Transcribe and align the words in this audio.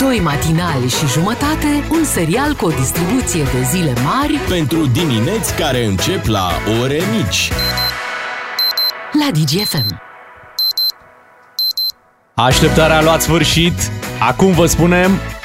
Doi 0.00 0.20
matinali 0.20 0.88
și 0.88 1.06
jumătate, 1.06 1.84
un 1.90 2.04
serial 2.04 2.54
cu 2.54 2.64
o 2.64 2.70
distribuție 2.70 3.42
de 3.42 3.62
zile 3.70 3.92
mari 4.04 4.38
Pentru 4.48 4.86
dimineți 4.86 5.54
care 5.54 5.84
încep 5.84 6.26
la 6.26 6.50
ore 6.82 7.00
mici. 7.16 7.50
la 9.12 9.30
DGFM. 9.30 10.00
Așteptarea 12.34 12.96
a 12.96 13.02
luat 13.02 13.20
sfârșit. 13.20 13.90
Acum 14.18 14.52
vă 14.52 14.66
spunem 14.66 15.10
Bună 15.10 15.39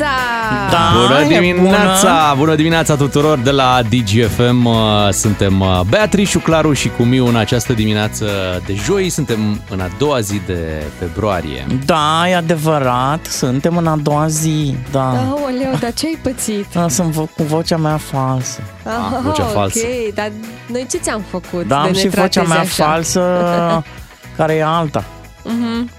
dimineața! 0.00 0.70
Da, 0.70 0.98
bună 1.00 1.20
e 1.34 1.38
dimineața! 1.38 2.08
Bună. 2.26 2.34
bună 2.36 2.54
dimineața 2.54 2.96
tuturor 2.96 3.38
de 3.38 3.50
la 3.50 3.80
DGFM. 3.88 4.64
Uh, 4.64 5.08
Suntem 5.10 5.60
uh, 5.60 5.80
Beatrice, 5.88 6.38
Claru 6.38 6.72
și 6.72 6.88
cu 6.88 7.02
Miu 7.02 7.26
în 7.26 7.36
această 7.36 7.72
dimineață 7.72 8.26
de 8.66 8.74
joi. 8.74 9.08
Suntem 9.08 9.60
în 9.70 9.80
a 9.80 9.88
doua 9.98 10.20
zi 10.20 10.40
de 10.46 10.82
februarie. 10.98 11.66
Da, 11.84 12.28
e 12.28 12.36
adevărat, 12.36 13.26
suntem 13.26 13.76
în 13.76 13.86
a 13.86 13.96
doua 13.96 14.26
zi, 14.28 14.74
da. 14.90 15.08
Aoleu, 15.08 15.76
dar 15.80 15.92
ce 15.92 16.06
ai 16.06 16.18
pățit? 16.22 16.66
da 16.74 16.88
sunt 16.88 17.12
vo- 17.12 17.34
cu 17.36 17.42
vocea 17.42 17.76
mea 17.76 17.96
falsă. 17.96 18.60
Ah, 18.84 19.18
vocea 19.22 19.42
falsă. 19.44 19.78
Ok, 20.06 20.14
dar 20.14 20.30
noi 20.66 20.86
ce 20.90 20.98
ți-am 20.98 21.22
făcut? 21.30 21.66
Da, 21.66 21.80
de 21.80 21.86
am 21.86 21.92
ne 21.92 21.98
și 21.98 22.08
vocea 22.08 22.20
tratezi 22.28 22.48
mea 22.48 22.60
așa? 22.60 22.84
falsă, 22.84 23.22
care 24.36 24.54
e 24.54 24.64
alta. 24.64 25.04
Mhm. 25.44 25.90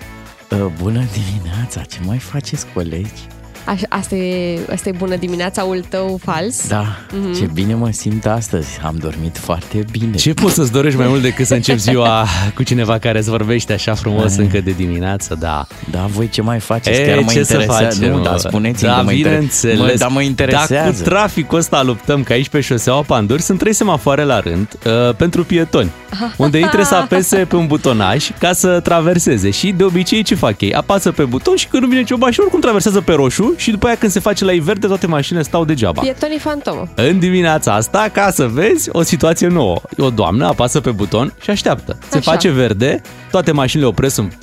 Uh, 0.50 0.66
Bună 0.82 1.02
dimineața, 1.12 1.82
ce 1.82 1.98
mai 2.06 2.18
faceți, 2.18 2.66
colegi? 2.74 3.22
Așa, 3.72 3.86
asta, 3.90 4.16
e, 4.16 4.60
asta 4.72 4.90
e 4.90 4.92
bună 4.98 5.16
dimineața-ul 5.16 5.86
tău 5.90 6.20
fals? 6.24 6.68
Da, 6.68 6.86
Mhm. 7.22 7.34
ce 7.40 7.50
bine 7.54 7.74
mă 7.74 7.90
simt 7.92 8.26
astăzi, 8.26 8.68
am 8.84 8.96
dormit 9.00 9.38
foarte 9.38 9.86
bine. 9.92 10.16
Ce 10.16 10.34
poți 10.34 10.54
să-ți 10.54 10.72
dorești 10.72 10.98
mai 11.00 11.08
mult 11.08 11.22
decât 11.22 11.46
să 11.46 11.54
începi 11.54 11.80
ziua 11.80 12.26
cu 12.56 12.64
cineva 12.64 12.98
care 12.98 13.18
îți 13.18 13.30
vorbește 13.30 13.74
așa 13.74 13.94
frumos 13.94 14.38
Ai. 14.38 14.44
încă 14.44 14.62
de 14.62 14.72
dimineață? 14.72 15.38
Da. 15.40 15.68
Da, 15.92 16.06
voi 16.10 16.30
ce 16.30 16.42
mai 16.42 16.60
faceți? 16.60 17.00
E, 17.02 17.06
Chiar 17.06 17.20
mă 17.20 17.32
ce 17.32 17.44
să 17.44 17.54
interesează. 17.54 17.84
facem? 17.96 18.12
nu, 18.12 18.18
mă? 18.18 18.24
dar 18.24 18.38
spuneți-mi 18.38 18.90
da, 18.90 18.96
că 18.98 19.04
mă 19.04 19.12
inter- 19.12 19.16
bineînțeles. 19.16 19.78
Mă, 19.80 19.94
dar 19.98 20.10
mă 20.10 20.22
interesează. 20.22 20.74
Dar 20.74 20.94
cu 20.94 21.02
traficul 21.02 21.58
ăsta 21.58 21.84
luptăm, 21.84 22.24
că 22.24 22.34
aici 22.34 22.50
pe 22.50 22.62
șoseaua 22.62 23.02
Panduri 23.02 23.42
sunt 23.42 23.60
trei 23.60 23.74
semafoare 23.74 24.24
la 24.24 24.40
rând 24.40 24.68
uh, 24.86 25.16
pentru 25.16 25.44
pietoni, 25.44 25.90
unde 26.38 26.58
ei 26.58 26.64
trebuie 26.64 26.86
să 26.86 26.96
apese 26.96 27.36
pe 27.38 27.56
un 27.56 27.68
butonaj 27.68 28.30
ca 28.40 28.54
să 28.54 28.80
traverseze 28.80 29.50
și 29.50 29.72
de 29.72 29.84
obicei 29.84 30.24
ce 30.24 30.36
fac 30.36 30.62
ei? 30.62 30.74
Apasă 30.74 31.12
pe 31.12 31.24
buton 31.24 31.56
și 31.56 31.68
când 31.68 31.84
nu 31.84 31.88
vine 31.90 32.00
nicio 32.00 32.18
mașină, 32.20 32.44
oricum 32.44 32.62
traversează 32.62 33.02
pe 33.02 33.14
roșu 33.14 33.54
și 33.62 33.72
după 33.72 33.86
aia 33.88 33.96
când 33.96 34.12
se 34.12 34.20
face 34.20 34.46
la 34.46 34.52
verde, 34.62 34.88
toate 34.88 35.08
mașinile 35.08 35.44
stau 35.44 35.66
degeaba. 35.66 36.02
Pietonii 36.02 36.40
fantomă. 36.40 36.88
În 36.96 37.20
dimineața 37.20 37.74
asta, 37.74 38.10
ca 38.14 38.32
să 38.32 38.48
vezi 38.48 38.90
o 38.92 39.02
situație 39.02 39.48
nouă. 39.48 39.82
O 39.98 40.10
doamnă 40.10 40.46
apasă 40.48 40.80
pe 40.80 40.92
buton 40.92 41.34
și 41.42 41.50
așteaptă. 41.50 41.98
Se 42.10 42.18
Așa. 42.18 42.32
face 42.32 42.50
verde, 42.50 43.02
toate 43.32 43.52
mașinile 43.52 43.88
opresc, 43.88 44.14
sunt 44.16 44.38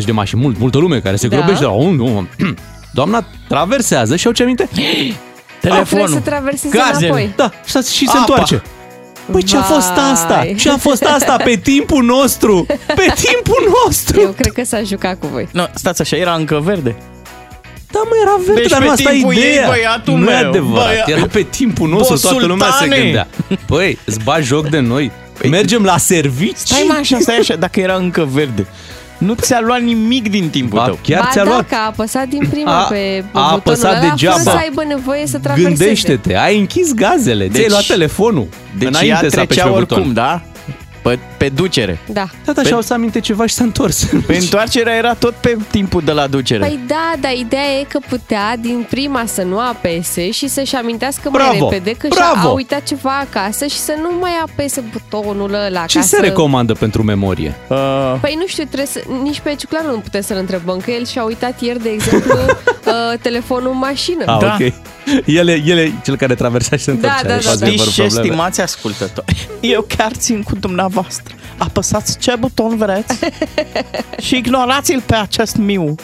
30-40 0.00 0.04
de 0.04 0.12
mașini, 0.12 0.40
mult, 0.40 0.58
multă 0.58 0.78
lume 0.78 1.00
care 1.00 1.16
se 1.16 1.28
Da. 1.28 1.36
grobește 1.36 1.64
la 1.64 1.70
un, 1.70 1.94
nu. 1.94 2.26
Doamna 2.92 3.26
traversează 3.48 4.16
și 4.16 4.26
au 4.26 4.32
ce 4.32 4.42
aminte? 4.42 4.68
Trebuie 5.60 5.84
să 5.84 5.94
Telefonul. 5.94 6.20
traversezi 6.20 6.76
Gazele. 6.76 7.06
înapoi. 7.06 7.32
Da, 7.36 7.50
și, 7.66 7.90
și 7.92 8.04
se 8.04 8.10
Apa. 8.10 8.18
întoarce. 8.18 8.62
Păi 9.32 9.42
ce 9.42 9.56
a 9.56 9.62
fost 9.62 9.92
Vai. 9.92 10.10
asta? 10.12 10.46
Ce 10.56 10.70
a 10.70 10.76
fost 10.88 11.02
asta 11.04 11.36
pe 11.44 11.56
timpul 11.62 12.04
nostru? 12.04 12.66
Pe 12.86 13.12
timpul 13.14 13.72
nostru! 13.84 14.20
Eu 14.20 14.30
cred 14.30 14.52
că 14.52 14.64
s-a 14.64 14.82
jucat 14.82 15.18
cu 15.18 15.26
voi. 15.26 15.48
Nu, 15.52 15.66
stați 15.74 16.00
așa, 16.00 16.16
era 16.16 16.34
încă 16.34 16.60
verde. 16.64 16.96
Da, 17.90 17.98
mă, 18.04 18.10
era 18.22 18.36
verde, 18.46 18.60
Deci 18.60 18.70
dar 18.70 18.78
pe 18.78 18.84
nu 18.84 18.90
asta 18.90 19.10
e 19.10 19.14
timpul 19.14 19.32
ei, 19.34 19.38
ideea. 19.38 19.66
băiatul 19.68 20.14
nu 20.18 20.30
e 20.30 20.34
meu, 20.40 20.48
adevărat. 20.48 20.86
băia- 20.86 21.04
Era 21.06 21.26
pe 21.32 21.42
timpul 21.50 21.88
nostru, 21.88 22.14
Bă, 22.14 22.20
toată 22.28 22.46
lumea 22.46 22.66
se 22.70 22.76
sultane! 22.78 23.02
gândea. 23.02 23.26
Păi, 23.66 23.98
îți 24.04 24.18
bagi 24.24 24.46
joc 24.46 24.68
de 24.68 24.78
noi. 24.78 25.10
Mergem 25.50 25.84
la 25.84 25.96
servici? 25.98 26.56
Stai 26.56 26.84
mă 26.88 26.96
așa, 27.00 27.18
stai 27.20 27.36
așa, 27.36 27.54
dacă 27.56 27.80
era 27.80 27.94
încă 27.94 28.28
verde. 28.32 28.66
Nu 29.18 29.34
ți-a 29.34 29.60
luat 29.60 29.80
nimic 29.80 30.30
din 30.30 30.48
timpul 30.48 30.78
Ba, 30.78 30.84
tău. 30.84 30.98
chiar 31.02 31.20
ba 31.22 31.28
ți-a 31.32 31.44
da, 31.44 31.50
luat. 31.50 31.68
că 31.68 31.74
a 31.74 31.86
apăsat 31.86 32.26
din 32.28 32.46
prima 32.50 32.78
A- 32.78 32.82
pe, 32.82 32.94
pe 32.94 33.24
a 33.24 33.24
butonul 33.32 33.58
apăsat 33.58 33.96
ăla, 33.96 34.08
degeaba. 34.10 34.36
fără 34.38 34.50
să 34.56 34.62
aibă 34.62 34.84
nevoie 34.84 35.26
să 35.26 35.38
traverseze. 35.38 35.74
Gândește-te, 35.76 36.36
ai 36.36 36.58
închis 36.58 36.94
gazele, 36.94 37.42
deci, 37.44 37.50
ți-ai 37.52 37.62
Deci- 37.62 37.70
luat 37.70 37.84
telefonul 37.86 38.46
Deci 38.78 38.88
înainte 38.88 39.08
ea 39.08 39.16
să 39.18 39.26
apeși 39.40 39.46
trecea 39.46 39.62
pe 39.64 39.68
oricum, 39.70 39.96
buton. 39.96 40.14
da? 40.14 40.42
Pe, 41.02 41.18
pe 41.36 41.48
ducere. 41.48 41.98
Da. 42.06 42.26
Da, 42.44 42.52
da, 42.52 42.62
și 42.62 42.72
au 42.72 42.80
să 42.80 42.92
aminte 42.92 43.20
ceva 43.20 43.46
și 43.46 43.54
s-a 43.54 43.64
întors. 43.64 44.04
Pe 44.26 44.36
întoarcerea 44.36 44.94
era 44.96 45.14
tot 45.14 45.34
pe 45.34 45.56
timpul 45.70 46.02
de 46.04 46.12
la 46.12 46.26
ducere. 46.26 46.60
Păi 46.66 46.78
da, 46.86 47.12
dar 47.20 47.32
ideea 47.32 47.78
e 47.80 47.84
că 47.88 47.98
putea 48.08 48.56
din 48.60 48.86
prima 48.90 49.22
să 49.26 49.42
nu 49.42 49.58
apese 49.60 50.30
și 50.30 50.48
să-și 50.48 50.74
amintească 50.76 51.30
mai 51.30 51.42
Bravo, 51.50 51.68
repede 51.70 51.90
că 51.92 52.06
bravo. 52.10 52.34
și-a 52.40 52.48
a 52.48 52.52
uitat 52.52 52.82
ceva 52.82 53.18
acasă 53.30 53.66
și 53.66 53.76
să 53.76 53.94
nu 54.02 54.18
mai 54.20 54.30
apese 54.46 54.82
butonul 54.92 55.54
ăla 55.66 55.84
Ce 55.86 55.98
ca 55.98 56.04
se 56.04 56.16
să... 56.16 56.22
recomandă 56.22 56.72
pentru 56.72 57.02
memorie? 57.02 57.54
Uh, 57.68 57.76
Păi 58.20 58.34
nu 58.38 58.46
știu, 58.46 58.64
trebuie 58.64 58.86
să, 58.86 59.00
nici 59.22 59.40
pe 59.40 59.54
Ciuclar 59.58 59.82
nu 59.84 59.98
putem 59.98 60.20
să-l 60.20 60.36
întrebăm, 60.36 60.78
că 60.78 60.90
el 60.90 61.06
și-a 61.06 61.22
uitat 61.22 61.60
ieri, 61.60 61.82
de 61.82 61.88
exemplu, 61.88 62.32
uh, 62.38 63.18
telefonul 63.20 63.70
în 63.70 63.78
mașină. 63.78 64.24
Ah, 64.26 64.38
Da. 64.40 64.56
ok. 64.60 64.72
El 65.26 65.48
e, 65.48 65.62
el 65.64 65.78
e 65.78 65.92
cel 66.04 66.16
care 66.16 66.34
traversa 66.34 66.76
și 66.76 66.82
se 66.84 66.92
Da, 66.92 66.96
întorce. 67.08 67.26
da, 67.26 67.34
Deci 67.34 67.44
da, 67.44 67.50
asta 67.50 67.64
da. 67.64 67.70
e 67.72 67.76
fără 67.76 67.90
Știți 67.90 67.94
ce, 67.94 68.02
probleme. 68.02 68.26
stimați 68.28 68.60
ascultători? 68.60 69.48
Eu 69.74 69.84
chiar 69.96 70.12
țin 70.12 70.42
cu 70.42 70.54
dumneavoastră. 70.60 70.97
Apăsați 71.58 72.18
ce 72.18 72.34
buton 72.38 72.76
vreți 72.76 73.18
și 74.26 74.36
ignorați-l 74.36 75.02
pe 75.06 75.14
acest 75.14 75.56
miu. 75.56 75.94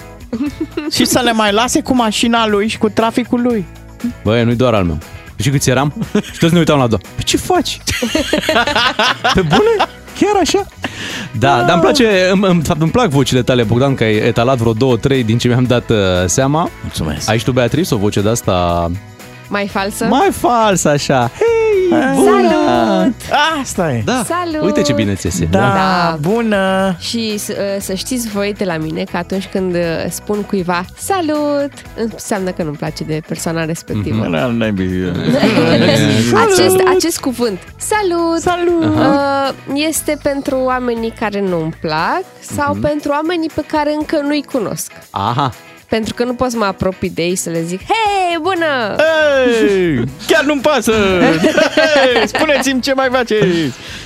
și 0.93 1.05
să 1.05 1.21
le 1.25 1.33
mai 1.33 1.53
lase 1.53 1.81
cu 1.83 1.95
mașina 1.95 2.47
lui 2.47 2.69
și 2.69 2.79
cu 2.79 2.89
traficul 2.89 3.43
lui. 3.43 3.67
Băi, 4.25 4.45
nu-i 4.45 4.55
doar 4.57 4.75
al 4.75 4.85
meu. 4.85 4.99
Și 5.37 5.51
câți 5.51 5.71
eram? 5.71 5.93
Și 6.33 6.39
toți 6.39 6.53
ne 6.53 6.59
uitam 6.59 6.79
la 6.79 6.87
doua. 6.87 7.01
Pe 7.15 7.23
ce 7.23 7.37
faci? 7.37 7.79
Pe 9.35 9.41
bune? 9.41 9.89
Chiar 10.19 10.37
așa? 10.41 10.67
Da, 11.39 11.57
dar 11.63 11.71
îmi 11.73 11.81
place, 11.81 12.29
îmi, 12.33 12.47
îmi, 12.47 12.61
de 12.61 12.67
fapt, 12.67 12.81
îmi 12.81 12.91
plac 12.91 13.09
vocile 13.09 13.43
tale, 13.43 13.63
Bogdan, 13.63 13.95
că 13.95 14.05
ai 14.05 14.15
etalat 14.15 14.57
vreo 14.57 14.73
două, 14.73 14.97
trei 14.97 15.25
din 15.25 15.39
ce 15.39 15.49
mi-am 15.49 15.65
dat 15.65 15.91
uh, 15.91 15.97
seama. 16.27 16.69
Mulțumesc. 16.83 17.29
Ai 17.29 17.39
și 17.39 17.45
tu, 17.45 17.53
Beatrice, 17.53 17.95
o 17.95 17.99
voce 17.99 18.21
de 18.21 18.29
asta 18.29 18.91
Mai 19.49 19.69
falsă? 19.69 20.05
mai 20.05 20.29
falsă, 20.33 20.89
așa. 20.89 21.31
Hei, 21.39 21.47
bună! 21.89 22.15
Salut! 22.15 23.15
Asta 23.63 23.93
e. 23.93 24.03
Da, 24.05 24.25
Salut! 24.27 24.63
uite 24.65 24.83
ce 24.83 24.93
bine 24.93 25.15
ți 25.15 25.27
iese. 25.27 25.45
Da, 25.45 25.59
Da. 25.59 26.19
bună. 26.21 26.97
Și 26.99 27.39
să, 27.39 27.55
uh, 27.59 27.81
să 27.83 27.95
știți 27.95 28.29
voi 28.29 28.55
de 28.59 28.65
la 28.65 28.77
mine 28.77 29.05
că 29.11 29.17
atunci 29.17 29.47
când 29.47 29.75
uh, 29.75 29.81
spun 30.09 30.43
cuiva 30.43 30.85
salut, 30.97 31.73
înseamnă 31.97 32.51
că 32.51 32.63
nu-mi 32.63 32.77
place 32.77 33.05
de 33.05 33.21
persoana 33.29 33.65
respectivă. 33.65 34.23
Bună, 34.25 34.47
naibii. 34.59 35.13
Acest, 36.35 36.77
acest 36.97 37.19
cuvânt, 37.21 37.59
salut, 37.77 38.41
Salut. 38.41 38.85
uh, 38.85 39.55
este 39.89 40.19
pentru 40.23 40.57
oamenii 40.57 41.11
care 41.21 41.41
nu-mi 41.41 41.75
plac 41.81 42.23
sau 42.41 42.75
pentru 42.75 43.11
oamenii 43.11 43.51
pe 43.55 43.63
care 43.67 43.93
încă 43.95 44.21
nu-i 44.27 44.45
cunosc. 44.53 44.93
Aha. 45.11 45.53
Pentru 45.89 46.15
că 46.15 46.25
nu 46.25 46.35
pot 46.35 46.51
să 46.51 46.57
mă 46.57 46.65
apropii 46.65 47.11
de 47.11 47.23
ei 47.23 47.37
să 47.37 47.51
le 47.51 47.63
zic 47.63 47.81
Hei, 47.81 48.39
bună! 48.43 48.97
Hey, 48.97 50.05
chiar 50.27 50.45
nu-mi 50.45 50.61
pasă! 50.61 50.93
Hey, 50.93 52.27
spuneți-mi 52.27 52.81
ce 52.81 52.93
mai 52.95 53.09
faceți! 53.13 53.47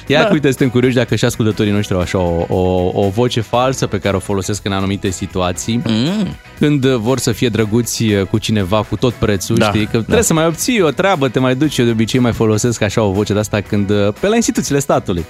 Ia 0.07 0.19
Da. 0.19 0.25
da. 0.25 0.33
uite, 0.33 0.49
suntem 0.49 0.69
curioși 0.69 0.95
dacă 0.95 1.15
și 1.15 1.25
ascultătorii 1.25 1.73
noștri 1.73 1.95
au 1.95 2.01
așa 2.01 2.19
o, 2.19 2.45
o, 2.49 2.91
o 2.95 3.09
voce 3.09 3.41
falsă 3.41 3.87
pe 3.87 3.99
care 3.99 4.17
o 4.17 4.19
folosesc 4.19 4.65
în 4.65 4.73
anumite 4.73 5.11
situații. 5.11 5.83
Mm. 5.85 6.37
Când 6.59 6.87
vor 6.87 7.19
să 7.19 7.33
fie 7.33 7.49
drăguți 7.49 8.05
cu 8.31 8.39
cineva 8.39 8.83
cu 8.83 8.97
tot 8.97 9.13
prețul, 9.13 9.57
Da, 9.57 9.67
știi? 9.67 9.85
Că 9.87 9.97
da. 9.97 10.03
trebuie 10.03 10.23
să 10.25 10.35
mai 10.35 10.47
obții 10.47 10.81
o 10.83 10.91
treabă, 10.91 11.29
te 11.29 11.39
mai 11.39 11.55
duci. 11.55 11.79
Eu 11.79 11.85
de 11.85 11.91
obicei 11.91 12.21
mai 12.21 12.33
folosesc 12.33 12.83
așa 12.83 13.03
o 13.03 13.11
voce 13.13 13.33
de 13.33 13.39
asta 13.39 13.61
când 13.61 13.87
pe 14.21 14.27
la 14.29 14.35
instituțiile 14.35 14.79
statului. 14.79 15.25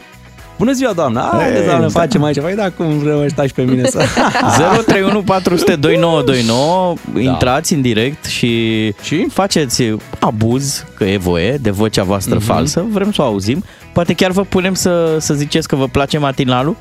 Bună 0.59 0.73
ziua, 0.73 0.93
doamnă! 0.93 1.29
Hai, 1.33 1.53
Ei, 1.55 1.65
doamnă, 1.65 1.87
da. 1.87 1.99
facem 2.01 2.23
aici. 2.25 2.41
Păi 2.41 2.55
da, 2.55 2.71
cum 2.71 2.99
vrem 2.99 3.19
ăștia 3.19 3.47
și 3.47 3.53
pe 3.53 3.63
mine 3.63 3.85
să... 3.89 4.05
031 4.87 5.23
400 5.23 5.77
2929 5.77 6.95
Intrați 7.19 7.73
în 7.73 7.81
direct 7.81 8.25
și, 8.25 8.95
Și? 9.03 9.27
faceți 9.33 9.83
abuz, 10.19 10.85
că 10.95 11.05
e 11.05 11.17
voie, 11.17 11.57
de 11.57 11.71
vocea 11.71 12.03
voastră 12.03 12.35
Mhm. 12.35 12.45
falsă. 12.45 12.85
Vrem 12.91 13.13
să 13.13 13.23
o 13.23 13.25
auzim. 13.25 13.65
Poate 13.93 14.13
chiar 14.15 14.31
vă 14.31 14.43
punem 14.43 14.75
să, 14.75 15.17
să 15.21 15.35
ziceți 15.35 15.69
că 15.69 15.77
vă 15.77 15.87
place 15.87 16.19
matinalul. 16.19 16.77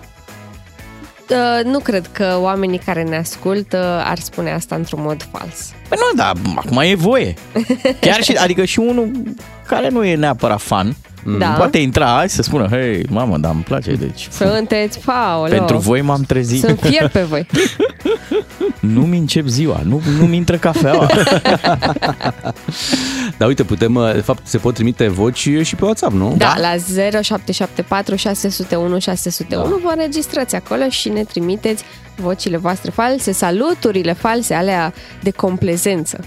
Uh, 1.29 1.63
nu 1.71 1.79
cred 1.79 2.09
că 2.11 2.37
oamenii 2.41 2.81
care 2.85 3.03
ne 3.03 3.17
ascultă 3.17 4.01
ar 4.05 4.19
spune 4.19 4.51
asta 4.53 4.75
într-un 4.75 4.99
mod 5.03 5.27
fals. 5.31 5.71
Păi 5.89 5.97
nu, 6.01 6.17
dar 6.17 6.31
acum 6.55 6.77
e 6.77 6.95
voie. 6.95 7.33
Chiar 8.01 8.21
și, 8.21 8.31
adică 8.31 8.65
și 8.65 8.79
unul 8.79 9.11
care 9.67 9.89
nu 9.89 10.03
e 10.03 10.15
neapărat 10.15 10.61
fan, 10.61 10.95
Da. 11.39 11.47
poate 11.47 11.77
intra 11.77 12.17
azi 12.17 12.35
să 12.35 12.41
spună, 12.41 12.67
hei, 12.67 13.05
mamă, 13.09 13.37
dar 13.37 13.51
îmi 13.53 13.63
place, 13.63 13.93
deci 13.93 14.27
Sunteți, 14.31 14.99
paoleo, 14.99 15.57
pentru 15.57 15.77
voi 15.77 16.01
m-am 16.01 16.21
trezit. 16.21 16.59
Sunt 16.63 16.79
fier 16.79 17.09
pe 17.09 17.21
voi. 17.21 17.47
Nu-mi 18.79 19.17
încep 19.17 19.47
ziua, 19.47 19.81
nu, 19.83 20.01
nu-mi 20.19 20.35
intră 20.35 20.57
cafeaua. 20.57 21.09
Dar 23.37 23.47
uite, 23.47 23.63
putem, 23.63 23.99
de 24.13 24.21
fapt, 24.21 24.47
se 24.47 24.57
pot 24.57 24.73
trimite 24.73 25.07
voci 25.07 25.49
și 25.61 25.75
pe 25.75 25.85
WhatsApp, 25.85 26.13
nu? 26.13 26.35
Da, 26.37 26.55
la 26.59 26.75
0774 27.21 28.15
601 28.15 28.99
601 28.99 29.63
Da. 29.63 29.75
vă 29.83 29.91
înregistrați 29.95 30.55
acolo 30.55 30.89
și 30.89 31.09
ne 31.09 31.23
trimiteți 31.23 31.83
vocile 32.15 32.57
voastre 32.57 32.91
false, 32.91 33.31
saluturile 33.31 34.13
false, 34.13 34.53
alea 34.53 34.93
de 35.21 35.31
complezență. 35.31 36.19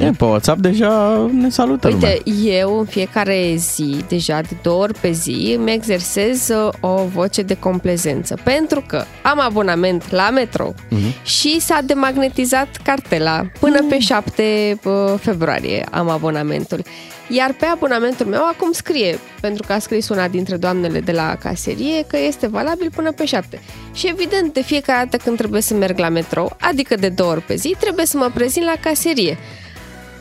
E, 0.00 0.10
pe 0.18 0.24
WhatsApp 0.24 0.60
deja 0.60 1.26
ne 1.32 1.48
salută 1.48 1.88
lumea. 1.88 2.10
Uite, 2.10 2.30
eu 2.50 2.78
în 2.78 2.84
fiecare 2.84 3.54
zi, 3.56 3.96
deja 4.08 4.40
de 4.40 4.56
două 4.62 4.82
ori 4.82 4.98
pe 5.00 5.10
zi, 5.10 5.54
îmi 5.58 5.72
exersez 5.72 6.48
uh, 6.48 6.72
o 6.80 7.04
voce 7.04 7.42
de 7.42 7.54
complezență. 7.54 8.38
Pentru 8.44 8.84
că 8.86 9.04
am 9.22 9.40
abonament 9.40 10.10
la 10.10 10.30
metrou 10.30 10.74
și 11.24 11.60
s-a 11.60 11.80
demagnetizat 11.84 12.68
cartela. 12.84 13.42
Până 13.60 13.84
pe 13.88 13.98
7 13.98 14.78
uh, 14.84 14.92
februarie 15.20 15.86
am 15.90 16.08
abonamentul. 16.08 16.82
Iar 17.28 17.52
pe 17.52 17.64
abonamentul 17.64 18.26
meu 18.26 18.44
acum 18.44 18.72
scrie, 18.72 19.18
pentru 19.40 19.66
că 19.66 19.72
a 19.72 19.78
scris 19.78 20.08
una 20.08 20.28
dintre 20.28 20.56
doamnele 20.56 21.00
de 21.00 21.12
la 21.12 21.36
caserie, 21.36 22.04
că 22.06 22.18
este 22.18 22.46
valabil 22.46 22.90
până 22.94 23.12
pe 23.12 23.24
7. 23.24 23.60
Și 23.92 24.08
evident, 24.08 24.52
de 24.52 24.62
fiecare 24.62 25.08
dată 25.10 25.22
când 25.24 25.36
trebuie 25.36 25.60
să 25.60 25.74
merg 25.74 25.98
la 25.98 26.08
metrou, 26.08 26.56
adică 26.60 26.94
de 26.94 27.08
două 27.08 27.30
ori 27.30 27.40
pe 27.40 27.54
zi, 27.54 27.76
trebuie 27.80 28.06
să 28.06 28.16
mă 28.16 28.30
prezint 28.34 28.64
la 28.64 28.74
caserie. 28.80 29.38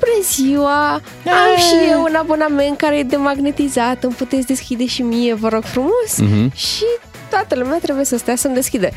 Bună 0.01 0.24
ziua! 0.24 0.92
Am 1.25 1.57
și 1.57 1.89
eu 1.92 2.01
un 2.01 2.15
abonament 2.15 2.77
care 2.77 2.98
e 2.98 3.03
demagnetizat, 3.03 4.03
îmi 4.03 4.13
puteți 4.13 4.48
deschide 4.48 4.86
și 4.86 5.01
mie, 5.01 5.33
vă 5.33 5.48
rog 5.48 5.63
frumos? 5.63 6.18
Mhm. 6.18 6.56
Și 6.56 6.83
toată 7.30 7.56
lumea 7.56 7.77
trebuie 7.81 8.06
să 8.06 8.18
stea 8.18 8.36
să-mi 8.36 8.53
deschidă. 8.53 8.89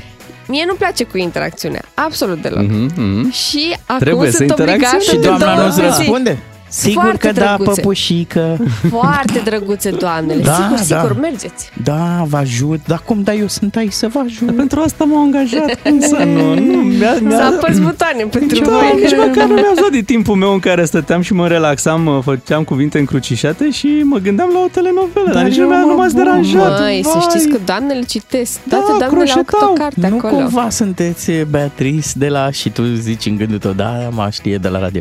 Mie 0.46 0.64
nu-mi 0.66 0.78
place 0.78 1.04
cu 1.04 1.16
interacțiunea, 1.16 1.82
absolut 1.94 2.42
deloc. 2.42 2.62
Mhm, 2.62 2.90
mhm. 2.96 3.30
Și 3.30 3.76
acum 3.86 3.98
Trebuie 3.98 4.30
să 4.30 4.36
sunt 4.36 4.50
obligată 4.50 4.72
interacționezi. 4.74 5.10
Și 5.10 5.16
de 5.16 5.26
doamna 5.26 5.54
două 5.54 5.66
nu-ți 5.66 5.78
ori 5.80 5.88
pe 5.88 5.92
zi. 5.94 5.98
răspunde? 5.98 6.38
Sigur 6.76 7.02
Foarte 7.02 7.26
că 7.26 7.32
da, 7.32 7.54
drăguțe. 7.56 7.80
păpușică. 7.80 8.56
Foarte 8.90 9.40
drăguțe 9.44 9.90
doamnele. 9.90 10.42
Da, 10.42 10.52
sigur, 10.54 10.76
sigur, 10.78 11.12
da. 11.12 11.20
mergeți. 11.20 11.70
Da, 11.82 12.24
vă 12.28 12.36
ajut. 12.36 12.80
Dar 12.86 13.02
cum, 13.04 13.22
da, 13.22 13.32
eu 13.34 13.46
sunt 13.48 13.76
aici 13.76 13.92
să 13.92 14.08
vă 14.08 14.20
ajut. 14.24 14.46
Dar 14.46 14.54
pentru 14.54 14.80
asta 14.80 15.04
m-am 15.04 15.22
angajat, 15.22 15.78
cum 15.82 16.00
să 16.00 16.16
nu? 16.24 16.54
nu 16.54 16.76
mi-a, 16.78 17.14
Să 17.14 17.20
mi-a, 17.22 17.46
apăs 17.46 17.78
butoane 17.78 18.22
pentru 18.30 18.64
da, 18.64 18.70
voi. 18.70 18.92
nici 19.02 19.16
măcar 19.16 19.46
nu 19.48 19.54
mi-a 19.54 19.72
luat 19.80 19.90
de 19.92 20.00
timpul 20.00 20.34
meu 20.34 20.52
în 20.52 20.58
care 20.58 20.84
stăteam 20.84 21.20
și 21.20 21.32
mă 21.32 21.48
relaxam, 21.48 22.02
mă 22.02 22.20
făceam 22.24 22.64
cuvinte 22.64 22.98
încrucișate 22.98 23.70
și 23.70 24.00
mă 24.04 24.18
gândeam 24.18 24.50
la 24.52 24.58
o 24.58 24.66
telenovelă, 24.72 25.24
dar, 25.24 25.34
Dar 25.34 25.42
nici 25.44 25.56
nu 25.56 25.62
eu 25.62 25.68
mi-a 25.68 25.78
mă 25.78 25.86
nu 25.86 25.94
m-ați 25.96 26.14
bucur. 26.14 26.28
deranjat. 26.28 26.80
Măi, 26.80 27.00
să 27.04 27.10
vai. 27.12 27.26
știți 27.28 27.48
că 27.48 27.58
doamnele 27.64 28.02
citesc. 28.02 28.58
Toate 28.68 28.84
Da, 28.90 28.96
doamnele 28.98 29.30
au 29.30 29.42
câte 29.42 29.56
o 29.64 29.66
croșetau. 29.66 29.72
carte 29.72 30.08
Nu 30.08 30.16
acolo. 30.16 30.34
cumva 30.42 30.70
sunteți 30.70 31.30
Beatrice 31.50 32.08
de 32.14 32.28
la... 32.28 32.50
Și 32.50 32.70
tu 32.70 32.82
zici 32.84 33.26
în 33.26 33.36
gândul 33.36 33.58
tău, 33.58 33.72
da, 33.72 34.08
mă 34.10 34.28
știe 34.32 34.56
de 34.56 34.68
la 34.68 34.78
radio. 34.78 35.00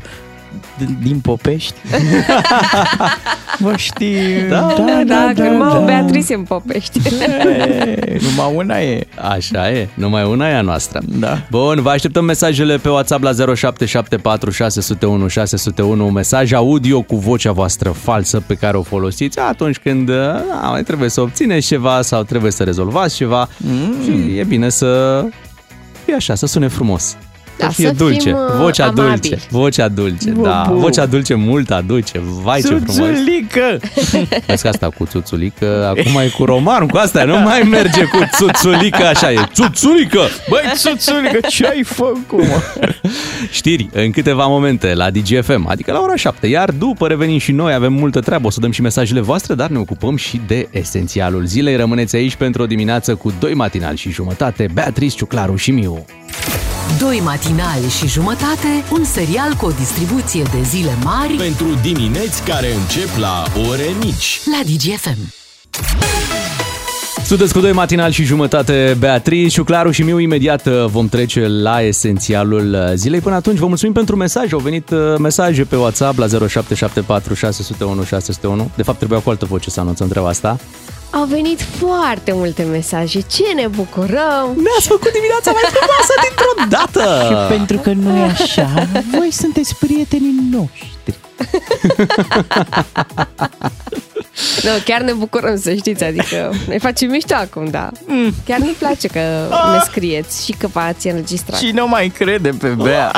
D- 0.77 1.01
Din 1.03 1.19
Popești? 1.19 1.73
Vă 3.59 3.73
știu. 3.75 4.47
Da, 4.49 4.73
Da, 4.77 5.03
da, 5.05 5.31
că 5.35 5.49
numai 5.49 5.77
o 5.77 5.83
Beatrice 5.85 6.33
în 6.33 6.43
Popești. 6.43 6.99
E, 7.13 8.17
Numai 8.21 8.55
una 8.55 8.79
e. 8.79 9.07
Așa 9.21 9.69
e, 9.71 9.87
numai 9.93 10.23
una 10.23 10.49
e 10.49 10.55
a 10.55 10.61
noastră. 10.61 11.01
Da. 11.05 11.41
Bun, 11.49 11.81
vă 11.81 11.89
așteptăm 11.89 12.25
mesajele 12.25 12.77
pe 12.77 12.89
WhatsApp 12.89 13.23
la 13.23 13.31
0774 13.31 14.51
601 14.51 15.27
601, 15.27 16.05
un 16.05 16.13
mesaj 16.13 16.51
audio 16.51 17.01
cu 17.01 17.15
vocea 17.15 17.51
voastră 17.51 17.89
falsă 17.89 18.43
pe 18.47 18.53
care 18.53 18.77
o 18.77 18.81
folosiți 18.81 19.39
atunci 19.39 19.77
când 19.77 20.09
da, 20.11 20.69
mai 20.71 20.83
trebuie 20.83 21.09
să 21.09 21.21
obțineți 21.21 21.67
ceva 21.67 22.01
sau 22.01 22.23
trebuie 22.23 22.51
să 22.51 22.63
rezolvați 22.63 23.15
ceva 23.15 23.47
mm. 23.57 23.95
și 24.03 24.37
e 24.37 24.43
bine 24.43 24.69
să 24.69 25.23
fie 26.05 26.13
așa, 26.15 26.35
să 26.35 26.45
sune 26.45 26.67
frumos. 26.67 27.17
Da, 27.57 27.67
să 27.67 27.73
fie 27.73 27.87
să 27.87 27.93
dulce, 27.93 28.19
fim, 28.19 28.33
uh, 28.33 28.55
vocea 28.57 28.83
amabili. 28.85 29.19
dulce, 29.19 29.39
vocea 29.49 29.87
dulce, 29.87 30.29
Bu, 30.29 30.41
da, 30.43 30.65
bu. 30.69 30.77
vocea 30.77 31.05
dulce 31.05 31.33
mult 31.33 31.71
aduce, 31.71 32.21
vai 32.43 32.61
ce 32.61 32.67
frumos. 32.67 32.95
Țuțulică! 32.95 33.79
Vezi 34.47 34.61
că 34.61 34.67
asta 34.67 34.89
cu 34.97 35.05
țuțulică, 35.05 35.87
acum 35.97 36.19
e 36.19 36.27
cu 36.37 36.45
roman, 36.45 36.87
cu 36.87 36.97
asta 36.97 37.23
nu 37.23 37.39
mai 37.39 37.61
merge 37.61 38.03
cu 38.03 38.19
țuțulică, 38.35 39.05
așa 39.05 39.31
e, 39.31 39.39
țuțulică! 39.53 40.19
Băi, 40.49 40.61
țuțulică, 40.75 41.37
ce 41.47 41.67
ai 41.67 41.83
făcut, 41.83 42.47
mă? 42.47 42.61
Știri 43.51 43.89
în 43.93 44.11
câteva 44.11 44.45
momente 44.45 44.93
la 44.93 45.09
DGFM, 45.11 45.67
adică 45.69 45.91
la 45.91 45.99
ora 45.99 46.15
7, 46.15 46.47
iar 46.47 46.71
după 46.71 47.07
revenim 47.07 47.37
și 47.37 47.51
noi, 47.51 47.73
avem 47.73 47.93
multă 47.93 48.19
treabă, 48.19 48.47
o 48.47 48.49
să 48.49 48.59
dăm 48.59 48.71
și 48.71 48.81
mesajele 48.81 49.19
voastre, 49.19 49.53
dar 49.53 49.69
ne 49.69 49.77
ocupăm 49.77 50.15
și 50.15 50.41
de 50.47 50.67
esențialul 50.71 51.45
zilei. 51.45 51.75
Rămâneți 51.75 52.15
aici 52.15 52.35
pentru 52.35 52.61
o 52.61 52.65
dimineață 52.65 53.15
cu 53.15 53.33
doi 53.39 53.53
matinali 53.53 53.97
și 53.97 54.11
jumătate, 54.11 54.67
Beatrice, 54.73 55.15
Ciuclaru 55.15 55.55
și 55.55 55.71
Miu. 55.71 56.05
Doi 56.99 57.19
matinali 57.23 57.89
și 57.89 58.07
jumătate, 58.07 58.67
un 58.91 59.03
serial 59.03 59.53
cu 59.53 59.65
o 59.65 59.69
distribuție 59.71 60.41
de 60.41 60.61
zile 60.63 60.97
mari 61.03 61.33
Pentru 61.33 61.65
dimineți 61.81 62.43
care 62.43 62.73
încep 62.73 63.17
la 63.17 63.43
ore 63.69 63.85
mici. 64.03 64.39
la 64.45 64.59
DGFM. 64.71 65.33
Sunteți 67.25 67.53
cu 67.53 67.59
doi 67.59 67.71
matinali 67.71 68.13
și 68.13 68.23
jumătate, 68.23 68.95
Beatrice, 68.99 69.47
Ciuclaru 69.47 69.91
și 69.91 70.01
Miu. 70.03 70.19
Imediat 70.19 70.65
uh, 70.65 70.85
vom 70.85 71.07
trece 71.07 71.47
la 71.47 71.81
esențialul 71.81 72.73
uh, 72.73 72.91
zilei. 72.95 73.19
Până 73.19 73.35
atunci, 73.35 73.57
vă 73.57 73.67
mulțumim 73.67 73.93
pentru 73.93 74.15
mesaj. 74.15 74.53
Au 74.53 74.59
venit 74.59 74.89
uh, 74.89 74.99
mesaje 75.19 75.63
pe 75.63 75.75
WhatsApp 75.75 76.17
la 76.17 76.27
0774 76.27 77.33
601 77.33 78.03
601. 78.03 78.71
De 78.75 78.83
fapt, 78.83 78.97
trebuia 78.97 79.19
cu 79.19 79.29
altă 79.29 79.45
voce 79.45 79.69
să 79.69 79.79
anunțăm 79.79 80.07
treaba 80.07 80.27
asta. 80.27 80.57
Au 81.13 81.23
venit 81.25 81.61
foarte 81.61 82.31
multe 82.33 82.63
mesaje. 82.63 83.21
Ce 83.21 83.43
ne 83.55 83.67
bucurăm! 83.67 84.53
Ne-ați 84.55 84.87
făcut 84.87 85.11
dimineața 85.11 85.51
mai 85.51 85.61
frumoasă 85.73 86.13
dintr-o 86.25 86.53
dată! 86.69 87.25
Și 87.27 87.33
pentru 87.57 87.77
că 87.77 87.91
nu 87.91 88.17
e 88.17 88.21
așa, 88.21 88.87
voi 89.17 89.31
sunteți 89.31 89.75
prietenii 89.75 90.35
noștri. 90.51 91.15
Nu, 94.63 94.69
chiar 94.85 95.01
ne 95.01 95.11
bucurăm 95.13 95.59
să 95.59 95.73
știți, 95.73 96.03
adică 96.03 96.53
ne 96.67 96.77
facem 96.77 97.09
mișto 97.09 97.33
acum, 97.35 97.65
da. 97.65 97.89
Chiar 98.45 98.59
ne 98.59 98.71
place 98.79 99.07
că 99.07 99.19
ne 99.73 99.79
scrieți 99.85 100.45
și 100.45 100.51
că 100.51 100.67
v-ați 100.67 101.07
înregistrat. 101.07 101.59
Și 101.59 101.71
nu 101.71 101.87
mai 101.87 102.07
crede 102.17 102.49
pe 102.49 102.67
Bea. 102.67 103.11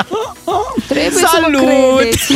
Trebuie 0.88 1.10
Salut! 1.10 1.60
să 1.60 1.66
mă 1.66 1.96
credeți. 1.96 2.32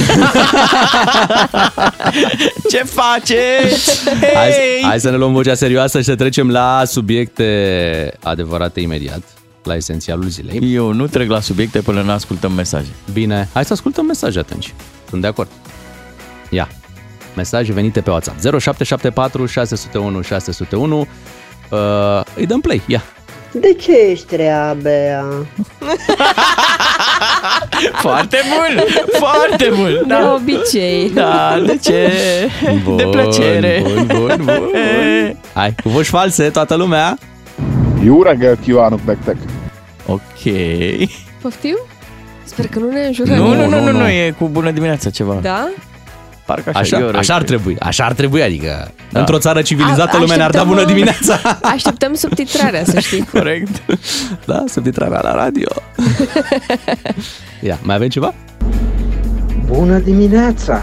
Ce 2.70 2.82
faceți? 2.84 4.08
Hai, 4.34 4.50
Hei! 4.50 4.82
hai 4.82 5.00
să 5.00 5.10
ne 5.10 5.16
luăm 5.16 5.32
vocea 5.32 5.49
serioasă 5.54 5.98
și 5.98 6.04
să 6.04 6.14
trecem 6.14 6.50
la 6.50 6.82
subiecte 6.84 8.12
adevărate 8.22 8.80
imediat, 8.80 9.22
la 9.64 9.74
esențialul 9.74 10.28
zilei. 10.28 10.74
Eu 10.74 10.92
nu 10.92 11.06
trec 11.06 11.28
la 11.28 11.40
subiecte 11.40 11.80
până 11.80 12.02
nu 12.02 12.10
ascultăm 12.10 12.52
mesaje. 12.52 12.90
Bine, 13.12 13.48
hai 13.52 13.64
să 13.64 13.72
ascultăm 13.72 14.06
mesaje 14.06 14.38
atunci. 14.38 14.74
Sunt 15.08 15.20
de 15.20 15.26
acord. 15.26 15.48
Ia, 16.50 16.68
mesaje 17.36 17.72
venite 17.72 18.00
pe 18.00 18.10
WhatsApp. 18.10 18.38
0774 18.38 19.46
601 19.46 20.22
601. 20.22 21.00
Uh, 21.00 21.78
îi 22.36 22.46
dăm 22.46 22.60
play, 22.60 22.82
ia. 22.86 23.02
De 23.52 23.74
ce 23.80 23.92
ești 24.10 24.36
rea, 24.36 24.76
Bea? 24.82 25.24
Foarte 28.04 28.36
bun! 28.48 28.84
Foarte 29.18 29.70
bun! 29.76 29.86
De 29.92 30.04
Da, 30.06 30.32
obicei. 30.34 31.10
da 31.10 31.62
de 31.66 31.76
ce? 31.82 32.10
de 32.96 33.02
plăcere. 33.10 33.82
Bun, 33.82 34.06
bun, 34.06 34.26
bun, 34.26 34.44
bun. 34.44 34.70
Hai, 35.54 35.74
cu 35.82 35.88
voci 35.88 36.06
false, 36.06 36.50
toată 36.50 36.74
lumea. 36.74 37.18
Jó 38.04 38.22
reggelt 38.22 38.58
kívánok 38.60 39.00
nektek! 39.06 39.36
Ok. 40.06 40.20
Poftim? 41.42 41.76
Sper 42.44 42.66
că 42.66 42.78
nu 42.78 42.90
ne 42.90 43.00
înjură 43.06 43.34
Nu, 43.34 43.46
nu, 43.46 43.50
nimeni. 43.54 43.70
nu, 43.84 43.90
nu, 43.92 43.98
nu, 43.98 44.08
e 44.08 44.34
cu 44.38 44.48
bună 44.48 44.70
dimineața 44.70 45.10
ceva. 45.10 45.34
Da? 45.42 45.68
Parcă 46.54 46.70
așa, 46.70 46.78
Așa, 46.80 46.98
eu 46.98 47.08
așa 47.16 47.34
ar 47.34 47.40
reg- 47.40 47.46
trebui, 47.46 47.76
așa 47.80 48.04
ar 48.04 48.12
trebui, 48.12 48.42
adică 48.42 48.90
Da. 49.12 49.18
într-o 49.20 49.38
țară 49.38 49.62
civilizată 49.62 50.16
A- 50.16 50.20
lumea 50.20 50.36
ne-ar 50.36 50.50
da 50.50 50.60
așteptăm, 50.60 50.68
bună 50.68 50.80
uh, 50.80 50.86
dimineața. 50.86 51.58
Așteptăm 51.74 52.14
subtitrarea, 52.14 52.84
să 52.84 52.98
știi. 53.00 53.26
Corect. 53.32 53.82
Da, 54.44 54.64
subtitrarea 54.68 55.20
la 55.22 55.34
radio. 55.34 55.68
Ia, 57.60 57.78
mai 57.82 57.94
avem 57.94 58.08
ceva? 58.08 58.34
Bună 59.66 59.98
dimineața! 59.98 60.82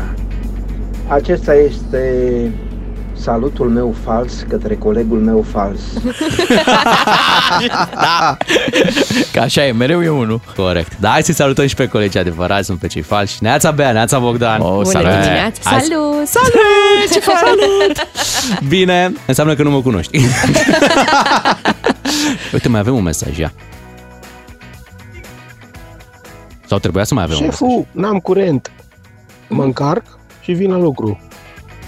Acesta 1.08 1.54
este 1.56 2.02
salutul 3.20 3.70
meu 3.70 3.96
fals 4.04 4.46
către 4.50 4.76
colegul 4.76 5.20
meu 5.20 5.46
fals. 5.52 5.80
da. 7.94 8.38
Că 9.32 9.40
așa 9.40 9.66
e, 9.66 9.72
mereu 9.72 10.04
e 10.04 10.10
unul. 10.10 10.42
Corect. 10.56 10.98
Da, 11.00 11.10
hai 11.10 11.24
să 11.24 11.32
salutăm 11.34 11.68
și 11.68 11.76
pe 11.76 11.88
colegii 11.88 12.20
adevărați, 12.20 12.66
sunt 12.66 12.80
pe 12.80 12.88
cei 12.88 13.02
falși. 13.02 13.44
Neața 13.44 13.72
Bea, 13.72 13.92
Neața 13.92 14.20
Bogdan. 14.20 14.62
Oh, 14.62 14.72
Bună 14.72 14.86
salut. 14.90 15.10
dimineața! 15.10 15.70
Hai- 15.70 15.82
Salut! 15.82 16.28
Salut! 16.28 17.12
Ce 17.12 17.20
faci? 17.20 17.36
Salut! 17.36 18.08
Bine, 18.68 19.14
înseamnă 19.28 19.56
că 19.56 19.64
nu 19.64 19.70
mă 19.70 19.82
cunoști. 19.82 20.18
Uite, 22.54 22.70
mai 22.70 22.80
avem 22.80 22.96
un 22.96 23.04
mesaj, 23.04 23.38
ia. 23.38 23.54
Sau 26.68 26.80
trebuia 26.80 27.04
să 27.04 27.14
mai 27.14 27.24
avem 27.24 27.36
un 27.36 27.42
mesaj? 27.46 27.58
Șeful, 27.60 27.86
n-am 27.92 28.20
curent. 28.20 28.72
Mă 29.50 29.64
încarc 29.64 30.04
și 30.42 30.52
vin 30.52 30.72
la 30.72 30.78
lucru. 30.78 31.20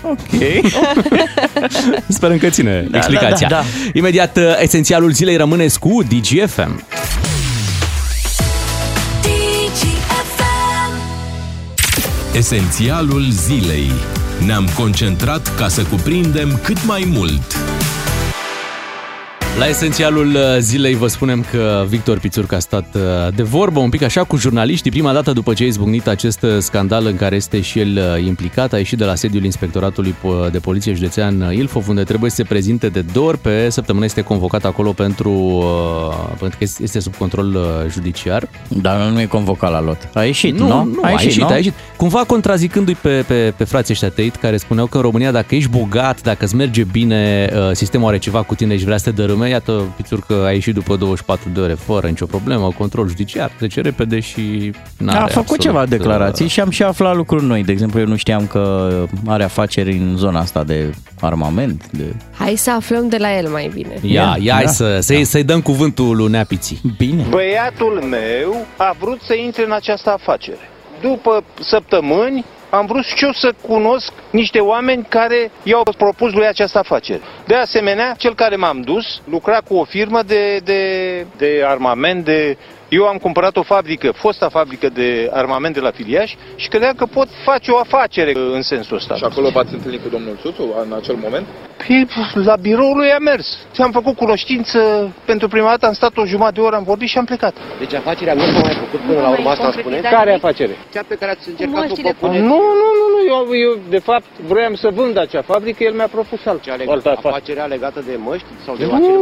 Ok. 0.02 0.42
Sperăm 2.08 2.38
că 2.38 2.50
ține 2.50 2.88
Da, 2.90 2.98
explicația. 2.98 3.48
da, 3.48 3.56
da, 3.56 3.64
Imediat, 3.94 4.38
uh, 4.38 4.44
esențialul 4.62 5.12
zilei 5.12 5.36
rămâne 5.38 5.66
cu 5.80 6.04
DGFM. 6.10 6.84
Esențialul 12.34 13.26
zilei. 13.30 13.92
Ne-am 14.46 14.68
concentrat 14.78 15.56
ca 15.56 15.68
să 15.68 15.84
cuprindem 15.84 16.60
cât 16.64 16.86
mai 16.86 17.08
mult. 17.08 17.56
La 19.58 19.68
esențialul 19.68 20.28
uh, 20.28 20.42
zilei 20.60 20.96
vă 20.96 21.08
spunem 21.08 21.46
că 21.52 21.86
Victor 21.88 22.20
Pițurcă 22.20 22.56
a 22.56 22.60
stat 22.60 22.96
uh, 22.96 23.02
de 23.36 23.44
vorbă 23.44 23.80
un 23.80 23.90
pic 23.90 24.02
așa 24.02 24.24
cu 24.24 24.38
jurnaliștii. 24.38 24.92
Prima 24.92 25.14
dată 25.14 25.32
după 25.32 25.54
ce 25.54 25.64
a 25.64 25.66
izbucnit 25.66 26.08
acest 26.08 26.42
uh, 26.42 26.58
scandal 26.60 27.06
în 27.06 27.16
care 27.16 27.36
este 27.36 27.62
și 27.62 27.80
el 27.80 28.24
implicat, 28.26 28.74
a 28.74 28.78
ieșit 28.78 28.98
de 28.98 29.04
la 29.04 29.16
sediul 29.16 29.44
Inspectoratului 29.44 30.16
de 30.52 30.60
Poliție 30.60 30.94
Județean 30.94 31.52
Ilfov, 31.52 31.88
unde 31.88 32.04
trebuie 32.04 32.30
să 32.30 32.36
se 32.36 32.44
prezinte 32.44 32.88
de 32.88 33.02
două 33.14 33.28
ori 33.28 33.38
pe 33.38 33.70
săptămână. 33.70 34.06
Este 34.06 34.22
convocat 34.22 34.66
acolo 34.66 34.92
pentru, 34.92 35.64
pentru 36.40 36.58
că 36.58 36.66
este 36.80 37.00
sub 37.00 37.16
control 37.16 37.58
judiciar. 37.90 38.50
Dar 38.68 39.02
nu 39.02 39.22
e 39.22 39.26
convocat 39.26 39.72
la 39.72 39.82
lot. 39.82 40.10
A 40.14 40.24
ieșit, 40.24 40.58
nu? 40.58 40.68
Nu, 40.68 40.84
nu 40.84 41.00
a, 41.02 41.10
ieșit, 41.10 41.20
a 41.20 41.24
ieșit, 41.24 41.42
nu? 41.42 41.48
a 41.48 41.56
ieșit. 41.56 41.74
Cumva 41.96 42.24
contrazicându-i 42.24 42.98
pe, 43.02 43.24
pe, 43.28 43.54
pe 43.58 43.64
frații 43.64 43.94
ăștia 43.94 44.10
tăit, 44.10 44.36
care 44.36 44.58
spuneau 44.58 44.86
că 44.88 44.98
în 44.98 45.04
România 45.04 45.32
dacă 45.32 45.56
ești 45.56 45.70
bogat, 45.70 46.22
dacă 46.22 46.46
îți 46.46 46.56
merge 46.56 46.84
bine, 46.84 47.50
sistemul 47.72 48.08
are 48.08 48.18
ceva 48.18 48.42
cu 48.42 48.56
tine 48.56 48.78
și 48.78 48.84
vrea 48.86 48.98
să 48.98 49.04
te 49.04 49.16
dărâme, 49.40 49.50
iată, 49.50 49.94
Pițur 49.96 50.20
că 50.28 50.44
a 50.46 50.52
ieșit 50.52 50.74
după 50.74 50.96
24 50.96 51.50
de 51.54 51.60
ore 51.60 51.74
fără 51.74 52.08
nicio 52.08 52.26
problemă, 52.26 52.74
control 52.78 53.08
judiciar, 53.08 53.52
trece 53.58 53.82
repede 53.82 54.20
și 54.20 54.72
n 54.98 55.08
A 55.08 55.14
făcut 55.14 55.38
absolut, 55.38 55.60
ceva 55.60 55.82
uh, 55.82 55.90
declarații 55.90 56.48
și 56.48 56.60
am 56.60 56.70
și 56.70 56.84
aflat 56.84 57.16
lucruri 57.16 57.44
noi. 57.44 57.64
De 57.64 57.72
exemplu, 57.72 58.00
eu 58.00 58.06
nu 58.06 58.16
știam 58.16 58.48
că 58.48 58.92
are 59.28 59.44
afaceri 59.44 59.92
în 59.92 60.18
zona 60.18 60.40
asta 60.40 60.64
de 60.64 60.94
armament. 61.20 61.90
De... 61.92 62.16
Hai 62.38 62.56
să 62.56 62.72
aflăm 62.72 63.08
de 63.08 63.18
la 63.18 63.38
el 63.38 63.48
mai 63.50 63.72
bine. 63.74 63.94
Ia, 64.02 64.38
ia, 64.42 64.54
hai 64.54 64.64
Da. 64.64 64.70
să, 64.70 65.00
să-i, 65.00 65.24
să-i 65.24 65.44
dăm 65.44 65.62
cuvântul 65.62 66.16
lui 66.16 66.30
Neapiții. 66.30 66.82
Bine. 66.98 67.26
Băiatul 67.30 68.04
meu 68.10 68.66
a 68.78 68.96
vrut 69.00 69.22
să 69.22 69.34
intre 69.34 69.66
în 69.66 69.72
această 69.72 70.10
afacere. 70.10 70.70
După 71.02 71.44
săptămâni 71.70 72.46
am 72.70 72.86
vrut 72.86 73.04
și 73.04 73.24
eu 73.24 73.32
să 73.32 73.54
cunosc 73.68 74.12
niște 74.32 74.60
oameni 74.60 75.06
care 75.10 75.52
i-au 75.64 75.84
propus 75.98 76.34
lui 76.34 76.48
această 76.48 76.78
afacere. 76.78 77.22
De 77.46 77.56
asemenea, 77.56 78.16
cel 78.18 78.36
care 78.36 78.56
m-am 78.56 78.82
dus 78.82 79.22
lucra 79.30 79.58
cu 79.68 79.76
o 79.76 79.84
firmă 79.84 80.22
de, 80.22 80.58
de, 80.64 81.26
de 81.38 81.64
armament, 81.66 82.26
de... 82.26 82.58
Eu 82.90 83.06
am 83.08 83.18
cumpărat 83.18 83.58
o 83.58 83.64
fabrică, 83.64 84.12
fosta 84.12 84.50
fabrică 84.50 84.90
de 84.90 85.30
armament 85.34 85.74
de 85.74 85.80
la 85.80 85.92
Filiaș 85.92 86.36
și 86.56 86.68
credeam 86.68 86.94
că 86.94 87.06
pot 87.06 87.28
face 87.44 87.72
o 87.72 87.78
afacere 87.78 88.34
în 88.54 88.62
sensul 88.62 88.96
ăsta. 88.96 89.16
Și 89.16 89.24
acolo 89.24 89.50
v-ați 89.50 89.74
întâlnit 89.74 90.02
cu 90.04 90.10
domnul 90.10 90.38
Suțu 90.42 90.76
în 90.86 90.94
acel 90.94 91.16
moment? 91.24 91.46
Păi, 91.88 92.08
la 92.34 92.56
biroul 92.56 92.98
lui 92.98 93.12
a 93.12 93.18
mers. 93.18 93.58
Am 93.78 93.92
făcut 93.92 94.16
cunoștință, 94.16 94.80
pentru 95.26 95.48
prima 95.48 95.70
dată 95.70 95.86
am 95.86 95.94
stat 95.94 96.18
o 96.18 96.26
jumătate 96.26 96.54
de 96.54 96.62
oră, 96.62 96.76
am 96.76 96.84
vorbit 96.84 97.08
și 97.08 97.18
am 97.18 97.26
plecat. 97.26 97.54
Deci 97.80 97.94
afacerea 97.94 98.34
nu 98.34 98.42
s-a 98.42 98.60
mai 98.60 98.74
făcut 98.84 99.00
până 99.00 99.20
la 99.22 99.30
urmă, 99.30 99.50
asta 99.50 99.72
spune? 99.72 99.98
Care 99.98 100.34
afacere? 100.34 100.74
Cea 100.94 101.04
pe 101.08 101.16
care 101.16 101.32
ați 101.32 101.50
încercat 101.50 101.88
să 101.88 101.94
o 101.98 102.02
propuneți. 102.02 102.44
Nu, 102.44 102.60
nu, 102.82 102.88
nu, 103.00 103.06
nu, 103.16 103.20
eu, 103.34 103.42
eu 103.66 103.78
de 103.90 104.00
fapt 104.00 104.30
vroiam 104.48 104.76
să 104.76 104.90
vând 104.94 105.18
acea 105.18 105.42
fabrică, 105.42 105.84
el 105.84 105.94
mi-a 105.94 106.08
propus 106.08 106.46
alt, 106.46 106.62
Cea 106.62 106.72
altă 106.72 106.84
legată, 106.84 107.10
afacere. 107.10 107.28
afacerea 107.34 107.66
legată 107.66 108.04
de 108.06 108.16
măști 108.28 108.46
sau 108.66 108.76
de 108.76 108.86
Nu, 108.86 108.92
afacerea 108.92 109.16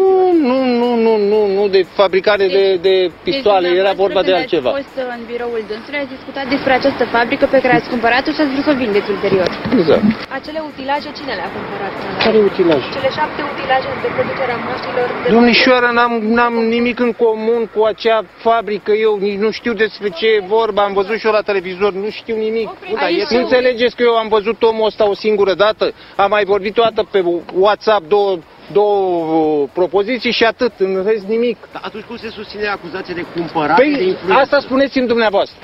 nu, 0.50 0.58
nu, 0.80 0.96
nu, 1.06 1.18
nu, 1.32 1.40
nu, 1.56 1.68
de 1.68 1.86
fabricare 1.96 2.48
de, 2.48 2.76
de 2.82 3.12
pistoale, 3.24 3.57
era 3.66 3.92
vorba 4.04 4.22
de 4.24 4.34
altceva. 4.34 4.70
Ați 4.70 4.78
fost 4.84 4.96
în 5.18 5.22
biroul 5.32 5.62
dânsului, 5.72 6.00
ați 6.04 6.12
discutat 6.18 6.46
despre 6.56 6.72
această 6.80 7.04
fabrică 7.16 7.46
pe 7.54 7.60
care 7.64 7.74
ați 7.80 7.90
cumpărat-o 7.94 8.32
și 8.36 8.42
ați 8.42 8.52
vrut 8.54 8.64
să 8.68 8.72
o 8.76 8.78
vindeți 8.84 9.10
ulterior. 9.16 9.48
Exact. 9.80 10.04
Acele 10.40 10.60
utilaje 10.72 11.10
cine 11.18 11.34
le-a 11.40 11.52
cumpărat? 11.58 11.92
Care 12.26 12.38
utilaj? 12.50 12.82
Cele 12.96 13.10
șapte 13.20 13.42
utilaje 13.54 13.88
de 14.04 14.10
producere 14.16 14.52
a 14.58 14.60
măștilor 14.68 15.08
de 15.24 15.30
Domnișoară, 15.34 15.90
n-am, 15.98 16.14
n-am 16.38 16.54
nimic 16.76 16.98
în 17.08 17.12
comun 17.24 17.62
cu 17.74 17.80
acea 17.92 18.20
fabrică, 18.48 18.92
eu 19.06 19.14
nici 19.28 19.40
nu 19.46 19.50
știu 19.52 19.74
despre 19.74 20.10
ce 20.10 20.26
e 20.36 20.44
vorba, 20.58 20.82
am 20.84 20.94
văzut 20.94 21.16
și 21.20 21.26
eu 21.26 21.32
la 21.32 21.42
televizor, 21.42 21.92
nu 21.94 22.10
știu 22.10 22.36
nimic. 22.36 22.70
Aici 23.08 23.30
Nu 23.30 23.36
eu- 23.38 23.44
înțelegeți 23.44 23.96
că 23.96 24.04
eu 24.04 24.16
am 24.24 24.28
văzut 24.28 24.64
omul 24.64 24.86
ăsta 24.86 25.10
o 25.10 25.14
singură 25.14 25.54
dată, 25.54 25.94
am 26.16 26.30
mai 26.30 26.44
vorbit 26.46 26.78
o 26.78 26.82
dată 26.82 27.08
pe 27.12 27.24
WhatsApp 27.54 28.08
două, 28.08 28.38
două 28.72 29.26
uh, 29.26 29.70
propoziții 29.74 30.32
și 30.32 30.44
atât, 30.44 30.72
în 30.78 31.04
rest 31.06 31.26
nimic. 31.26 31.58
Dar 31.72 31.82
atunci 31.86 32.04
cum 32.04 32.18
se 32.18 32.30
susține 32.30 32.68
acuzația 32.68 33.14
de 33.14 33.26
cumpărare 33.36 33.84
de 33.84 33.96
Păi 33.96 34.08
influență? 34.08 34.42
asta 34.42 34.60
spuneți-mi 34.60 35.08
dumneavoastră. 35.08 35.58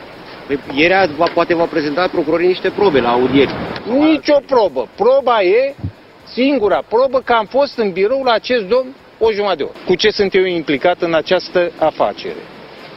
Păi, 0.48 0.60
ieri 0.74 0.94
a- 0.94 1.06
va- 1.18 1.30
poate 1.34 1.56
v-a 1.56 1.66
prezentat 1.66 2.10
procurorii 2.10 2.48
niște 2.48 2.70
probe 2.70 3.00
la 3.00 3.12
audieri. 3.12 3.54
Nicio 3.90 4.40
probă. 4.48 4.88
Proba 4.96 5.42
e, 5.42 5.76
singura 6.24 6.84
probă, 6.90 7.22
că 7.26 7.34
am 7.34 7.46
fost 7.46 7.78
în 7.78 7.92
birou 7.92 8.24
la 8.24 8.32
acest 8.32 8.64
domn 8.66 8.96
o 9.20 9.32
jumătate 9.32 9.58
de 9.58 9.64
oră. 9.64 9.74
Cu 9.86 9.96
ce 9.96 10.10
sunt 10.10 10.34
eu 10.34 10.44
implicat 10.44 11.02
în 11.02 11.14
această 11.14 11.72
afacere? 11.80 12.36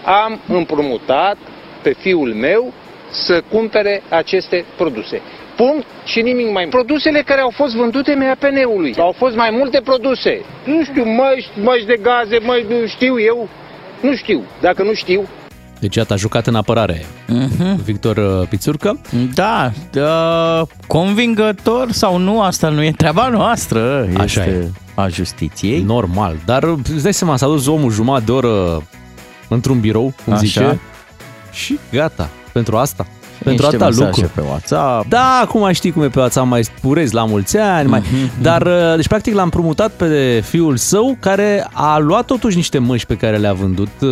Am 0.05 0.41
împrumutat 0.49 1.37
pe 1.83 1.93
fiul 1.93 2.35
meu 2.35 2.73
să 3.11 3.43
cumpere 3.51 4.03
aceste 4.09 4.65
produse. 4.77 5.21
Punct 5.57 5.87
și 6.05 6.21
nimic 6.21 6.45
mai 6.53 6.65
mult. 6.65 6.71
Produsele 6.71 7.23
care 7.27 7.41
au 7.41 7.53
fost 7.57 7.75
vândute 7.75 8.15
MAPN-ului. 8.15 8.95
Au 8.99 9.15
fost 9.19 9.37
mai 9.37 9.51
multe 9.53 9.81
produse. 9.85 10.41
Nu 10.65 10.85
știu, 10.85 11.05
măști, 11.05 11.51
măști 11.63 11.87
de 11.87 11.99
gaze, 12.03 12.39
măști, 12.47 12.67
nu 12.69 12.87
știu 12.87 13.21
eu. 13.21 13.49
Nu 14.01 14.15
știu. 14.17 14.43
Dacă 14.61 14.83
nu 14.83 14.95
știu, 14.95 15.29
Deci 15.81 15.97
iată, 15.97 16.13
a 16.13 16.17
jucat 16.17 16.47
în 16.47 16.55
apărare 16.55 17.05
Mhm. 17.29 17.83
Victor 17.85 18.17
uh, 18.17 18.49
Pițurcă. 18.49 19.01
Da, 19.35 19.71
da, 19.91 20.63
convingător 20.87 21.91
sau 21.93 22.17
nu, 22.17 22.41
asta 22.43 22.69
nu 22.69 22.83
e 22.83 22.91
treaba 22.97 23.29
noastră. 23.29 24.09
Așa 24.17 24.41
este 24.45 24.51
e. 24.51 24.69
a 24.95 25.09
justiției. 25.09 25.81
Normal, 25.83 26.37
dar 26.45 26.63
uh, 26.63 26.79
îți 26.95 27.03
dai 27.03 27.15
seama, 27.15 27.37
s-a 27.37 27.47
dus 27.47 27.67
omul 27.67 27.91
jumătate 27.91 28.25
de 28.25 28.33
oră 28.33 28.83
într-un 29.49 29.81
birou, 29.81 30.13
cum 30.25 30.33
Așa. 30.33 30.43
zice, 30.45 30.81
și 31.53 31.79
gata, 31.93 32.29
pentru 32.53 32.77
asta. 32.77 33.07
Pentru 33.45 33.67
Niște 33.67 33.67
atâta 33.85 33.85
mesaje 34.03 34.21
lucru. 34.21 34.41
pe 34.43 34.49
WhatsApp. 34.49 35.09
Da, 35.09 35.41
acum 35.43 35.73
știi 35.73 35.93
cum 35.93 36.03
e 36.03 36.09
pe 36.09 36.19
WhatsApp, 36.19 36.47
mai 36.47 36.65
spurezi 36.65 37.15
la 37.15 37.25
mulți 37.25 37.59
ani, 37.59 37.89
mai... 37.89 38.01
Mhm, 38.01 38.31
dar 38.43 38.63
uh, 38.67 38.95
deci 38.97 39.09
practic 39.09 39.35
l-am 39.35 39.49
promutat 39.49 39.91
pe 39.91 40.43
fiul 40.45 40.77
său 40.77 41.17
care 41.21 41.67
a 41.73 41.99
luat 41.99 42.25
totuși 42.25 42.57
niște 42.57 42.79
măști 42.79 43.07
pe 43.07 43.17
care 43.17 43.37
le-a 43.37 43.53
vândut 43.53 44.01
uh, 44.01 44.09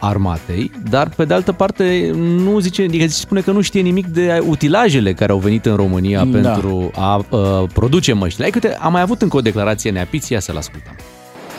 armatei, 0.00 0.70
dar 0.90 1.08
pe 1.16 1.24
de 1.24 1.34
altă 1.34 1.52
parte 1.52 2.10
nu 2.14 2.58
zice, 2.58 2.82
adică 2.82 3.06
spune 3.08 3.40
că 3.40 3.50
nu 3.50 3.60
știe 3.60 3.80
nimic 3.80 4.06
de 4.06 4.42
utilajele 4.48 5.12
care 5.12 5.32
au 5.32 5.38
venit 5.38 5.66
în 5.66 5.76
România 5.76 6.24
Da. 6.24 6.38
pentru 6.38 6.90
a 6.96 7.16
uh, 7.28 7.40
produce 7.74 8.12
măștile. 8.12 8.46
Adică 8.46 8.60
uite, 8.66 8.78
am 8.82 8.92
mai 8.92 9.00
avut 9.00 9.22
încă 9.22 9.36
o 9.36 9.40
declarație 9.40 9.90
neapiție, 9.90 10.34
ia 10.34 10.40
să-l 10.40 10.56
ascultăm. 10.56 10.94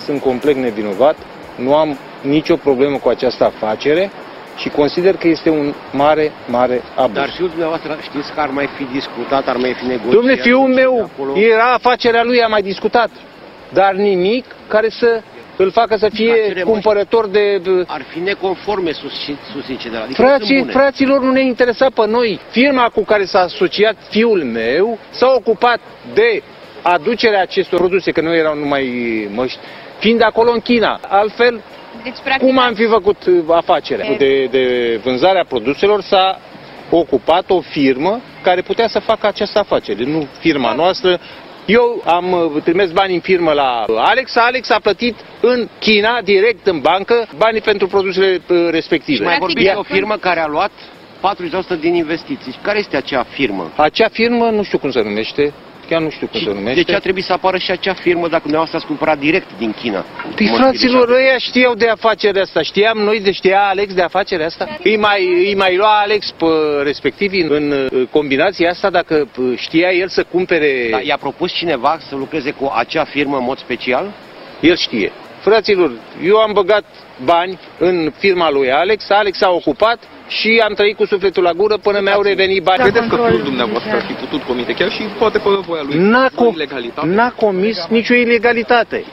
sunt 0.06 0.22
complet 0.22 0.56
nevinovat, 0.56 1.16
nu 1.58 1.74
am 1.76 1.98
nicio 2.24 2.56
problemă 2.56 2.98
cu 2.98 3.10
această 3.10 3.44
afacere 3.56 4.12
și 4.56 4.70
consider 4.70 5.16
că 5.16 5.28
este 5.28 5.50
un 5.50 5.74
mare, 5.92 6.32
mare 6.48 6.82
abuz. 6.96 7.16
Dar 7.16 7.30
fiul 7.30 7.50
dumneavoastră 7.50 7.98
știți 8.02 8.34
că 8.34 8.40
ar 8.40 8.50
mai 8.50 8.70
fi 8.78 8.84
discutat, 8.84 9.48
ar 9.48 9.56
mai 9.56 9.74
fi 9.74 9.86
negociat. 9.86 10.14
Domne, 10.14 10.36
fiul 10.36 10.68
de 10.68 10.74
meu 10.74 11.10
acolo. 11.14 11.40
era 11.40 11.72
afacerea 11.72 12.24
lui, 12.24 12.42
am 12.42 12.52
mai 12.52 12.62
discutat, 12.62 13.10
dar 13.74 13.94
nimic 13.94 14.46
care 14.68 14.90
să 14.90 15.22
îl 15.58 15.72
facă 15.72 15.96
să 15.96 16.10
fie 16.14 16.32
Afacere, 16.32 16.64
mă, 16.64 16.72
cumpărător 16.72 17.28
de... 17.28 17.62
Ar 17.88 18.02
fi 18.02 18.20
neconforme 18.20 18.92
susțin, 18.92 19.38
susțince 19.52 19.90
de 19.90 19.98
la 19.98 20.04
adică 20.04 20.22
Frații, 20.22 20.46
sunt 20.46 20.60
bune. 20.60 20.72
fraților, 20.72 21.22
nu 21.22 21.32
ne 21.32 21.42
interesa 21.42 21.88
pe 21.96 22.08
noi. 22.08 22.40
Firma 22.50 22.90
cu 22.94 23.02
care 23.04 23.26
s-a 23.26 23.40
asociat 23.40 23.96
fiul 24.10 24.44
meu 24.44 24.98
s-a 25.10 25.34
ocupat 25.36 25.80
de 26.14 26.44
aducerea 26.82 27.42
acestor 27.42 27.80
produse, 27.80 28.12
că 28.12 28.22
nu 28.22 28.36
erau 28.36 28.56
numai 28.56 28.84
măști, 29.34 29.60
fiind 30.00 30.24
acolo 30.24 30.52
în 30.52 30.60
China. 30.60 31.00
Altfel, 31.08 31.62
Deci, 32.06 32.22
practic, 32.24 32.48
Cum 32.48 32.60
am 32.60 32.74
fi 32.74 32.86
făcut 32.86 33.26
uh, 33.26 33.44
afacerea? 33.50 34.16
De, 34.18 34.48
de 34.52 34.64
vânzarea 35.04 35.46
produselor 35.46 36.02
s-a 36.02 36.40
ocupat 36.90 37.50
o 37.50 37.62
firmă 37.62 38.22
care 38.42 38.62
putea 38.62 38.88
să 38.88 39.00
facă 39.00 39.28
această 39.28 39.60
afacere, 39.60 40.04
nu 40.04 40.28
firma 40.40 40.74
noastră. 40.74 41.20
Eu 41.66 42.02
am 42.06 42.32
uh, 42.32 42.62
trimis 42.64 42.92
bani 42.92 43.14
în 43.14 43.20
firmă 43.20 43.52
la 43.52 43.86
Alex, 43.98 44.36
Alex 44.36 44.70
a 44.70 44.80
plătit 44.80 45.16
în 45.42 45.68
China, 45.80 46.22
direct 46.22 46.68
în 46.68 46.80
bancă, 46.80 47.28
banii 47.38 47.62
pentru 47.62 47.88
produsele 47.88 48.42
uh, 48.50 48.68
respective. 48.70 49.18
Și 49.18 49.24
mai 49.24 49.38
Practic, 49.38 49.40
vorbiți 49.40 49.66
de 49.66 49.74
dacă- 49.74 49.80
o 49.80 49.94
firmă 49.96 50.16
care 50.16 50.40
a 50.40 50.48
luat 50.48 50.72
40% 51.20 51.80
din 51.80 51.94
investiții. 51.94 52.52
Și 52.52 52.58
Care 52.62 52.78
este 52.78 52.98
acea 52.98 53.26
firmă? 53.30 53.72
Acea 53.76 54.08
firmă, 54.12 54.50
nu 54.50 54.64
știu 54.64 54.78
cum 54.78 54.92
se 54.92 55.02
numește, 55.02 55.54
chiar 55.90 56.02
nu 56.02 56.10
știu 56.10 56.28
cum 56.28 56.40
se 56.40 56.50
numește. 56.50 56.82
de 56.82 56.84
ce 56.84 56.96
a 56.96 57.00
trebuit 57.00 57.24
să 57.24 57.34
apară 57.34 57.58
și 57.58 57.72
acea 57.72 57.94
firmă 57.94 58.28
dacă 58.28 58.42
dumneavoastră 58.42 58.78
ați 58.78 58.88
cumpărat 58.88 59.18
direct 59.18 59.50
din 59.58 59.72
China? 59.72 60.06
Păi 60.36 60.48
Măștile 60.48 60.58
fraților, 60.58 61.08
și 61.08 61.14
ăia 61.14 61.38
știau 61.38 61.74
de 61.74 61.88
afacerea 61.88 62.42
asta. 62.42 62.62
Știam 62.62 62.98
noi 62.98 63.20
de 63.22 63.32
știa 63.32 63.62
Alex 63.62 63.94
de 63.94 64.02
afacerea 64.02 64.46
asta? 64.46 64.78
Îi 64.84 64.98
mai, 64.98 65.22
îi 65.46 65.56
mai 65.56 65.76
lua 65.76 66.00
Alex 66.00 66.32
pe 66.32 66.46
respectivii 66.84 67.42
în 67.42 67.72
uh, 67.72 68.08
combinația 68.12 68.70
asta 68.70 68.90
dacă 68.90 69.28
uh, 69.38 69.54
știa 69.58 69.92
el 69.92 70.08
să 70.08 70.24
cumpere... 70.32 70.88
Da, 70.92 71.00
i-a 71.02 71.18
propus 71.18 71.52
cineva 71.52 71.98
să 72.10 72.16
lucreze 72.16 72.52
cu 72.52 72.72
acea 72.76 73.04
firmă 73.04 73.38
în 73.38 73.44
mod 73.44 73.58
special? 73.58 74.14
El 74.60 74.76
știe. 74.76 75.12
Fraților, 75.42 75.92
eu 76.24 76.36
am 76.36 76.54
băgat 76.54 76.86
bani 77.24 77.60
în 77.80 78.12
firma 78.18 78.52
lui 78.52 78.72
Alex, 78.72 79.10
Alex 79.10 79.42
a 79.42 79.50
ocupat 79.50 80.00
și 80.28 80.62
am 80.68 80.74
trăit 80.74 80.96
cu 80.96 81.06
sufletul 81.06 81.44
la 81.44 81.52
gură 81.52 81.78
până 81.78 82.00
mi-au 82.00 82.22
revenit 82.22 82.64
bani. 82.64 82.80
Credeți 82.82 83.08
că 83.08 83.16
fiul 83.16 83.42
dumneavoastră 83.44 83.92
ar 83.96 84.02
fi 84.06 84.14
putut 84.14 84.42
comite 84.44 84.74
chiar 84.74 84.92
și 84.92 85.02
poate 85.20 85.38
pe 85.38 85.50
voia 85.66 85.82
lui 85.84 85.98
N-a, 85.98 86.28
o 86.36 86.44
co- 86.52 86.54
ilegalitate? 86.54 87.08
n-a 87.08 87.32
comis 87.32 87.86
nicio 87.90 88.14
ilegalitate. 88.14 89.04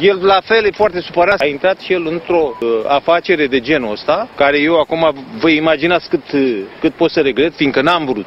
El 0.00 0.18
la 0.22 0.40
fel 0.44 0.64
e 0.64 0.70
foarte 0.70 1.00
supărat. 1.00 1.40
A 1.40 1.46
intrat 1.46 1.80
și 1.80 1.92
el 1.92 2.06
într-o 2.06 2.56
uh, 2.60 2.68
afacere 2.86 3.46
de 3.46 3.60
genul 3.60 3.92
ăsta, 3.92 4.28
care 4.36 4.58
eu 4.58 4.78
acum 4.78 5.14
vă 5.38 5.48
imaginați 5.50 6.08
cât, 6.08 6.32
uh, 6.32 6.58
cât 6.80 6.92
pot 6.92 7.10
să 7.10 7.20
regret, 7.20 7.54
fiindcă 7.54 7.80
n-am 7.82 8.04
vrut. 8.04 8.26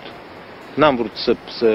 N-am 0.73 0.95
vrut 0.95 1.11
să, 1.13 1.35
să 1.57 1.65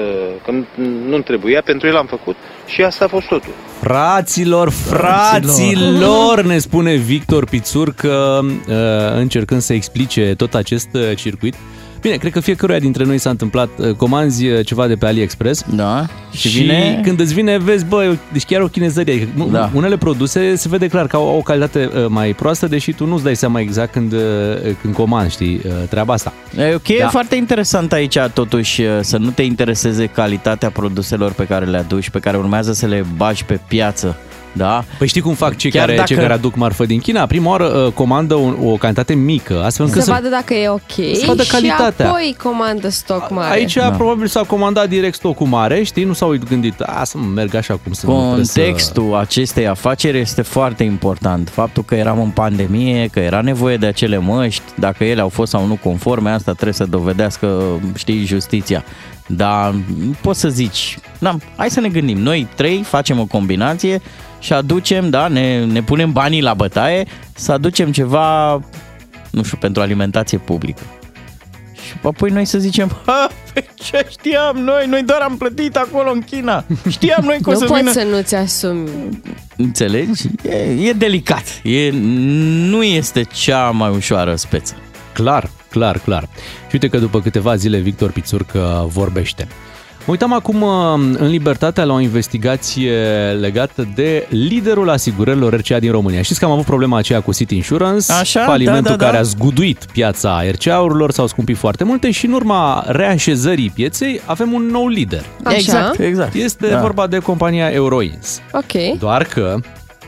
că 0.45 0.51
nu- 0.51 0.65
nu-mi 1.07 1.23
trebuia, 1.23 1.61
pentru 1.65 1.87
el 1.87 1.95
am 1.95 2.05
făcut. 2.05 2.35
Și 2.73 2.81
asta 2.81 3.05
a 3.05 3.07
fost 3.07 3.27
totul. 3.27 3.53
Fraților, 3.79 4.69
fraților, 4.69 6.41
ne 6.41 6.57
spune 6.57 6.95
Victor 6.95 7.45
Pițur 7.45 7.93
că 7.93 8.39
uh, 8.43 8.75
încercând 9.15 9.61
să 9.61 9.73
explice 9.73 10.33
tot 10.37 10.53
acest 10.53 10.87
uh, 10.93 11.15
circuit, 11.15 11.55
Bine, 12.01 12.15
cred 12.15 12.31
că 12.31 12.39
fiecăruia 12.39 12.79
dintre 12.79 13.03
noi 13.03 13.17
s-a 13.17 13.29
întâmplat, 13.29 13.69
uh, 13.77 13.91
comanzi 13.95 14.47
uh, 14.47 14.65
ceva 14.65 14.87
de 14.87 14.95
pe 14.95 15.05
AliExpress 15.05 15.65
Da. 15.75 16.05
și, 16.31 16.49
și 16.49 16.59
vine... 16.59 16.99
când 17.03 17.19
îți 17.19 17.33
vine, 17.33 17.57
vezi, 17.57 17.85
bă, 17.85 18.15
deci 18.31 18.45
chiar 18.45 18.61
o 18.61 18.67
chinezărie. 18.67 19.13
Adică, 19.13 19.29
nu- 19.35 19.47
Da. 19.51 19.69
Unele 19.73 19.97
produse 19.97 20.55
se 20.55 20.67
vede 20.69 20.87
clar 20.87 21.07
că 21.07 21.15
au 21.15 21.35
o 21.37 21.41
calitate 21.41 21.89
uh, 21.95 22.05
mai 22.07 22.33
proastă, 22.33 22.67
deși 22.67 22.91
tu 22.91 23.05
nu-ți 23.05 23.23
dai 23.23 23.35
seama 23.35 23.59
exact 23.59 23.91
când, 23.91 24.13
uh, 24.13 24.19
când 24.81 24.93
comanzi, 24.93 25.31
știi, 25.33 25.61
uh, 25.65 25.71
treaba 25.89 26.13
asta. 26.13 26.33
E 26.57 26.73
ok, 26.75 26.87
Da. 26.87 26.93
e 26.93 27.07
foarte 27.09 27.35
interesant 27.35 27.91
aici 27.93 28.17
totuși 28.33 28.81
să 29.01 29.17
nu 29.17 29.29
te 29.29 29.41
intereseze 29.41 30.05
calitatea 30.05 30.69
produselor 30.69 31.31
pe 31.31 31.43
care 31.45 31.65
le 31.65 31.77
aduci, 31.77 32.09
pe 32.09 32.19
care 32.19 32.37
urmează 32.37 32.73
să 32.73 32.85
le 32.85 33.05
bagi 33.17 33.43
pe 33.45 33.59
piață. 33.67 34.17
Da? 34.59 34.83
Păi 34.97 35.07
știi 35.07 35.21
cum 35.21 35.33
fac 35.33 35.55
cei 35.57 35.71
Chiar 35.71 35.81
care, 35.85 35.95
dacă- 35.95 36.07
cei 36.07 36.17
care 36.17 36.33
aduc 36.33 36.55
marfă 36.55 36.85
din 36.85 36.99
China? 36.99 37.25
Prima 37.25 37.49
oară 37.49 37.65
uh, 37.65 37.91
comandă 37.93 38.35
o, 38.35 38.71
o 38.71 38.75
cantitate 38.77 39.13
mică, 39.13 39.63
astfel 39.63 39.85
încât 39.85 40.03
Să 40.03 40.11
vadă 40.11 40.27
dacă 40.27 40.53
e 40.53 40.69
ok 40.69 40.91
Să 41.13 41.23
vadă 41.27 41.43
calitatea. 41.51 42.05
și 42.05 42.11
apoi 42.11 42.35
comandă 42.43 42.89
stoc 42.89 43.29
mare. 43.29 43.53
Aici 43.53 43.73
da. 43.73 43.91
probabil 43.91 44.27
s-a 44.27 44.41
comandat 44.41 44.89
direct 44.89 45.15
stocul 45.15 45.47
mare, 45.47 45.83
știi? 45.83 46.03
Nu 46.03 46.13
s-au 46.13 46.35
gândit, 46.49 46.79
a, 46.81 47.03
să 47.03 47.17
merg 47.17 47.55
așa 47.55 47.79
cum 47.83 47.91
sunt. 47.93 48.11
nu 48.11 48.21
trebuie 48.25 48.45
să- 48.45 48.59
Contextul 48.59 49.15
acestei 49.15 49.67
afaceri 49.67 50.19
este 50.19 50.41
foarte 50.41 50.83
important. 50.83 51.49
Faptul 51.49 51.83
că 51.83 51.95
eram 51.95 52.21
în 52.21 52.29
pandemie, 52.29 53.07
că 53.07 53.19
era 53.19 53.41
nevoie 53.41 53.77
de 53.77 53.85
acele 53.85 54.17
măști, 54.17 54.61
dacă 54.75 55.03
ele 55.03 55.21
au 55.21 55.29
fost 55.29 55.51
sau 55.51 55.65
nu 55.65 55.77
conforme, 55.83 56.29
asta 56.29 56.51
trebuie 56.51 56.73
să 56.73 56.85
dovedească, 56.85 57.61
știi, 57.95 58.25
justiția. 58.25 58.83
Dar 59.27 59.71
nu 59.99 60.15
poți 60.21 60.39
să 60.39 60.49
zici, 60.49 60.97
da, 61.19 61.35
hai 61.55 61.69
să 61.69 61.79
ne 61.79 61.87
gândim, 61.89 62.17
noi 62.17 62.47
trei 62.55 62.81
facem 62.83 63.19
o 63.19 63.25
combinație 63.25 64.01
și 64.39 64.53
aducem, 64.53 65.09
da, 65.09 65.27
ne, 65.27 65.65
ne 65.65 65.83
punem 65.83 66.11
banii 66.11 66.41
la 66.41 66.53
bătaie 66.53 67.07
să 67.35 67.51
aducem 67.51 67.91
ceva, 67.91 68.59
nu 69.31 69.43
știu, 69.43 69.57
pentru 69.57 69.81
alimentație 69.81 70.37
publică. 70.37 70.81
Și 71.73 71.93
apoi 72.03 72.29
noi 72.29 72.45
să 72.45 72.57
zicem, 72.57 72.97
ha, 73.05 73.29
pe 73.53 73.65
ce 73.73 74.07
știam 74.09 74.57
noi, 74.57 74.85
noi 74.87 75.03
doar 75.03 75.21
am 75.21 75.37
plătit 75.37 75.75
acolo 75.75 76.11
în 76.11 76.21
China. 76.21 76.63
Știam 76.89 77.23
noi 77.23 77.37
că 77.41 77.49
o 77.49 77.53
nu 77.53 77.59
să 77.59 77.65
poți 77.65 77.79
vină... 77.79 77.91
să 77.91 78.03
nu-ți 78.03 78.35
asumi. 78.35 78.89
Înțelegi? 79.57 80.27
E, 80.43 80.87
e 80.87 80.93
delicat. 80.93 81.61
E, 81.63 81.89
nu 82.69 82.83
este 82.83 83.23
cea 83.23 83.69
mai 83.69 83.89
ușoară 83.89 84.35
speță. 84.35 84.75
Clar, 85.13 85.49
clar, 85.69 85.99
clar. 85.99 86.23
Și 86.67 86.73
uite 86.73 86.87
că 86.87 86.97
după 86.97 87.21
câteva 87.21 87.55
zile 87.55 87.77
Victor 87.77 88.11
Pițurcă 88.11 88.87
vorbește. 88.91 89.47
Mă 90.05 90.15
uitam 90.15 90.33
acum 90.33 90.61
uh, 90.61 90.93
în 91.17 91.27
Libertatea 91.27 91.83
la 91.83 91.93
o 91.93 91.99
investigație 91.99 92.91
legată 93.39 93.87
de 93.95 94.27
liderul 94.29 94.89
asigurărilor 94.89 95.53
RCA 95.53 95.79
din 95.79 95.91
România. 95.91 96.21
Știți 96.21 96.39
că 96.39 96.45
am 96.45 96.51
avut 96.51 96.65
problema 96.65 96.97
aceea 96.97 97.21
cu 97.21 97.33
City 97.33 97.55
Insurance, 97.55 98.11
Așa, 98.11 98.43
falimentul 98.43 98.83
da, 98.83 98.89
da, 98.89 98.95
da. 98.95 99.05
care 99.05 99.17
a 99.17 99.21
zguduit 99.21 99.85
piața 99.91 100.41
RCA-urilor, 100.51 101.11
s-au 101.11 101.27
scumpit 101.27 101.57
foarte 101.57 101.83
multe 101.83 102.11
și 102.11 102.25
în 102.25 102.31
urma 102.33 102.83
reașezării 102.87 103.69
pieței 103.69 104.21
avem 104.25 104.53
un 104.53 104.65
nou 104.65 104.87
lider. 104.87 105.25
Așa? 105.43 105.55
Exact, 105.57 105.99
exact. 105.99 106.33
Este 106.33 106.67
Da. 106.67 106.79
vorba 106.81 107.07
de 107.07 107.17
compania 107.19 107.69
Euroins. 107.71 108.41
Ok. 108.51 108.97
Doar 108.99 109.23
că 109.23 109.55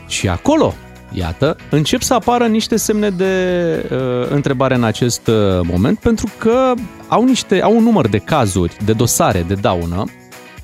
și 0.08 0.28
acolo, 0.28 0.74
iată, 1.12 1.56
încep 1.70 2.02
să 2.02 2.14
apară 2.14 2.46
niște 2.46 2.76
semne 2.76 3.10
de 3.10 3.26
uh, 3.92 3.98
întrebare 4.30 4.74
în 4.74 4.84
acest 4.84 5.26
uh, 5.26 5.34
moment, 5.62 5.98
pentru 5.98 6.26
că 6.38 6.74
au 7.08 7.24
niște 7.24 7.60
au 7.62 7.76
un 7.76 7.82
număr 7.82 8.08
de 8.08 8.18
cazuri, 8.18 8.76
de 8.84 8.92
dosare 8.92 9.44
de 9.48 9.54
daună 9.54 10.04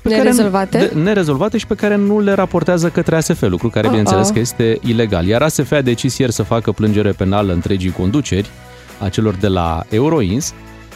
pe 0.01 0.09
care- 0.09 0.21
Nerezolvate? 0.21 0.77
de, 0.77 0.99
nerezolvate 0.99 1.57
și 1.57 1.67
pe 1.67 1.73
care 1.75 1.95
nu 1.95 2.19
le 2.19 2.33
raportează 2.33 2.89
către 2.89 3.15
ASF, 3.15 3.41
lucru 3.41 3.69
care 3.69 3.85
Oh, 3.85 3.89
bineînțeles 3.89 4.27
oh. 4.27 4.33
că 4.33 4.39
este 4.39 4.79
ilegal. 4.85 5.25
Iar 5.25 5.41
ASF 5.41 5.71
a 5.71 5.81
decis 5.81 6.17
ieri 6.17 6.31
să 6.31 6.43
facă 6.43 6.71
plângere 6.71 7.11
penală 7.11 7.53
întregii 7.53 7.91
conduceri 7.91 8.49
a 8.99 9.09
celor 9.09 9.33
de 9.35 9.47
la 9.47 9.83
Euroins 9.89 10.53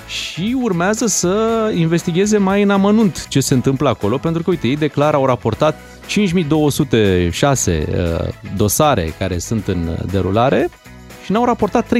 și 0.07 0.57
urmează 0.61 1.05
să 1.05 1.71
investigheze 1.75 2.37
mai 2.37 2.61
în 2.61 2.69
amănunt 2.69 3.27
ce 3.27 3.39
se 3.39 3.53
întâmplă 3.53 3.89
acolo, 3.89 4.17
pentru 4.17 4.43
că, 4.43 4.49
uite, 4.49 4.67
ei 4.67 4.75
declară, 4.77 5.15
au 5.17 5.25
raportat 5.25 5.75
5206 6.05 7.85
uh, 7.89 8.27
dosare 8.55 9.13
care 9.19 9.37
sunt 9.37 9.67
în 9.67 9.87
uh, 9.87 9.97
derulare 10.11 10.69
și 11.25 11.31
n-au 11.31 11.45
raportat 11.45 11.85
13.351. 11.85 11.91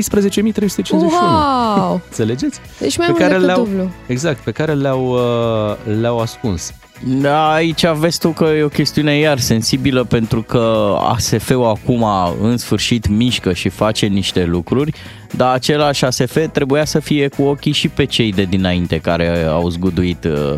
Wow! 0.91 2.01
Înțelegeți? 2.09 2.59
Deci 2.79 2.97
mai 2.97 3.07
Pe 3.07 3.11
mult 3.11 3.23
care 3.23 3.33
decât 3.33 3.45
le-au- 3.45 3.63
dublu. 3.63 3.89
Exact, 4.07 4.39
pe 4.39 4.51
care 4.51 4.73
le-au, 4.73 5.05
uh, 5.07 5.95
le-au 5.99 6.19
ascuns. 6.19 6.73
Da, 7.01 7.53
aici 7.53 7.87
vezi 7.87 8.19
tu 8.19 8.29
că 8.29 8.43
e 8.43 8.63
o 8.63 8.67
chestiune 8.67 9.15
iar 9.17 9.39
sensibilă 9.39 10.03
pentru 10.03 10.41
că 10.41 10.95
ASF-ul 10.99 11.65
acum 11.65 12.05
în 12.41 12.57
sfârșit 12.57 13.07
mișcă 13.07 13.53
și 13.53 13.69
face 13.69 14.05
niște 14.05 14.45
lucruri, 14.45 14.93
dar 15.31 15.53
același 15.53 16.05
ASF 16.05 16.37
trebuia 16.51 16.85
să 16.85 16.99
fie 16.99 17.27
cu 17.27 17.43
ochii 17.43 17.71
și 17.71 17.87
pe 17.87 18.05
cei 18.05 18.31
de 18.31 18.43
dinainte 18.43 18.97
care 18.97 19.43
au 19.43 19.69
zguduit 19.69 20.23
uh, 20.23 20.53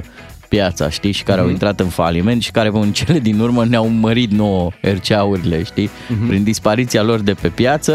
piața, 0.48 0.90
știi, 0.90 1.12
și 1.12 1.24
care 1.24 1.42
au 1.42 1.50
intrat 1.50 1.80
în 1.80 1.88
faliment 1.88 2.42
și 2.42 2.52
care 2.52 2.70
în 2.74 2.92
cele 2.92 3.20
din 3.20 3.40
urmă 3.40 3.66
ne-au 3.66 3.88
mărit 3.88 4.32
nouă 4.32 4.70
RCA-urile, 4.82 5.64
știi? 5.64 5.90
Prin 6.28 6.44
dispariția 6.44 7.04
lor 7.04 7.20
de 7.20 7.34
pe 7.34 7.48
piață, 7.48 7.94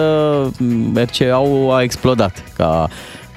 m, 0.59 0.97
RCA-ul 0.97 1.73
a 1.73 1.83
explodat 1.83 2.45
ca, 2.57 2.89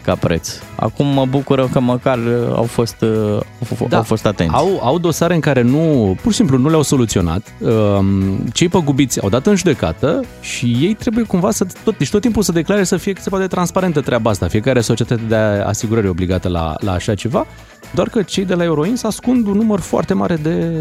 ca 0.04 0.16
preț. 0.16 0.50
Acum 0.76 1.06
mă 1.06 1.26
bucură 1.26 1.70
că 1.72 1.80
măcar 1.80 2.18
uh, 2.18 2.54
au 2.56 2.64
fost, 2.64 2.96
uh, 3.02 3.10
au, 3.34 3.42
f- 3.76 3.88
Da. 3.90 3.98
au 3.98 4.04
fost 4.04 4.26
atenți. 4.26 4.54
Au, 4.56 4.80
au 4.84 4.98
dosare 5.00 5.34
în 5.34 5.40
care 5.40 5.62
nu, 5.62 6.16
pur 6.22 6.32
și 6.32 6.38
simplu 6.38 6.58
nu 6.58 6.70
le-au 6.70 6.82
soluționat. 6.82 7.54
Um, 7.60 8.38
Cei 8.54 8.68
păgubiți 8.68 9.22
au 9.22 9.30
dat 9.30 9.46
în 9.46 9.56
judecată 9.56 10.24
și 10.42 10.78
ei 10.82 10.94
trebuie 10.94 11.24
cumva 11.24 11.52
să 11.52 11.66
tot, 11.84 11.98
deci 11.98 12.10
tot 12.10 12.22
timpul 12.22 12.44
să 12.44 12.52
declare 12.52 12.84
să 12.84 12.98
fie 12.98 13.14
cât 13.14 13.24
se 13.24 13.30
poate 13.30 13.48
transparentă 13.48 14.02
treaba 14.02 14.30
asta. 14.30 14.48
Fiecare 14.48 14.82
societate 14.82 15.22
de 15.28 15.36
asigurări 15.36 16.06
e 16.06 16.10
obligată 16.10 16.48
la, 16.50 16.74
la 16.80 16.92
așa 16.92 17.16
ceva, 17.16 17.46
doar 17.94 18.10
că 18.10 18.22
cei 18.22 18.46
de 18.46 18.54
la 18.54 18.64
Euroins 18.64 19.04
ascund 19.04 19.48
un 19.48 19.58
număr 19.58 19.80
foarte 19.80 20.14
mare 20.14 20.36
de, 20.36 20.72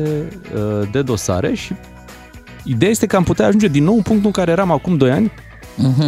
uh, 0.54 0.88
de 0.92 1.02
dosare 1.02 1.54
și 1.54 1.72
ideea 2.64 2.90
este 2.90 3.06
că 3.06 3.16
am 3.16 3.22
putea 3.24 3.46
ajunge 3.46 3.68
din 3.68 3.84
nou 3.84 3.94
în 3.94 4.02
punctul 4.02 4.26
în 4.26 4.32
care 4.32 4.50
eram 4.50 4.70
acum 4.70 4.96
2 4.96 5.10
ani. 5.10 5.32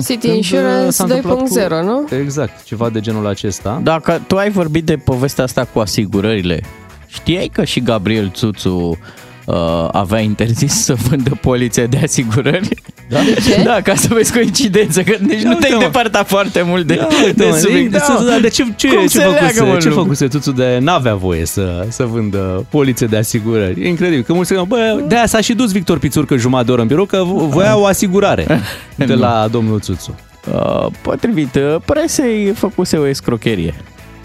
City 0.05 0.18
când, 0.18 0.22
uh, 0.33 0.37
Insurance 0.37 0.90
s-a 0.90 1.05
întâmplat 1.05 1.37
2.0, 1.37 1.79
cu- 1.81 1.85
nu? 1.85 2.18
Exact, 2.18 2.64
ceva 2.64 2.90
de 2.90 3.00
genul 3.00 3.27
acesta. 3.27 3.81
Dacă 3.83 4.22
tu 4.27 4.37
ai 4.37 4.50
vorbit 4.50 4.85
de 4.85 4.96
povestea 4.96 5.44
asta 5.44 5.64
cu 5.72 5.79
asigurările, 5.79 6.62
știai 7.07 7.48
că 7.53 7.64
și 7.64 7.81
Gabriel 7.81 8.31
Țuțu 8.35 8.98
uh, 9.46 9.88
avea 9.92 10.20
interzis 10.20 10.85
să 10.85 10.94
vândă 10.94 11.38
polițe 11.40 11.87
de 11.87 11.98
asigurări? 12.03 12.68
Da? 13.09 13.19
De 13.23 13.35
ce? 13.49 13.62
Da, 13.64 13.81
ca 13.81 13.95
să 13.95 14.09
vezi 14.11 14.33
coincidență, 14.33 15.03
că 15.03 15.17
deci 15.21 15.43
nu 15.43 15.55
te-ai 15.55 15.79
depărtat 15.79 16.29
foarte 16.29 16.62
mult 16.62 16.87
de, 16.87 16.95
Ia 16.95 17.07
de 17.09 17.14
uite, 17.27 17.47
mă, 17.47 17.57
subiect. 17.57 17.90
de, 17.90 17.99
Da, 18.09 18.25
da, 18.29 18.38
de 18.38 18.49
ce, 18.49 18.64
ce, 18.77 18.88
Cum 18.88 19.01
ce, 19.01 19.09
se 19.09 19.19
făcuse, 19.25 19.40
leagă, 19.40 19.64
mă, 19.64 19.77
ce 19.77 19.88
lucru? 19.88 20.03
făcuse 20.03 20.29
Tuțu 20.29 20.53
de 20.53 20.79
n-avea 20.81 21.14
voie 21.14 21.47
să, 21.47 21.87
să 21.88 22.05
vândă 22.05 22.67
polițe 22.71 23.07
de 23.07 23.17
asigurări? 23.17 23.83
E 23.83 23.88
incredibil. 23.88 24.23
Că 24.25 24.33
mulți 24.33 24.55
zic, 24.55 24.62
bă, 24.64 25.05
de 25.09 25.17
aia 25.17 25.27
s-a 25.27 25.40
și 25.40 25.55
dus 25.55 25.73
Victor 25.73 25.99
Pițurcă 25.99 26.37
jumătate 26.37 26.67
de 26.67 26.73
oră 26.73 26.81
în 26.81 26.87
birou 26.87 27.05
că 27.05 27.23
vo- 27.25 27.49
voia 27.49 27.77
o 27.77 27.85
asigurare 27.87 28.61
de 29.07 29.14
la 29.14 29.49
domnul 29.51 29.81
Tuțu. 29.81 30.14
Uh, 30.53 30.87
potrivit 31.03 31.55
uh, 31.55 31.77
presei, 31.85 32.53
făcuse 32.57 32.97
o 32.97 33.07
escrocherie. 33.07 33.75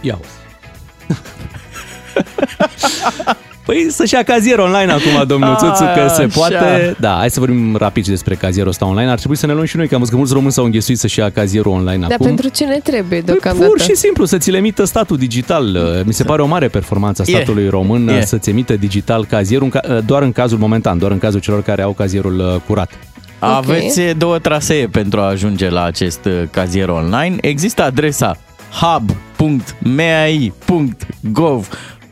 Ia 0.02 0.20
uzi. 0.22 0.38
Păi 3.70 3.88
să-și 3.90 4.14
ia 4.14 4.24
cazier 4.24 4.60
online 4.60 4.92
acum, 4.92 5.28
domnul 5.28 5.56
Țuțu, 5.56 5.84
că 5.84 6.08
se 6.08 6.22
Așa. 6.24 6.28
poate. 6.34 6.96
Da, 7.00 7.16
hai 7.18 7.30
să 7.30 7.40
vorbim 7.40 7.76
rapid 7.76 8.04
și 8.04 8.10
despre 8.10 8.36
cazierul 8.36 8.70
ăsta 8.70 8.86
online. 8.86 9.10
Ar 9.12 9.18
trebui 9.18 9.36
să 9.38 9.46
ne 9.46 9.54
luăm 9.54 9.66
și 9.66 9.78
noi, 9.78 9.88
că 9.88 9.94
am 9.94 10.00
văzut 10.00 10.14
că 10.14 10.20
mulți 10.20 10.34
români 10.34 10.52
s-au 10.52 10.66
înghesuit 10.66 10.98
să-și 10.98 11.20
ia 11.20 11.30
cazierul 11.30 11.72
online 11.72 12.02
Dar 12.02 12.12
acum. 12.12 12.26
pentru 12.26 12.48
ce 12.48 12.66
ne 12.66 12.80
trebuie 12.84 13.20
Păi, 13.20 13.22
deocamdată? 13.22 13.68
Pur 13.70 13.80
și 13.80 13.96
simplu, 13.96 14.26
să 14.26 14.38
ți 14.38 14.52
le 14.52 14.58
emită 14.58 14.84
statul 14.84 15.18
digital. 15.18 15.78
Mi 16.06 16.14
se 16.14 16.24
pare 16.24 16.42
o 16.42 16.46
mare 16.46 16.68
performanță 16.68 17.22
a 17.22 17.32
E. 17.32 17.34
statului 17.34 17.70
român 17.70 18.08
E. 18.08 18.22
să-ți 18.26 18.50
emită 18.50 18.74
digital 18.76 19.26
cazierul, 19.26 19.64
în 19.74 19.80
ca- 19.80 20.00
doar 20.06 20.22
în 20.22 20.32
cazul 20.32 20.58
momentan, 20.58 20.98
doar 20.98 21.12
în 21.12 21.20
cazul 21.20 21.40
celor 21.40 21.64
care 21.64 21.82
au 21.82 21.92
cazierul 21.92 22.40
uh, 22.40 22.62
curat. 22.68 22.92
Aveți 23.40 24.02
două 24.18 24.40
trasee 24.40 24.88
pentru 24.88 25.20
a 25.20 25.24
ajunge 25.24 25.70
la 25.70 25.84
acest 25.84 26.26
uh, 26.26 26.42
cazier 26.52 26.90
online. 26.90 27.36
Există 27.42 27.84
adresa 27.84 28.38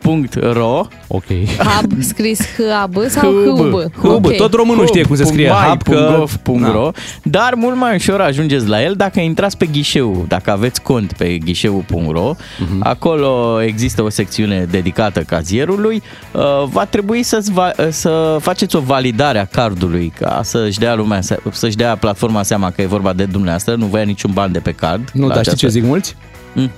hub.mai.gov.ro 0.07 0.85
Ok. 1.07 1.23
Hub 1.57 1.91
scris 2.01 2.39
H-A-B 2.39 2.95
sau 3.07 3.31
H-U-B? 3.31 3.91
Hub, 3.97 4.31
tot 4.31 4.53
românul 4.53 4.85
știe 4.85 5.03
cum 5.03 5.15
se 5.15 5.23
scrie 5.23 5.49
hub, 5.49 5.83
că- 5.83 6.15
hub.gov.ro 6.17 6.91
Dar 7.23 7.53
mult 7.55 7.75
mai 7.75 7.95
ușor 7.95 8.21
ajungeți 8.21 8.67
la 8.67 8.83
el 8.83 8.93
dacă 8.95 9.19
intrați 9.19 9.57
pe 9.57 9.65
ghișeu, 9.65 10.25
dacă 10.27 10.51
aveți 10.51 10.81
cont 10.81 11.13
pe 11.13 11.37
ghișeu.ro 11.37 12.33
Mhm. 12.59 12.79
Acolo 12.79 13.61
există 13.61 14.03
o 14.03 14.09
secțiune 14.09 14.67
dedicată 14.71 15.19
cazierului 15.19 16.01
Uh, 16.31 16.41
Va 16.71 16.85
trebui 16.85 17.23
să-ți 17.23 17.51
va, 17.51 17.71
să 17.89 18.37
faceți 18.41 18.75
o 18.75 18.79
validare 18.79 19.39
a 19.39 19.45
cardului 19.45 20.13
ca 20.19 20.41
să-și 20.43 20.79
dea 20.79 20.95
lumea, 20.95 21.21
se- 21.21 21.39
să-și 21.51 21.75
dea 21.75 21.95
platforma 21.95 22.43
seama 22.43 22.71
că 22.71 22.81
e 22.81 22.85
vorba 22.85 23.13
de 23.13 23.23
dumneavoastră, 23.23 23.75
nu 23.75 23.85
vă 23.85 23.97
ia 23.97 24.03
niciun 24.03 24.31
ban 24.33 24.51
de 24.51 24.59
pe 24.59 24.71
card 24.71 25.09
Nu, 25.13 25.27
la 25.27 25.33
dar 25.33 25.43
știi 25.43 25.57
ce 25.57 25.65
această- 25.65 25.79
zic 25.79 25.83
mulți? 25.89 26.15
Mm. 26.53 26.69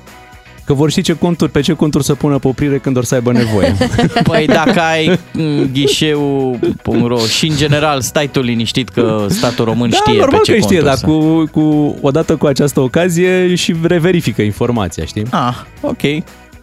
Că 0.70 0.76
vor 0.76 0.90
ști 0.90 1.02
ce 1.02 1.14
conturi, 1.14 1.52
pe 1.52 1.62
ce 1.62 1.74
conturi 1.74 2.04
să 2.04 2.14
pună 2.16 2.38
pe 2.40 2.48
oprire 2.48 2.78
când 2.78 2.98
or 2.98 3.04
să 3.04 3.16
aibă 3.16 3.32
nevoie. 3.32 3.76
Păi 4.30 4.46
dacă 4.46 4.82
ai 4.82 5.20
mm, 5.34 5.70
ghișeu.ro 5.74 7.18
și 7.18 7.48
în 7.48 7.56
general 7.56 8.02
stai 8.02 8.28
tu 8.28 8.42
liniștit 8.42 8.90
că 8.90 9.26
statul 9.30 9.66
român 9.66 9.90
da, 9.90 9.96
știe 9.96 10.18
normal 10.20 10.40
pe 10.40 10.46
ce 10.46 10.52
că 10.54 10.60
știe, 10.60 10.80
conturi 10.80 10.86
dar 10.86 10.96
să- 10.96 11.06
cu, 11.06 11.44
cu, 11.52 11.96
odată 12.02 12.36
cu 12.36 12.46
această 12.46 12.80
ocazie 12.80 13.56
și 13.56 13.76
reverifică 13.82 14.42
informația, 14.42 15.06
știi? 15.06 15.24
Ah, 15.30 15.56
ok. 15.82 16.02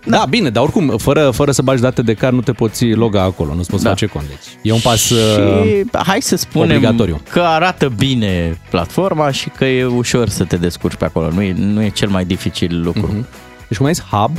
Da, 0.05 0.25
bine, 0.29 0.51
dar 0.51 0.63
oricum, 0.63 0.95
fără, 0.99 1.31
fără 1.35 1.51
să 1.51 1.63
bagi 1.63 1.81
date 1.83 2.03
de 2.03 2.15
card, 2.15 2.35
nu 2.35 2.41
te 2.41 2.53
poți 2.53 2.91
loga 2.91 3.23
acolo, 3.23 3.55
nu-ți 3.55 3.71
poți 3.71 3.83
Da. 3.83 3.89
face 3.89 4.07
cont. 4.07 4.25
Deci 4.29 4.59
e 4.63 4.73
un 4.73 4.81
pas 4.83 5.07
Și 5.07 5.13
uh, 5.13 5.81
hai 6.07 6.23
să 6.23 6.37
spunem 6.37 6.77
obligatoriu. 6.77 7.21
că 7.31 7.41
arată 7.41 7.93
bine 7.97 8.59
platforma 8.71 9.31
și 9.31 9.49
că 9.57 9.65
e 9.65 9.85
ușor 9.85 10.29
să 10.29 10.45
te 10.45 10.57
descurci 10.57 10.95
pe 10.97 11.05
acolo. 11.05 11.31
Nu 11.31 11.43
e, 11.43 11.55
nu 11.59 11.83
e 11.83 11.89
cel 11.89 12.09
mai 12.09 12.25
dificil 12.25 12.83
lucru. 12.83 13.07
Mhm. 13.13 13.27
Deci 13.69 13.77
cum 13.79 13.87
ai 13.87 13.95
zis? 13.95 14.05
Hub? 14.11 14.31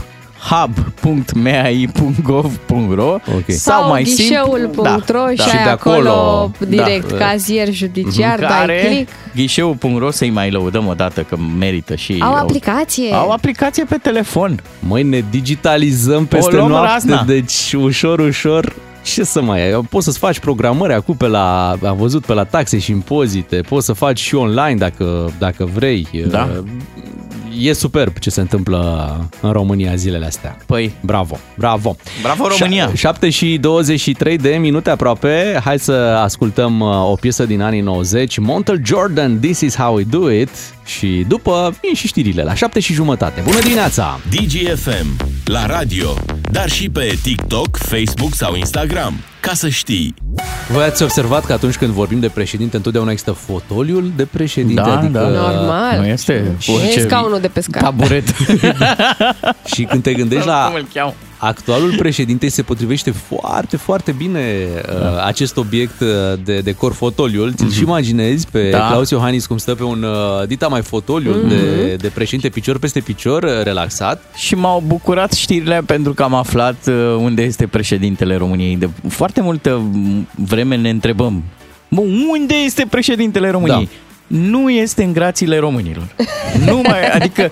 hub.mai.gov.ro 0.50 3.08
Ok. 3.36 3.44
sau 3.48 3.88
mai 3.90 4.06
simplu 4.06 4.46
ghișeul.ro 4.52 4.84
da, 4.84 5.00
și, 5.32 5.38
da. 5.38 5.44
ai 5.58 5.64
de 5.64 5.70
acolo, 5.70 6.52
direct 6.68 7.12
da. 7.12 7.18
cazier 7.18 7.72
judiciar, 7.72 8.38
Mhm. 8.40 8.48
dai 8.48 8.58
care 8.60 8.84
click. 8.88 9.10
ghișeul.ro 9.36 10.12
să-i 10.12 10.30
mai 10.30 10.52
lăudăm 10.52 10.88
o 10.88 10.94
dată 10.94 11.22
că 11.22 11.38
merită 11.58 11.96
și 11.96 12.16
Au 12.20 12.34
aplicație. 12.34 13.14
au 13.14 13.30
aplicație 13.32 13.84
pe 13.84 13.98
telefon. 14.02 14.62
Măi, 14.80 15.04
ne 15.04 15.24
digitalizăm 15.30 16.26
peste 16.26 16.56
luăm 16.56 16.68
noapte, 16.68 16.92
razna. 16.92 17.24
deci 17.24 17.74
ușor, 17.74 18.20
ușor 18.20 18.74
ce 19.04 19.24
să 19.24 19.42
mai 19.42 19.72
ai? 19.72 19.82
Poți 19.90 20.06
să-ți 20.06 20.18
faci 20.18 20.40
programări 20.40 20.94
acum 20.94 21.16
pe 21.16 21.28
la, 21.28 21.76
am 21.86 21.98
văzut 21.98 22.26
pe 22.26 22.34
la 22.34 22.44
taxe 22.44 22.78
și 22.78 22.92
impozite, 22.92 23.62
poți 23.70 23.86
să 23.86 23.94
faci 23.94 24.20
și 24.20 24.36
online 24.36 24.76
dacă, 24.76 25.32
dacă 25.40 25.70
vrei. 25.74 26.08
Da. 26.30 26.50
E 27.60 27.74
superb 27.74 28.18
ce 28.18 28.30
se 28.30 28.42
întâmplă 28.42 29.30
în 29.42 29.52
România 29.52 29.96
zilele 29.96 30.26
astea. 30.26 30.58
Păi, 30.66 30.92
Bravo, 31.02 31.38
bravo. 31.58 31.96
Bravo, 32.22 32.48
România! 32.48 32.92
7 32.94 33.30
și 33.30 33.58
23 33.58 34.38
de 34.38 34.50
minute 34.50 34.90
aproape. 34.90 35.60
Hai 35.64 35.80
să 35.80 35.92
ascultăm 36.24 36.80
uh, 36.80 37.12
o 37.12 37.16
piesă 37.16 37.46
din 37.46 37.62
anii 37.62 37.82
90. 37.82 38.38
Montel 38.38 38.82
Jordan, 38.86 39.40
This 39.40 39.60
is 39.60 39.76
how 39.76 39.96
we 39.96 40.04
do 40.04 40.32
it. 40.32 40.50
Și 40.86 41.26
după 41.28 41.76
vin 41.82 41.94
și 41.94 42.08
știrile 42.08 42.44
la 42.44 42.54
7 42.54 42.80
și 42.80 42.94
jumătate. 42.94 43.42
Bună 43.42 43.60
dimineața! 43.60 44.20
DGFM, 44.30 45.16
la 45.46 45.66
radio, 45.66 46.14
dar 46.52 46.70
și 46.70 46.90
pe 46.90 47.18
TikTok, 47.24 47.78
Facebook 47.78 48.34
sau 48.34 48.56
Instagram. 48.56 49.14
Ca 49.48 49.54
să 49.54 49.70
știi. 49.70 50.14
Voi 50.72 50.84
ați 50.84 51.04
observat 51.04 51.46
că 51.46 51.54
atunci 51.54 51.78
când 51.78 51.92
vorbim 51.92 52.20
de 52.20 52.30
președinte, 52.30 52.76
întotdeauna 52.76 53.12
există 53.12 53.32
fotoliul 53.32 54.12
de 54.16 54.26
președinte. 54.26 54.82
Da, 54.82 54.98
adică... 54.98 55.20
da. 55.20 55.30
Normal. 55.30 56.00
Nu 56.00 56.06
este 56.06 56.56
Și 56.60 57.00
scaunul 57.00 57.40
de 57.40 57.48
pe 57.48 57.62
scară. 57.62 57.86
taburet. 57.86 58.28
Și 59.74 59.84
când 59.84 60.04
te 60.04 60.14
gândești 60.14 60.48
la 60.48 60.66
Cum 60.66 60.76
îl 60.76 60.88
cheamă? 60.94 61.14
Actualul 61.38 61.94
președinte, 61.98 62.50
se 62.50 62.62
potrivește 62.62 63.12
foarte, 63.12 63.78
foarte 63.78 64.12
bine 64.12 64.42
Da. 64.86 64.94
uh, 64.94 65.26
acest 65.26 65.58
obiect 65.58 66.00
uh, 66.00 66.08
de 66.44 66.60
decor 66.60 66.94
fotoliul. 66.94 67.54
Ți-l 67.54 67.72
și 67.72 67.82
imaginezi 67.82 68.48
pe 68.52 68.62
Mhm. 68.62 68.72
Da. 68.72 68.88
Claus 68.88 69.10
Iohannis 69.10 69.46
cum 69.46 69.58
stă 69.58 69.76
pe 69.76 69.84
un 69.84 70.04
uh, 70.04 70.48
dita 70.48 70.68
mai 70.68 70.82
fotoliul 70.82 71.36
Mhm. 71.36 71.48
de, 71.48 71.96
de 71.96 72.08
președinte 72.08 72.50
picior 72.50 72.80
peste 72.80 73.00
picior, 73.00 73.44
uh, 73.44 73.64
relaxat. 73.64 74.22
Și 74.36 74.56
m-au 74.56 74.84
bucurat 74.86 75.34
știrile 75.34 75.82
pentru 75.86 76.14
că 76.14 76.24
am 76.24 76.34
aflat 76.34 76.76
uh, 76.88 76.94
unde 77.20 77.42
este 77.42 77.68
președintele 77.68 78.36
României. 78.36 78.76
De 78.76 78.90
foarte 79.10 79.42
multă 79.42 79.82
vreme 80.36 80.76
ne 80.76 80.90
întrebăm, 80.90 81.44
mă, 81.88 82.02
unde 82.32 82.54
este 82.56 82.86
președintele 82.90 83.50
României? 83.50 83.90
Da. 83.92 84.38
Nu 84.38 84.70
este 84.70 85.04
în 85.04 85.14
grațiile 85.14 85.58
românilor. 85.58 86.08
Nu 86.66 86.82
mai, 86.84 87.08
adică 87.20 87.52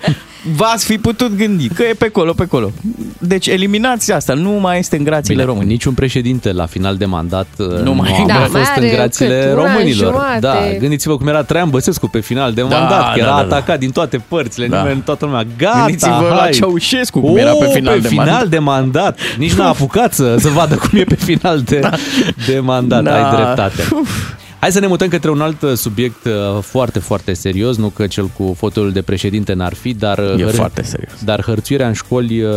v-ați 0.56 0.86
fi 0.86 0.98
putut 0.98 1.36
gândi 1.38 1.68
că 1.68 1.84
e 1.84 1.94
pe 1.98 2.06
acolo, 2.06 2.34
pe 2.34 2.44
acolo. 2.44 2.72
Deci 3.20 3.48
eliminați 3.48 4.12
asta, 4.12 4.34
nu 4.34 4.50
mai 4.52 4.80
este 4.80 4.98
în 4.98 5.04
grațiile 5.04 5.36
Bine, 5.36 5.46
României. 5.46 5.72
niciun 5.72 5.94
președinte 5.94 6.52
la 6.52 6.66
final 6.66 6.96
de 6.96 7.06
mandat 7.06 7.48
uh, 7.58 7.68
Nu 7.84 7.94
mai- 7.94 8.10
a 8.24 8.28
Da, 8.28 8.34
mai 8.34 8.48
mai 8.52 8.62
fost 8.62 8.72
în 8.78 8.84
are 8.84 8.90
grațiile 8.96 9.40
cât, 9.40 9.52
un 9.52 9.60
an 9.60 9.66
românilor. 9.74 10.12
jumate. 10.14 10.40
Da, 10.40 10.56
gândiți-vă 10.80 11.18
cum 11.18 11.28
era 11.28 11.44
Traian 11.44 11.70
Băsescu 11.70 12.08
pe 12.08 12.20
final 12.20 12.54
de 12.54 12.62
Da, 12.62 12.68
mandat, 12.78 13.00
că 13.14 13.20
da, 13.20 13.26
era 13.26 13.36
da, 13.36 13.36
da. 13.36 13.56
atacat 13.56 13.80
din 13.80 13.92
toate 13.92 14.18
părțile, 14.28 14.68
Da. 14.68 14.82
nimeni, 14.82 15.02
toată 15.02 15.26
lumea, 15.26 15.46
gata, 15.58 15.80
Gândiți-vă 15.80 16.28
la 16.30 16.38
hai. 16.40 16.52
Ceaușescu 16.52 17.20
cum 17.20 17.38
era 17.38 17.52
pe 17.52 17.66
Oh, 17.66 17.72
final 17.74 17.94
pe 17.94 18.00
de 18.00 18.08
final 18.08 18.26
mandat. 18.28 18.48
de 18.48 18.60
mandat. 18.60 19.20
Nici 19.38 19.54
n-a 19.54 19.68
apucat 19.76 20.14
să, 20.14 20.36
să 20.40 20.48
vadă 20.50 20.76
cum 20.76 21.00
e 21.00 21.04
pe 21.04 21.16
final 21.16 21.60
de, 21.62 21.80
de 22.48 22.60
mandat. 22.60 23.04
Da. 23.04 23.16
Ai 23.30 23.36
dreptate. 23.36 23.84
Hai 24.60 24.72
să 24.72 24.80
ne 24.80 24.88
mutăm 24.88 25.08
către 25.08 25.30
un 25.32 25.42
alt 25.42 25.78
subiect 25.78 26.26
uh, 26.26 26.62
foarte, 26.62 27.00
foarte 27.00 27.34
serios, 27.34 27.78
nu 27.78 27.88
că 27.88 28.08
cel 28.08 28.28
cu 28.28 28.54
fotolul 28.58 28.92
de 28.92 29.02
președinte 29.02 29.54
n-ar 29.54 29.74
fi, 29.74 29.94
dar, 29.94 30.18
uh, 30.18 30.40
E 30.40 30.46
hăr- 30.50 30.54
foarte 30.54 30.82
serios. 30.84 31.24
dar 31.24 31.42
hărțuirea 31.44 31.88
în 31.88 31.94
școli 31.94 32.42
uh, 32.44 32.52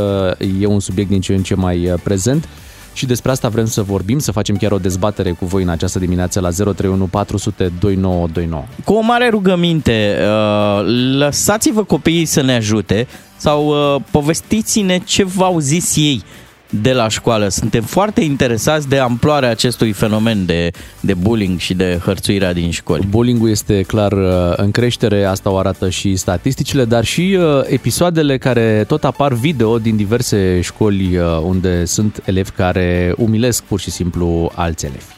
e 0.61 0.66
un 0.66 0.80
subiect 0.80 1.11
din 1.11 1.20
ce 1.20 1.34
în 1.34 1.42
ce 1.42 1.54
mai 1.54 1.90
uh, 1.90 1.98
prezent 2.02 2.48
și 2.92 3.06
despre 3.06 3.30
asta 3.30 3.48
vrem 3.48 3.66
să 3.66 3.82
vorbim, 3.82 4.18
să 4.18 4.32
facem 4.32 4.56
chiar 4.56 4.72
o 4.72 4.78
dezbatere 4.78 5.30
cu 5.30 5.44
voi 5.46 5.62
în 5.62 5.68
această 5.68 5.98
dimineață 5.98 6.40
la 6.40 6.48
031 6.50 7.04
400 7.04 7.72
2929. 7.80 8.64
Cu 8.84 8.92
o 8.92 9.00
mare 9.00 9.28
rugăminte, 9.28 10.16
uh, 10.20 10.84
lăsați-vă 11.18 11.84
copiii 11.84 12.24
să 12.24 12.42
ne 12.42 12.54
ajute 12.54 13.06
sau 13.37 13.66
uh, 13.94 14.00
povestiți-ne 14.11 14.98
ce 15.04 15.24
v-au 15.24 15.58
zis 15.58 15.96
ei 15.96 16.22
de 16.70 16.92
la 16.92 17.09
școală. 17.09 17.48
Suntem 17.48 17.83
foarte 17.83 18.20
interesați 18.20 18.88
de 18.88 18.98
amploarea 18.98 19.50
acestui 19.50 19.92
fenomen 19.92 20.46
de, 20.46 20.70
de 21.00 21.14
bullying 21.14 21.59
și 21.59 21.74
de 21.74 22.00
hărțuirea 22.04 22.52
din 22.52 22.70
școli. 22.70 23.07
Bullying-ul 23.07 23.50
este 23.50 23.83
clar 23.83 24.12
uh, 24.12 24.52
în 24.57 24.70
creștere, 24.70 25.24
asta 25.24 25.50
o 25.50 25.57
arată 25.57 25.90
și 25.90 26.16
statisticile, 26.16 26.85
dar 26.85 27.04
și 27.04 27.38
uh, 27.40 27.61
episoadele 27.64 28.38
care 28.38 28.85
tot 28.87 29.04
apar 29.04 29.33
video 29.33 29.78
din 29.78 29.96
diverse 29.96 30.61
școli 30.61 31.16
uh, 31.16 31.24
unde 31.42 31.85
sunt 31.85 32.22
elevi 32.24 32.50
care 32.50 33.14
umilesc 33.16 33.62
pur 33.62 33.81
și 33.81 33.90
simplu 33.90 34.50
alți 34.54 34.87
elevi. 34.87 35.17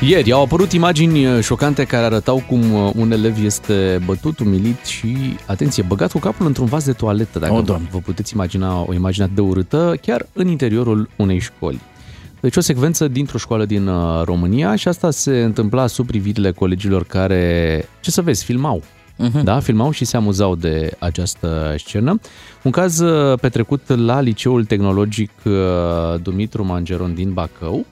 Ieri 0.00 0.32
au 0.32 0.42
apărut 0.42 0.72
imagini 0.72 1.26
uh, 1.26 1.42
șocante 1.42 1.84
care 1.84 2.04
arătau 2.04 2.42
cum 2.48 2.72
uh, 2.72 2.90
un 2.96 3.12
elev 3.12 3.44
este 3.44 4.02
bătut, 4.04 4.38
umilit 4.38 4.84
și, 4.84 5.16
atenție, 5.46 5.82
băgat 5.88 6.10
cu 6.12 6.18
capul 6.18 6.46
într-un 6.46 6.66
vas 6.66 6.84
de 6.84 6.92
toaletă, 6.92 7.38
dacă 7.38 7.52
O, 7.52 7.56
vă, 7.56 7.62
Doamne. 7.62 7.88
vă 7.90 7.98
puteți 7.98 8.32
imagina 8.34 8.80
o 8.86 8.94
imagine 8.94 9.24
atât 9.24 9.36
de 9.36 9.42
urâtă, 9.42 9.94
chiar 10.02 10.26
în 10.32 10.48
interiorul 10.48 11.08
unei 11.16 11.38
școli. 11.38 11.80
Deci 12.40 12.56
o 12.56 12.60
secvență 12.60 13.08
dintr-o 13.08 13.38
școală 13.38 13.64
din 13.64 13.86
uh, 13.86 14.22
România 14.24 14.74
și 14.74 14.88
asta 14.88 15.10
se 15.10 15.42
întâmpla 15.42 15.86
sub 15.86 16.06
privirile 16.06 16.50
colegilor 16.50 17.04
care, 17.04 17.84
ce 18.00 18.10
să 18.10 18.22
vezi, 18.22 18.44
filmau. 18.44 18.82
Mhm. 19.16 19.42
Da, 19.44 19.60
filmau 19.60 19.90
și 19.90 20.04
se 20.04 20.16
amuzau 20.16 20.54
de 20.54 20.92
această 20.98 21.74
scenă. 21.78 22.20
Un 22.62 22.70
caz 22.70 22.98
uh, 22.98 23.38
petrecut 23.40 23.80
la 24.06 24.20
Liceul 24.20 24.64
Tehnologic 24.64 25.30
uh, 25.44 25.52
Dumitru 26.22 26.64
Mangeron 26.64 27.14
din 27.14 27.32
Bacău, 27.32 27.86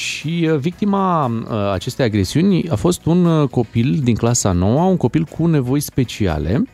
și 0.00 0.48
uh, 0.52 0.58
victima 0.58 1.26
uh, 1.26 1.72
acestei 1.72 2.04
agresiuni 2.04 2.68
a 2.68 2.74
fost 2.74 3.04
un 3.04 3.24
uh, 3.24 3.48
copil 3.48 4.00
din 4.02 4.14
clasa 4.14 4.52
9, 4.52 4.82
un 4.82 4.96
copil 4.96 5.24
cu 5.24 5.46
nevoi 5.46 5.80
speciale, 5.80 6.64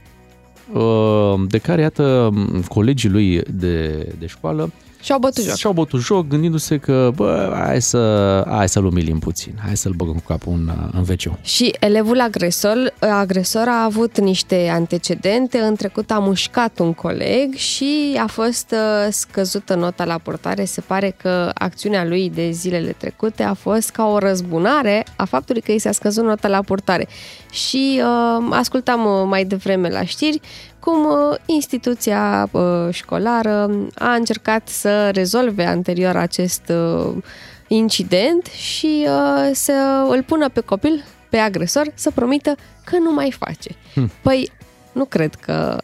uh, 0.73 1.35
de 1.49 1.59
care, 1.59 1.81
iată, 1.81 2.31
m, 2.33 2.63
colegii 2.69 3.09
lui 3.09 3.41
de, 3.51 4.07
de 4.19 4.27
școală 4.27 4.73
Și-au 5.07 5.19
bătut 5.19 5.45
joc. 5.45 5.57
și-au 5.57 5.73
bătut 5.73 6.01
joc 6.01 6.27
gândindu-se 6.29 6.79
că, 6.79 7.11
bă, 7.15 7.53
hai, 7.65 7.83
să, 7.83 8.45
hai 8.49 8.69
să-l 8.69 8.85
umilim 8.85 9.19
puțin, 9.19 9.55
hai 9.65 9.77
să-l 9.77 9.93
băgăm 9.93 10.15
cu 10.15 10.23
capul 10.27 10.53
în, 10.53 10.69
uh, 10.69 10.89
în 10.93 11.01
wc 11.01 11.45
Și 11.45 11.75
elevul 11.81 12.21
agresor, 12.21 12.95
agresor 12.99 13.69
a 13.69 13.85
avut 13.85 14.19
niște 14.19 14.69
antecedente, 14.73 15.59
în 15.59 15.75
trecut 15.75 16.11
a 16.11 16.19
mușcat 16.19 16.79
un 16.79 16.93
coleg 16.93 17.55
și 17.55 18.19
a 18.23 18.27
fost 18.27 18.71
uh, 18.73 19.09
scăzută 19.11 19.75
nota 19.75 20.05
la 20.05 20.19
portare. 20.19 20.65
Se 20.65 20.81
pare 20.81 21.17
că 21.23 21.51
acțiunea 21.55 22.05
lui 22.05 22.31
de 22.31 22.51
zilele 22.51 22.95
trecute 22.99 23.43
a 23.43 23.55
fost 23.55 23.91
ca 23.91 24.07
o 24.07 24.19
răzbunare 24.19 25.05
a 25.17 25.25
faptului 25.25 25.61
că 25.61 25.73
i 25.73 25.79
s-a 25.79 25.93
scăzut 25.93 26.25
nota 26.25 26.49
la 26.49 26.63
portare. 26.63 27.09
Și 27.51 28.01
uh, 28.03 28.47
ascultam 28.51 29.05
uh, 29.05 29.27
mai 29.27 29.45
devreme 29.45 29.89
la 29.89 30.05
știri 30.05 30.41
cum 30.87 31.05
uh, 31.05 31.37
instituția 31.47 32.49
uh, 32.51 32.63
școlară 32.91 33.71
a 33.95 34.15
încercat 34.15 34.69
să 34.69 35.11
rezolve 35.11 35.65
anterior 35.65 36.17
acest 36.17 36.63
uh, 36.69 37.23
incident 37.69 38.47
și 38.47 39.07
uh, 39.07 39.51
să 39.53 40.07
îl 40.11 40.23
pună 40.23 40.49
pe 40.49 40.61
copil, 40.61 41.05
pe 41.29 41.37
agresor, 41.37 41.87
să 41.95 42.11
promită 42.11 42.55
că 42.85 42.99
nu 42.99 43.13
mai 43.13 43.35
face. 43.39 43.71
Hm. 43.95 44.11
Păi, 44.23 44.51
nu 44.93 45.05
cred 45.05 45.35
că 45.35 45.79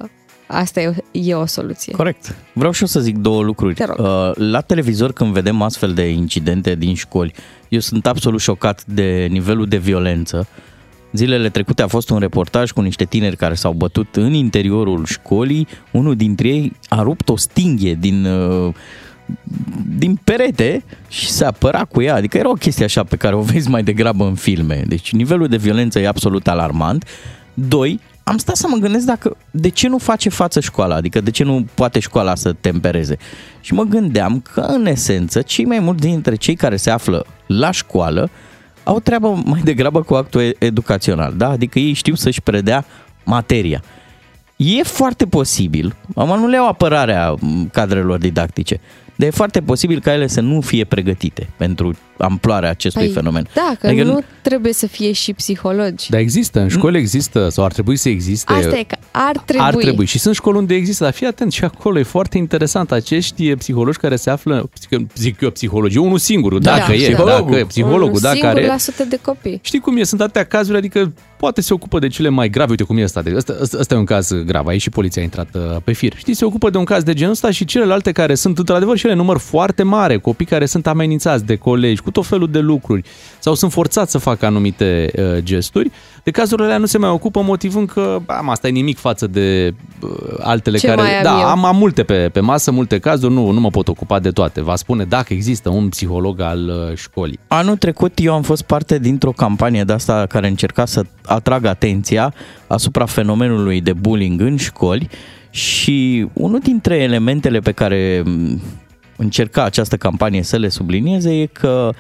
asta 0.46 0.80
e, 0.80 0.94
e 1.10 1.34
o 1.34 1.46
soluție. 1.46 1.92
Corect. 1.92 2.36
Vreau 2.52 2.72
și 2.72 2.80
eu 2.80 2.88
să 2.88 3.00
zic 3.00 3.16
două 3.16 3.42
lucruri. 3.42 3.74
Te 3.74 3.84
rog. 3.84 3.98
Uh, 3.98 4.30
La 4.34 4.60
televizor, 4.60 5.12
când 5.12 5.32
vedem 5.32 5.62
astfel 5.62 5.92
de 5.92 6.08
incidente 6.08 6.74
din 6.74 6.94
școli, 6.94 7.34
eu 7.68 7.80
sunt 7.80 8.06
absolut 8.06 8.40
șocat 8.40 8.84
de 8.84 9.26
nivelul 9.30 9.66
de 9.66 9.76
violență. 9.76 10.46
Zilele 11.12 11.48
trecute 11.48 11.82
a 11.82 11.86
fost 11.86 12.10
un 12.10 12.18
reportaj 12.18 12.70
cu 12.70 12.80
niște 12.80 13.04
tineri 13.04 13.36
care 13.36 13.54
s-au 13.54 13.72
bătut 13.72 14.16
în 14.16 14.32
interiorul 14.32 15.04
școlii. 15.04 15.66
Unul 15.90 16.16
dintre 16.16 16.48
ei 16.48 16.72
a 16.88 17.02
rupt 17.02 17.28
o 17.28 17.36
stinghie 17.36 17.94
din, 17.94 18.24
uh, 18.24 18.74
din 19.96 20.20
perete 20.24 20.84
și 21.08 21.28
se 21.28 21.44
apăra 21.44 21.84
cu 21.84 22.02
ea. 22.02 22.14
Adică 22.14 22.38
era 22.38 22.48
o 22.48 22.52
chestie 22.52 22.84
așa 22.84 23.04
pe 23.04 23.16
care 23.16 23.34
o 23.34 23.40
vezi 23.40 23.68
mai 23.68 23.82
degrabă 23.82 24.24
în 24.24 24.34
filme. 24.34 24.84
Deci 24.86 25.12
nivelul 25.12 25.48
de 25.48 25.56
violență 25.56 25.98
e 25.98 26.06
absolut 26.06 26.48
alarmant. 26.48 27.04
Doi, 27.54 28.00
am 28.24 28.36
stat 28.36 28.56
să 28.56 28.66
mă 28.68 28.76
gândesc 28.76 29.06
dacă 29.06 29.36
de 29.50 29.68
ce 29.68 29.88
nu 29.88 29.98
face 29.98 30.28
față 30.28 30.60
școala, 30.60 30.94
adică 30.94 31.20
de 31.20 31.30
ce 31.30 31.44
nu 31.44 31.66
poate 31.74 31.98
școala 31.98 32.34
să 32.34 32.52
tempereze. 32.52 33.16
Și 33.60 33.74
mă 33.74 33.82
gândeam 33.82 34.40
că, 34.52 34.60
în 34.60 34.86
esență, 34.86 35.42
cei 35.42 35.64
mai 35.64 35.78
mulți 35.78 36.00
dintre 36.00 36.34
cei 36.34 36.54
care 36.54 36.76
se 36.76 36.90
află 36.90 37.26
la 37.46 37.70
școală 37.70 38.30
au 38.84 39.00
treabă 39.00 39.42
mai 39.44 39.60
degrabă 39.64 40.02
cu 40.02 40.14
actul 40.14 40.40
e- 40.40 40.52
educațional, 40.58 41.32
da? 41.36 41.48
Adică 41.48 41.78
ei 41.78 41.92
știu 41.92 42.14
să-și 42.14 42.40
predea 42.40 42.84
materia. 43.24 43.82
E 44.56 44.82
foarte 44.82 45.26
posibil, 45.26 45.96
am 46.16 46.28
nu 46.28 46.46
le 46.46 46.56
iau 46.56 46.68
apărarea 46.68 47.34
m, 47.40 47.68
cadrelor 47.72 48.18
didactice, 48.18 48.80
dar 49.16 49.28
e 49.28 49.30
foarte 49.30 49.60
posibil 49.60 50.00
ca 50.00 50.12
ele 50.12 50.26
să 50.26 50.40
nu 50.40 50.60
fie 50.60 50.84
pregătite 50.84 51.48
pentru 51.56 51.96
amploarea 52.22 52.70
acestui 52.70 53.08
fenomen. 53.08 53.48
Da, 53.54 53.74
că 53.80 53.86
Adică 53.86 54.02
nu 54.04 54.20
trebuie 54.42 54.72
să 54.72 54.86
fie 54.86 55.12
și 55.12 55.32
psihologi. 55.32 56.10
Dar 56.10 56.20
există, 56.20 56.60
în 56.60 56.68
școli 56.68 56.98
există, 56.98 57.48
sau 57.48 57.64
ar 57.64 57.72
trebui 57.72 57.96
să 57.96 58.08
existe. 58.08 58.52
Asta 58.52 58.78
e 58.78 58.82
că 58.82 58.96
ar 59.10 59.36
trebui. 59.44 59.64
Ar 59.66 59.74
trebui. 59.74 60.06
Și 60.06 60.18
sunt 60.18 60.34
școli 60.34 60.56
unde 60.56 60.74
există, 60.74 61.04
dar 61.04 61.12
fii 61.12 61.26
atent 61.26 61.52
și 61.52 61.64
acolo, 61.64 61.98
e 61.98 62.02
foarte 62.02 62.38
interesant. 62.38 62.92
Acești 62.92 63.48
eh, 63.48 63.56
psihologi 63.56 63.98
care 63.98 64.16
se 64.16 64.30
află, 64.30 64.70
zic- 64.80 65.06
zic 65.16 65.40
eu 65.40 65.50
psihologie, 65.50 66.00
unul 66.00 66.18
singur, 66.18 66.58
Da, 66.58 66.76
dacă 66.76 66.92
e, 66.92 66.96
psihologul. 66.96 67.50
dacă 67.50 67.56
e, 67.56 67.64
psihologul, 67.64 68.14
Un 68.14 68.20
da, 68.20 68.30
singur 68.30 68.48
care... 68.48 68.66
la 68.66 68.76
sute 68.76 69.04
de 69.04 69.18
copii. 69.22 69.58
Știi 69.62 69.78
cum 69.78 69.96
e? 69.96 70.02
Sunt 70.02 70.20
atâtea 70.20 70.44
cazuri, 70.44 70.76
adică 70.78 71.12
poate 71.36 71.60
se 71.60 71.72
ocupă 71.74 71.98
de 71.98 72.08
cele 72.08 72.28
mai 72.28 72.48
grave. 72.48 72.70
Uite 72.70 72.82
cum 72.82 72.96
e 72.98 73.02
ăsta. 73.02 73.22
De, 73.22 73.32
ăsta, 73.36 73.56
ăsta, 73.60 73.76
ăsta 73.80 73.94
e 73.94 73.98
un 73.98 74.04
caz 74.04 74.32
grav. 74.46 74.66
Aici 74.66 74.80
și 74.80 74.90
poliția 74.90 75.22
a 75.22 75.24
intrat 75.24 75.48
uh, 75.54 75.76
pe 75.84 75.92
fir. 75.92 76.12
Știi, 76.16 76.34
se 76.34 76.44
ocupă 76.44 76.70
de 76.70 76.78
un 76.78 76.84
caz 76.84 77.02
de 77.02 77.12
genul 77.14 77.32
ăsta 77.32 77.50
și 77.50 77.64
celelalte 77.64 78.12
care 78.12 78.34
sunt 78.34 78.58
într-adevăr 78.58 78.96
și 78.96 79.06
ele 79.06 79.14
număr 79.14 79.38
foarte 79.38 79.82
mare. 79.82 80.18
Copii 80.18 80.46
care 80.46 80.66
sunt 80.66 80.86
amenințați 80.86 81.44
de 81.44 81.56
colegi 81.56 82.00
cu 82.02 82.10
tot 82.12 82.26
felul 82.26 82.50
de 82.50 82.58
lucruri 82.58 83.02
sau 83.38 83.54
sunt 83.54 83.72
forțați 83.72 84.10
să 84.10 84.18
facă 84.18 84.46
anumite 84.46 85.10
uh, 85.16 85.42
gesturi. 85.42 85.90
De 86.22 86.30
cazurile 86.30 86.66
alea 86.66 86.78
nu 86.78 86.86
se 86.86 86.98
mai 86.98 87.10
ocupă 87.10 87.42
motivând 87.42 87.88
că 87.88 88.18
am 88.26 88.48
asta 88.48 88.68
e 88.68 88.70
nimic 88.70 88.98
față 88.98 89.26
de 89.26 89.74
uh, 90.02 90.10
altele 90.38 90.78
Ce 90.78 90.86
care... 90.86 91.00
mai 91.00 91.16
am 91.16 91.22
da, 91.22 91.38
eu? 91.40 91.46
am, 91.46 91.64
am 91.64 91.76
multe 91.76 92.02
pe, 92.02 92.28
pe 92.32 92.40
masă, 92.40 92.70
multe 92.70 92.98
cazuri, 92.98 93.32
nu, 93.32 93.50
nu 93.50 93.60
mă 93.60 93.68
pot 93.70 93.88
ocupa 93.88 94.18
de 94.18 94.30
toate. 94.30 94.62
Va 94.62 94.76
spune 94.76 95.04
dacă 95.04 95.32
există 95.32 95.68
un 95.68 95.88
psiholog 95.88 96.40
al 96.40 96.68
uh, 96.68 96.96
școlii. 96.96 97.38
Anul 97.46 97.76
trecut 97.76 98.12
eu 98.16 98.34
am 98.34 98.42
fost 98.42 98.62
parte 98.62 98.98
dintr-o 98.98 99.32
campanie 99.32 99.84
de 99.84 99.92
asta 99.92 100.26
care 100.28 100.48
încerca 100.48 100.84
să 100.84 101.02
atragă 101.24 101.68
atenția 101.68 102.34
asupra 102.66 103.06
fenomenului 103.06 103.80
de 103.80 103.92
bullying 103.92 104.40
în 104.40 104.56
școli 104.56 105.08
și 105.50 106.26
unul 106.32 106.58
dintre 106.58 106.96
elementele 106.96 107.58
pe 107.58 107.72
care 107.72 108.22
m, 108.24 108.60
încerca 109.16 109.64
această 109.64 109.96
campanie 109.96 110.42
să 110.42 110.56
le 110.56 110.68
sublinieze 110.68 111.40
e 111.40 111.46
că 111.46 111.90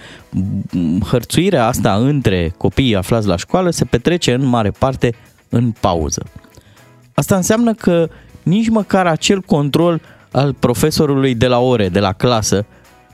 m, 0.72 1.00
hărțuirea 1.00 1.66
asta 1.66 1.94
între 1.94 2.54
copiii 2.56 2.96
aflați 2.96 3.26
la 3.26 3.36
școală 3.36 3.70
se 3.70 3.84
petrece 3.84 4.32
în 4.32 4.44
mare 4.44 4.70
parte 4.70 5.14
în 5.48 5.72
pauză. 5.80 6.22
Asta 7.14 7.36
înseamnă 7.36 7.74
că 7.74 8.08
nici 8.42 8.68
măcar 8.68 9.06
acel 9.06 9.40
control 9.40 10.00
al 10.30 10.52
profesorului 10.52 11.34
de 11.34 11.46
la 11.46 11.58
ore, 11.58 11.88
de 11.88 12.00
la 12.00 12.12
clasă, 12.12 12.66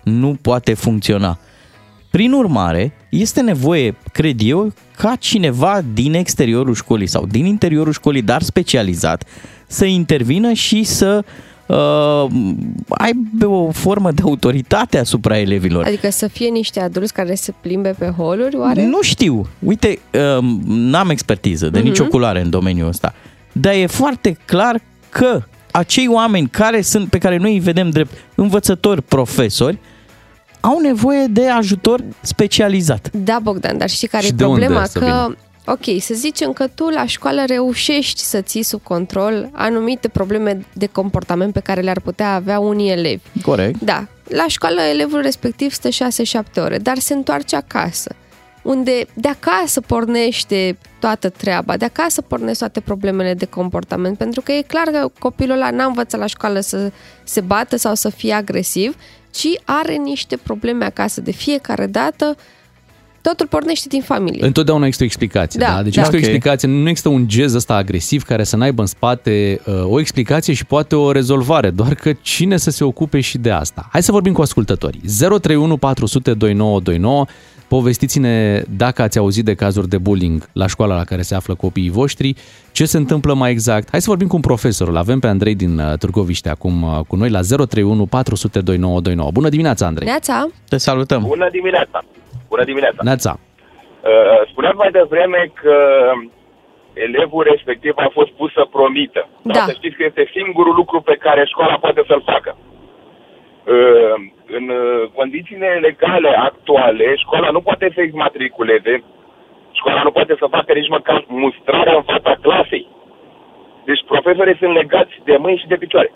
nu 0.02 0.38
poate 0.42 0.74
funcționa. 0.74 1.38
Prin 2.10 2.32
urmare, 2.32 2.92
este 3.10 3.40
nevoie, 3.40 3.96
cred 4.12 4.36
eu, 4.42 4.72
ca 4.96 5.16
cineva 5.16 5.80
din 5.92 6.14
exteriorul 6.14 6.74
școlii 6.74 7.06
sau 7.06 7.26
din 7.26 7.44
interiorul 7.44 7.92
școlii, 7.92 8.22
dar 8.22 8.42
specializat, 8.42 9.24
să 9.66 9.84
intervină 9.84 10.52
și 10.52 10.84
să 10.84 11.24
uh, 11.24 11.30
aibă 12.88 13.46
o 13.46 13.70
formă 13.70 14.10
de 14.10 14.22
autoritate 14.24 14.98
asupra 14.98 15.38
elevilor. 15.38 15.84
Adică 15.84 16.10
să 16.10 16.26
fie 16.28 16.48
niște 16.48 16.80
adulți 16.80 17.12
care 17.12 17.34
se 17.34 17.52
plimbe 17.60 17.94
pe 17.98 18.06
holuri, 18.16 18.56
oare? 18.56 18.84
Nu 18.86 19.02
știu. 19.02 19.46
Uite, 19.58 19.98
um, 20.38 20.60
n-am 20.66 21.10
expertiză 21.10 21.68
de 21.68 21.78
nicio 21.80 22.02
Mhm. 22.02 22.10
culoare 22.12 22.40
în 22.40 22.50
domeniul 22.50 22.88
ăsta. 22.88 23.14
Dar 23.52 23.72
e 23.74 23.86
foarte 23.86 24.36
clar 24.44 24.80
că 25.08 25.42
acei 25.70 26.08
oameni 26.08 26.48
care 26.48 26.80
sunt, 26.80 27.08
pe 27.08 27.18
care 27.18 27.36
noi 27.36 27.52
îi 27.52 27.60
vedem 27.60 27.90
drept 27.90 28.12
învățători, 28.34 29.02
profesori, 29.02 29.78
au 30.60 30.78
nevoie 30.82 31.26
de 31.30 31.48
ajutor 31.48 32.00
specializat. 32.20 33.10
Da, 33.12 33.38
Bogdan, 33.42 33.78
dar 33.78 33.88
știi 33.88 34.08
care 34.08 34.24
Și 34.24 34.30
e 34.32 34.34
de 34.34 34.44
unde 34.44 34.60
problema? 34.60 34.84
să 34.86 34.98
că, 34.98 35.04
vină? 35.04 35.36
Ok, 35.72 36.00
să 36.00 36.14
zicem 36.14 36.52
că 36.52 36.66
tu 36.66 36.88
la 36.88 37.06
școală 37.06 37.44
reușești 37.46 38.20
să 38.20 38.40
ții 38.40 38.62
sub 38.62 38.82
control 38.82 39.50
anumite 39.52 40.08
probleme 40.08 40.66
de 40.72 40.86
comportament 40.86 41.52
pe 41.52 41.60
care 41.60 41.80
le-ar 41.80 42.00
putea 42.00 42.34
avea 42.34 42.58
unii 42.58 42.90
elevi. 42.90 43.22
Corect. 43.42 43.80
Da, 43.80 44.06
la 44.28 44.44
școală 44.46 44.80
elevul 44.80 45.20
respectiv 45.20 45.72
stă 45.72 45.88
6-7 45.88 45.92
ore, 46.56 46.78
dar 46.78 46.98
se 46.98 47.14
întoarce 47.14 47.56
acasă, 47.56 48.14
unde 48.62 49.06
de 49.14 49.28
acasă 49.28 49.80
pornește 49.80 50.78
toată 51.00 51.28
treaba, 51.28 51.76
de 51.76 51.84
acasă 51.84 52.22
pornesc 52.22 52.58
toate 52.58 52.80
problemele 52.80 53.34
de 53.34 53.44
comportament, 53.44 54.18
pentru 54.18 54.40
că 54.40 54.52
e 54.52 54.62
clar 54.62 54.86
că 54.86 55.10
copilul 55.18 55.56
ăla 55.56 55.70
n-a 55.70 55.84
învățat 55.84 56.20
la 56.20 56.26
școală 56.26 56.60
să 56.60 56.92
se 57.24 57.40
bată 57.40 57.76
sau 57.76 57.94
să 57.94 58.08
fie 58.08 58.32
agresiv, 58.32 58.96
ci 59.30 59.48
are 59.64 59.94
niște 59.94 60.36
probleme 60.36 60.84
acasă 60.84 61.20
de 61.20 61.30
fiecare 61.30 61.86
dată, 61.86 62.36
totul 63.22 63.46
pornește 63.46 63.88
din 63.88 64.02
familie. 64.02 64.44
Întotdeauna 64.46 64.84
există 64.84 65.02
o 65.02 65.06
explicație, 65.06 65.60
Da, 65.60 65.74
da? 65.74 65.82
Deci 65.82 65.94
da. 65.94 66.00
există 66.00 66.16
Ok. 66.16 66.22
o 66.22 66.26
explicație, 66.26 66.68
nu 66.68 66.88
există 66.88 67.08
un 67.08 67.28
gez 67.28 67.54
ăsta 67.54 67.74
agresiv 67.74 68.22
care 68.22 68.44
să 68.44 68.56
n-aibă 68.56 68.80
în 68.80 68.86
spate 68.86 69.60
uh, 69.66 69.84
o 69.84 70.00
explicație 70.00 70.54
și 70.54 70.64
poate 70.64 70.96
o 70.96 71.12
rezolvare, 71.12 71.70
doar 71.70 71.94
că 71.94 72.12
cine 72.20 72.56
să 72.56 72.70
se 72.70 72.84
ocupe 72.84 73.20
și 73.20 73.38
de 73.38 73.50
asta. 73.50 73.88
Hai 73.92 74.02
să 74.02 74.12
vorbim 74.12 74.32
cu 74.32 74.40
ascultătorii. 74.42 75.00
031 75.18 75.76
400 75.76 76.34
2929 76.34 77.26
Povestiți-ne 77.68 78.62
dacă 78.76 79.02
ați 79.02 79.18
auzit 79.18 79.44
de 79.44 79.54
cazuri 79.54 79.88
de 79.88 79.98
bullying 79.98 80.48
la 80.52 80.66
școala 80.66 80.96
la 80.96 81.04
care 81.04 81.22
se 81.22 81.34
află 81.34 81.54
copiii 81.54 81.90
voștri, 81.90 82.34
ce 82.72 82.84
se 82.84 82.96
întâmplă 82.96 83.34
mai 83.34 83.50
exact. 83.50 83.88
Hai 83.90 84.00
să 84.00 84.06
vorbim 84.08 84.26
cu 84.26 84.34
un 84.34 84.40
profesor. 84.40 84.88
Îl 84.88 84.96
avem 84.96 85.18
pe 85.18 85.26
Andrei 85.26 85.54
din 85.54 85.78
uh, 85.78 85.98
Târgoviște 85.98 86.48
acum 86.48 86.82
uh, 86.82 87.00
cu 87.06 87.16
noi 87.16 87.30
la 87.30 87.40
031 87.40 88.06
400 88.06 88.60
2929. 88.60 89.30
Bună 89.30 89.48
dimineața, 89.48 89.86
Andrei! 89.86 90.06
Neața! 90.06 90.48
Te 90.68 90.76
salutăm! 90.76 91.22
Bună 91.22 91.48
dimineața! 91.52 92.04
Bună 92.48 92.64
dimineața! 92.64 93.00
Neața! 93.02 93.32
Uh, 93.38 94.48
Spuneați 94.50 94.76
mai 94.76 94.90
devreme 94.90 95.50
că 95.62 95.76
elevul 96.92 97.42
respectiv 97.52 97.92
a 97.96 98.08
fost 98.12 98.30
pus 98.30 98.52
să 98.52 98.64
promită. 98.70 99.28
Da. 99.42 99.52
Dar 99.52 99.62
să 99.62 99.72
știți 99.72 99.96
că 99.96 100.04
este 100.04 100.30
singurul 100.36 100.74
lucru 100.74 101.00
pe 101.00 101.16
care 101.24 101.44
școala 101.44 101.76
poate 101.84 102.02
să-l 102.06 102.22
facă. 102.32 102.56
Uh, 102.56 104.16
În 104.58 104.68
uh, 104.68 105.08
condițiile 105.14 105.68
legale 105.86 106.30
actuale, 106.48 107.14
școala 107.16 107.48
nu 107.50 107.60
poate 107.60 107.90
să 107.94 108.00
exmatriculeze, 108.00 109.02
școala 109.72 110.02
nu 110.02 110.10
poate 110.10 110.34
să 110.38 110.46
facă 110.50 110.72
nici 110.72 110.88
măcar 110.96 111.24
mustrarea 111.26 111.94
în 111.96 112.02
fața 112.02 112.32
clasei. 112.42 112.86
Deci 113.84 114.04
profesorii 114.06 114.56
sunt 114.56 114.72
legați 114.74 115.14
de 115.24 115.36
mâini 115.36 115.58
și 115.58 115.66
de 115.66 115.76
picioare. 115.76 116.10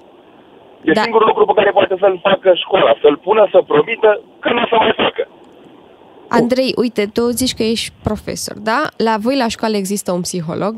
E 0.83 0.92
Da. 0.92 1.01
singurul 1.01 1.27
lucru 1.27 1.45
pe 1.45 1.53
care 1.59 1.71
poate 1.71 1.95
să-l 1.99 2.18
facă 2.23 2.55
școala, 2.55 2.92
să-l 3.01 3.16
pună 3.16 3.49
să 3.51 3.62
promită 3.66 4.21
că 4.40 4.49
nu 4.53 4.62
o 4.62 4.66
să 4.68 4.77
mai 4.79 4.92
facă. 4.97 5.29
Andrei, 6.40 6.73
uite, 6.77 7.03
tu 7.16 7.23
zici 7.40 7.55
că 7.59 7.62
ești 7.62 7.92
profesor, 8.03 8.57
da? 8.71 8.81
La 9.07 9.14
voi 9.25 9.37
la 9.42 9.49
școală 9.49 9.77
există 9.77 10.12
un 10.12 10.21
psiholog? 10.29 10.75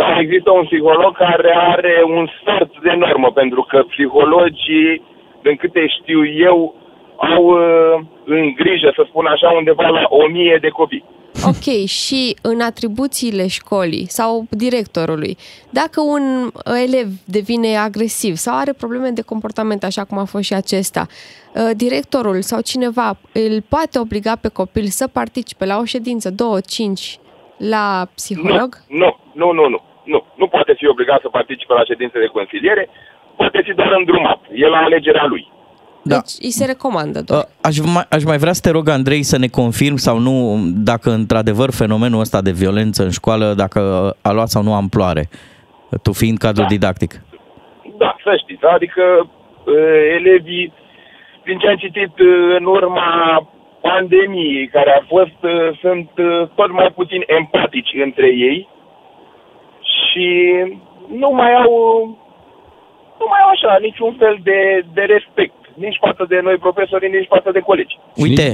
Da, 0.00 0.08
există 0.24 0.50
un 0.50 0.64
psiholog 0.64 1.16
care 1.16 1.52
are 1.74 1.96
un 2.16 2.24
sfert 2.40 2.72
de 2.82 2.92
normă, 3.04 3.28
pentru 3.32 3.62
că 3.70 3.78
psihologii, 3.92 5.02
din 5.42 5.56
câte 5.56 5.82
știu 5.86 6.20
eu, 6.26 6.74
au 7.20 7.44
uh, 7.44 8.00
în 8.24 8.52
grijă, 8.54 8.92
să 8.94 9.04
spun 9.08 9.26
așa, 9.26 9.48
undeva 9.50 9.88
la 9.88 10.04
o 10.08 10.28
mie 10.28 10.58
de 10.60 10.68
copii. 10.68 11.04
Ok, 11.46 11.86
și 11.86 12.36
în 12.42 12.60
atribuțiile 12.60 13.46
școlii 13.46 14.06
sau 14.08 14.46
directorului, 14.50 15.36
dacă 15.70 16.00
un 16.00 16.50
elev 16.86 17.08
devine 17.26 17.76
agresiv 17.76 18.34
sau 18.34 18.56
are 18.56 18.72
probleme 18.72 19.08
de 19.08 19.22
comportament, 19.22 19.84
așa 19.84 20.04
cum 20.04 20.18
a 20.18 20.24
fost 20.24 20.44
și 20.44 20.54
acesta, 20.54 21.06
uh, 21.08 21.70
directorul 21.76 22.40
sau 22.40 22.60
cineva 22.60 23.18
îl 23.32 23.62
poate 23.68 23.98
obliga 23.98 24.34
pe 24.40 24.48
copil 24.48 24.84
să 24.84 25.06
participe 25.08 25.64
la 25.64 25.78
o 25.78 25.84
ședință, 25.84 26.30
două, 26.30 26.60
cinci, 26.60 27.18
la 27.56 28.06
psiholog? 28.14 28.68
Nu, 28.88 29.16
nu, 29.34 29.52
nu, 29.52 29.68
nu. 29.68 29.80
Nu, 30.04 30.24
nu 30.36 30.46
poate 30.46 30.72
fi 30.76 30.86
obligat 30.86 31.20
să 31.20 31.28
participe 31.28 31.72
la 31.72 31.84
ședințe 31.84 32.18
de 32.18 32.26
consiliere, 32.26 32.88
poate 33.36 33.60
fi 33.64 33.72
doar 33.74 33.92
îndrumat. 33.98 34.40
E 34.52 34.66
la 34.66 34.78
alegerea 34.78 35.26
lui. 35.26 35.48
Da. 36.02 36.14
Deci 36.14 36.44
îi 36.44 36.50
se 36.50 36.64
recomandă 36.64 37.22
doar. 37.22 37.40
Uh, 37.40 37.48
Aș 37.60 37.78
mai, 37.78 38.06
aș 38.10 38.24
mai 38.24 38.38
vrea 38.38 38.52
să 38.52 38.60
te 38.60 38.70
rog, 38.70 38.88
Andrei, 38.88 39.22
să 39.22 39.38
ne 39.38 39.46
confirm 39.46 39.96
sau 39.96 40.18
nu 40.18 40.58
dacă 40.74 41.10
într-adevăr 41.10 41.70
fenomenul 41.70 42.20
ăsta 42.20 42.40
de 42.42 42.50
violență 42.50 43.02
în 43.02 43.10
școală, 43.10 43.54
dacă 43.56 43.80
a 44.22 44.32
luat 44.32 44.48
sau 44.48 44.62
nu 44.62 44.74
amploare, 44.74 45.28
tu 46.02 46.12
fiind 46.12 46.38
cadru 46.38 46.64
didactic. 46.68 47.12
Da, 47.98 48.16
să 48.24 48.32
știți, 48.42 48.64
adică 48.64 49.02
uh, 49.20 49.74
elevii, 50.18 50.72
din 51.44 51.58
ce 51.58 51.68
am 51.68 51.76
citit 51.76 52.18
uh, 52.18 52.56
în 52.58 52.64
urma 52.64 53.08
pandemiei 53.80 54.68
care 54.68 54.90
a 54.92 55.04
fost, 55.06 55.40
uh, 55.42 55.78
sunt 55.80 56.10
uh, 56.16 56.48
tot 56.54 56.70
mai 56.72 56.90
puțin 56.94 57.22
empatici 57.26 57.92
între 58.04 58.26
ei 58.26 58.68
și 59.96 60.28
nu 61.08 61.30
mai 61.30 61.52
au, 61.54 61.74
nu 63.18 63.26
mai 63.28 63.40
au 63.42 63.50
așa 63.50 63.78
niciun 63.80 64.14
fel 64.18 64.38
de, 64.42 64.84
de 64.92 65.02
respect, 65.02 65.59
nici 65.86 65.98
față 66.06 66.24
de 66.28 66.40
noi 66.46 66.56
profesori, 66.66 67.10
nici 67.16 67.32
față 67.34 67.50
de 67.56 67.60
colegi. 67.68 67.98
Uite, 68.16 68.46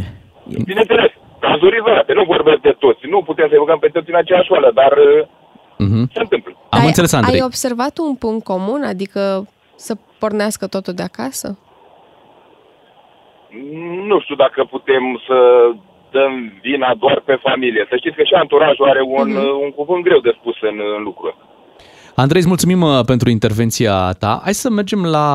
Bineînțeles, 0.64 1.10
cazuri 1.40 1.76
izolate, 1.80 2.12
nu 2.12 2.24
vorbesc 2.24 2.60
de 2.60 2.74
toți, 2.78 3.06
nu 3.06 3.22
putem 3.22 3.46
să-i 3.48 3.58
băgăm 3.58 3.78
pe 3.78 3.88
toți 3.88 4.10
în 4.10 4.16
aceeași 4.16 4.44
școală, 4.44 4.70
dar 4.74 4.92
uh, 4.92 5.26
Mhm. 5.78 6.10
Se 6.12 6.20
întâmplă. 6.20 6.52
Am 6.68 6.80
ai, 6.80 6.86
înțeles, 6.86 7.12
Andrei. 7.12 7.34
Ai 7.34 7.46
observat 7.46 7.98
un 7.98 8.14
punct 8.14 8.44
comun? 8.44 8.82
Adică 8.82 9.48
să 9.74 9.94
pornească 10.18 10.66
totul 10.66 10.92
de 10.94 11.02
acasă? 11.02 11.58
Nu 14.06 14.20
știu 14.20 14.34
dacă 14.34 14.64
putem 14.64 15.22
să 15.26 15.36
dăm 16.10 16.52
vina 16.62 16.94
doar 16.94 17.20
pe 17.24 17.34
familie. 17.42 17.86
Să 17.88 17.96
știți 17.96 18.16
că 18.16 18.22
și 18.22 18.34
anturajul 18.34 18.88
are 18.88 19.02
un, 19.02 19.28
Mhm. 19.28 19.62
un 19.64 19.70
cuvânt 19.70 20.02
greu 20.04 20.18
de 20.20 20.36
spus 20.40 20.56
în, 20.60 20.80
în 20.96 21.02
lucru 21.02 21.26
ăsta. 21.26 21.45
Andrei, 22.22 22.40
îți 22.40 22.48
mulțumim 22.54 22.80
uh, 22.82 23.00
pentru 23.12 23.26
intervenția 23.36 23.94
ta. 24.22 24.32
Hai 24.46 24.54
să 24.62 24.68
mergem 24.78 25.00
la 25.16 25.26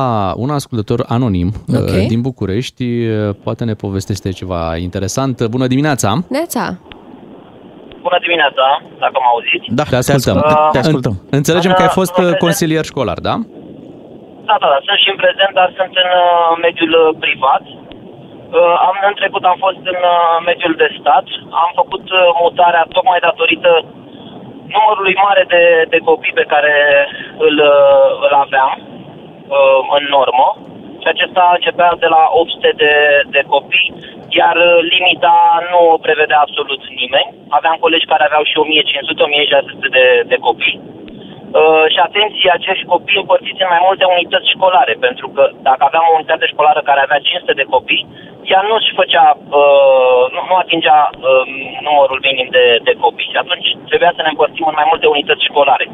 un 0.44 0.50
ascultător 0.58 1.00
anonim 1.16 1.48
uh, 1.68 1.78
Ok. 1.80 1.92
din 2.12 2.20
București. 2.28 2.84
Uh, 3.06 3.34
Poate 3.44 3.62
ne 3.70 3.74
povestește 3.84 4.28
ceva 4.40 4.62
interesant. 4.88 5.34
Bună 5.54 5.66
dimineața! 5.74 6.08
Neața, 6.36 6.64
Bună 8.08 8.18
dimineața, 8.26 8.66
dacă 9.04 9.16
mă 9.24 9.28
auziți. 9.34 9.66
Da, 9.78 9.84
Te 9.92 9.96
ascultăm. 10.02 10.36
Te 10.74 10.78
ascultăm. 10.84 11.14
În- 11.22 11.38
Înțelegem 11.40 11.72
că 11.76 11.82
ai 11.86 11.92
fost 12.00 12.14
uh, 12.18 12.26
În- 12.32 12.38
consilier 12.44 12.84
școlar, 12.92 13.18
da? 13.28 13.34
Da, 14.48 14.54
da, 14.62 14.66
da, 14.72 14.78
sunt 14.86 14.98
și 15.04 15.08
în 15.14 15.18
prezent, 15.24 15.52
dar 15.60 15.68
sunt 15.78 15.92
în 16.04 16.10
uh, 16.24 16.26
mediul 16.66 16.92
uh, 17.02 17.06
privat. 17.24 17.64
Uh, 17.72 18.74
am, 18.88 18.94
în 19.10 19.14
trecut 19.20 19.42
am 19.52 19.58
fost 19.66 19.80
în 19.92 20.00
uh, 20.14 20.18
mediul 20.50 20.74
de 20.82 20.88
stat. 20.98 21.26
Am 21.64 21.70
făcut 21.80 22.04
uh, 22.12 22.20
mutarea 22.42 22.84
tocmai 22.96 23.18
datorită 23.28 23.70
numărului 24.78 25.14
mare 25.26 25.44
de, 25.54 25.64
de 25.92 25.98
copii 26.08 26.38
pe 26.40 26.50
care 26.52 26.74
îl, 27.46 27.56
uh, 27.74 28.08
îl 28.26 28.32
aveam 28.44 28.72
uh, 28.80 29.80
în 29.96 30.04
normă. 30.16 30.48
Și 31.02 31.08
acesta 31.10 31.44
începea 31.54 31.90
de 32.04 32.08
la 32.16 32.22
800 32.30 32.72
de, 32.82 32.94
de 33.34 33.42
copii, 33.54 33.88
iar 34.40 34.56
uh, 34.56 34.78
limita 34.92 35.36
nu 35.70 35.78
o 35.94 35.96
prevedea 36.06 36.40
absolut 36.42 36.82
nimeni. 37.00 37.30
Aveam 37.58 37.76
colegi 37.80 38.10
care 38.12 38.24
aveau 38.24 38.44
și 38.50 38.56
1500-1600 38.58 39.96
de, 39.96 40.06
de 40.30 40.36
copii. 40.46 40.76
Uh, 41.60 41.84
și 41.92 42.00
atenție, 42.08 42.50
acești 42.52 42.90
copii 42.92 43.22
împărțiți 43.22 43.64
în 43.64 43.72
mai 43.74 43.82
multe 43.88 44.04
unități 44.16 44.52
școlare, 44.54 44.94
pentru 45.06 45.26
că 45.34 45.42
dacă 45.68 45.82
aveam 45.84 46.06
o 46.08 46.16
unitate 46.18 46.46
școlară 46.52 46.80
care 46.88 47.00
avea 47.02 47.20
500 47.26 47.60
de 47.60 47.66
copii, 47.74 48.06
ea 48.52 48.60
nu 48.68 48.74
își 48.78 48.96
făcea, 49.00 49.26
uh, 49.60 50.22
nu, 50.34 50.40
nu 50.48 50.54
atingea 50.62 50.98
uh, 51.10 51.42
numărul 51.86 52.18
minim 52.28 52.48
de, 52.56 52.64
de 52.88 52.94
copii. 53.04 53.30
Și 53.32 53.42
atunci 53.42 53.68
trebuia 53.90 54.12
să 54.16 54.22
ne 54.22 54.32
împărțim 54.32 54.66
în 54.68 54.78
mai 54.80 54.88
multe 54.92 55.06
unități 55.14 55.48
școlare. 55.50 55.84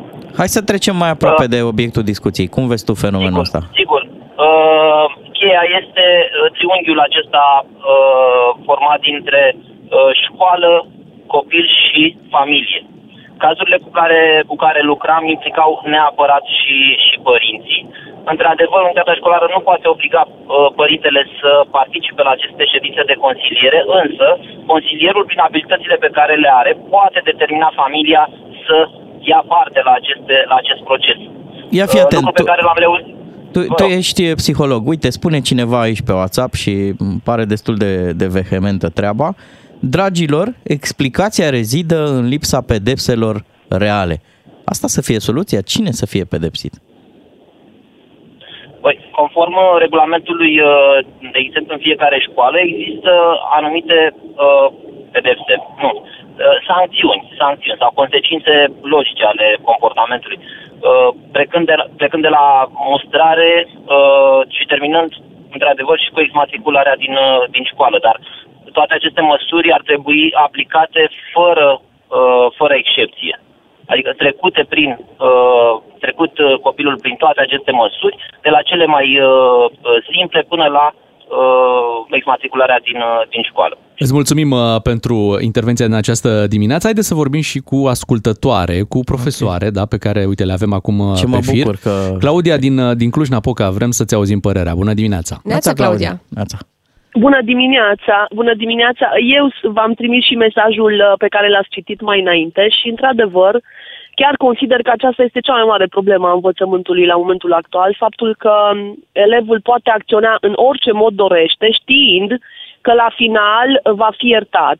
Hai 0.40 0.54
să 0.56 0.60
trecem 0.70 0.96
mai 1.02 1.10
aproape 1.14 1.46
de 1.54 1.58
obiectul 1.72 2.10
discuției. 2.12 2.48
Cum 2.54 2.64
vezi 2.72 2.86
tu 2.88 2.94
fenomenul 3.04 3.44
ăsta? 3.46 3.60
Sigur, 3.80 4.00
uh, 4.46 5.06
cheia 5.38 5.64
este 5.80 6.06
uh, 6.26 6.50
triunghiul 6.56 7.00
acesta 7.08 7.44
uh, 7.64 8.48
format 8.68 9.00
dintre 9.10 9.42
uh, 9.56 10.10
școală, 10.24 10.70
copil 11.34 11.64
și 11.84 12.02
familie. 12.34 12.80
Cazurile 13.44 13.78
cu 13.84 13.90
care, 14.00 14.20
cu 14.50 14.56
care 14.64 14.80
lucram 14.92 15.24
implicau 15.34 15.70
neapărat 15.92 16.44
și, 16.58 16.76
și 17.06 17.14
părinții. 17.28 17.82
Într-adevăr, 18.32 18.80
unitatea 18.82 19.18
școlară 19.20 19.46
nu 19.54 19.60
poate 19.68 19.86
obliga 19.94 20.22
uh, 20.28 20.68
părintele 20.80 21.22
să 21.40 21.50
participe 21.78 22.22
la 22.26 22.32
aceste 22.36 22.64
ședințe 22.72 23.02
de 23.10 23.16
consiliere, 23.26 23.80
însă 24.02 24.26
consilierul, 24.72 25.24
prin 25.28 25.40
abilitățile 25.48 25.96
pe 26.04 26.14
care 26.18 26.34
le 26.44 26.50
are, 26.60 26.72
poate 26.94 27.18
determina 27.30 27.70
familia 27.82 28.22
să 28.66 28.76
ia 29.30 29.40
parte 29.54 29.80
la, 29.88 29.92
aceste, 30.00 30.34
la 30.50 30.56
acest 30.62 30.82
proces. 30.88 31.18
Ia 31.78 31.86
fi 31.92 31.96
Uh, 31.98 32.02
atent, 32.04 32.22
lucru 32.22 32.36
pe 32.38 32.42
tu- 32.42 32.50
care 32.52 32.62
l-am 32.68 32.80
reușit. 32.86 33.14
Tu, 33.52 33.60
tu 33.78 33.84
ești 33.98 34.20
eh, 34.28 34.34
psiholog. 34.34 34.80
Uite, 34.92 35.10
spune 35.10 35.38
cineva 35.40 35.80
aici 35.80 36.02
pe 36.06 36.12
WhatsApp 36.12 36.52
și 36.54 36.72
îmi 36.98 37.20
pare 37.24 37.44
destul 37.44 37.76
de, 37.76 38.12
de 38.12 38.26
vehementă 38.26 38.88
treaba. 38.88 39.28
Dragilor, 39.80 40.46
explicația 40.62 41.50
rezidă 41.50 42.04
în 42.06 42.28
lipsa 42.28 42.60
pedepselor 42.66 43.44
reale. 43.68 44.16
Asta 44.64 44.86
să 44.86 45.00
fie 45.02 45.18
soluția? 45.18 45.60
Cine 45.60 45.90
să 45.90 46.06
fie 46.06 46.24
pedepsit? 46.24 46.74
Păi, 48.80 48.96
conform 49.20 49.54
uh, 49.54 49.74
regulamentului, 49.84 50.60
uh, 50.60 50.96
de 51.34 51.38
exemplu, 51.46 51.72
în 51.74 51.80
fiecare 51.86 52.18
școală 52.28 52.56
există 52.60 53.12
anumite 53.58 53.98
uh, 54.14 54.66
pedepse, 55.14 55.54
nu, 55.82 55.90
uh, 56.02 56.56
sancțiuni, 56.70 57.22
sancțiuni 57.38 57.80
sau 57.82 57.90
consecințe 58.00 58.54
logice 58.94 59.24
ale 59.32 59.46
comportamentului, 59.68 60.38
uh, 60.42 61.08
plecând 61.36 61.66
de, 61.70 61.74
la- 61.80 61.88
plecând 62.00 62.22
de 62.22 62.32
la 62.38 62.46
mustrare 62.92 63.50
uh, 63.68 64.40
și 64.56 64.64
terminând, 64.72 65.10
într-adevăr, 65.54 65.96
și 66.04 66.10
cu 66.14 66.20
exmatricularea 66.20 66.96
din, 67.04 67.14
uh, 67.26 67.42
din 67.54 67.64
școală. 67.72 67.96
Dar 68.06 68.16
toate 68.76 68.94
aceste 68.94 69.20
măsuri 69.32 69.72
ar 69.76 69.82
trebui 69.90 70.22
aplicate 70.46 71.02
fără, 71.34 71.68
uh, 72.18 72.46
fără 72.58 72.74
excepție. 72.82 73.34
Adică 73.92 74.10
trecute 74.22 74.62
prin, 74.68 74.90
uh, 75.28 75.72
trecut 76.04 76.38
uh, 76.38 76.58
copilul 76.66 76.96
prin 77.04 77.14
toate 77.22 77.40
aceste 77.40 77.70
măsuri, 77.82 78.16
de 78.42 78.50
la 78.56 78.60
cele 78.70 78.86
mai 78.86 79.06
uh, 79.20 79.64
uh, 79.70 79.98
simple 80.14 80.40
până 80.52 80.66
la 80.78 80.86
uh, 80.92 82.16
exmatricularea 82.18 82.80
din, 82.88 82.96
uh, 82.96 83.28
din 83.30 83.42
școală. 83.50 83.78
Îți 83.98 84.12
mulțumim 84.12 84.50
uh, 84.50 84.80
pentru 84.82 85.38
intervenția 85.40 85.86
în 85.86 85.92
această 86.02 86.46
dimineață. 86.46 86.86
Haideți 86.86 87.06
să 87.08 87.14
vorbim 87.14 87.40
și 87.40 87.58
cu 87.58 87.86
ascultătoare, 87.86 88.82
cu 88.88 88.98
profesoare, 89.04 89.66
okay. 89.66 89.70
da, 89.78 89.84
pe 89.86 89.98
care, 89.98 90.24
uite, 90.24 90.44
le 90.44 90.52
avem 90.52 90.72
acum 90.72 90.98
uh, 90.98 91.16
Ce 91.16 91.26
mă 91.26 91.36
pe 91.36 91.42
fir. 91.50 91.62
bucur 91.64 91.78
că- 91.82 92.16
Claudia 92.18 92.56
din, 92.56 92.78
uh, 92.78 92.96
din 92.96 93.10
Cluj-Napoca, 93.10 93.70
vrem 93.70 93.90
să-ți 93.90 94.14
auzim 94.14 94.40
părerea. 94.40 94.74
Bună 94.74 94.92
dimineața! 94.94 95.40
Neața, 95.44 95.72
Claudia. 95.72 96.20
Neața. 96.28 96.58
Bună 97.24 97.40
dimineața! 97.52 98.16
Bună 98.40 98.54
dimineața! 98.54 99.06
Eu 99.38 99.72
v-am 99.72 99.92
trimis 100.00 100.24
și 100.24 100.34
mesajul 100.34 100.92
uh, 100.92 101.12
pe 101.18 101.28
care 101.34 101.48
l-ați 101.48 101.74
citit 101.76 102.00
mai 102.00 102.20
înainte 102.20 102.62
și, 102.78 102.88
într-adevăr, 102.88 103.54
chiar 104.20 104.34
consider 104.46 104.80
că 104.82 104.90
aceasta 104.94 105.22
este 105.22 105.40
cea 105.40 105.52
mai 105.58 105.66
mare 105.72 105.86
problemă 105.86 106.26
a 106.28 106.32
învățământului 106.38 107.06
la 107.06 107.16
momentul 107.22 107.52
actual, 107.52 107.94
faptul 107.98 108.34
că 108.38 108.52
um, 108.72 109.04
elevul 109.12 109.60
poate 109.60 109.90
acționa 109.90 110.32
în 110.40 110.52
orice 110.68 110.92
mod 110.92 111.12
dorește, 111.14 111.66
știind 111.80 112.30
că 112.80 112.92
la 112.92 113.08
final 113.20 113.68
uh, 113.76 113.92
va 114.02 114.10
fi 114.18 114.26
iertat. 114.26 114.78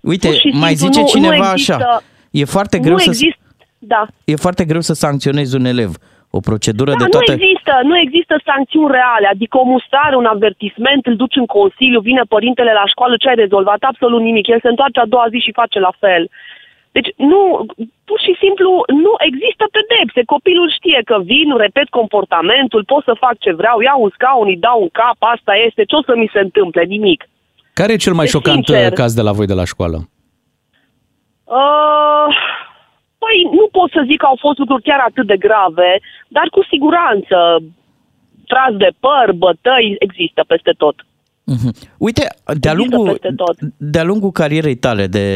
Uite, 0.00 0.28
Pur 0.28 0.36
și 0.36 0.48
mai 0.64 0.74
simplu 0.74 0.86
zice 0.86 1.00
nu- 1.00 1.06
cineva 1.14 1.36
nu 1.36 1.52
există- 1.52 1.74
așa. 1.74 2.02
E 2.30 2.44
foarte 2.44 2.76
nu 2.76 2.82
greu 2.82 2.96
să 2.96 3.10
există, 3.10 3.38
da. 3.78 4.06
e 4.24 4.36
foarte 4.46 4.64
greu 4.64 4.80
să 4.80 4.94
sancționezi 4.94 5.56
un 5.56 5.64
elev. 5.64 5.90
O 6.38 6.40
procedură 6.50 6.90
Da, 6.92 6.96
de 7.00 7.04
nu 7.04 7.14
toate 7.14 7.32
există, 7.32 7.72
nu 7.90 7.94
există 8.04 8.34
sancțiuni 8.48 8.94
reale, 8.98 9.26
adică 9.34 9.54
o 9.58 9.70
mustrare, 9.74 10.16
un 10.22 10.28
avertisment, 10.36 11.02
îl 11.06 11.16
duci 11.22 11.40
în 11.42 11.46
consiliu, 11.58 12.00
vine 12.10 12.22
părintele 12.34 12.72
la 12.80 12.86
școală, 12.92 13.14
ce 13.16 13.28
ai 13.28 13.42
rezolvat? 13.44 13.80
Absolut 13.92 14.22
nimic. 14.28 14.46
El 14.46 14.60
se 14.62 14.68
întoarce 14.74 14.98
a 15.00 15.06
doua 15.14 15.26
zi 15.32 15.38
și 15.46 15.58
face 15.60 15.78
la 15.88 15.92
fel. 16.02 16.22
Deci 16.96 17.10
nu, 17.16 17.40
pur 18.08 18.18
și 18.26 18.32
simplu 18.42 18.70
nu 19.04 19.12
există 19.28 19.64
pedepse. 19.76 20.20
Copilul 20.34 20.68
știe 20.78 21.00
că 21.10 21.16
vin, 21.30 21.48
repet 21.64 21.88
comportamentul, 21.98 22.82
pot 22.92 23.02
să 23.08 23.22
fac 23.24 23.34
ce 23.44 23.52
vreau, 23.60 23.76
iau 23.80 24.02
un 24.02 24.10
scaun, 24.16 24.46
îi 24.52 24.62
dau 24.66 24.78
un 24.86 24.90
cap, 25.00 25.16
asta 25.34 25.52
este, 25.66 25.82
ce 25.84 25.94
o 25.96 26.02
să 26.08 26.12
mi 26.16 26.30
se 26.32 26.40
întâmple? 26.46 26.82
Nimic. 26.94 27.20
Care 27.78 27.92
e 27.92 28.04
cel 28.06 28.12
mai 28.12 28.24
Deci, 28.24 28.34
șocant 28.34 28.64
sincer- 28.64 28.90
uh, 28.90 28.98
caz 29.00 29.12
de 29.14 29.22
la 29.22 29.32
voi 29.32 29.46
de 29.52 29.58
la 29.60 29.64
școală? 29.72 29.98
Uh, 31.44 32.28
păi 33.22 33.36
nu 33.58 33.66
pot 33.76 33.88
să 33.96 34.00
zic 34.10 34.18
că 34.20 34.26
au 34.32 34.38
fost 34.46 34.58
lucruri 34.62 34.86
chiar 34.88 35.00
atât 35.08 35.26
de 35.32 35.38
grave, 35.46 35.90
dar 36.36 36.46
cu 36.54 36.62
siguranță 36.72 37.36
tras 38.50 38.72
de 38.84 38.90
păr, 39.04 39.26
bătăi, 39.44 39.96
există 40.06 40.40
peste 40.46 40.72
tot. 40.82 40.96
Mhm. 41.44 41.70
Uite, 41.98 42.24
de-a 42.44 42.72
Există 42.72 42.96
lungul, 42.96 43.10
peste 43.10 43.32
tot. 43.36 43.56
de-a 43.76 44.04
lungul 44.04 44.30
carierei 44.30 44.76
tale 44.76 45.06
de, 45.06 45.26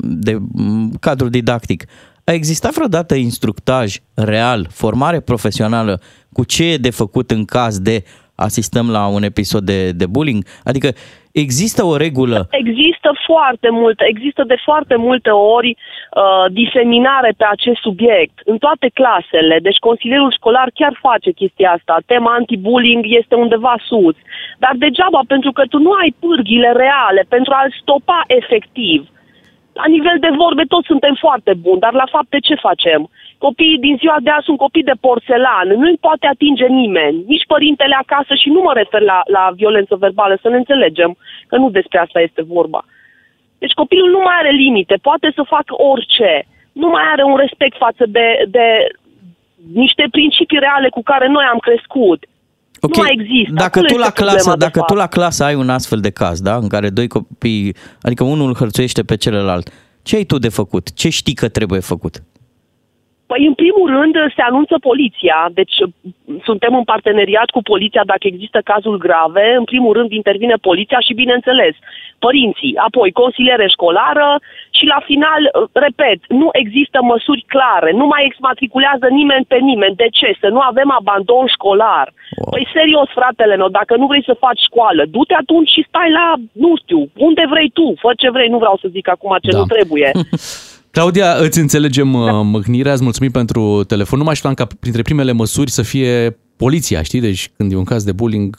de 0.00 0.32
m, 0.52 0.90
cadru 1.00 1.28
didactic, 1.28 1.84
a 2.24 2.32
existat 2.32 2.72
vreodată 2.72 3.14
instructaj 3.14 3.96
real, 4.14 4.66
formare 4.70 5.20
profesională 5.20 6.00
cu 6.32 6.44
ce 6.44 6.64
e 6.64 6.76
de 6.76 6.90
făcut 6.90 7.30
în 7.30 7.44
caz 7.44 7.78
de 7.78 8.04
asistăm 8.48 8.90
la 8.90 9.06
un 9.06 9.22
episod 9.22 9.62
de, 9.62 9.90
de 10.00 10.06
bullying? 10.06 10.44
Adică 10.64 10.88
există 11.32 11.80
o 11.84 11.96
regulă 11.96 12.40
Există 12.50 13.10
foarte 13.26 13.68
multe, 13.70 14.04
există 14.08 14.42
de 14.52 14.58
foarte 14.68 14.96
multe 14.96 15.30
ori 15.30 15.70
uh, 15.76 16.44
diseminare 16.60 17.32
pe 17.36 17.46
acest 17.50 17.80
subiect 17.80 18.36
în 18.44 18.58
toate 18.58 18.88
clasele. 18.98 19.56
Deci 19.62 19.84
consilierul 19.88 20.36
școlar 20.38 20.68
chiar 20.74 20.94
face 21.00 21.30
chestia 21.30 21.70
asta. 21.76 22.02
Tema 22.06 22.30
anti-bullying 22.38 23.04
este 23.20 23.34
undeva 23.34 23.74
sus. 23.88 24.16
Dar 24.58 24.74
degeaba, 24.84 25.20
pentru 25.26 25.52
că 25.52 25.62
tu 25.72 25.78
nu 25.78 25.92
ai 26.02 26.14
pârghile 26.20 26.70
reale 26.84 27.22
pentru 27.28 27.52
a-l 27.52 27.70
stopa 27.80 28.20
efectiv. 28.26 29.00
La 29.72 29.86
nivel 29.86 30.16
de 30.20 30.30
vorbe 30.42 30.64
toți 30.68 30.90
suntem 30.92 31.14
foarte 31.24 31.52
buni, 31.64 31.80
dar 31.80 31.92
la 31.92 32.06
fapte 32.10 32.38
ce 32.38 32.54
facem? 32.54 33.10
Copiii 33.46 33.84
din 33.86 33.96
ziua 34.02 34.18
de 34.26 34.30
azi 34.30 34.48
sunt 34.48 34.58
copii 34.64 34.90
de 34.90 35.00
porțelan, 35.06 35.66
nu-i 35.82 36.04
poate 36.06 36.26
atinge 36.26 36.66
nimeni, 36.82 37.16
nici 37.32 37.50
părintele 37.54 37.96
acasă 38.04 38.32
și 38.42 38.48
nu 38.54 38.60
mă 38.66 38.72
refer 38.80 39.02
la, 39.12 39.18
la 39.36 39.44
violență 39.60 39.94
verbală, 40.04 40.34
să 40.42 40.48
ne 40.48 40.58
înțelegem, 40.62 41.10
că 41.50 41.54
nu 41.62 41.66
despre 41.78 41.98
asta 41.98 42.18
este 42.20 42.42
vorba. 42.56 42.80
Deci 43.62 43.78
copilul 43.80 44.10
nu 44.16 44.20
mai 44.26 44.36
are 44.38 44.52
limite, 44.64 44.94
poate 45.08 45.28
să 45.36 45.52
facă 45.54 45.72
orice, 45.92 46.32
nu 46.82 46.88
mai 46.94 47.04
are 47.12 47.24
un 47.32 47.36
respect 47.44 47.76
față 47.86 48.04
de, 48.16 48.26
de 48.56 48.66
niște 49.82 50.04
principii 50.16 50.64
reale 50.66 50.88
cu 50.96 51.02
care 51.10 51.26
noi 51.36 51.44
am 51.52 51.60
crescut. 51.66 52.20
Ok, 52.84 52.96
Nu 52.96 53.02
mai 53.02 53.16
există. 53.18 53.54
Dacă 53.64 53.78
Acolo 53.78 53.92
tu, 53.92 53.98
la 53.98 54.08
este 54.10 54.18
problema, 54.20 54.40
clasă, 54.42 54.50
de 54.56 54.64
dacă 54.64 54.78
tu 54.78 54.94
fapt. 54.94 55.02
la 55.04 55.08
clasă 55.16 55.40
ai 55.44 55.56
un 55.64 55.70
astfel 55.78 56.00
de 56.06 56.12
caz, 56.20 56.36
da, 56.48 56.54
în 56.64 56.68
care 56.74 56.88
doi 56.98 57.08
copii, 57.16 57.76
adică 58.06 58.22
unul 58.24 58.48
îl 58.48 58.54
hărțuiește 58.60 59.02
pe 59.10 59.16
celălalt, 59.16 59.66
ce 60.02 60.16
ai 60.16 60.24
tu 60.24 60.38
de 60.38 60.48
făcut? 60.48 60.84
Ce 61.00 61.08
știi 61.08 61.34
că 61.34 61.48
trebuie 61.48 61.80
făcut? 61.94 62.14
Păi, 63.32 63.46
în 63.50 63.56
primul 63.62 63.88
rând, 63.98 64.14
se 64.36 64.42
anunță 64.50 64.74
poliția, 64.88 65.38
deci 65.58 65.76
suntem 66.48 66.72
în 66.80 66.84
parteneriat 66.92 67.48
cu 67.50 67.62
poliția 67.72 68.04
dacă 68.12 68.24
există 68.26 68.58
cazuri 68.70 69.04
grave. 69.06 69.46
În 69.60 69.64
primul 69.72 69.92
rând 69.98 70.10
intervine 70.12 70.56
poliția 70.68 71.00
și, 71.06 71.20
bineînțeles, 71.22 71.74
părinții, 72.26 72.72
apoi 72.86 73.18
consiliere 73.22 73.66
școlară 73.76 74.28
și, 74.76 74.84
la 74.94 75.00
final, 75.10 75.42
repet, 75.86 76.20
nu 76.40 76.48
există 76.62 76.98
măsuri 77.12 77.44
clare, 77.54 77.90
nu 78.00 78.06
mai 78.12 78.22
exmatriculează 78.28 79.06
nimeni 79.18 79.50
pe 79.52 79.58
nimeni. 79.70 80.00
De 80.02 80.08
ce? 80.18 80.28
Să 80.42 80.48
nu 80.54 80.60
avem 80.70 80.90
abandon 81.00 81.46
școlar. 81.56 82.06
Wow. 82.12 82.50
Păi, 82.52 82.64
serios, 82.76 83.08
fratele 83.18 83.56
meu, 83.56 83.68
dacă 83.68 83.92
nu 83.96 84.06
vrei 84.06 84.28
să 84.30 84.42
faci 84.44 84.60
școală, 84.68 85.02
du-te 85.14 85.34
atunci 85.42 85.70
și 85.74 85.84
stai 85.88 86.10
la, 86.18 86.26
nu 86.64 86.70
știu, 86.82 87.00
unde 87.28 87.44
vrei 87.52 87.70
tu, 87.78 87.86
fă 88.02 88.10
ce 88.16 88.30
vrei, 88.30 88.48
nu 88.54 88.58
vreau 88.58 88.76
să 88.82 88.88
zic 88.96 89.08
acum 89.08 89.36
ce 89.42 89.50
Da. 89.50 89.58
nu 89.58 89.64
trebuie. 89.64 90.10
Claudia, 90.92 91.34
îți 91.40 91.58
înțelegem 91.60 92.12
da. 92.12 92.32
mâhnirea, 92.32 92.92
îți 92.92 93.02
mulțumim 93.02 93.30
pentru 93.30 93.84
telefon. 93.84 94.18
Nu 94.18 94.24
mai 94.24 94.34
știam 94.34 94.54
ca 94.54 94.66
printre 94.80 95.02
primele 95.02 95.32
măsuri 95.32 95.70
să 95.70 95.82
fie 95.82 96.38
poliția, 96.56 97.02
știi? 97.02 97.20
Deci 97.20 97.50
când 97.56 97.72
e 97.72 97.76
un 97.76 97.84
caz 97.84 98.04
de 98.04 98.12
bullying, 98.12 98.56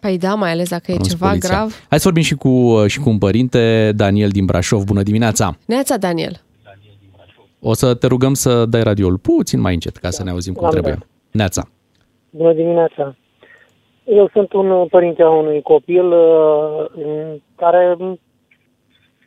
Păi 0.00 0.18
da, 0.18 0.34
mai 0.34 0.50
ales 0.50 0.68
dacă 0.68 0.84
e 0.86 0.94
anunț 0.94 1.08
ceva 1.10 1.28
poliția. 1.28 1.48
grav. 1.48 1.84
Hai 1.88 1.98
să 1.98 2.04
vorbim 2.04 2.22
și 2.22 2.34
cu, 2.34 2.84
și 2.86 3.00
cu 3.00 3.08
un 3.08 3.18
părinte, 3.18 3.92
Daniel 3.96 4.28
din 4.28 4.44
Brașov. 4.44 4.82
Bună 4.84 5.02
dimineața! 5.02 5.56
Neața, 5.66 5.96
Daniel. 5.96 6.40
O 7.60 7.72
să 7.74 7.94
te 7.94 8.06
rugăm 8.06 8.34
să 8.34 8.66
dai 8.66 8.82
radioul 8.82 9.18
puțin 9.18 9.60
mai 9.60 9.72
încet 9.74 9.96
ca 9.96 10.10
să 10.10 10.22
ne 10.22 10.30
auzim 10.30 10.54
cum 10.54 10.64
Am 10.64 10.70
trebuie. 10.70 10.92
dat. 10.92 11.06
Neața! 11.30 11.68
Bună 12.30 12.52
dimineața! 12.52 13.16
Eu 14.04 14.30
sunt 14.32 14.52
un 14.52 14.70
uh, 14.70 14.86
părinte 14.90 15.22
a 15.22 15.28
unui 15.30 15.62
copil 15.62 16.06
uh, 16.12 16.86
în 16.94 17.40
care 17.56 17.96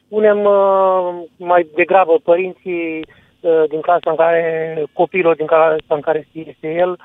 m, 0.09 0.15
spunem 0.15 0.45
uh, 0.45 1.23
mai 1.37 1.67
degrabă 1.75 2.19
părinții 2.23 3.05
uh, 3.39 3.63
din 3.69 3.81
clasa 3.81 4.09
în 4.09 4.15
care 4.15 4.83
copilul 4.93 5.33
din 5.37 5.45
clasa 5.45 5.95
în 5.95 6.01
care 6.01 6.27
este 6.33 6.73
el 6.73 6.97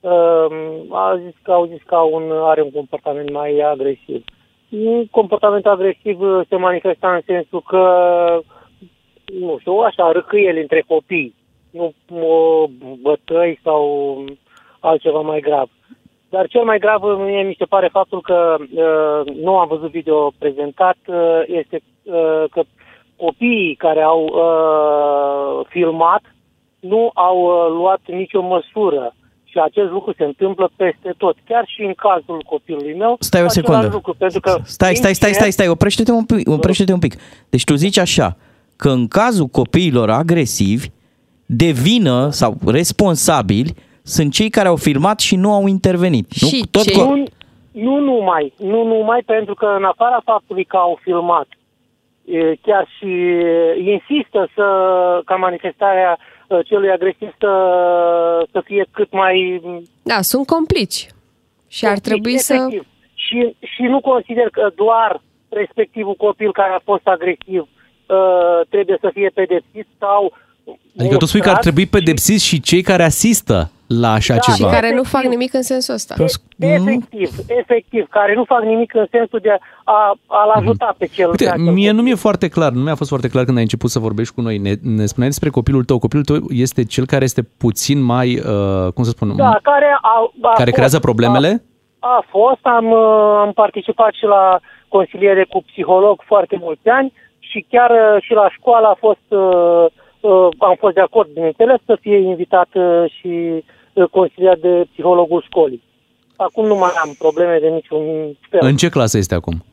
uh, 0.00 0.46
a 0.90 1.20
zis 1.24 1.34
că 1.42 1.52
au 1.52 1.66
zis 1.66 1.82
că 1.86 1.94
au 1.94 2.10
un, 2.12 2.30
are 2.32 2.62
un 2.62 2.70
comportament 2.70 3.30
mai 3.30 3.58
agresiv. 3.58 4.24
Un 4.68 5.06
comportament 5.06 5.66
agresiv 5.66 6.20
uh, 6.20 6.46
se 6.48 6.56
manifesta 6.56 7.14
în 7.14 7.20
sensul 7.26 7.62
că 7.62 7.82
nu 9.38 9.56
știu, 9.58 9.72
așa, 9.72 10.12
râcâieli 10.12 10.60
între 10.60 10.84
copii, 10.86 11.34
nu 11.70 11.92
uh, 12.08 12.70
bătăi 13.02 13.60
sau 13.62 14.24
altceva 14.80 15.20
mai 15.20 15.40
grav. 15.40 15.68
Dar 16.28 16.46
cel 16.46 16.64
mai 16.64 16.78
grav 16.78 17.02
mie 17.02 17.42
mi 17.42 17.56
se 17.58 17.64
pare 17.64 17.88
faptul 17.92 18.20
că 18.20 18.56
uh, 18.60 19.34
nu 19.34 19.58
am 19.58 19.68
văzut 19.68 19.90
video 19.90 20.32
prezentat, 20.38 20.96
uh, 21.06 21.42
este 21.46 21.80
uh, 22.02 22.44
că 22.50 22.62
copiii 23.16 23.74
care 23.74 24.02
au 24.02 24.22
uh, 24.24 25.66
filmat 25.68 26.22
nu 26.80 27.10
au 27.14 27.38
uh, 27.42 27.76
luat 27.76 28.00
nicio 28.06 28.42
măsură. 28.42 29.14
Și 29.44 29.58
acest 29.58 29.90
lucru 29.90 30.12
se 30.16 30.24
întâmplă 30.24 30.70
peste 30.76 31.14
tot, 31.16 31.36
chiar 31.44 31.64
și 31.66 31.82
în 31.82 31.94
cazul 31.94 32.42
copilului 32.46 32.94
meu. 32.94 33.16
Stai 33.18 33.42
o 33.42 33.44
același 33.44 33.66
secundă. 33.66 33.88
Lucru, 33.92 34.14
pentru 34.18 34.40
că 34.40 34.58
Stai, 34.64 34.94
stai, 34.94 35.14
stai, 35.14 35.32
stai, 35.32 35.52
stai, 35.52 35.68
oprește-te 35.68 36.12
un 36.12 36.24
pic, 36.24 36.48
oprește-te 36.48 36.92
un 36.92 36.98
pic. 36.98 37.14
Deci 37.50 37.64
tu 37.64 37.74
zici 37.74 37.98
așa, 37.98 38.36
că 38.76 38.88
în 38.88 39.08
cazul 39.08 39.46
copiilor 39.46 40.10
agresivi, 40.10 40.88
de 41.46 41.70
vină 41.70 42.28
sau 42.30 42.54
responsabili 42.66 43.74
sunt 44.08 44.32
cei 44.32 44.50
care 44.50 44.68
au 44.68 44.76
filmat 44.76 45.20
și 45.20 45.36
nu 45.36 45.52
au 45.52 45.66
intervenit. 45.66 46.26
Nu? 46.40 46.48
Tot 46.70 46.90
co- 46.90 46.94
nu, 46.94 47.24
nu 47.70 47.98
numai, 47.98 48.52
nu 48.56 48.82
numai 48.84 49.22
pentru 49.26 49.54
că 49.54 49.66
în 49.78 49.84
afara 49.84 50.20
faptului 50.24 50.64
că 50.64 50.76
au 50.76 50.98
filmat, 51.02 51.48
e, 52.24 52.54
chiar 52.62 52.88
și 52.98 53.06
e, 53.06 53.92
insistă 53.92 54.48
să, 54.54 54.66
ca 55.24 55.34
manifestarea 55.34 56.18
e, 56.48 56.62
celui 56.62 56.90
agresiv 56.90 57.34
să, 57.38 57.52
să 58.52 58.60
fie 58.64 58.86
cât 58.90 59.12
mai... 59.12 59.62
Da, 60.02 60.20
sunt 60.20 60.46
complici. 60.46 61.06
Și 61.68 61.86
ar 61.86 61.98
trebui 61.98 62.38
să... 62.38 62.54
efectiv. 62.54 62.86
Și, 63.14 63.56
și 63.60 63.82
nu 63.82 64.00
consider 64.00 64.48
că 64.50 64.70
doar 64.74 65.20
respectivul 65.48 66.14
copil 66.14 66.52
care 66.52 66.72
a 66.72 66.80
fost 66.84 67.06
agresiv 67.06 67.60
uh, 67.60 68.60
trebuie 68.68 68.98
să 69.00 69.10
fie 69.12 69.30
pedepsit 69.34 69.86
sau 69.98 70.32
Adică 70.98 71.16
tu 71.16 71.24
spui 71.26 71.40
că 71.40 71.50
ar 71.50 71.56
trebui 71.58 71.86
pedepsiți 71.86 72.44
și 72.44 72.60
cei 72.60 72.82
care 72.82 73.02
asistă 73.02 73.70
la 73.86 74.12
așa 74.12 74.34
Da, 74.34 74.40
ceva. 74.40 74.56
Și 74.56 74.74
care 74.74 74.94
nu 74.94 75.02
fac 75.02 75.22
nimic 75.22 75.54
în 75.54 75.62
sensul 75.62 75.94
ăsta. 75.94 76.14
efectiv, 76.58 77.30
efectiv, 77.46 78.06
care 78.10 78.34
nu 78.34 78.44
fac 78.44 78.62
nimic 78.62 78.94
în 78.94 79.06
sensul 79.10 79.38
de 79.42 79.50
a, 79.84 80.18
a-l 80.26 80.50
ajuta 80.54 80.94
pe 80.98 81.06
cel 81.06 81.28
Uite, 81.30 81.44
care- 81.44 81.60
mie 81.60 81.90
nu 81.90 82.02
mi-e 82.02 82.14
foarte 82.14 82.48
clar, 82.48 82.72
nu 82.72 82.82
mi-a 82.82 82.94
fost 82.94 83.08
foarte 83.08 83.28
clar 83.28 83.44
când 83.44 83.56
ai 83.56 83.62
început 83.62 83.90
să 83.90 83.98
vorbești 83.98 84.34
cu 84.34 84.40
noi. 84.40 84.58
Ne, 84.58 84.72
ne 84.82 85.06
spuneai 85.06 85.30
despre 85.30 85.50
copilul 85.50 85.84
tău. 85.84 85.98
Copilul 85.98 86.24
tău 86.24 86.36
este 86.50 86.84
cel 86.84 87.06
care 87.06 87.24
este 87.24 87.42
puțin 87.58 88.02
mai, 88.02 88.28
uh, 88.38 88.92
cum 88.94 89.04
să 89.04 89.10
spun, 89.10 89.36
Da, 89.36 89.58
care 89.62 89.98
a, 90.00 90.10
a 90.42 90.48
care 90.48 90.62
fost, 90.62 90.72
creează 90.72 90.98
problemele? 90.98 91.62
A, 91.98 92.08
a 92.16 92.24
fost, 92.28 92.60
am, 92.62 92.90
uh, 92.90 93.36
am 93.40 93.52
participat 93.52 94.12
și 94.12 94.24
la 94.24 94.58
consiliere 94.88 95.44
cu 95.44 95.62
psiholog 95.66 96.22
foarte 96.26 96.56
mulți 96.60 96.88
ani 96.88 97.12
și 97.38 97.66
chiar 97.68 97.90
uh, 97.90 98.22
și 98.22 98.32
la 98.32 98.48
școală 98.50 98.86
a 98.86 98.96
fost, 98.98 99.26
uh, 99.28 99.38
uh, 99.40 99.86
am 100.58 100.76
fost 100.78 100.94
de 100.94 101.00
acord, 101.00 101.28
bineînțeles, 101.32 101.76
să 101.86 101.98
fie 102.00 102.16
invitat 102.18 102.68
uh, 102.74 103.04
și 103.18 103.64
uh, 103.92 104.04
consilier 104.10 104.58
de 104.58 104.86
psihologul 104.92 105.42
școlii. 105.46 105.82
Acum 106.36 106.66
nu 106.66 106.74
mai 106.74 106.90
am 107.04 107.14
probleme 107.18 107.58
de 107.60 107.68
niciun 107.68 108.04
fel. 108.50 108.60
În 108.62 108.76
ce 108.76 108.88
clasă 108.88 109.18
este 109.18 109.34
acum? 109.34 109.64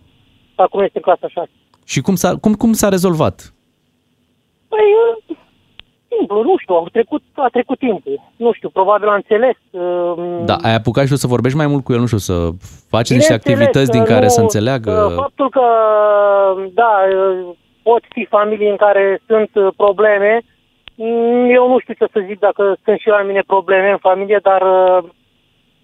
Acum 0.56 0.82
este 0.82 1.00
clasa 1.00 1.28
6. 1.28 1.50
Și 1.86 2.02
cum 2.02 2.16
s-a, 2.16 2.38
cum, 2.38 2.54
cum 2.54 2.74
s-a 2.74 2.90
rezolvat? 2.90 3.54
Păi, 4.68 4.80
uh, 5.28 5.38
simplu, 6.18 6.42
nu 6.44 6.56
știu, 6.58 6.76
au 6.76 6.88
trecut, 6.92 7.22
a 7.34 7.48
trecut 7.52 7.80
timpul. 7.80 8.22
Nu 8.36 8.54
știu, 8.54 8.70
probabil 8.70 9.08
a 9.08 9.16
înțeles. 9.16 9.56
uh, 9.72 10.44
Da, 10.46 10.56
ai 10.62 10.74
apucat 10.76 11.04
și 11.04 11.12
tu 11.12 11.18
să 11.18 11.28
vorbești 11.28 11.58
mai 11.58 11.68
mult 11.68 11.84
cu 11.84 11.94
el, 11.94 12.00
nu 12.00 12.06
știu, 12.06 12.18
să 12.18 12.34
faci 12.88 13.10
niște 13.10 13.14
Bineînțeles 13.14 13.38
activități 13.38 13.92
din 13.92 14.04
că 14.04 14.12
care 14.12 14.26
nu, 14.26 14.30
să 14.30 14.40
uh, 14.40 14.44
înțeleagă. 14.44 15.14
Faptul 15.16 15.50
că, 15.50 15.62
da, 16.74 16.92
uh, 17.10 17.56
pot 17.88 18.04
fi 18.16 18.24
familii 18.36 18.74
în 18.76 18.80
care 18.86 19.22
sunt 19.30 19.52
uh, 19.54 19.68
probleme, 19.84 20.32
mm, 20.96 21.46
eu 21.58 21.64
nu 21.72 21.80
știu 21.80 21.94
ce 21.94 22.08
să 22.14 22.20
zic 22.28 22.40
dacă 22.40 22.64
sunt 22.84 23.00
și 23.00 23.08
la 23.08 23.22
mine 23.30 23.44
probleme 23.54 23.90
în 23.92 24.02
familie, 24.08 24.40
dar 24.50 24.62
uh, 24.62 25.04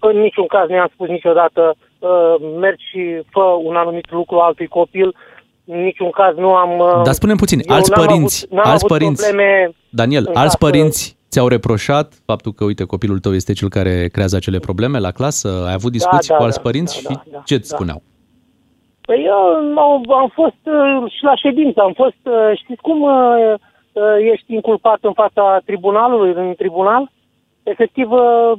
în 0.08 0.16
niciun 0.26 0.46
caz 0.46 0.68
nu 0.68 0.74
i-am 0.74 0.90
spus 0.92 1.08
niciodată 1.08 1.62
uh, 1.74 2.34
mergi 2.64 2.84
și 2.90 3.02
fă 3.30 3.44
un 3.68 3.76
anumit 3.76 4.10
lucru 4.10 4.36
altui 4.38 4.66
copil, 4.66 5.08
în 5.64 5.82
niciun 5.82 6.10
caz 6.10 6.36
nu 6.36 6.54
am... 6.54 6.78
uh, 6.78 7.02
Dar 7.04 7.14
spune 7.20 7.34
puțin, 7.34 7.58
eu 7.62 7.74
alți 7.76 7.90
n-am 7.90 8.04
părinți, 8.04 8.36
avut, 8.44 8.56
n-am 8.56 8.70
alți 8.70 8.84
avut 8.84 8.96
părinți, 8.96 9.22
probleme 9.22 9.70
Daniel, 9.90 10.24
în 10.28 10.36
alți 10.36 10.58
casă. 10.58 10.70
părinți 10.70 11.16
ți-au 11.32 11.48
reproșat 11.48 12.12
faptul 12.24 12.52
că, 12.52 12.64
uite, 12.64 12.84
copilul 12.84 13.18
tău 13.18 13.34
este 13.34 13.52
cel 13.52 13.68
care 13.68 14.08
creează 14.12 14.36
acele 14.36 14.58
probleme 14.58 14.98
la 14.98 15.10
clasă? 15.10 15.64
Ai 15.66 15.72
avut 15.72 15.92
discuții 15.92 16.28
da, 16.28 16.36
cu 16.36 16.42
alți 16.42 16.56
da, 16.56 16.62
părinți 16.62 16.94
da, 16.94 16.98
și 16.98 17.06
da, 17.06 17.22
da, 17.32 17.42
ce 17.44 17.54
îți 17.54 17.70
da. 17.70 17.76
spuneau? 17.76 18.02
Păi 19.12 19.24
eu 19.24 19.78
am, 19.78 20.12
am 20.12 20.28
fost 20.32 20.62
uh, 20.64 21.12
și 21.12 21.24
la 21.24 21.34
ședință, 21.34 21.80
am 21.80 21.92
fost, 21.92 22.22
uh, 22.22 22.50
știți 22.54 22.80
cum 22.80 23.02
uh, 23.02 23.54
uh, 23.92 24.16
ești 24.32 24.54
inculpat 24.54 24.98
în 25.00 25.12
fața 25.12 25.60
tribunalului, 25.64 26.32
în 26.36 26.54
tribunal? 26.54 27.10
Efectiv, 27.62 28.10
uh, 28.10 28.52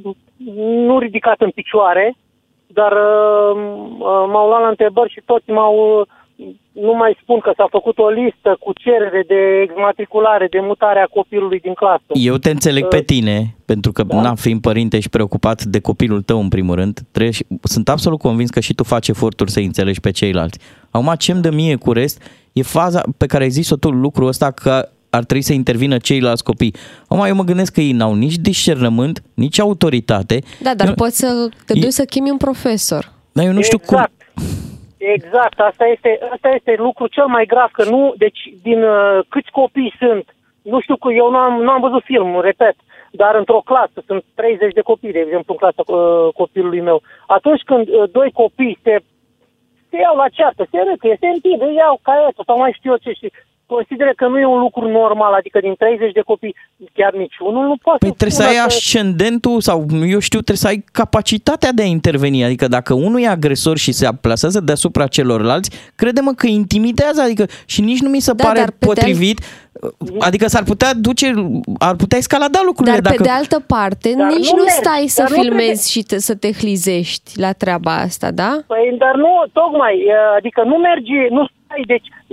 nu 0.86 0.98
ridicat 0.98 1.40
în 1.40 1.50
picioare, 1.50 2.16
dar 2.66 2.92
uh, 2.92 3.56
uh, 3.98 4.24
m-au 4.32 4.46
luat 4.48 4.60
la 4.60 4.68
întrebări 4.68 5.12
și 5.12 5.22
toți 5.24 5.50
m-au... 5.50 6.06
uh, 6.74 6.82
Nu 6.82 6.94
mai 6.94 7.18
spun 7.22 7.38
că 7.40 7.52
s-a 7.56 7.66
făcut 7.70 7.98
o 7.98 8.08
listă 8.08 8.56
cu 8.60 8.72
cerere 8.72 9.24
de 9.26 9.60
exmatriculare, 9.62 10.46
de 10.50 10.58
mutare 10.62 11.00
a 11.00 11.06
copilului 11.06 11.60
din 11.60 11.74
clasă. 11.74 12.02
Eu 12.08 12.36
te 12.36 12.50
înțeleg 12.50 12.84
pe 12.88 12.96
Uh, 12.96 13.04
tine, 13.04 13.54
pentru 13.64 13.92
că, 13.92 14.02
da? 14.02 14.20
na, 14.20 14.34
fiind 14.34 14.60
părinte 14.60 15.00
și 15.00 15.08
preocupat 15.08 15.62
de 15.64 15.80
copilul 15.80 16.22
tău, 16.22 16.40
în 16.40 16.48
primul 16.48 16.74
rând, 16.74 17.00
trebuie, 17.10 17.32
și- 17.34 17.46
sunt 17.62 17.88
absolut 17.88 18.18
convins 18.18 18.50
că 18.50 18.60
și 18.60 18.74
tu 18.74 18.84
faci 18.84 19.08
eforturi 19.08 19.50
să 19.50 19.60
înțelegi 19.60 20.00
pe 20.00 20.10
ceilalți. 20.10 20.58
Acum, 20.90 21.12
ce-mi 21.18 21.42
dă 21.42 21.50
mie 21.50 21.76
cu 21.76 21.92
rest 21.92 22.22
e 22.52 22.62
faza 22.62 23.00
pe 23.16 23.26
care 23.26 23.42
ai 23.44 23.50
zis-o 23.50 23.76
tu, 23.76 23.90
lucrul 23.90 24.26
ăsta, 24.26 24.50
că 24.50 24.88
ar 25.10 25.24
trebui 25.24 25.42
să 25.44 25.52
intervină 25.52 25.96
ceilalți 25.98 26.44
copii. 26.44 26.74
Acum, 27.08 27.24
eu 27.24 27.34
mă 27.34 27.42
gândesc 27.44 27.72
că 27.72 27.80
ei 27.80 27.92
n-au 27.92 28.14
nici 28.14 28.34
discernământ, 28.36 29.22
nici 29.34 29.58
autoritate. 29.60 30.42
Da, 30.62 30.74
dar 30.74 30.86
eu, 30.88 30.94
poți 30.94 31.16
să 31.18 31.48
te 31.66 31.72
E- 31.76 31.80
duci 31.80 31.92
să 31.92 32.04
chemi 32.04 32.30
un 32.30 32.36
profesor. 32.36 33.12
Dar 33.32 33.44
eu 33.44 33.52
nu 33.52 33.60
știu 33.62 33.78
cum... 33.78 34.06
Exact, 35.12 35.60
asta 35.60 35.86
este, 35.86 36.18
asta 36.32 36.48
este 36.48 36.74
lucru 36.78 37.06
cel 37.06 37.26
mai 37.26 37.44
grav, 37.46 37.70
că 37.72 37.84
nu, 37.84 38.12
deci 38.16 38.40
din 38.62 38.82
uh, 38.82 39.18
câți 39.28 39.50
copii 39.50 39.94
sunt, 39.98 40.34
nu 40.62 40.80
știu 40.80 40.96
că 40.96 41.12
eu 41.12 41.30
nu 41.30 41.36
am, 41.36 41.62
nu 41.62 41.70
am 41.70 41.80
văzut 41.80 42.02
film, 42.04 42.40
repet, 42.40 42.76
dar 43.10 43.34
într-o 43.34 43.62
clasă 43.64 43.98
sunt 44.06 44.24
30 44.34 44.72
de 44.72 44.80
copii, 44.80 45.12
de 45.12 45.18
exemplu, 45.18 45.52
în 45.52 45.58
clasa 45.62 45.82
uh, 45.86 46.32
copilului 46.34 46.80
meu. 46.80 47.02
Atunci 47.26 47.62
când 47.62 47.88
uh, 47.88 48.10
doi 48.10 48.30
copii 48.32 48.78
se, 48.82 48.94
se 49.90 49.96
iau 49.96 50.16
la 50.16 50.28
ceartă, 50.28 50.66
se 50.70 50.78
râcă, 50.78 51.16
se 51.20 51.26
întinde, 51.26 51.72
iau 51.72 51.98
caietul 52.02 52.44
sau 52.46 52.58
mai 52.58 52.72
știu 52.76 52.90
eu 52.90 52.96
ce 52.96 53.12
și 53.12 53.32
consideră 53.74 54.12
că 54.16 54.26
nu 54.26 54.38
e 54.38 54.46
un 54.46 54.58
lucru 54.58 54.88
normal, 54.90 55.32
adică 55.32 55.58
din 55.60 55.74
30 55.78 56.12
de 56.12 56.20
copii, 56.20 56.54
chiar 56.92 57.12
niciunul 57.14 57.66
nu 57.66 57.76
poate 57.82 57.98
Păi 57.98 58.08
trebuie 58.20 58.30
să 58.30 58.42
spună 58.42 58.56
ai 58.58 58.64
că- 58.66 58.72
ascendentul 58.74 59.60
sau, 59.60 59.86
eu 60.14 60.18
știu, 60.18 60.40
trebuie 60.46 60.64
să 60.66 60.66
ai 60.66 60.84
capacitatea 60.92 61.72
de 61.72 61.82
a 61.82 61.86
interveni. 61.98 62.44
Adică 62.44 62.66
dacă 62.68 62.94
unul 62.94 63.20
e 63.20 63.28
agresor 63.28 63.76
și 63.78 63.92
se 63.92 64.08
plasează 64.20 64.60
deasupra 64.60 65.06
celorlalți, 65.06 65.70
crede-mă 65.94 66.32
că 66.32 66.46
intimidează, 66.46 67.20
adică 67.20 67.44
și 67.66 67.80
nici 67.80 68.00
nu 68.00 68.08
mi 68.08 68.20
se 68.20 68.32
Da, 68.32 68.44
pare 68.44 68.58
dar 68.58 68.70
pe 68.70 68.76
de 68.78 68.86
potrivit. 68.86 69.38
Adică 70.18 70.46
s-ar 70.46 70.62
putea 70.62 70.90
duce, 70.94 71.26
ar 71.78 71.94
putea 72.02 72.18
escalada 72.18 72.60
lucrurile 72.64 72.98
Dar 72.98 73.02
dacă... 73.10 73.16
pe 73.16 73.28
de 73.28 73.34
altă 73.40 73.58
parte, 73.74 74.08
Dar 74.18 74.28
nici 74.36 74.50
nu 74.50 74.56
nu, 74.56 74.62
mergi, 74.62 74.80
stai 74.82 75.04
să 75.16 75.22
dar 75.22 75.30
nu 75.30 75.36
filmezi 75.42 75.90
și 75.92 76.00
te, 76.02 76.16
să 76.28 76.34
te 76.42 76.50
hlizești 76.52 77.28
la 77.44 77.52
treaba 77.62 77.92
asta, 78.08 78.28
da? 78.30 78.52
Păi, 78.66 78.94
dar 78.98 79.14
nu, 79.24 79.32
tocmai, 79.52 79.94
e, 80.06 80.14
adică 80.38 80.60
nu 80.70 80.76
mergi, 80.88 81.16
nu 81.36 81.42
stai, 81.64 81.82
deci 81.86 82.06
e, 82.06 82.23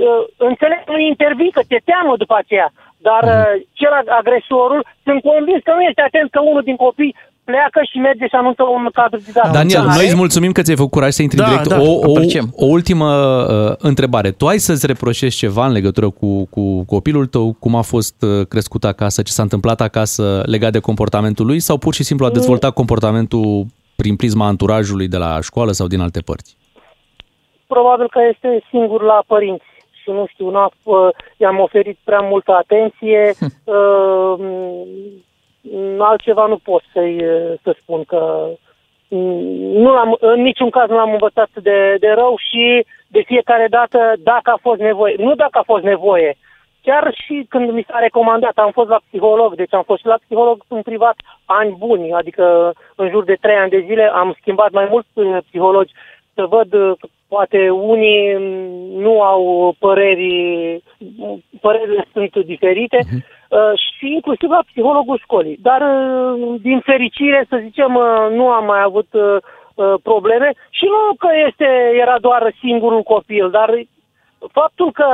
înțeleg 0.51 0.79
că 0.85 0.91
nu 0.95 0.99
intervii, 1.13 1.51
că 1.57 1.61
te 1.71 1.79
teamă 1.89 2.13
după 2.23 2.35
aceea, 2.41 2.69
dar 3.07 3.21
Mhm. 3.25 3.35
mm. 3.37 3.65
cel 3.79 3.93
agresorul, 4.21 4.81
sunt 5.05 5.19
convins 5.29 5.61
că 5.67 5.71
nu 5.77 5.83
este 5.89 6.01
atent 6.05 6.27
că 6.35 6.39
unul 6.51 6.63
din 6.69 6.75
copii 6.85 7.15
pleacă 7.43 7.79
și 7.91 7.97
merge 7.97 8.25
și 8.27 8.35
anunță 8.41 8.63
un 8.63 8.89
cadru 8.93 9.19
didactic. 9.27 9.51
Daniel, 9.59 9.85
noi 9.97 10.05
îți 10.05 10.15
mulțumim 10.23 10.51
că 10.51 10.61
ți-ai 10.61 10.75
făcut 10.81 10.91
curaj 10.91 11.11
să 11.11 11.21
intri 11.21 11.37
Da, 11.37 11.45
direct. 11.47 11.67
da, 11.67 11.79
o, 11.81 11.91
o, 12.07 12.11
apreciem. 12.11 12.45
o 12.55 12.65
ultimă 12.65 13.09
uh, 13.13 13.73
întrebare. 13.77 14.31
Tu 14.31 14.45
ai 14.47 14.57
să-ți 14.57 14.85
reproșezi 14.87 15.37
ceva 15.37 15.65
în 15.65 15.71
legătură 15.71 16.09
cu, 16.09 16.45
cu 16.45 16.85
copilul 16.85 17.25
tău, 17.25 17.55
cum 17.59 17.75
a 17.75 17.81
fost 17.81 18.21
uh, 18.23 18.47
crescut 18.47 18.83
acasă, 18.83 19.21
ce 19.21 19.31
s-a 19.31 19.41
întâmplat 19.41 19.81
acasă 19.81 20.43
legat 20.45 20.71
de 20.71 20.79
comportamentul 20.79 21.45
lui 21.45 21.59
sau 21.59 21.77
pur 21.77 21.93
și 21.93 22.03
simplu 22.03 22.25
a 22.25 22.27
Mm. 22.27 22.33
dezvoltat 22.33 22.73
comportamentul 22.73 23.65
prin 23.95 24.15
prisma 24.15 24.45
anturajului 24.45 25.07
de 25.07 25.17
la 25.17 25.39
școală 25.41 25.71
sau 25.71 25.87
din 25.87 25.99
alte 25.99 26.19
părți? 26.19 26.57
Probabil 27.67 28.07
că 28.09 28.19
este 28.33 28.63
singur 28.69 29.01
la 29.03 29.23
părinți 29.27 29.63
și 29.63 29.80
nu 30.05 30.25
știu, 30.25 30.49
n-a, 30.49 30.71
uh, 30.83 31.09
i-am 31.37 31.59
oferit 31.59 31.97
prea 32.03 32.19
multă 32.19 32.51
atenție, 32.53 33.33
uh, 33.77 34.33
m, 35.61 36.01
altceva 36.01 36.45
nu 36.45 36.57
pot 36.57 36.83
să-i, 36.93 37.25
uh, 37.25 37.53
să 37.63 37.75
spun 37.81 38.03
că 38.03 38.47
mm, 39.07 39.41
nu 39.83 39.93
l-am, 39.93 40.17
în 40.19 40.41
niciun 40.41 40.69
caz 40.69 40.89
nu 40.89 40.95
l-am 40.95 41.11
învățat 41.11 41.49
de, 41.53 41.95
de 41.99 42.09
rău 42.09 42.35
și 42.37 42.85
de 43.07 43.21
fiecare 43.25 43.67
dată 43.69 44.13
dacă 44.17 44.51
a 44.51 44.59
fost 44.61 44.79
nevoie, 44.79 45.15
nu 45.17 45.35
dacă 45.35 45.57
a 45.57 45.63
fost 45.65 45.83
nevoie, 45.83 46.37
chiar 46.81 47.13
și 47.25 47.45
când 47.49 47.71
mi 47.71 47.85
s-a 47.87 47.99
recomandat, 47.99 48.57
am 48.57 48.71
fost 48.71 48.89
la 48.89 49.01
psiholog, 49.07 49.55
deci 49.55 49.73
am 49.73 49.83
fost 49.83 49.99
și 49.99 50.07
la 50.07 50.19
psiholog 50.25 50.63
în 50.67 50.81
privat 50.81 51.15
ani 51.45 51.75
buni, 51.77 52.11
adică 52.11 52.73
în 52.95 53.09
jur 53.09 53.23
de 53.23 53.37
trei 53.41 53.55
ani 53.55 53.69
de 53.69 53.83
zile 53.87 54.03
am 54.13 54.35
schimbat 54.39 54.71
mai 54.71 54.87
mulți 54.89 55.09
uh, 55.13 55.37
psihologi 55.47 55.93
să 56.33 56.45
văd 56.45 56.73
uh, 56.73 56.91
că 56.99 57.07
poate 57.27 57.69
unii 57.69 58.35
mm, 58.37 59.01
nu 59.01 59.21
au 59.21 59.75
păreri, 59.79 60.83
părerile 61.61 62.07
sunt 62.13 62.45
diferite 62.45 62.99
uh, 63.05 63.73
și 63.97 64.05
inclusiv 64.13 64.49
la 64.49 64.63
psihologul 64.69 65.17
școlii. 65.17 65.57
Dar 65.61 65.81
uh, 65.81 66.61
din 66.61 66.79
fericire, 66.79 67.45
să 67.49 67.59
zicem, 67.61 67.95
uh, 67.95 68.27
nu 68.31 68.49
am 68.49 68.65
mai 68.65 68.81
avut 68.81 69.07
uh, 69.11 69.37
uh, 69.75 69.93
probleme 70.03 70.53
și 70.69 70.85
nu 70.85 71.15
că 71.15 71.29
este, 71.47 71.67
era 72.01 72.19
doar 72.19 72.53
singurul 72.59 73.03
copil, 73.03 73.49
dar 73.49 73.69
faptul 74.51 74.91
că 74.91 75.07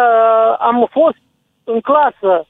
am 0.59 0.88
fost 0.91 1.22
în 1.63 1.80
clasă 1.82 2.47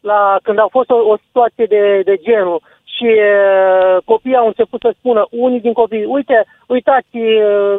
la, 0.00 0.38
când 0.42 0.58
a 0.58 0.66
fost 0.70 0.90
o, 0.90 0.96
o 1.12 1.16
situație 1.26 1.66
de, 1.66 2.02
de 2.04 2.16
genul 2.16 2.60
și 2.96 3.08
uh, 3.30 3.96
copiii 4.04 4.42
au 4.42 4.46
început 4.46 4.80
să 4.80 4.94
spună, 4.98 5.26
unii 5.30 5.60
din 5.60 5.72
copii, 5.72 6.04
uite, 6.04 6.38
uitați, 6.66 7.16
uh, 7.16 7.78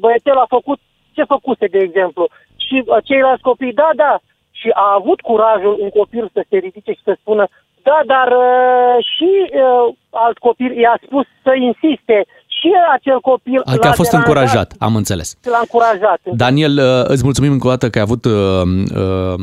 băiețel 0.00 0.36
a 0.44 0.54
făcut 0.56 0.78
ce 1.16 1.22
făcuse, 1.34 1.66
de 1.66 1.78
exemplu. 1.78 2.24
Și 2.56 2.76
uh, 2.84 2.96
ceilalți 3.04 3.48
copii, 3.50 3.72
da, 3.72 3.90
da. 3.96 4.18
Și 4.50 4.68
a 4.84 4.88
avut 5.00 5.20
curajul 5.20 5.74
un 5.80 5.88
copil 5.88 6.30
să 6.32 6.40
se 6.48 6.56
ridice 6.56 6.92
și 6.92 7.06
să 7.08 7.16
spună, 7.20 7.44
da, 7.88 7.98
dar 8.06 8.28
uh, 8.46 8.96
și 9.14 9.30
uh, 9.42 9.94
alt 10.10 10.38
copil 10.38 10.70
i-a 10.78 10.96
spus 11.06 11.26
să 11.42 11.52
insiste 11.68 12.18
și 12.58 12.70
acel 12.92 13.20
copil 13.20 13.60
Adică 13.64 13.86
l-a 13.86 13.92
a 13.92 14.00
fost 14.00 14.10
deranjat, 14.10 14.28
încurajat, 14.28 14.74
am 14.78 14.96
înțeles. 14.96 15.36
L-a 15.42 15.58
încurajat. 15.60 16.20
Daniel, 16.44 16.74
uh, 16.78 17.04
îți 17.12 17.24
mulțumim 17.24 17.52
încă 17.52 17.66
o 17.66 17.70
dată 17.70 17.90
că 17.90 17.98
ai 17.98 18.06
avut 18.08 18.24
uh, 18.24 18.32
uh, 18.32 19.38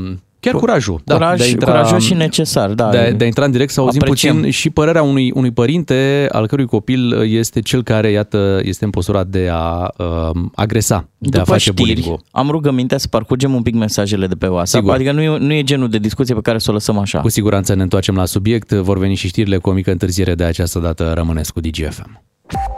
chiar 0.49 0.59
curajul. 0.59 1.01
Curaj- 1.13 1.55
curajos 1.59 2.03
și 2.03 2.13
necesar, 2.13 2.69
da. 2.69 2.89
De, 2.89 3.13
de 3.17 3.23
a 3.23 3.27
intra 3.27 3.45
în 3.45 3.51
direct 3.51 3.71
să 3.71 3.79
auzim 3.79 4.01
Apreciem. 4.01 4.35
puțin 4.35 4.51
și 4.51 4.69
părerea 4.69 5.01
unui, 5.03 5.31
unui 5.35 5.51
părinte 5.51 6.27
al 6.31 6.47
cărui 6.47 6.65
copil 6.65 7.23
este 7.25 7.59
cel 7.61 7.83
care, 7.83 8.11
iată, 8.11 8.59
este 8.63 8.85
în 8.85 8.89
postura 8.89 9.23
de 9.23 9.49
a 9.51 9.89
uh, 9.97 10.29
agresa, 10.55 11.09
de 11.17 11.37
a 11.37 11.39
După 11.39 11.51
face 11.51 11.59
știri, 11.71 11.93
bullying 11.93 12.19
am 12.31 12.49
rugămintea 12.49 12.97
să 12.97 13.07
parcurgem 13.07 13.53
un 13.53 13.61
pic 13.61 13.73
mesajele 13.75 14.27
de 14.27 14.35
pe 14.35 14.47
WhatsApp, 14.47 14.83
Sigur. 14.83 14.93
adică 14.93 15.11
nu 15.11 15.21
e, 15.21 15.37
nu 15.37 15.53
e 15.53 15.63
genul 15.63 15.89
de 15.89 15.97
discuție 15.97 16.35
pe 16.35 16.41
care 16.41 16.57
să 16.57 16.71
o 16.71 16.73
lăsăm 16.73 16.97
așa. 16.97 17.19
Cu 17.19 17.29
siguranță 17.29 17.73
ne 17.75 17.81
întoarcem 17.81 18.15
la 18.15 18.25
subiect, 18.25 18.71
vor 18.71 18.97
veni 18.97 19.15
și 19.15 19.27
știrile 19.27 19.57
cu 19.57 19.69
o 19.69 19.73
mică 19.73 19.91
întârziere 19.91 20.35
de 20.35 20.43
această 20.43 20.79
dată 20.79 21.11
rămâneți 21.15 21.53
cu 21.53 21.59
DGFM. 21.59 22.21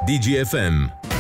DGFM. 0.05 1.16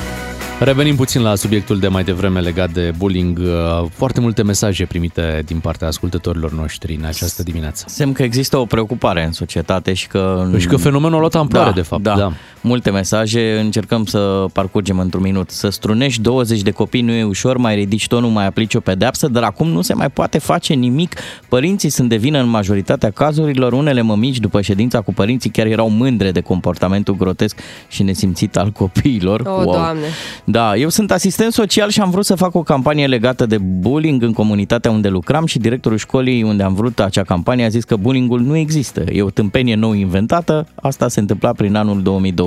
Revenim 0.59 0.95
puțin 0.95 1.21
la 1.21 1.35
subiectul 1.35 1.79
de 1.79 1.87
mai 1.87 2.03
devreme 2.03 2.39
legat 2.39 2.69
de 2.71 2.91
bullying. 2.97 3.37
Uh, 3.39 3.87
Foarte 3.93 4.19
multe 4.19 4.43
mesaje 4.43 4.85
primite 4.85 5.41
din 5.45 5.59
partea 5.59 5.87
ascultătorilor 5.87 6.51
noștri 6.51 6.95
în 6.95 7.05
această 7.05 7.43
dimineață. 7.43 7.85
Semn 7.87 8.13
că 8.13 8.23
există 8.23 8.57
o 8.57 8.65
preocupare 8.65 9.23
în 9.25 9.31
societate 9.31 9.93
și 9.93 10.07
că... 10.07 10.49
Și 10.57 10.67
că 10.67 10.77
fenomenul 10.77 11.15
a 11.15 11.19
luat 11.19 11.35
amploare, 11.35 11.69
da, 11.69 11.75
de 11.75 11.81
fapt, 11.81 12.01
Da. 12.01 12.15
da. 12.15 12.31
Multe 12.61 12.89
mesaje, 12.89 13.59
încercăm 13.59 14.05
să 14.05 14.45
parcurgem 14.53 14.99
într-un 14.99 15.21
minut. 15.21 15.49
Să 15.49 15.69
strunești 15.69 16.21
20 16.21 16.61
de 16.61 16.71
copii 16.71 17.01
nu 17.01 17.11
e 17.11 17.23
ușor, 17.23 17.57
mai 17.57 17.75
ridici 17.75 18.07
tonul, 18.07 18.29
mai 18.29 18.45
aplici 18.45 18.75
o 18.75 18.79
pedeapsă, 18.79 19.27
dar 19.27 19.43
acum 19.43 19.67
nu 19.67 19.81
se 19.81 19.93
mai 19.93 20.09
poate 20.09 20.37
face 20.37 20.73
nimic. 20.73 21.15
Părinții 21.49 21.89
sunt 21.89 22.09
de 22.09 22.15
vină 22.15 22.39
în 22.39 22.49
majoritatea 22.49 23.11
cazurilor. 23.11 23.73
Unele 23.73 24.01
mămici, 24.01 24.39
după 24.39 24.61
ședința 24.61 25.01
cu 25.01 25.13
părinții, 25.13 25.49
chiar 25.49 25.65
erau 25.65 25.89
mândre 25.89 26.31
de 26.31 26.41
comportamentul 26.41 27.15
grotesc 27.15 27.59
și 27.87 28.03
nesimțit 28.03 28.57
al 28.57 28.71
copiilor. 28.71 29.39
O, 29.39 29.63
Doamne! 29.63 30.05
Da, 30.43 30.75
eu 30.75 30.89
sunt 30.89 31.11
asistent 31.11 31.53
social 31.53 31.89
și 31.89 32.01
am 32.01 32.09
vrut 32.09 32.25
să 32.25 32.35
fac 32.35 32.55
o 32.55 32.63
campanie 32.63 33.07
legată 33.07 33.45
de 33.45 33.57
bullying 33.57 34.23
în 34.23 34.33
comunitatea 34.33 34.91
unde 34.91 35.07
lucram 35.07 35.45
și 35.45 35.59
directorul 35.59 35.97
școlii 35.97 36.43
unde 36.43 36.63
am 36.63 36.73
vrut 36.73 36.99
acea 36.99 37.23
campanie 37.23 37.65
a 37.65 37.69
zis 37.69 37.83
că 37.83 37.95
bullyingul 37.95 38.41
nu 38.41 38.55
există. 38.55 39.03
E 39.11 39.21
o 39.21 39.29
tâmpenie 39.29 39.75
nou 39.75 39.93
inventată, 39.93 40.67
asta 40.75 41.07
se 41.07 41.19
întâmpla 41.19 41.51
prin 41.51 41.75
anul 41.75 42.01
2020. 42.01 42.46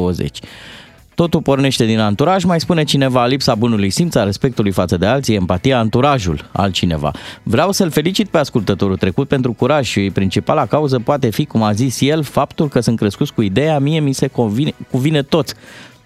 Totul 1.15 1.43
pornește 1.43 1.85
din 1.85 1.99
anturaj, 1.99 2.45
mai 2.45 2.61
spune 2.61 2.85
cineva, 2.85 3.27
lipsa 3.27 3.55
bunului 3.55 3.91
simț, 3.91 4.15
a 4.15 4.25
respectului 4.25 4.71
față 4.71 4.97
de 4.97 5.07
alții, 5.07 5.35
empatia, 5.35 5.79
anturajul, 5.79 6.49
altcineva. 6.53 7.11
Vreau 7.43 7.73
să-l 7.73 7.91
felicit 7.91 8.29
pe 8.29 8.39
ascultătorul 8.39 8.97
trecut 8.97 9.29
pentru 9.29 9.53
curaj 9.53 9.87
și 9.87 10.11
principala 10.13 10.67
cauză 10.67 10.99
poate 10.99 11.31
fi, 11.31 11.45
cum 11.45 11.63
a 11.63 11.73
zis 11.73 12.01
el, 12.01 12.23
faptul 12.23 12.69
că 12.69 12.81
sunt 12.81 12.99
crescuți 12.99 13.35
cu 13.35 13.43
ideea, 13.43 13.79
mie 13.79 14.01
mi 14.01 14.13
se 14.13 14.27
convine, 14.27 14.75
cuvine 14.91 15.23
tot. 15.23 15.55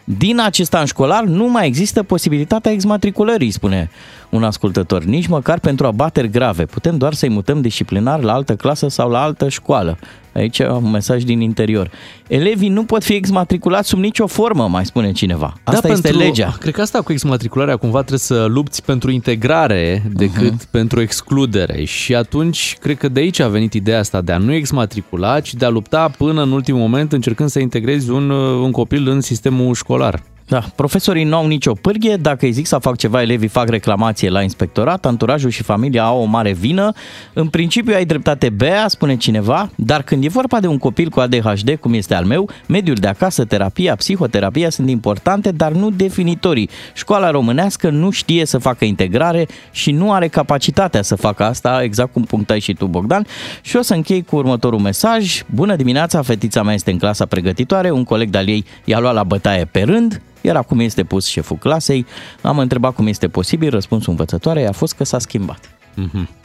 Din 0.04 0.40
acest 0.40 0.74
an 0.74 0.84
școlar 0.84 1.24
nu 1.24 1.48
mai 1.48 1.66
există 1.66 2.02
posibilitatea 2.02 2.72
exmatriculării, 2.72 3.50
spune 3.50 3.90
un 4.30 4.44
ascultător, 4.44 5.04
nici 5.04 5.26
măcar 5.26 5.58
pentru 5.58 5.86
abateri 5.86 6.30
grave. 6.30 6.64
Putem 6.64 6.96
doar 6.96 7.14
să-i 7.14 7.28
mutăm 7.28 7.60
disciplinar 7.60 8.22
la 8.22 8.32
altă 8.32 8.54
clasă 8.54 8.88
sau 8.88 9.10
la 9.10 9.22
altă 9.22 9.48
școală. 9.48 9.98
Aici 10.34 10.58
un 10.58 10.90
mesaj 10.90 11.22
din 11.22 11.40
interior. 11.40 11.90
Elevii 12.28 12.68
nu 12.68 12.84
pot 12.84 13.04
fi 13.04 13.12
exmatriculați 13.12 13.88
sub 13.88 13.98
nicio 13.98 14.26
formă, 14.26 14.68
mai 14.68 14.86
spune 14.86 15.12
cineva. 15.12 15.52
Asta 15.64 15.88
este 15.88 16.08
pentru, 16.08 16.26
legea. 16.26 16.56
Cred 16.60 16.74
că 16.74 16.80
asta 16.80 17.00
cu 17.00 17.12
exmatricularea 17.12 17.76
cumva 17.76 17.98
trebuie 17.98 18.18
să 18.18 18.44
lupți 18.48 18.84
pentru 18.84 19.10
integrare 19.10 20.02
decât 20.12 20.42
Mhm. 20.52 20.58
uh-huh. 20.60 20.70
pentru 20.70 21.00
excludere 21.00 21.84
și 21.84 22.14
atunci 22.14 22.76
cred 22.80 22.96
că 22.96 23.08
de 23.08 23.20
aici 23.20 23.40
a 23.40 23.48
venit 23.48 23.72
ideea 23.74 23.98
asta 23.98 24.20
de 24.20 24.32
a 24.32 24.38
nu 24.38 24.52
exmatricula, 24.52 25.40
ci 25.40 25.54
de 25.54 25.64
a 25.64 25.68
lupta 25.68 26.08
până 26.18 26.42
în 26.42 26.52
ultimul 26.52 26.80
moment 26.80 27.12
încercând 27.12 27.48
să 27.48 27.58
integrezi 27.58 28.10
un, 28.10 28.30
un 28.30 28.70
copil 28.70 29.08
în 29.08 29.20
sistemul 29.20 29.74
școlar. 29.74 30.22
Da, 30.48 30.64
profesorii 30.74 31.24
nu 31.24 31.36
au 31.36 31.46
nicio 31.46 31.72
pârghie, 31.72 32.16
dacă 32.16 32.44
îi 32.44 32.52
zic 32.52 32.66
să 32.66 32.78
fac 32.78 32.96
ceva, 32.96 33.22
elevii 33.22 33.48
fac 33.48 33.68
reclamație 33.68 34.28
la 34.28 34.42
inspectorat, 34.42 35.06
anturajul 35.06 35.50
și 35.50 35.62
familia 35.62 36.04
au 36.04 36.20
o 36.20 36.24
mare 36.24 36.52
vină. 36.52 36.92
În 37.32 37.48
principiu 37.48 37.94
ai 37.94 38.04
dreptate 38.04 38.48
Bea, 38.48 38.88
spune 38.88 39.16
cineva, 39.16 39.70
dar 39.74 40.02
când 40.02 40.24
e 40.24 40.28
vorba 40.28 40.60
de 40.60 40.66
un 40.66 40.78
copil 40.78 41.08
cu 41.08 41.20
ADHD, 41.20 41.76
cum 41.80 41.94
este 41.94 42.14
al 42.14 42.24
meu, 42.24 42.48
mediul 42.66 42.96
de 42.96 43.06
acasă, 43.06 43.44
terapia, 43.44 43.96
psihoterapia 43.96 44.70
sunt 44.70 44.88
importante, 44.88 45.50
dar 45.50 45.72
nu 45.72 45.90
definitorii. 45.90 46.70
Școala 46.94 47.30
românească 47.30 47.90
nu 47.90 48.10
știe 48.10 48.44
să 48.44 48.58
facă 48.58 48.84
integrare 48.84 49.46
și 49.70 49.90
nu 49.90 50.12
are 50.12 50.28
capacitatea 50.28 51.02
să 51.02 51.14
facă 51.14 51.44
asta, 51.44 51.82
exact 51.82 52.12
cum 52.12 52.22
punctai 52.22 52.60
și 52.60 52.74
tu, 52.74 52.86
Bogdan. 52.86 53.26
Și 53.60 53.76
o 53.76 53.82
să 53.82 53.94
închei 53.94 54.22
cu 54.22 54.36
următorul 54.36 54.78
mesaj. 54.78 55.42
Bună 55.54 55.76
dimineața, 55.76 56.22
fetița 56.22 56.62
mea 56.62 56.74
este 56.74 56.90
în 56.90 56.98
clasa 56.98 57.26
pregătitoare, 57.26 57.90
un 57.90 58.04
coleg 58.04 58.30
de-al 58.30 58.48
ei 58.48 58.64
i-a 58.84 58.98
luat 58.98 59.14
la 59.14 59.22
bătaie 59.22 59.64
pe 59.64 59.82
rând, 59.82 60.22
iar 60.44 60.56
acum 60.56 60.80
este 60.80 61.04
pus 61.04 61.26
șeful 61.26 61.56
clasei. 61.56 62.06
Am 62.42 62.58
întrebat 62.58 62.94
cum 62.94 63.06
este 63.06 63.28
posibil, 63.28 63.70
răspunsul 63.70 64.10
învățătoarei 64.10 64.66
a 64.66 64.72
fost 64.72 64.94
că 64.94 65.04
s-a 65.04 65.18
schimbat. 65.18 65.60
Mm-hmm. 65.68 66.43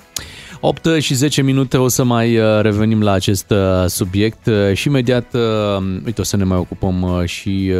8 0.61 0.87
și 0.99 1.13
10 1.13 1.41
minute 1.41 1.77
o 1.77 1.87
să 1.87 2.03
mai 2.03 2.37
uh, 2.37 2.61
revenim 2.61 3.01
la 3.01 3.11
acest 3.11 3.49
uh, 3.51 3.85
subiect 3.87 4.47
uh, 4.47 4.73
și 4.73 4.87
imediat, 4.87 5.35
uite, 6.05 6.21
o 6.21 6.23
să 6.23 6.37
ne 6.37 6.43
mai 6.43 6.57
ocupăm 6.57 7.23
și 7.25 7.71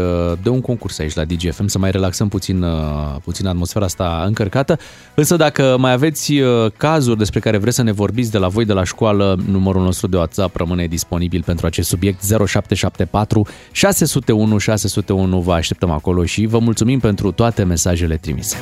de 0.42 0.50
un 0.50 0.62
concurs 0.62 1.00
aici 1.00 1.14
la 1.14 1.26
DGFM, 1.26 1.68
să 1.68 1.78
mai 1.78 1.92
relaxăm 1.92 2.28
puțin, 2.28 2.66
puțin 3.24 3.48
atmosfera 3.48 3.86
asta 3.86 4.24
încărcată. 4.26 4.78
Însă 5.14 5.36
dacă 5.36 5.76
mai 5.80 5.92
aveți 5.92 6.34
cazuri 6.78 7.18
despre 7.18 7.40
care 7.40 7.58
vreți 7.58 7.76
să 7.76 7.84
ne 7.84 7.92
vorbiți 7.92 8.32
de 8.32 8.38
la 8.38 8.48
voi 8.48 8.66
de 8.66 8.74
la 8.74 8.84
școală, 8.84 9.40
numărul 9.50 9.82
nostru 9.82 10.08
de 10.08 10.18
WhatsApp 10.18 10.56
rămâne 10.56 10.88
disponibil 10.88 11.44
pentru 11.46 11.66
acest 11.66 11.90
subiect 11.90 12.24
0774 12.24 13.48
601 13.72 14.58
601. 14.58 15.40
Vă 15.40 15.54
așteptăm 15.54 15.90
acolo 15.90 16.26
și 16.26 16.46
vă 16.46 16.60
mulțumim 16.60 17.00
pentru 17.00 17.32
toate 17.32 17.64
mesajele 17.64 18.18
trimise. 18.18 18.58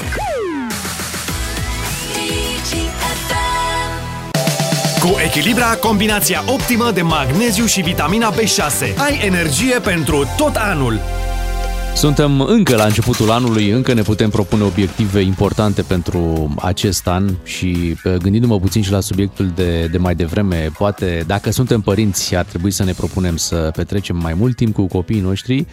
Cu 5.07 5.15
Echilibra, 5.25 5.75
combinația 5.75 6.43
optimă 6.53 6.91
de 6.91 7.01
magneziu 7.01 7.65
și 7.65 7.81
vitamina 7.81 8.33
B6. 8.33 8.97
Ai 8.97 9.19
energie 9.25 9.79
pentru 9.79 10.25
tot 10.37 10.55
anul. 10.55 10.99
Suntem 11.95 12.41
încă 12.41 12.75
la 12.75 12.83
începutul 12.83 13.31
anului, 13.31 13.69
încă 13.69 13.93
ne 13.93 14.01
putem 14.01 14.29
propune 14.29 14.63
obiective 14.63 15.19
importante 15.19 15.81
pentru 15.81 16.53
acest 16.61 17.07
an 17.07 17.29
și 17.43 17.95
gândindu-mă 18.03 18.59
puțin 18.59 18.81
și 18.81 18.91
la 18.91 18.99
subiectul 18.99 19.51
de, 19.55 19.87
de 19.91 19.97
mai 19.97 20.15
devreme, 20.15 20.71
poate 20.77 21.23
dacă 21.27 21.51
suntem 21.51 21.81
părinți 21.81 22.35
ar 22.35 22.45
trebui 22.45 22.71
să 22.71 22.83
ne 22.83 22.91
propunem 22.91 23.37
să 23.37 23.71
petrecem 23.75 24.17
mai 24.17 24.33
mult 24.33 24.55
timp 24.55 24.73
cu 24.73 24.87
copiii 24.87 25.21
noștri, 25.21 25.65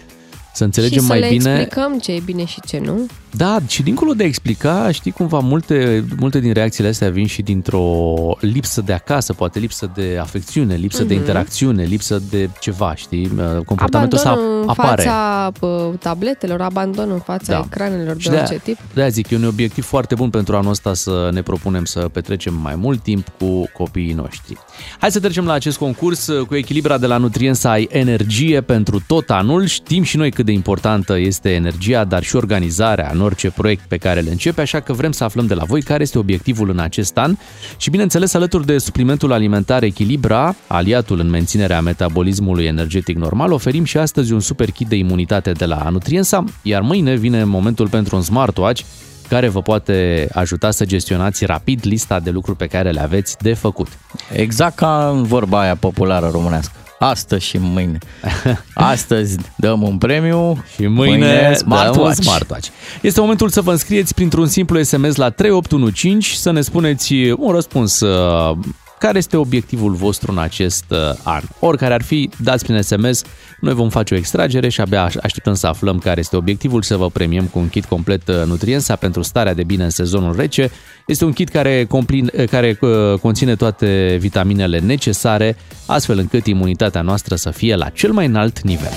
să 0.53 0.65
înțelegem 0.65 1.03
și 1.03 1.09
mai 1.09 1.19
să 1.19 1.25
le 1.25 1.31
bine. 1.31 1.51
explicăm 1.51 1.99
ce 1.99 2.13
e 2.13 2.21
bine 2.25 2.45
și 2.45 2.61
ce 2.67 2.79
nu. 2.79 3.07
Da, 3.37 3.59
și 3.67 3.83
dincolo 3.83 4.13
de 4.13 4.23
a 4.23 4.27
explica, 4.27 4.91
știi 4.93 5.11
cumva, 5.11 5.39
multe, 5.39 6.05
multe 6.19 6.39
din 6.41 6.53
reacțiile 6.53 6.89
astea 6.89 7.11
vin 7.11 7.27
și 7.27 7.43
dintr-o 7.43 8.15
lipsă 8.41 8.81
de 8.81 8.93
acasă, 8.93 9.33
poate 9.33 9.59
lipsă 9.59 9.91
de 9.95 10.19
afecțiune, 10.21 10.75
lipsă 10.75 11.05
mm-hmm. 11.05 11.07
de 11.07 11.13
Mhm. 11.15 11.23
interacțiune, 11.23 11.83
lipsă 11.85 12.23
de 12.31 12.49
ceva, 12.61 12.95
știi? 12.95 13.31
Comportamentul 13.67 14.19
ăsta 14.19 14.31
abandon 14.31 14.61
în 14.63 14.69
apare. 14.69 15.03
fața 15.03 15.51
pă, 15.59 15.93
tabletelor, 16.01 16.61
abandon 16.61 17.11
în 17.11 17.19
fața 17.19 17.53
Da. 17.53 17.63
ecranelor 17.67 18.15
de 18.15 18.21
Și 18.21 18.29
de-aia- 18.29 18.43
orice 18.43 18.61
tip. 18.65 18.79
De-aia 18.95 19.09
zic, 19.09 19.31
e 19.31 19.37
un 19.37 19.45
obiectiv 19.45 19.85
foarte 19.85 20.15
bun 20.15 20.31
pentru 20.31 20.57
anul 20.57 20.71
ăsta 20.71 20.95
să 20.95 21.29
ne 21.33 21.43
propunem 21.43 21.85
să 21.85 22.01
petrecem 22.13 22.55
mai 22.63 22.75
mult 22.77 23.03
timp 23.03 23.27
cu 23.39 23.69
copiii 23.73 24.13
noștri. 24.13 24.57
Hai 24.99 25.11
să 25.11 25.21
trecem 25.21 25.45
la 25.47 25.53
acest 25.53 25.79
concurs. 25.79 26.29
Cu 26.47 26.55
Echilibra 26.55 26.99
de 26.99 27.07
la 27.07 27.17
Nutrien 27.17 27.55
să 27.55 27.69
ai 27.69 27.89
energie 27.91 28.61
pentru 28.61 29.03
tot 29.07 29.31
anul. 29.31 29.65
Știm 29.67 30.03
și 30.03 30.17
noi 30.17 30.31
cât 30.31 30.45
de 30.45 30.53
importantă 30.53 31.19
este 31.19 31.51
energia, 31.51 32.05
dar 32.05 32.23
și 32.23 32.37
organizarea 32.37 33.11
în 33.13 33.21
orice 33.25 33.51
proiect 33.51 33.85
pe 33.89 33.97
care 33.97 34.21
le 34.21 34.31
începe, 34.31 34.61
așa 34.61 34.81
că 34.81 34.93
vrem 34.93 35.13
să 35.13 35.25
aflăm 35.25 35.47
de 35.47 35.55
la 35.55 35.65
voi 35.65 35.83
care 35.83 36.03
este 36.03 36.19
obiectivul 36.19 36.71
în 36.71 36.79
acest 36.79 37.17
an 37.17 37.37
și 37.77 37.91
bineînțeles 37.91 38.35
alături 38.35 38.67
de 38.67 38.79
suplimentul 38.79 39.33
alimentar 39.33 39.83
Echilibra, 39.83 40.55
aliatul 40.67 41.21
în 41.21 41.31
menținerea 41.31 41.81
metabolismului 41.81 42.65
energetic 42.65 43.17
normal, 43.17 43.53
oferim 43.53 43.85
și 43.85 43.99
astăzi 43.99 44.33
un 44.33 44.41
super 44.41 44.71
kit 44.71 44.89
de 44.89 44.97
imunitate 44.97 45.53
de 45.53 45.65
la 45.65 45.89
Nutriensa, 45.91 46.45
iar 46.63 46.81
mâine 46.81 47.15
vine 47.15 47.45
momentul 47.45 47.89
pentru 47.89 48.17
un 48.17 48.23
smartwatch 48.23 48.83
care 49.29 49.49
vă 49.49 49.63
poate 49.63 50.29
ajuta 50.33 50.71
să 50.71 50.85
gestionați 50.85 51.45
rapid 51.45 51.81
lista 51.83 52.21
de 52.21 52.31
lucruri 52.31 52.57
pe 52.57 52.67
care 52.67 52.91
le 52.91 53.01
aveți 53.01 53.37
de 53.41 53.55
făcut. 53.55 53.89
Exact 54.33 54.77
ca 54.77 55.11
în 55.15 55.23
vorba 55.23 55.61
aia 55.61 55.77
populară 55.77 56.29
românească. 56.33 56.84
Astăzi 56.99 57.45
și 57.45 57.59
mâine. 57.61 57.99
Astăzi 58.75 59.37
dăm 59.57 59.83
un 59.83 59.99
premiu 59.99 60.65
și 60.75 60.87
mâine, 60.87 61.55
smartwatch. 61.55 61.93
smartwatch. 61.93 62.23
smartwatch. 62.23 62.69
Este 63.01 63.21
momentul 63.21 63.49
să 63.49 63.61
vă 63.61 63.71
înscrieți 63.71 64.15
printr-un 64.15 64.47
simplu 64.47 64.83
SMS 64.83 65.17
la 65.17 65.31
3815 65.31 66.41
să 66.41 66.51
ne 66.51 66.61
spuneți 66.61 67.15
un 67.37 67.53
răspuns 67.53 68.01
uh, 68.01 68.57
care 68.99 69.19
este 69.19 69.37
obiectivul 69.37 69.93
vostru 69.93 70.33
în 70.33 70.39
acest 70.39 70.85
uh, 70.89 70.99
an. 71.23 71.43
Oricare 71.59 71.95
ar 71.95 72.03
fi, 72.03 72.31
dați 72.37 72.65
prin 72.65 72.83
SMS, 72.83 73.23
noi 73.61 73.75
vom 73.75 73.89
face 73.89 74.15
o 74.15 74.17
extragere 74.17 74.69
și 74.69 74.81
abia 74.81 75.03
aș- 75.03 75.17
așteptăm 75.23 75.55
să 75.55 75.67
aflăm 75.67 75.99
care 75.99 76.21
este 76.21 76.37
obiectivul, 76.37 76.83
să 76.83 76.97
vă 76.97 77.11
premiem 77.11 77.45
cu 77.45 77.59
un 77.59 77.69
kit 77.69 77.85
complet 77.85 78.29
uh, 78.29 78.43
Nutriensa 78.47 78.97
pentru 78.97 79.23
starea 79.23 79.55
de 79.55 79.63
bine 79.65 79.85
în 79.85 79.91
sezonul 79.91 80.37
rece. 80.37 80.71
Este 81.07 81.25
un 81.25 81.33
kit 81.33 81.49
care, 81.49 81.85
complin, 81.85 82.31
care 82.51 82.79
uh, 82.81 82.91
conține 83.21 83.57
toate 83.57 84.17
vitaminele 84.21 84.79
necesare, 84.79 85.57
astfel 85.87 86.19
încât 86.19 86.47
imunitatea 86.47 87.01
noastră 87.01 87.35
să 87.35 87.51
fie 87.51 87.75
la 87.75 87.89
cel 87.89 88.13
mai 88.13 88.27
înalt 88.27 88.61
nivel. 88.61 88.93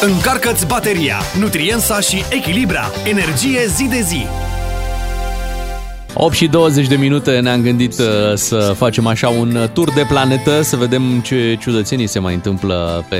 Încarcă-ți 0.00 0.66
bateria, 0.66 1.16
Nutriensa 1.38 2.00
și 2.00 2.22
Echilibra. 2.30 2.90
Energie 3.04 3.66
zi 3.66 3.84
de 3.84 4.00
zi. 4.00 4.26
8 6.14 6.34
și 6.34 6.46
20 6.46 6.86
de 6.86 6.96
minute 6.96 7.40
ne-am 7.40 7.62
gândit 7.62 7.98
uh, 7.98 8.06
să 8.34 8.74
facem 8.76 9.06
așa 9.06 9.28
un 9.28 9.54
uh, 9.54 9.68
tur 9.68 9.92
de 9.92 10.04
planetă, 10.08 10.62
să 10.62 10.76
vedem 10.76 11.20
ce 11.20 11.56
ciudățenii 11.60 12.06
se 12.06 12.18
mai 12.18 12.34
întâmplă 12.34 13.04
pe 13.08 13.18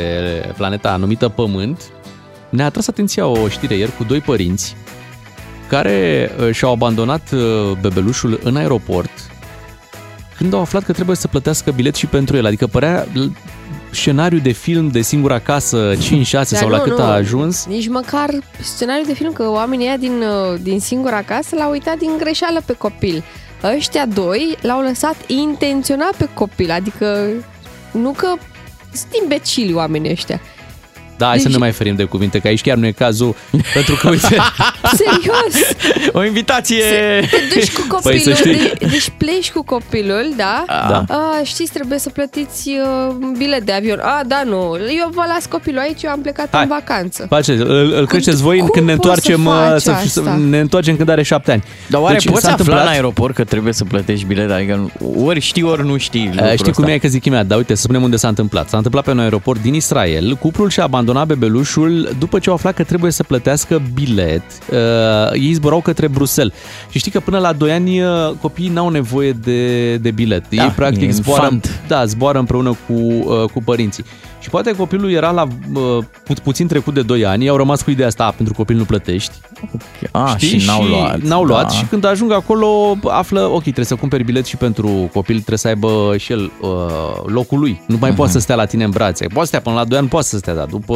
planeta 0.56 0.96
numită 0.96 1.28
Pământ. 1.28 1.82
Ne-a 2.48 2.64
atras 2.64 2.88
atenția 2.88 3.26
o 3.26 3.48
știre 3.48 3.74
ieri 3.74 3.96
cu 3.96 4.04
doi 4.04 4.20
părinți 4.20 4.76
care 5.68 6.30
uh, 6.40 6.54
și-au 6.54 6.72
abandonat 6.72 7.30
uh, 7.32 7.40
bebelușul 7.80 8.40
în 8.42 8.56
aeroport 8.56 9.10
când 10.36 10.54
au 10.54 10.60
aflat 10.60 10.82
că 10.82 10.92
trebuie 10.92 11.16
să 11.16 11.28
plătească 11.28 11.70
bilet 11.70 11.94
și 11.94 12.06
pentru 12.06 12.36
el. 12.36 12.46
Adică 12.46 12.66
părea 12.66 13.06
l- 13.12 13.26
scenariu 13.92 14.38
de 14.38 14.52
film 14.52 14.88
de 14.88 15.00
singura 15.00 15.38
casă 15.38 15.92
5-6 15.94 16.30
Dar 16.30 16.44
sau 16.44 16.68
la 16.68 16.76
nu, 16.76 16.82
cât 16.82 16.98
nu, 16.98 17.04
a 17.04 17.12
ajuns. 17.12 17.66
Nici 17.66 17.88
măcar 17.88 18.30
scenariul 18.60 19.06
de 19.06 19.14
film, 19.14 19.32
că 19.32 19.50
oamenii 19.50 19.86
ăia 19.86 19.96
din, 19.96 20.22
uh, 20.22 20.58
din 20.60 20.80
singura 20.80 21.22
casă 21.22 21.56
l-au 21.56 21.70
uitat 21.70 21.98
din 21.98 22.10
greșeală 22.18 22.62
pe 22.64 22.72
copil. 22.72 23.24
Ăștia 23.76 24.06
doi 24.06 24.56
l-au 24.60 24.80
lăsat 24.80 25.16
intenționat 25.26 26.16
pe 26.16 26.28
copil, 26.34 26.70
adică 26.70 27.28
nu 27.90 28.10
că 28.10 28.34
sunt 28.92 29.12
imbecili 29.22 29.74
oamenii 29.74 30.10
ăștia. 30.10 30.40
Da, 31.22 31.28
hai 31.28 31.38
să 31.38 31.42
Deci- 31.44 31.52
ne 31.52 31.58
mai 31.58 31.70
ferim 31.72 31.94
de 31.96 32.04
cuvinte, 32.04 32.38
că 32.38 32.46
aici 32.46 32.60
chiar 32.60 32.76
nu 32.76 32.86
e 32.86 32.90
cazul, 32.90 33.34
pentru 33.76 33.94
că, 34.00 34.08
uite, 34.08 34.36
Serios! 34.94 35.54
O 36.18 36.24
invitație! 36.24 36.82
Te 37.30 37.36
duci 37.54 37.72
cu 37.72 37.98
Păi 38.02 38.18
să 38.20 38.30
copilul, 38.30 38.34
știi- 38.56 38.72
de, 38.78 38.86
deci 38.86 39.12
pleci 39.16 39.50
cu 39.50 39.62
copilul, 39.64 40.32
da? 40.36 40.64
Da. 40.66 41.04
A, 41.08 41.40
știți, 41.44 41.72
trebuie 41.72 41.98
să 41.98 42.10
plătiți 42.10 42.68
uh, 42.68 43.14
bilet 43.38 43.62
de 43.64 43.72
avion. 43.72 43.98
A, 44.02 44.20
da, 44.26 44.42
nu, 44.46 44.76
eu 44.98 45.10
vă 45.12 45.22
las 45.34 45.46
copilul 45.46 45.78
aici, 45.80 46.02
eu 46.02 46.10
am 46.10 46.20
plecat 46.20 46.48
Hai. 46.50 46.62
în 46.62 46.68
vacanță. 46.68 47.26
Faceți, 47.28 47.60
îl, 47.60 47.92
îl 47.96 48.06
creșteți 48.06 48.42
voi 48.42 48.58
cum 48.58 48.68
când 48.72 48.86
ne 48.86 48.96
poți 48.96 49.06
întoarcem, 49.08 49.44
să 49.78 49.90
uh, 49.90 49.96
faci 49.96 50.06
să, 50.06 50.08
să, 50.08 50.20
asta? 50.20 50.36
ne 50.48 50.58
întoarcem 50.58 50.96
când 50.96 51.08
are 51.08 51.22
șapte 51.22 51.52
ani. 51.52 51.62
Dar 51.88 52.00
oare 52.00 52.14
Deci, 52.14 52.28
poți 52.30 52.40
s-a 52.44 52.50
afla 52.52 52.62
întâmplat- 52.64 52.86
în 52.86 52.92
aeroport 52.92 53.34
că 53.34 53.44
trebuie 53.44 53.72
să 53.72 53.84
plătești 53.84 54.24
bilet? 54.26 54.50
Adică 54.50 54.90
ori 55.24 55.40
știi, 55.40 55.62
ori 55.62 55.86
nu 55.86 55.96
știi 55.96 56.24
lucrul 56.32 56.46
Uh, 56.46 56.52
Știi 56.58 56.72
cum 56.72 56.82
ăsta. 56.84 56.94
e 56.94 56.98
că 56.98 57.08
zic 57.08 57.24
imediat, 57.24 57.46
dar 57.46 57.58
uite, 57.58 57.74
să 57.74 57.82
spunem 57.82 58.02
unde 58.02 58.16
s-a 58.16 58.28
întâmplat. 58.28 58.68
S-a 58.68 58.76
întâmplat 58.76 59.04
pe 59.04 59.10
un 59.10 59.18
aeroport 59.18 59.62
din 59.62 59.74
Israel. 59.74 60.34
Cuplul 60.40 60.70
și-a 60.70 60.82
abandonat 60.82 61.11
bebelușul 61.24 62.08
după 62.18 62.38
ce 62.38 62.48
au 62.48 62.54
aflat 62.54 62.74
că 62.74 62.84
trebuie 62.84 63.10
să 63.10 63.22
plătească 63.22 63.82
bilet. 63.94 64.42
Uh, 64.70 64.78
ei 65.32 65.52
zburau 65.52 65.80
către 65.80 66.08
Bruxelles. 66.08 66.54
Și 66.90 66.98
știi 66.98 67.10
că 67.10 67.20
până 67.20 67.38
la 67.38 67.52
2 67.52 67.72
ani 67.72 68.02
uh, 68.02 68.08
copiii 68.40 68.68
n-au 68.68 68.88
nevoie 68.88 69.32
de, 69.32 69.96
de 69.96 70.10
bilet. 70.10 70.44
Da, 70.48 70.62
ei 70.62 70.70
practic 70.70 71.08
e 71.08 71.10
zboară, 71.10 71.42
infant. 71.42 71.80
da, 71.88 72.04
zboară 72.04 72.38
împreună 72.38 72.76
cu, 72.86 72.92
uh, 72.92 73.44
cu 73.52 73.62
părinții. 73.62 74.04
Și 74.42 74.50
poate 74.50 74.76
copilul 74.76 75.10
era 75.10 75.30
la 75.30 75.42
uh, 75.42 76.04
pu- 76.24 76.32
puțin 76.42 76.66
trecut 76.66 76.94
de 76.94 77.02
2 77.02 77.24
ani, 77.26 77.48
au 77.48 77.56
rămas 77.56 77.82
cu 77.82 77.90
ideea 77.90 78.08
asta, 78.08 78.24
"A, 78.24 78.30
pentru 78.30 78.54
copil 78.54 78.76
nu 78.76 78.84
plătești. 78.84 79.32
A, 80.10 80.34
Știi? 80.36 80.58
și 80.58 80.66
n-au 80.66 80.82
luat. 80.84 81.20
N-au 81.20 81.42
luat 81.44 81.62
Da. 81.62 81.68
și 81.68 81.84
când 81.84 82.04
ajung 82.04 82.32
acolo 82.32 82.96
află, 83.08 83.40
ok, 83.40 83.62
trebuie 83.62 83.84
să 83.84 83.94
cumperi 83.94 84.24
bilet 84.24 84.44
și 84.46 84.56
pentru 84.56 84.86
copil, 85.12 85.36
trebuie 85.36 85.58
să 85.58 85.68
aibă 85.68 86.14
și 86.18 86.32
el 86.32 86.50
uh, 86.60 86.70
locul 87.26 87.58
lui. 87.58 87.82
Nu 87.86 87.96
mai 88.00 88.08
Mhm. 88.08 88.18
poate 88.18 88.32
să 88.32 88.38
stea 88.38 88.54
la 88.54 88.64
tine 88.64 88.84
în 88.84 88.90
brațe. 88.90 89.24
Poate 89.26 89.40
să 89.40 89.46
stea 89.46 89.60
până 89.60 89.74
la 89.74 89.84
2 89.84 89.98
ani, 89.98 90.08
poate 90.08 90.26
să 90.26 90.36
stea, 90.36 90.54
dar 90.54 90.66
după... 90.66 90.94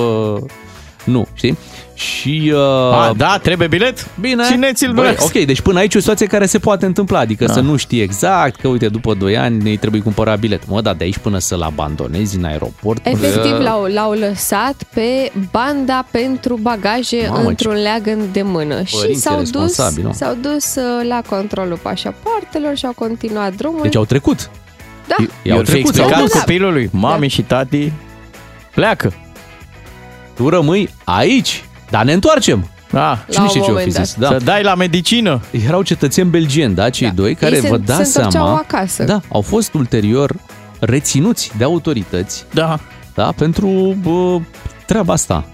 Nu, 1.06 1.26
știi? 1.34 1.56
Și... 1.94 2.52
Uh, 2.54 2.58
A, 2.92 3.12
da, 3.16 3.38
trebuie 3.42 3.68
bilet? 3.68 4.06
Bine. 4.20 4.44
Cine 4.50 4.72
ți-l 4.72 4.92
Băi, 4.92 5.04
vrea? 5.04 5.16
ok, 5.20 5.32
deci 5.44 5.60
până 5.60 5.78
aici 5.78 5.94
e 5.94 5.98
o 5.98 6.00
situație 6.00 6.26
care 6.26 6.46
se 6.46 6.58
poate 6.58 6.86
întâmpla, 6.86 7.18
adică 7.18 7.44
Da. 7.44 7.52
să 7.52 7.60
nu 7.60 7.76
știi 7.76 8.00
exact 8.00 8.60
că, 8.60 8.68
uite, 8.68 8.88
după 8.88 9.14
2 9.14 9.36
ani 9.36 9.62
ne 9.62 9.76
trebuie 9.76 10.00
cumpăra 10.00 10.34
bilet. 10.36 10.66
Mă, 10.68 10.80
dar 10.80 10.94
de 10.94 11.04
aici 11.04 11.18
până 11.18 11.38
să-l 11.38 11.62
abandonezi 11.62 12.36
în 12.36 12.44
aeroport... 12.44 13.06
Efectiv, 13.06 13.50
bă, 13.56 13.62
l-au, 13.62 13.84
l-au 13.84 14.12
lăsat 14.12 14.82
pe 14.94 15.32
banda 15.50 16.06
pentru 16.10 16.58
bagaje 16.62 17.26
Mamă, 17.28 17.48
într-un 17.48 17.74
leagăn 17.74 18.18
de 18.32 18.42
mână. 18.42 18.82
Și 18.82 18.96
Părinții 18.96 19.20
s-au 19.22 19.36
dus, 19.38 19.50
responsabili, 19.52 20.02
nu? 20.06 20.12
s-au 20.12 20.36
dus 20.40 20.74
uh, 20.74 21.06
la 21.08 21.22
controlul 21.28 21.78
pașapoartelor 21.82 22.76
și 22.76 22.86
au 22.86 22.92
continuat 22.98 23.54
drumul. 23.54 23.82
Deci 23.82 23.96
au 23.96 24.04
trecut. 24.04 24.50
Da. 25.08 25.14
I-au 25.42 25.56
Eu 25.58 25.64
fi 25.64 25.70
trecut, 25.70 25.88
explicat 25.88 26.16
s-au 26.16 26.26
dus. 26.26 26.32
copilului, 26.32 26.88
mami 26.92 27.28
și 27.28 27.42
tati, 27.42 27.92
pleacă. 28.74 29.12
Tu 30.36 30.48
rămâi 30.48 30.88
aici, 31.04 31.64
dar 31.90 32.04
ne 32.04 32.12
întoarcem. 32.12 32.68
Da. 32.90 33.24
Cine 33.30 33.42
un 33.42 33.48
știe 33.48 33.60
ce 33.60 33.70
o 33.70 33.76
fi 33.76 33.84
moment 33.88 33.92
zis? 34.06 34.14
dat. 34.14 34.30
Da. 34.30 34.38
Să 34.38 34.44
dai 34.44 34.62
la 34.62 34.74
medicină. 34.74 35.40
Erau 35.66 35.82
cetățeni 35.82 36.30
belgieni, 36.30 36.74
da, 36.74 36.90
cei 36.90 37.10
doi, 37.10 37.34
care 37.34 37.60
se- 37.60 37.68
vă 37.68 37.76
se 37.76 37.82
dați 37.84 38.16
întorceau 38.16 38.30
seama... 38.44 38.56
acasă. 38.68 39.02
Da, 39.04 39.20
au 39.28 39.40
fost 39.40 39.74
ulterior 39.74 40.32
reținuți 40.80 41.50
de 41.58 41.64
autorități 41.64 42.44
Da. 42.52 42.78
da, 43.14 43.32
pentru 43.36 43.96
bă, 44.02 44.38
treaba 44.86 45.12
asta. 45.12 45.44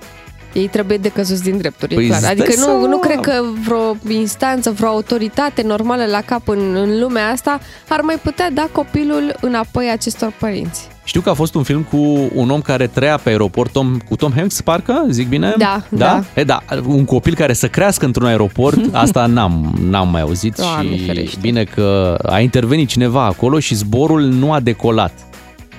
Ei 0.52 0.68
trebuie 0.68 0.96
decăzuți 0.96 1.42
din 1.42 1.56
drepturi, 1.58 1.94
Păi 1.94 2.04
e 2.04 2.06
clar. 2.06 2.20
îți 2.20 2.30
Adică 2.30 2.46
dai 2.46 2.56
nu, 2.58 2.64
seama. 2.64 2.86
nu 2.86 2.98
cred 2.98 3.20
că 3.20 3.42
vreo 3.64 3.96
instanță, 4.08 4.70
vreo 4.70 4.88
autoritate 4.88 5.62
normală 5.62 6.04
la 6.04 6.20
cap 6.20 6.48
în, 6.48 6.74
în 6.74 7.00
lumea 7.00 7.28
asta 7.28 7.60
ar 7.88 8.00
mai 8.00 8.18
putea 8.22 8.50
da 8.50 8.68
copilul 8.72 9.34
înapoi 9.40 9.88
acestor 9.92 10.32
părinți. 10.38 10.88
Știu 11.04 11.20
că 11.20 11.30
a 11.30 11.34
fost 11.34 11.54
un 11.54 11.62
film 11.62 11.82
cu 11.90 12.30
un 12.34 12.50
om 12.50 12.60
care 12.60 12.86
trăia 12.86 13.16
pe 13.22 13.28
aeroport, 13.28 13.72
Tom, 13.72 13.96
cu 14.08 14.16
Tom 14.16 14.32
Hanks, 14.36 14.60
parcă, 14.60 15.06
zic 15.10 15.28
bine? 15.28 15.54
Da, 15.58 15.82
da. 15.88 15.98
da. 16.34 16.40
E, 16.40 16.44
da, 16.44 16.62
un 16.86 17.04
copil 17.04 17.34
care 17.34 17.52
să 17.52 17.68
crească 17.68 18.04
într-un 18.04 18.26
aeroport, 18.26 18.78
asta 18.92 19.26
n-am, 19.26 19.74
n-am 19.90 20.08
mai 20.08 20.20
auzit 20.20 20.54
Doamne 20.56 20.96
și 20.96 21.04
ferește. 21.04 21.38
bine 21.40 21.64
că 21.64 22.16
a 22.22 22.40
intervenit 22.40 22.88
cineva 22.88 23.24
acolo 23.24 23.58
și 23.58 23.74
zborul 23.74 24.22
nu 24.22 24.52
a 24.52 24.60
decolat. 24.60 25.12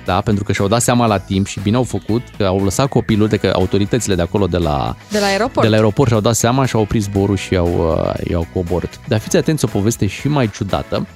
Da, 0.04 0.20
pentru 0.20 0.44
că 0.44 0.52
și-au 0.52 0.68
dat 0.68 0.80
seama 0.82 1.06
la 1.06 1.18
timp 1.18 1.46
și 1.46 1.60
bine 1.62 1.76
au 1.76 1.82
făcut 1.82 2.22
că 2.36 2.44
au 2.44 2.64
lăsat 2.64 2.88
copilul, 2.88 3.28
de 3.28 3.36
că 3.36 3.52
autoritățile 3.54 4.14
de 4.14 4.22
acolo 4.22 4.46
de 4.46 4.56
la, 4.56 4.96
De 5.10 5.18
la 5.18 5.26
aeroport. 5.26 5.62
de 5.62 5.68
la 5.68 5.76
aeroport 5.76 6.08
și-au 6.08 6.20
dat 6.20 6.34
seama 6.34 6.66
și 6.66 6.74
au 6.76 6.80
oprit 6.82 7.02
zborul 7.02 7.36
și 7.36 7.52
i-au, 7.52 7.96
uh, 7.98 8.28
i-au 8.30 8.46
coborât. 8.52 9.00
Dar 9.08 9.18
fiți 9.20 9.36
atenți, 9.36 9.64
o 9.64 9.68
poveste 9.68 10.06
și 10.06 10.28
mai 10.28 10.50
ciudată, 10.50 11.06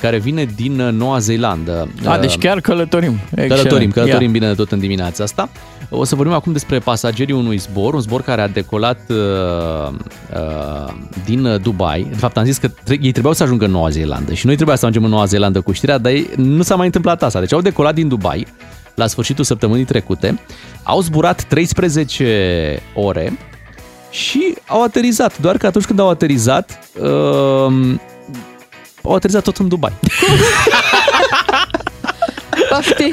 care 0.00 0.18
vine 0.18 0.44
din 0.56 0.80
uh, 0.80 0.92
Noua 0.92 1.18
Zeelandă. 1.18 1.88
A, 2.04 2.18
deci 2.18 2.38
chiar 2.38 2.60
călătorim. 2.60 3.18
Călătorim, 3.34 3.56
Excelent. 3.62 3.92
călătorim 3.92 4.26
Ia. 4.26 4.32
bine 4.32 4.46
de 4.48 4.54
tot 4.54 4.72
în 4.72 4.78
dimineața 4.78 5.24
asta. 5.24 5.48
O 5.94 6.04
să 6.04 6.14
vorbim 6.14 6.34
acum 6.34 6.52
despre 6.52 6.78
pasagerii 6.78 7.34
unui 7.34 7.56
zbor, 7.56 7.94
un 7.94 8.00
zbor 8.00 8.22
care 8.22 8.40
a 8.40 8.48
decolat 8.48 8.98
uh, 9.08 9.88
uh, 10.34 10.92
din 11.24 11.44
uh, 11.44 11.60
Dubai. 11.60 12.06
De 12.10 12.16
fapt, 12.16 12.36
am 12.36 12.44
zis 12.44 12.56
că 12.56 12.68
tre- 12.68 12.98
ei 13.00 13.10
trebuiau 13.10 13.34
să 13.34 13.42
ajungă 13.42 13.64
în 13.64 13.70
Noua 13.70 13.88
Zeelandă 13.88 14.32
și 14.32 14.46
noi 14.46 14.54
trebuia 14.54 14.76
să 14.76 14.84
ajungem 14.86 15.04
în 15.04 15.10
Noua 15.14 15.24
Zeelandă 15.24 15.60
cu 15.60 15.72
știrea, 15.72 15.98
dar 15.98 16.12
ei, 16.12 16.30
nu 16.36 16.62
s-a 16.62 16.74
mai 16.76 16.86
întâmplat 16.86 17.22
asta. 17.22 17.40
Deci 17.40 17.52
au 17.52 17.60
decolat 17.60 17.94
din 17.94 18.08
Dubai 18.08 18.46
la 18.94 19.06
sfârșitul 19.06 19.44
săptămânii 19.44 19.84
trecute, 19.84 20.40
au 20.82 21.00
zburat 21.00 21.42
13 21.42 22.82
ore 22.94 23.38
și 24.10 24.54
au 24.66 24.82
aterizat. 24.82 25.38
Doar 25.38 25.56
că 25.56 25.66
atunci 25.66 25.84
când 25.84 25.98
au 25.98 26.08
aterizat, 26.08 26.78
uh, 27.00 27.96
au 29.02 29.14
aterizat 29.14 29.42
tot 29.42 29.56
în 29.56 29.68
Dubai. 29.68 29.92
Poftim. 32.74 33.12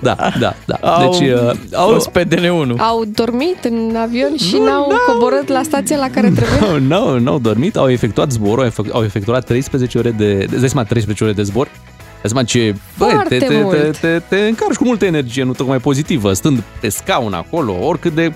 Da, 0.00 0.16
da, 0.40 0.54
da. 0.66 0.74
Au 0.80 1.10
Deci 1.18 1.30
uh, 1.30 1.50
au 1.72 1.88
fost 1.88 2.08
pe 2.08 2.24
DN1. 2.24 2.76
Au 2.76 3.04
dormit 3.14 3.64
în 3.64 3.96
avion 4.02 4.36
și 4.36 4.56
n-au 4.56 4.92
coborât 5.06 5.48
la 5.48 5.60
stația 5.62 5.96
la 5.96 6.10
care 6.10 6.30
trebuie? 6.30 6.78
Nu, 6.80 6.96
nu, 7.12 7.18
nu 7.18 7.30
au 7.30 7.38
dormit, 7.38 7.76
au 7.76 7.90
efectuat 7.90 8.30
zborul, 8.30 8.58
au 8.64 8.66
efect- 8.70 8.92
au 8.92 9.04
efectuat 9.04 9.44
13 9.44 9.98
ore 9.98 10.10
de, 10.10 10.34
de, 10.34 10.56
de 10.56 10.66
13 10.88 11.24
ore 11.24 11.32
de 11.32 11.42
zbor. 11.42 11.66
Dai 12.22 12.30
seama 12.34 12.42
ce, 12.44 12.74
bă, 12.98 13.04
Foarte 13.04 13.38
te, 13.38 13.44
te, 13.44 13.54
te, 13.54 13.60
mult. 13.62 13.96
te, 13.98 14.20
te 14.28 14.36
încarci 14.36 14.74
cu 14.76 14.84
multă 14.84 15.04
energie, 15.04 15.42
nu 15.42 15.52
tocmai 15.52 15.78
pozitivă, 15.78 16.32
stând 16.32 16.62
pe 16.80 16.88
scaun 16.88 17.32
acolo, 17.32 17.74
oricât 17.86 18.14
de 18.14 18.32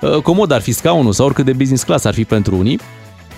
uh, 0.00 0.16
comod 0.22 0.50
ar 0.50 0.60
fi 0.60 0.72
scaunul 0.72 1.12
sau 1.12 1.26
oricât 1.26 1.44
de 1.44 1.52
business 1.52 1.82
class 1.82 2.04
ar 2.04 2.14
fi 2.14 2.24
pentru 2.24 2.56
unii. 2.56 2.80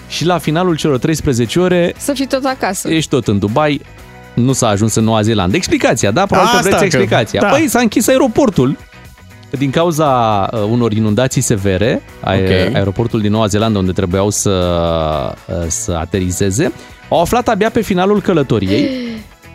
Și 0.09 0.25
la 0.25 0.39
finalul 0.39 0.77
celor 0.77 0.99
13 0.99 1.61
ore 1.61 1.95
Să 1.99 2.13
fii 2.13 2.27
tot 2.27 2.45
acasă. 2.45 2.89
ești 2.89 3.11
tot 3.11 3.27
în 3.29 3.39
Dubai, 3.39 3.81
nu 4.37 4.53
s-a 4.53 4.69
ajuns 4.69 4.95
în 4.95 5.05
Noua 5.05 5.23
Zeelandă. 5.23 5.57
Explicația, 5.57 6.11
da? 6.11 6.27
Probabil 6.27 6.51
că 6.51 6.57
Asta 6.57 6.69
vreți 6.69 6.79
că- 6.79 6.85
explicația. 6.85 7.41
da. 7.41 7.47
Păi 7.49 7.69
s-a 7.69 7.79
închis 7.81 8.09
aeroportul 8.09 8.77
din 9.51 9.71
cauza 9.71 10.09
uh, 10.53 10.61
unor 10.71 10.93
inundații 10.93 11.41
severe, 11.41 12.03
okay. 12.21 12.67
Ok. 12.69 12.75
aeroportul 12.75 13.21
din 13.21 13.31
Noua 13.31 13.47
Zeelandă 13.47 13.79
unde 13.79 13.93
trebuiau 13.93 14.31
să, 14.31 14.51
uh, 15.49 15.55
să 15.69 15.93
aterizeze, 16.01 16.73
au 17.09 17.21
aflat 17.21 17.49
abia 17.49 17.71
pe 17.71 17.81
finalul 17.81 18.21
călătoriei 18.21 18.89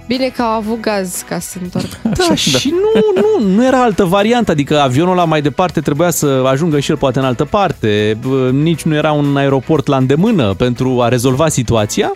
Bine 0.07 0.27
că 0.35 0.41
au 0.41 0.49
avut 0.57 0.79
gaz 0.79 1.23
ca 1.29 1.39
să 1.39 1.49
se 1.49 1.59
întoarcă. 1.61 1.97
da, 2.27 2.35
și 2.35 2.69
nu, 2.69 3.21
nu, 3.21 3.47
nu 3.53 3.65
era 3.65 3.81
altă 3.83 4.03
variantă, 4.03 4.51
adică 4.51 4.79
avionul 4.79 5.11
ăla 5.11 5.25
mai 5.25 5.41
departe 5.41 5.81
trebuia 5.81 6.09
să 6.09 6.43
ajungă 6.45 6.79
și 6.79 6.91
el 6.91 6.97
poate 6.97 7.19
în 7.19 7.25
altă 7.25 7.45
parte, 7.45 8.17
bă, 8.27 8.49
nici 8.53 8.81
nu 8.81 8.95
era 8.95 9.11
un 9.11 9.37
aeroport 9.37 9.87
la 9.87 9.97
îndemână 9.97 10.53
pentru 10.53 11.01
a 11.01 11.07
rezolva 11.07 11.47
situația 11.47 12.11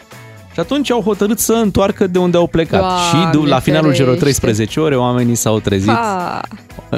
și 0.56 0.62
atunci 0.62 0.91
au 0.91 1.01
hotărât 1.01 1.39
să 1.39 1.53
întoarcă 1.53 2.08
de 2.08 2.18
unde 2.20 2.38
au 2.38 2.47
plecat. 2.47 2.80
Doamne 2.80 2.99
și 3.10 3.32
du- 3.38 3.45
la 3.45 3.60
finalul 3.60 3.93
celor 3.93 4.18
ferește. 4.18 4.39
13 4.39 4.80
ore 4.80 4.95
oamenii 4.97 5.36
s-au 5.36 5.60
trezit 5.60 5.89
Ha, 5.91 6.41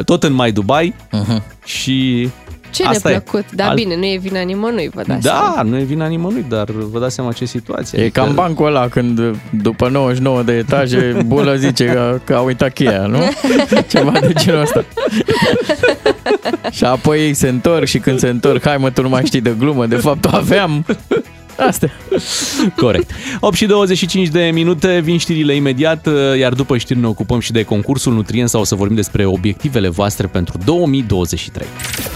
tot 0.05 0.23
în 0.23 0.33
mai 0.33 0.51
Dubai 0.51 0.93
Mhm. 1.11 1.43
și 1.65 2.29
ce 2.71 2.83
Asta 2.85 3.09
e. 3.09 3.13
neplăcut. 3.13 3.51
Dar 3.51 3.67
Alt- 3.67 3.75
bine, 3.75 3.95
nu 3.95 4.05
e 4.05 4.17
vina 4.21 4.41
nimănui, 4.41 4.89
vă 4.93 5.01
dați 5.07 5.21
Da, 5.23 5.29
seama. 5.53 5.61
nu 5.69 5.77
e 5.77 5.83
vina 5.83 6.05
nimănui, 6.07 6.45
dar 6.49 6.65
vă 6.91 6.99
dați 6.99 7.15
seama 7.15 7.31
ce 7.31 7.45
situație. 7.45 8.03
E 8.03 8.09
cam 8.09 8.33
bancul 8.33 8.65
ăla 8.65 8.87
când 8.87 9.19
după 9.61 9.87
99 9.89 10.41
de 10.41 10.51
etaje 10.53 11.17
bulă 11.25 11.55
zice 11.55 11.85
că, 11.85 12.19
că 12.23 12.35
a 12.35 12.39
uitat 12.39 12.73
cheia, 12.73 13.05
nu? 13.05 13.17
Ceva 13.89 14.11
de 14.11 14.33
genul 14.33 14.61
ăsta. 14.61 14.83
și 16.71 16.83
apoi 16.83 17.19
ei 17.19 17.33
se 17.33 17.47
întorc 17.47 17.85
și 17.85 17.97
când 17.99 18.19
se 18.19 18.27
întorc, 18.29 18.63
hai 18.65 18.77
mă, 18.77 18.89
tu 18.89 19.01
nu 19.01 19.09
mai 19.09 19.25
știi 19.25 19.41
de 19.41 19.55
glumă, 19.59 19.85
de 19.85 19.95
fapt 19.95 20.25
o 20.25 20.29
aveam. 20.35 20.85
Astea. 21.57 21.91
Corect. 22.75 23.11
8 23.39 23.55
și 23.55 23.65
25 23.65 24.27
de 24.27 24.49
minute, 24.53 24.99
vin 25.03 25.17
știrile 25.17 25.55
imediat, 25.55 26.07
iar 26.39 26.53
după 26.53 26.77
știri 26.77 26.99
ne 26.99 27.07
ocupăm 27.07 27.39
și 27.39 27.51
de 27.51 27.63
concursul 27.63 28.13
Nutrien 28.13 28.47
sau 28.47 28.61
o 28.61 28.63
să 28.63 28.75
vorbim 28.75 28.95
despre 28.95 29.25
obiectivele 29.25 29.89
voastre 29.89 30.27
pentru 30.27 30.57
2023. 30.65 31.67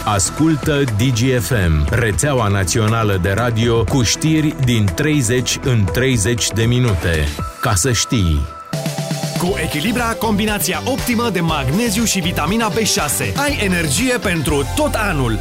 Ascultă 0.06 0.84
DGFM, 0.98 1.88
rețeaua 1.90 2.48
națională 2.48 3.20
de 3.22 3.34
radio 3.36 3.84
cu 3.84 4.02
știri 4.02 4.56
din 4.66 4.86
30 4.96 5.60
în 5.64 5.84
30 5.94 6.48
de 6.56 6.64
minute. 6.64 7.28
Ca 7.62 7.74
să 7.76 7.92
știi. 7.92 8.40
Cu 9.38 9.54
Echilibra, 9.64 10.04
combinația 10.04 10.82
optimă 10.86 11.30
de 11.34 11.40
magneziu 11.40 12.04
și 12.04 12.20
vitamina 12.20 12.72
B6. 12.72 13.36
Ai 13.36 13.60
energie 13.64 14.18
pentru 14.18 14.64
tot 14.76 14.94
anul. 14.94 15.40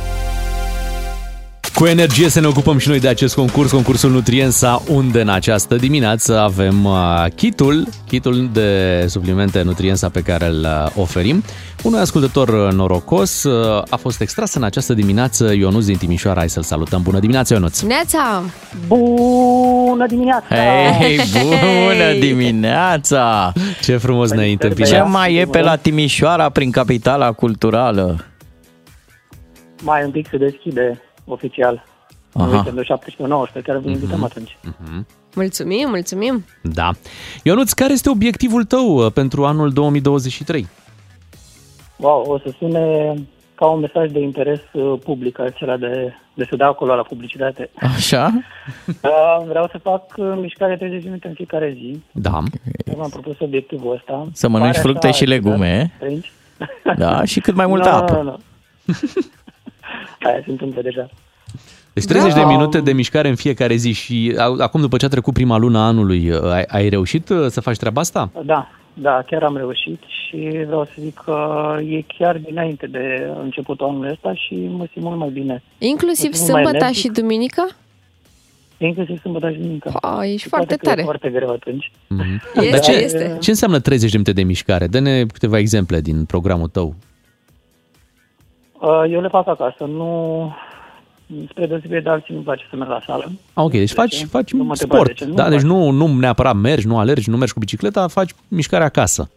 Cu 1.81 1.87
energie 1.87 2.29
să 2.29 2.41
ne 2.41 2.47
ocupăm 2.47 2.79
și 2.79 2.89
noi 2.89 3.01
de 3.01 3.09
acest 3.09 3.35
concurs, 3.35 3.71
concursul 3.71 4.11
Nutriensa, 4.11 4.83
unde 4.91 5.21
în 5.21 5.29
această 5.29 5.77
dimineață 5.77 6.39
avem 6.39 6.85
uh, 6.85 7.25
kitul, 7.35 7.87
kitul 8.07 8.49
de 8.53 9.05
suplimente 9.09 9.63
Nutriensa 9.63 10.09
pe 10.09 10.23
care 10.23 10.47
îl 10.47 10.61
uh, 10.61 10.93
oferim. 10.97 11.43
Unui 11.83 11.99
ascultător 11.99 12.49
uh, 12.49 12.73
norocos 12.73 13.43
uh, 13.43 13.83
a 13.91 13.97
fost 13.97 14.21
extras 14.21 14.55
în 14.55 14.63
această 14.63 14.95
dimineață 14.95 15.53
Ionuț 15.53 15.85
din 15.85 15.97
Timișoara. 15.97 16.39
Hai 16.39 16.49
să-l 16.49 16.63
salutăm. 16.63 17.03
Bună 17.03 17.19
dimineața, 17.19 17.55
Ionuț! 17.55 17.81
Neața! 17.81 18.43
Bună 18.87 20.07
dimineața! 20.07 20.55
Hei, 20.99 21.19
bună 21.37 22.13
dimineața! 22.19 23.53
Ce 23.83 23.97
frumos 23.97 24.31
ne-ai 24.31 24.47
Ce 24.47 24.53
întâmpinat! 24.53 25.11
mai 25.11 25.35
e 25.35 25.45
pe 25.45 25.61
la 25.61 25.77
Timișoara 25.77 26.49
prin 26.49 26.71
capitala 26.71 27.33
culturală? 27.33 28.25
Mai 29.83 30.05
un 30.05 30.11
pic 30.11 30.29
se 30.31 30.37
deschide 30.37 31.01
oficial. 31.31 31.85
Aha. 32.33 32.45
În 32.47 32.53
weekendul 32.53 32.85
17-19, 32.85 33.63
care 33.63 33.79
vă 33.79 33.89
invităm 33.91 34.17
Mhm. 34.17 34.25
atunci. 34.25 34.59
Mulțumim, 35.35 35.89
mulțumim! 35.89 36.45
Da. 36.63 36.91
Ionuț, 37.43 37.73
care 37.73 37.93
este 37.93 38.11
obiectivul 38.11 38.65
tău 38.65 38.95
uh, 39.05 39.13
pentru 39.13 39.45
anul 39.45 39.71
2023? 39.73 40.67
Wow, 41.97 42.25
o 42.29 42.39
să 42.39 42.53
sune 42.59 43.15
ca 43.55 43.67
un 43.67 43.81
mesaj 43.81 44.11
de 44.11 44.21
interes 44.21 44.61
uh, 44.73 44.99
public, 45.05 45.39
acela 45.39 45.77
de, 45.77 46.13
de 46.35 46.47
să 46.51 46.57
dea 46.57 46.67
acolo 46.67 46.95
la 46.95 47.03
publicitate. 47.03 47.71
Așa? 47.81 48.33
Uh, 48.87 49.47
vreau 49.49 49.69
să 49.71 49.79
fac 49.83 50.03
uh, 50.17 50.33
mișcare 50.41 50.77
30 50.77 50.99
de 51.03 51.09
minute 51.09 51.29
în 51.29 51.35
fiecare 51.35 51.73
zi. 51.77 52.03
Da. 52.13 52.43
Eu 52.85 52.95
m-am 52.99 53.09
propus 53.11 53.41
obiectivul 53.41 53.95
ăsta. 53.95 54.29
Să 54.33 54.49
mănânci 54.49 54.71
Pare 54.75 54.83
fructe 54.89 55.07
așa, 55.07 55.17
și 55.17 55.25
legume. 55.25 55.93
Princi? 55.99 56.31
Da, 56.97 57.25
și 57.25 57.41
cât 57.41 57.55
mai 57.55 57.67
multă 57.67 57.89
Nu, 57.91 57.95
apă. 57.97 58.13
Nu, 58.13 58.23
nu. 58.23 58.39
Aia 60.23 60.41
se 60.45 60.51
întâmplă 60.51 60.83
deja. 60.83 61.09
Deci 61.93 62.05
30 62.05 62.33
de 62.33 62.41
Da. 62.41 62.47
minute 62.47 62.81
de 62.81 62.93
mișcare 62.93 63.29
în 63.29 63.35
fiecare 63.35 63.75
zi 63.75 63.93
și 63.93 64.35
a- 64.39 64.55
acum 64.59 64.81
după 64.81 64.97
ce 64.97 65.05
a 65.05 65.09
trecut 65.09 65.33
prima 65.35 65.57
lună 65.57 65.79
a 65.79 65.87
anului, 65.87 66.31
uh, 66.31 66.43
ai, 66.53 66.63
ai 66.69 66.89
reușit 66.89 67.29
uh, 67.29 67.47
să 67.49 67.61
faci 67.61 67.77
treaba 67.77 68.01
asta? 68.01 68.31
Da, 68.45 68.69
da, 68.95 69.23
chiar 69.27 69.43
am 69.43 69.57
reușit 69.57 70.01
și 70.09 70.37
vreau 70.67 70.85
să 70.85 70.93
zic 71.01 71.15
că 71.25 71.37
e 71.89 72.05
chiar 72.19 72.37
dinainte 72.37 72.87
de 72.87 73.31
începutul 73.43 73.87
anului 73.87 74.11
ăsta 74.11 74.35
și 74.35 74.55
mă 74.55 74.87
simt 74.93 75.05
mult 75.05 75.19
mai 75.19 75.29
bine. 75.31 75.63
Inclusiv 75.79 76.31
Mă 76.31 76.37
simt 76.37 76.51
mai 76.53 76.63
sâmbătă 76.63 76.85
energic. 76.85 77.03
și 77.03 77.09
duminica? 77.21 77.67
Inclusiv 78.79 79.21
sâmbătă 79.21 79.51
și 79.51 79.57
duminică. 79.57 79.93
Oh, 80.03 80.19
ești 80.23 80.37
Și 80.37 80.49
foarte 80.49 80.67
poate 80.67 80.77
că 80.77 80.87
e 80.87 80.89
tare. 80.89 81.03
foarte 81.03 81.29
greu 81.31 81.51
atunci. 81.51 81.91
Mhm. 82.07 82.43
Este, 82.55 82.71
Dar 82.71 82.81
ce, 82.81 82.93
este. 82.93 83.37
ce 83.41 83.51
înseamnă 83.51 83.79
30 83.81 84.11
de 84.11 84.17
minute 84.19 84.33
de 84.41 84.43
mișcare? 84.47 84.87
Dă-ne 84.87 85.25
câteva 85.27 85.59
exemple 85.59 86.01
din 86.01 86.25
programul 86.25 86.69
tău. 86.69 86.95
Uh, 88.81 89.05
Eu 89.11 89.21
le 89.21 89.29
fac 89.29 89.49
acasă, 89.49 89.85
nu... 89.85 90.53
Spre 91.51 91.67
deosebire 91.67 92.01
de 92.01 92.09
alții 92.09 92.33
nu-mi 92.35 92.45
place 92.45 92.65
să 92.71 92.77
merg 92.77 92.91
la 92.91 93.01
sală. 93.07 93.25
Ah, 93.53 93.65
ok, 93.65 93.71
deci 93.71 93.93
faci, 93.93 94.25
faci 94.25 94.53
Nu 94.53 94.65
mă 94.65 94.71
întrebați 94.71 95.03
de 95.05 95.13
sport. 95.13 95.15
ce, 95.17 95.25
nu 95.25 95.35
Da, 95.35 95.43
fac. 95.43 95.51
deci 95.53 95.61
nu, 95.61 95.91
nu 95.91 96.07
neapărat 96.19 96.55
mergi, 96.57 96.87
nu 96.87 96.99
alergi, 96.99 97.31
nu 97.31 97.37
mergi 97.37 97.53
cu 97.53 97.59
bicicleta, 97.59 98.09
faci 98.09 98.31
mișcare 98.49 98.85
acasă. 98.85 99.31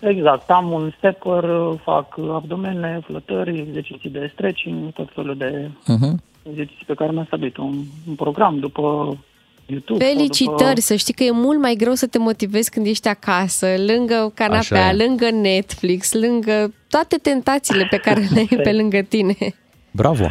Exact, 0.00 0.50
am 0.50 0.70
un 0.72 0.92
stepper, 0.96 1.44
fac 1.82 2.18
abdomene, 2.32 3.00
flătări, 3.06 3.58
exerciții 3.58 4.10
de 4.10 4.30
stretching, 4.32 4.92
tot 4.92 5.08
felul 5.14 5.36
de 5.36 5.70
Mhm. 5.86 6.22
exerciții 6.50 6.84
pe 6.86 6.94
care 6.94 7.10
mi-am 7.12 7.24
stabilit 7.24 7.56
un, 7.56 7.74
un 8.08 8.14
program 8.14 8.58
după 8.58 9.16
YouTube. 9.70 10.04
sau 10.04 10.12
Felicitări, 10.14 10.58
După... 10.58 10.80
să 10.80 10.94
știi 10.94 11.14
că 11.14 11.22
e 11.24 11.30
mult 11.30 11.60
mai 11.60 11.74
greu 11.74 11.94
să 11.94 12.06
te 12.06 12.18
motivezi 12.18 12.70
când 12.70 12.86
ești 12.86 13.08
acasă, 13.08 13.66
lângă 13.86 14.14
Așa 14.14 14.32
canapea, 14.34 14.88
e. 14.88 14.92
lângă 14.92 15.30
Netflix, 15.30 16.12
lângă 16.12 16.74
toate 16.88 17.16
tentațiile 17.16 17.86
pe 17.90 17.96
care 17.96 18.20
le 18.34 18.38
ai 18.38 18.60
pe 18.62 18.72
lângă 18.72 19.00
tine. 19.08 19.36
Bravo! 19.90 20.26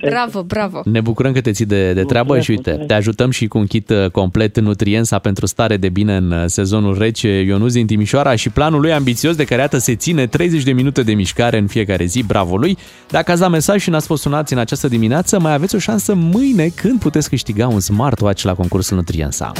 Bravo, 0.00 0.42
bravo. 0.42 0.80
Ne 0.84 1.00
bucurăm 1.00 1.32
că 1.32 1.40
te 1.40 1.50
ții 1.50 1.64
de, 1.64 1.92
de 1.92 2.02
treabă 2.02 2.32
Mulțumesc, 2.34 2.44
și 2.44 2.50
uite, 2.50 2.62
mulțumesc. 2.70 2.88
te 2.88 2.94
ajutăm 2.94 3.30
și 3.30 3.46
cu 3.46 3.58
un 3.58 3.66
kit 3.66 3.90
uh, 3.90 4.10
complet 4.10 4.60
Nutriensa 4.60 5.18
pentru 5.18 5.46
stare 5.46 5.76
de 5.76 5.88
bine 5.88 6.16
în 6.16 6.30
uh, 6.30 6.42
sezonul 6.46 6.98
rece. 6.98 7.28
Ionuz 7.40 7.72
din 7.72 7.86
Timișoara 7.86 8.34
și 8.34 8.48
planul 8.48 8.80
lui 8.80 8.92
ambițios 8.92 9.36
de 9.36 9.44
care 9.44 9.60
iată 9.60 9.78
se 9.78 9.94
ține 9.94 10.26
30 10.26 10.62
de 10.62 10.72
minute 10.72 11.02
de 11.02 11.12
mișcare 11.12 11.58
în 11.58 11.66
fiecare 11.66 12.04
zi. 12.04 12.22
Bravo 12.22 12.56
lui! 12.56 12.78
Dacă 13.10 13.30
ați 13.30 13.40
dat 13.40 13.50
mesaj 13.50 13.82
și 13.82 13.90
n-ați 13.90 14.06
fost 14.06 14.22
sunați 14.22 14.52
în 14.52 14.58
această 14.58 14.88
dimineață, 14.88 15.40
mai 15.40 15.52
aveți 15.54 15.74
o 15.74 15.78
șansă 15.78 16.14
mâine 16.14 16.68
când 16.74 17.00
puteți 17.00 17.28
câștiga 17.28 17.66
un 17.66 17.80
smartwatch 17.80 18.42
la 18.42 18.54
concursul 18.54 18.96
Nutriensa. 18.96 19.52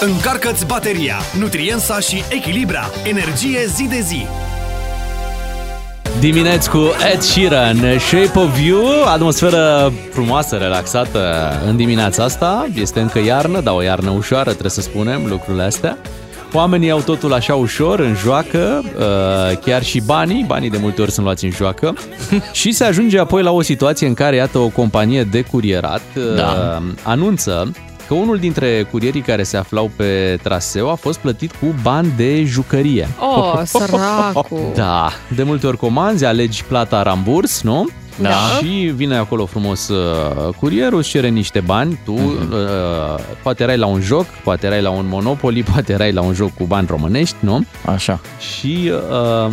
Încarcă-ți 0.00 0.66
bateria, 0.66 1.16
Nutriensa 1.38 2.00
și 2.00 2.22
Echilibra, 2.30 2.90
energie 3.04 3.58
zi 3.66 3.88
de 3.88 4.00
zi. 4.00 4.43
Dimineți 6.20 6.70
cu 6.70 6.78
Ed 7.12 7.20
Sheeran, 7.20 7.76
Shape 7.98 8.38
of 8.38 8.60
You, 8.60 8.84
atmosferă 9.06 9.92
frumoasă, 10.10 10.56
relaxată 10.56 11.52
în 11.66 11.76
dimineața 11.76 12.24
asta. 12.24 12.66
Este 12.74 13.00
încă 13.00 13.18
iarnă, 13.18 13.60
dar 13.60 13.74
o 13.74 13.82
iarnă 13.82 14.10
ușoară, 14.10 14.50
trebuie 14.50 14.70
să 14.70 14.80
spunem 14.80 15.26
lucrurile 15.26 15.62
astea. 15.62 15.98
Oamenii 16.52 16.90
au 16.90 17.00
totul 17.00 17.32
așa 17.32 17.54
ușor, 17.54 17.98
în 18.00 18.14
joacă, 18.14 18.82
uh, 18.98 19.58
chiar 19.64 19.82
și 19.82 20.00
banii, 20.00 20.44
banii 20.46 20.70
de 20.70 20.78
multe 20.80 21.02
ori 21.02 21.10
sunt 21.10 21.24
luați 21.24 21.44
în 21.44 21.50
joacă 21.50 21.94
și 22.52 22.72
se 22.72 22.84
ajunge 22.84 23.18
apoi 23.18 23.42
la 23.42 23.50
o 23.50 23.62
situație 23.62 24.06
în 24.06 24.14
care, 24.14 24.36
iată, 24.36 24.58
o 24.58 24.68
companie 24.68 25.22
de 25.22 25.40
curierat 25.42 26.02
uh, 26.16 26.34
Da. 26.36 26.82
anunță 27.02 27.70
că 28.06 28.14
unul 28.14 28.38
dintre 28.38 28.82
curierii 28.90 29.20
care 29.20 29.42
se 29.42 29.56
aflau 29.56 29.90
pe 29.96 30.38
traseu 30.42 30.90
a 30.90 30.94
fost 30.94 31.18
plătit 31.18 31.50
cu 31.52 31.74
bani 31.82 32.12
de 32.16 32.44
jucărie. 32.44 33.08
Oh, 33.20 33.60
săracu. 33.64 34.60
Da, 34.74 35.10
de 35.34 35.42
multe 35.42 35.66
ori 35.66 35.76
comanzi, 35.76 36.24
alegi 36.24 36.64
plata 36.64 37.02
ramburs, 37.02 37.62
nu? 37.62 37.88
Da. 38.20 38.30
Și 38.58 38.66
vine 38.94 39.16
acolo 39.16 39.46
frumos 39.46 39.88
uh, 39.88 40.54
curierul, 40.58 40.98
îți 40.98 41.08
cere 41.08 41.28
niște 41.28 41.60
bani, 41.60 41.98
tu 42.04 42.12
Mhm. 42.12 42.52
uh, 42.52 42.58
poate 43.42 43.62
erai 43.62 43.76
la 43.76 43.86
un 43.86 44.00
joc, 44.00 44.26
poate 44.26 44.66
erai 44.66 44.82
la 44.82 44.90
un 44.90 45.06
Monopoly, 45.08 45.62
poate 45.72 45.92
erai 45.92 46.12
la 46.12 46.20
un 46.22 46.32
joc 46.34 46.54
cu 46.54 46.64
bani 46.64 46.86
românești, 46.90 47.36
nu? 47.40 47.64
Așa. 47.86 48.20
Și 48.54 48.90
uh, 49.46 49.52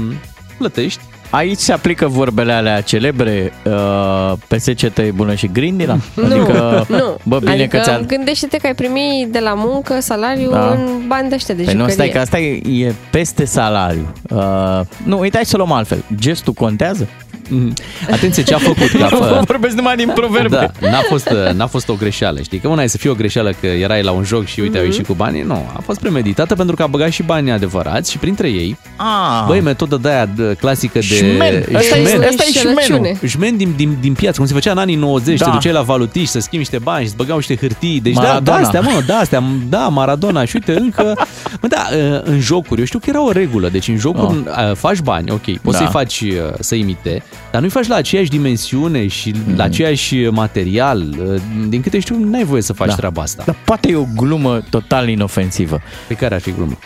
plătești. 0.57 1.01
Aici 1.31 1.57
se 1.59 1.71
aplică 1.73 2.07
vorbele 2.07 2.51
alea 2.51 2.81
celebre, 2.81 3.53
uh, 3.65 4.33
PSCT 4.47 4.97
e 4.97 5.11
bună 5.15 5.33
și 5.35 5.47
grindina? 5.53 5.97
Adică, 6.23 6.85
nu. 6.89 7.17
bă, 7.23 7.39
bine 7.39 7.51
adică 7.51 7.77
că 7.77 7.83
ți-a... 7.83 7.99
gândește-te 7.99 8.57
că 8.57 8.67
ai 8.67 8.75
primit 8.75 9.27
de 9.31 9.39
la 9.39 9.53
muncă 9.53 9.99
salariu 9.99 10.49
Da. 10.49 10.69
în 10.69 11.01
bani 11.07 11.29
de 11.29 11.35
ăștia 11.35 11.55
de 11.55 11.63
Păi 11.63 11.73
nu, 11.73 11.79
jucărie. 11.79 11.95
stai 11.95 12.09
că 12.09 12.19
asta 12.19 12.39
e, 12.39 12.85
e 12.85 12.93
peste 13.11 13.45
salariu. 13.45 14.13
Uh, 14.29 14.79
nu, 15.03 15.19
uite, 15.19 15.35
hai 15.35 15.45
să 15.45 15.51
o 15.55 15.57
luăm 15.57 15.71
altfel. 15.71 16.03
Gestul 16.15 16.53
contează? 16.53 17.07
Mm. 17.49 17.73
Atenție, 18.11 18.43
ce 18.43 18.53
a 18.53 18.57
făcut? 18.57 18.89
Că 18.89 19.03
a 19.03 19.07
fă- 19.41 19.45
Vorbesc 19.45 19.75
numai 19.75 19.95
din 19.95 20.11
proverbe. 20.15 20.71
Da, 20.79 20.89
n-a 20.89 21.01
fost, 21.09 21.29
n-a 21.53 21.67
fost 21.67 21.89
o 21.89 21.93
greșeală, 21.93 22.41
știi? 22.41 22.59
Că 22.59 22.67
una 22.67 22.83
e 22.83 22.87
să 22.87 22.97
fie 22.97 23.09
o 23.09 23.13
greșeală 23.13 23.51
că 23.59 23.67
erai 23.67 24.03
la 24.03 24.11
un 24.11 24.23
joc 24.23 24.45
și 24.45 24.59
uite, 24.59 24.75
mm-hmm. 24.77 24.79
au 24.79 24.85
ieșit 24.85 25.05
cu 25.05 25.13
banii. 25.13 25.41
Nu, 25.41 25.65
a 25.75 25.81
fost 25.85 25.99
premeditată 25.99 26.55
pentru 26.55 26.75
că 26.75 26.83
a 26.83 26.87
băgat 26.87 27.09
și 27.09 27.23
banii 27.23 27.51
adevărați 27.51 28.11
și 28.11 28.17
printre 28.17 28.47
ei, 28.49 28.77
Ah. 28.95 29.43
băi, 29.47 29.61
metodă 29.61 29.97
de 30.01 30.09
aia 30.09 30.25
de- 30.25 30.55
clasică 30.59 30.99
de... 30.99 31.05
Șmen. 31.15 31.65
Asta 31.75 31.97
e- 31.97 32.05
șmen. 32.05 32.21
asta 32.29 32.43
e 32.47 32.59
șmenul. 32.59 33.17
Șmen 33.27 33.57
din, 33.57 33.73
din, 33.75 33.97
din 34.01 34.13
piață, 34.13 34.37
cum 34.37 34.45
se 34.47 34.53
făcea 34.53 34.71
în 34.71 34.77
anii 34.77 34.95
90, 34.95 35.37
Da. 35.39 35.45
te 35.45 35.51
duceai 35.51 35.73
la 35.73 35.81
valutiș 35.81 36.27
să 36.27 36.39
schimbi 36.39 36.57
niște 36.57 36.77
bani 36.77 36.99
și 37.01 37.05
îți 37.07 37.15
băgau 37.15 37.35
niște 37.35 37.55
hârtii. 37.55 37.99
Deci 37.99 38.13
da, 38.13 38.21
Maradona. 38.21 38.57
da, 38.57 38.63
astea, 38.65 38.81
mă, 38.81 39.01
da, 39.07 39.15
astea, 39.15 39.43
da, 39.69 39.87
Maradona 39.87 40.45
și 40.45 40.55
uite, 40.55 40.79
încă... 40.79 41.13
Mă, 41.61 41.67
da, 41.67 41.87
în 42.23 42.39
jocuri, 42.39 42.79
eu 42.79 42.85
știu 42.85 42.99
că 42.99 43.05
era 43.09 43.25
o 43.25 43.31
regulă, 43.31 43.69
deci 43.69 43.87
în 43.87 43.97
jocuri 43.97 44.19
Oh. 44.47 44.71
faci 44.75 44.99
bani, 44.99 45.31
ok, 45.31 45.41
poți 45.61 45.77
Da. 45.77 45.83
să-i 45.83 45.87
faci 45.91 46.19
uh, 46.21 46.29
să 46.59 46.75
imite, 46.75 47.23
dar 47.51 47.61
nu-i 47.61 47.69
faci 47.69 47.87
la 47.87 47.95
aceeași 47.95 48.29
dimensiune 48.29 49.07
și 49.07 49.33
Mm. 49.47 49.55
la 49.55 49.63
aceeași 49.63 50.15
material. 50.29 51.01
Uh, 51.33 51.41
Din 51.69 51.81
câte 51.81 51.99
știu, 51.99 52.17
n-ai 52.23 52.43
voie 52.43 52.61
să 52.61 52.73
faci 52.73 52.87
Da. 52.87 52.95
treaba 52.95 53.21
asta. 53.21 53.43
Dar 53.45 53.55
poate 53.65 53.89
e 53.89 53.95
o 53.95 54.05
glumă 54.15 54.61
total 54.69 55.07
inofensivă. 55.09 55.81
Pe 56.07 56.13
care 56.13 56.35
ar 56.35 56.41
fi 56.41 56.51
glumă? 56.51 56.77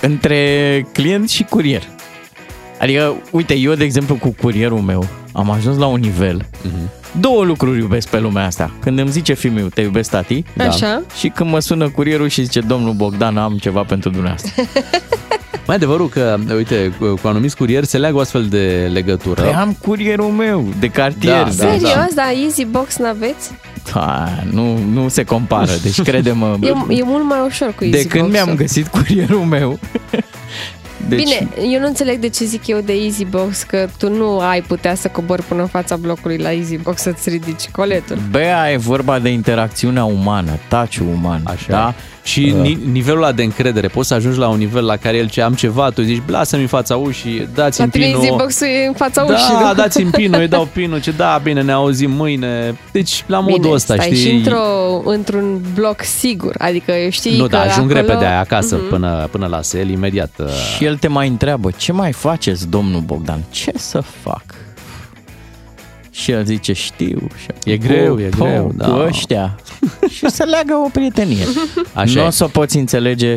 Între 0.00 0.86
client 0.92 1.30
și 1.30 1.42
curier. 1.42 1.82
Adică, 2.80 3.14
uite, 3.30 3.54
eu, 3.56 3.74
de 3.74 3.84
exemplu, 3.84 4.14
cu 4.14 4.34
curierul 4.40 4.78
meu, 4.80 5.06
am 5.32 5.50
ajuns 5.50 5.76
la 5.76 5.86
un 5.86 6.00
nivel. 6.00 6.46
Mhm. 6.62 6.90
Două 7.20 7.44
lucruri 7.44 7.78
iubesc 7.78 8.08
pe 8.08 8.18
lumea 8.20 8.44
asta. 8.46 8.70
Când 8.80 8.98
îmi 8.98 9.10
zice 9.10 9.32
fiul 9.34 9.52
meu, 9.52 9.66
te 9.66 9.80
iubesc, 9.80 10.10
tati. 10.10 10.44
Da. 10.56 10.64
Așa. 10.64 11.02
Și 11.18 11.28
când 11.28 11.50
mă 11.50 11.58
sună 11.58 11.88
curierul 11.88 12.28
și 12.28 12.42
zice, 12.42 12.60
domnul 12.60 12.92
Bogdan, 12.92 13.36
am 13.36 13.56
ceva 13.58 13.82
pentru 13.82 14.10
dumneavoastră. 14.10 14.62
Mai 15.66 15.76
adevărul 15.76 16.08
că, 16.08 16.38
uite, 16.54 16.92
cu, 16.98 17.14
cu 17.22 17.28
anumiți 17.28 17.56
curieri 17.56 17.86
se 17.86 17.98
leagă 17.98 18.16
o 18.16 18.20
astfel 18.20 18.46
de 18.46 18.90
legătură. 18.92 19.42
Păi 19.42 19.52
am 19.52 19.76
curierul 19.80 20.28
meu 20.30 20.68
de 20.80 20.88
cartier. 20.88 21.32
Da, 21.32 21.42
da, 21.44 21.50
Serios, 21.50 22.14
da, 22.14 22.30
Easy 22.44 22.64
Box 22.64 22.96
n-aveți? 22.96 23.50
Da, 23.92 24.28
nu, 24.50 24.78
nu 24.92 25.08
se 25.08 25.24
compară, 25.24 25.70
deci 25.82 26.02
crede-mă. 26.02 26.56
E, 26.88 26.94
e 26.94 27.02
mult 27.04 27.24
mai 27.24 27.38
ușor 27.46 27.72
cu 27.76 27.84
Easy 27.84 28.02
de 28.02 28.08
când 28.08 28.24
Box-ul. 28.24 28.44
mi-am 28.44 28.56
găsit 28.56 28.86
curierul 28.86 29.40
meu. 29.44 29.78
Deci, 31.08 31.22
Bine, 31.22 31.48
eu 31.72 31.80
nu 31.80 31.86
înțeleg 31.86 32.18
de 32.18 32.28
ce 32.28 32.44
zic 32.44 32.66
eu 32.66 32.80
de 32.80 32.92
Easy 32.92 33.24
Box 33.24 33.62
că 33.62 33.88
tu 33.98 34.10
nu 34.10 34.38
ai 34.38 34.60
putea 34.60 34.94
să 34.94 35.08
cobori 35.08 35.42
până 35.42 35.60
în 35.60 35.66
fața 35.66 35.96
blocului 35.96 36.36
la 36.38 36.52
Easy 36.52 36.76
Box 36.76 37.00
să-ți 37.00 37.28
ridici 37.28 37.68
coletul. 37.68 38.18
Bea 38.30 38.72
e 38.72 38.76
vorba 38.76 39.18
de 39.18 39.28
interacțiunea 39.28 40.04
umană, 40.04 40.50
touch 40.68 40.98
uman. 41.14 41.40
Așa. 41.44 41.66
Da? 41.68 41.94
Și 42.24 42.52
Uh. 42.56 42.60
ni- 42.62 42.78
nivelul 42.92 43.22
ăla 43.22 43.32
de 43.32 43.42
încredere, 43.42 43.88
poți 43.88 44.08
să 44.08 44.14
ajungi 44.14 44.38
la 44.38 44.48
un 44.48 44.58
nivel 44.58 44.84
la 44.84 44.96
care 44.96 45.16
el 45.16 45.28
ce 45.28 45.40
am 45.42 45.54
ceva, 45.54 45.90
tu 45.90 46.02
zici, 46.02 46.22
lasă-mi 46.26 46.62
în 46.62 46.68
fața 46.68 46.96
ușii, 46.96 47.38
La 47.38 47.62
dați-mi 47.62 47.88
tine 47.90 48.04
pinul. 48.04 48.22
Easy 48.24 48.36
Box-ul 48.36 48.66
e 48.66 48.86
în 48.86 48.92
fața 48.92 49.22
ușii, 49.22 49.54
da, 49.60 49.68
nu? 49.68 49.74
dați-mi 49.82 50.10
pinul, 50.10 50.40
îi 50.40 50.48
dau 50.48 50.68
pinul, 50.74 51.00
ce 51.00 51.10
da, 51.10 51.40
bine, 51.42 51.62
ne 51.62 51.72
auzim 51.72 52.10
mâine. 52.10 52.78
Deci, 52.92 53.24
la 53.26 53.40
modul 53.40 53.60
Bine, 53.60 53.72
ăsta, 53.72 53.94
stai 53.94 54.06
știi? 54.06 54.16
și 54.28 54.30
într-o, 54.34 54.60
într-un 55.04 55.60
bloc 55.74 56.02
sigur, 56.02 56.54
adică 56.58 56.92
știi 57.10 57.36
nu, 57.36 57.42
că 57.42 57.48
da, 57.48 57.60
ajung 57.60 57.90
acolo... 57.90 58.06
repede 58.06 58.24
aia 58.24 58.40
acasă 58.40 58.74
Mhm. 58.76 58.88
până, 58.88 59.28
până 59.30 59.46
la 59.46 59.62
sel, 59.62 59.88
imediat. 59.90 60.30
uh, 60.38 60.46
Și 60.76 60.84
el 60.84 60.96
te 60.96 61.08
mai 61.08 61.28
întreabă, 61.28 61.70
ce 61.76 61.92
mai 61.92 62.12
faceți, 62.12 62.68
domnul 62.68 63.00
Bogdan? 63.00 63.40
Ce 63.50 63.72
să 63.76 64.02
fac? 64.22 64.44
Și 66.14 66.30
el 66.30 66.44
zice, 66.44 66.72
știu. 66.72 67.28
Și 67.42 67.70
E 67.70 67.76
greu, 67.76 68.20
e 68.20 68.28
po, 68.28 68.44
greu, 68.44 68.66
Cu 68.66 68.72
da. 68.76 69.04
ăștia. 69.06 69.56
și 70.10 70.30
să 70.30 70.44
leagă 70.50 70.74
o 70.86 70.88
prietenie. 70.92 71.44
Așa 71.94 72.12
nu 72.14 72.20
e. 72.20 72.26
o 72.26 72.30
să 72.30 72.44
poți 72.48 72.76
înțelege 72.76 73.36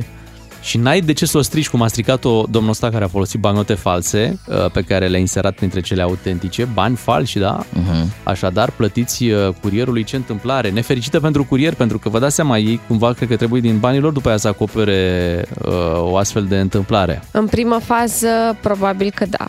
Și 0.61 0.77
n-ai 0.77 1.01
de 1.01 1.13
ce 1.13 1.25
să 1.25 1.37
o 1.37 1.41
strici 1.41 1.69
cum 1.69 1.81
a 1.81 1.87
stricat-o 1.87 2.43
domnul 2.49 2.71
ăsta 2.71 2.89
care 2.89 3.03
a 3.03 3.07
folosit 3.07 3.39
bancnote 3.39 3.73
false 3.73 4.39
uh, 4.47 4.71
pe 4.71 4.81
care 4.81 5.07
le-a 5.07 5.19
inserat 5.19 5.55
printre 5.55 5.81
cele 5.81 6.01
autentice, 6.01 6.67
bani 6.73 6.95
falși, 6.95 7.39
da? 7.39 7.63
uh-huh. 7.63 8.23
Așadar, 8.23 8.71
plătiți 8.71 9.23
uh, 9.25 9.47
curierului 9.61 10.03
ce 10.03 10.15
întâmplare. 10.15 10.69
Nefericită 10.69 11.19
pentru 11.19 11.43
curier, 11.43 11.73
pentru 11.73 11.99
că 11.99 12.09
vă 12.09 12.19
dați 12.19 12.35
seama, 12.35 12.57
ei 12.57 12.79
cumva 12.87 13.13
cred 13.13 13.29
că 13.29 13.35
trebuie 13.35 13.61
din 13.61 13.79
banii 13.79 13.99
lor 13.99 14.11
după 14.11 14.27
aia 14.27 14.37
să 14.37 14.47
acopere 14.47 15.45
uh, 15.65 15.73
o 15.99 16.17
astfel 16.17 16.43
de 16.45 16.59
întâmplare. 16.59 17.21
În 17.31 17.45
prima 17.45 17.79
fază, 17.79 18.57
probabil 18.61 19.11
că 19.15 19.25
da. 19.29 19.47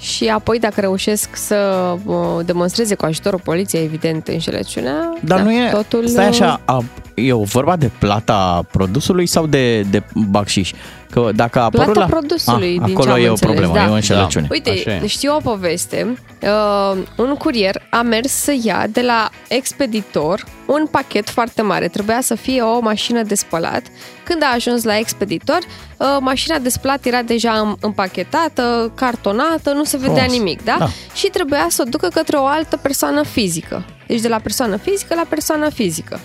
Și 0.00 0.28
apoi, 0.28 0.58
dacă 0.58 0.80
reușesc 0.80 1.36
să 1.36 1.94
uh, 2.04 2.16
demonstreze 2.44 2.94
cu 2.94 3.04
ajutorul 3.04 3.40
poliției, 3.44 3.84
evident, 3.84 4.28
înșelăciunea, 4.28 5.12
Dar 5.20 5.38
da, 5.38 5.44
nu 5.44 5.52
e, 5.52 5.68
totul... 5.72 6.06
stai 6.06 6.26
așa, 6.26 6.60
a, 6.64 6.82
e 7.14 7.32
o 7.32 7.42
vorba 7.42 7.76
de 7.76 7.90
plata 7.98 8.62
produsului 8.70 9.26
sau 9.26 9.46
de, 9.46 9.80
de 9.80 10.02
bacșiș? 10.14 10.72
Că 11.10 11.30
dacă 11.34 11.58
a 11.58 11.62
apărut 11.62 11.84
Plata 11.84 12.00
la... 12.00 12.06
produsului, 12.06 12.78
a, 12.80 12.84
din 12.84 12.94
acolo 12.96 13.10
ce 13.10 13.18
am 13.18 13.24
e 13.24 13.26
o 13.26 13.30
înțeles, 13.30 13.54
problemă, 13.54 13.74
da. 13.74 13.84
e 13.84 13.88
o 13.88 13.92
înșelăciune. 13.94 14.46
Uite, 14.50 14.70
Așa 14.70 14.90
e. 14.90 15.06
știu 15.06 15.34
o 15.34 15.38
poveste. 15.38 16.18
Uh, 16.42 16.98
un 17.16 17.34
curier 17.34 17.82
a 17.90 18.02
mers 18.02 18.32
să 18.32 18.54
ia 18.62 18.86
de 18.90 19.00
la 19.00 19.30
expeditor 19.48 20.44
un 20.66 20.86
pachet 20.90 21.28
foarte 21.30 21.62
mare. 21.62 21.88
Trebuia 21.88 22.20
să 22.20 22.34
fie 22.34 22.62
o 22.62 22.80
mașină 22.80 23.22
de 23.22 23.34
spălat. 23.34 23.82
Când 24.24 24.42
a 24.42 24.52
ajuns 24.54 24.84
la 24.84 24.98
expeditor, 24.98 25.58
uh, 25.96 26.06
mașina 26.20 26.58
de 26.58 26.68
spălat 26.68 27.04
era 27.04 27.22
deja 27.22 27.52
îm- 27.74 27.80
împachetată, 27.80 28.92
cartonată, 28.94 29.72
nu 29.72 29.84
se 29.84 29.96
vedea 29.96 30.14
Frumos. 30.14 30.38
nimic, 30.38 30.64
da? 30.64 30.76
Da. 30.78 30.88
Și 31.14 31.26
trebuia 31.26 31.66
să 31.68 31.82
o 31.86 31.88
ducă 31.90 32.08
către 32.08 32.36
o 32.36 32.44
altă 32.44 32.76
persoană 32.76 33.22
fizică. 33.22 33.84
Deci 34.06 34.20
de 34.20 34.28
la 34.28 34.38
persoană 34.38 34.76
fizică 34.76 35.14
la 35.14 35.24
persoană 35.28 35.68
fizică. 35.70 36.20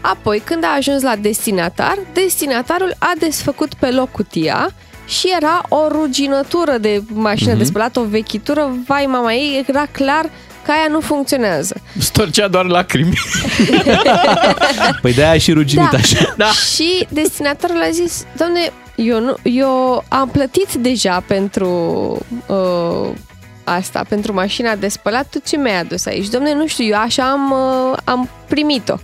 Apoi, 0.00 0.42
când 0.44 0.64
a 0.64 0.74
ajuns 0.76 1.02
la 1.02 1.16
destinatar, 1.16 1.98
destinatarul 2.12 2.94
a 2.98 3.12
desfăcut 3.18 3.74
pe 3.74 3.90
loc 3.90 4.10
cutia 4.10 4.70
și 5.06 5.32
era 5.36 5.62
o 5.68 5.88
ruginătură 5.88 6.78
de 6.78 7.02
mașină 7.12 7.50
Mhm. 7.50 7.58
de 7.58 7.64
spălat, 7.64 7.96
o 7.96 8.02
vechitură, 8.04 8.74
vai 8.86 9.04
mama 9.08 9.32
ei, 9.32 9.64
era 9.68 9.86
clar 9.92 10.30
că 10.64 10.70
aia 10.70 10.86
nu 10.90 11.00
funcționează. 11.00 11.74
Storcea 11.98 12.48
doar 12.48 12.64
lacrimi. 12.66 13.12
Păi 15.02 15.12
de-aia 15.12 15.38
și 15.38 15.52
ruginit 15.52 15.90
Da. 15.90 15.96
așa. 15.98 16.34
Da. 16.36 16.46
Și 16.74 17.06
destinatorul 17.08 17.82
a 17.82 17.90
zis, 17.90 18.24
domne, 18.36 18.72
eu, 18.94 19.20
nu, 19.20 19.34
eu 19.42 20.04
am 20.08 20.28
plătit 20.28 20.72
deja 20.74 21.24
pentru 21.26 21.68
uh, 22.46 23.08
asta, 23.64 24.04
pentru 24.08 24.32
mașina 24.32 24.74
de 24.74 24.88
spălat, 24.88 25.26
tu 25.30 25.38
ce 25.46 25.56
mi-ai 25.56 25.80
adus 25.80 26.06
aici? 26.06 26.28
Domne, 26.28 26.54
nu 26.54 26.66
știu, 26.66 26.84
eu 26.84 26.98
așa 26.98 27.30
am, 27.30 27.50
uh, 27.50 27.98
am 28.04 28.28
primit-o. 28.48 28.94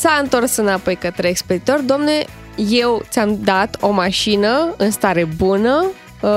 S-a 0.00 0.18
întors 0.22 0.56
înapoi 0.56 0.96
către 0.96 1.28
expeditor, 1.28 1.80
domne, 1.80 2.24
eu 2.70 3.02
ți-am 3.10 3.38
dat 3.42 3.76
o 3.80 3.90
mașină 3.90 4.74
în 4.76 4.90
stare 4.90 5.24
bună, 5.36 5.84
uh, 6.22 6.30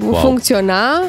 Wow. 0.00 0.14
funcționa, 0.14 1.02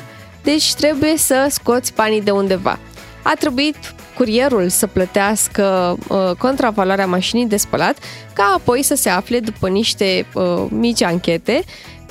deci 0.43 0.73
trebuie 0.73 1.17
să 1.17 1.47
scoți 1.49 1.93
banii 1.93 2.21
de 2.21 2.31
undeva. 2.31 2.79
a 3.23 3.33
trebuit 3.39 3.75
curierul 4.15 4.69
să 4.69 4.87
plătească 4.87 5.97
uh, 6.07 6.31
contravaloarea 6.37 7.05
mașinii 7.07 7.45
de 7.47 7.57
spălat, 7.57 7.97
ca 8.33 8.53
apoi 8.57 8.83
să 8.83 8.95
se 8.95 9.09
afle 9.09 9.39
după 9.39 9.69
niște 9.69 10.25
uh, 10.33 10.65
mici 10.69 11.03
anchete 11.03 11.63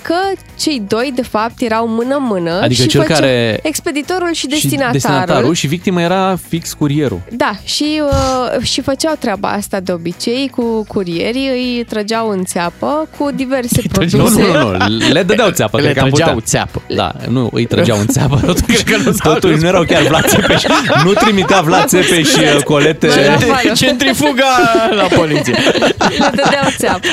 că 0.03 0.15
cei 0.59 0.83
doi, 0.89 1.13
de 1.15 1.23
fapt, 1.23 1.61
erau 1.61 1.87
mână-mână 1.89 2.61
Adică 2.63 2.83
și 2.83 2.89
cel 2.89 3.01
făcea 3.01 3.15
care- 3.15 3.59
expeditorul 3.63 4.33
și 4.33 4.41
Și 4.41 4.47
destinatarul. 4.47 4.93
destinatarul 4.93 5.55
și 5.55 5.67
victima 5.67 6.01
era 6.03 6.39
fix 6.49 6.73
curierul. 6.73 7.21
Da, 7.31 7.53
și, 7.65 8.03
uh, 8.05 8.63
și 8.63 8.81
făceau 8.81 9.15
treaba 9.19 9.49
asta 9.49 9.81
de 9.81 9.93
obicei 9.93 10.51
cu 10.57 10.85
curierii, 10.89 11.49
îi 11.49 11.85
trăgeau 11.89 12.29
în 12.31 12.45
țeapă 12.45 13.09
cu 13.19 13.31
diverse 13.35 13.81
Nu, 13.83 13.89
produse. 13.93 14.41
nu, 14.43 14.53
nu, 14.53 14.71
nu, 14.89 15.13
le 15.13 15.23
dădeau 15.23 15.51
țeapă, 15.51 15.77
Le 15.81 15.83
cred 15.83 15.95
că 15.97 16.01
am 16.01 16.09
trăgeau 16.09 16.33
putea. 16.35 16.47
țeapă. 16.49 16.83
Da, 16.95 17.13
nu, 17.29 17.49
îi 17.53 17.65
trăgeau 17.67 17.99
în 17.99 18.07
țeapă, 18.07 18.41
totuși, 18.47 18.83
Cred 18.85 18.97
că 18.97 19.03
nu 19.09 19.13
s-au 19.13 19.33
totuși 19.33 19.61
nu 19.61 19.67
erau 19.67 19.83
chiar 19.85 20.03
Vlad 20.03 20.27
Țepeș, 20.27 20.63
nu 21.05 21.13
trimitea 21.13 21.61
Vlad 21.61 21.87
Țepeș 21.87 22.29
și 22.29 22.39
uh, 22.57 22.63
colete. 22.63 23.07
Mai 23.07 23.27
la 23.27 23.33
afară. 23.35 23.73
Centrifuga 23.75 24.45
la 24.91 25.03
poliție. 25.03 25.53
Le 25.99 26.31
dădeau 26.35 26.69
țeapă. 26.79 27.07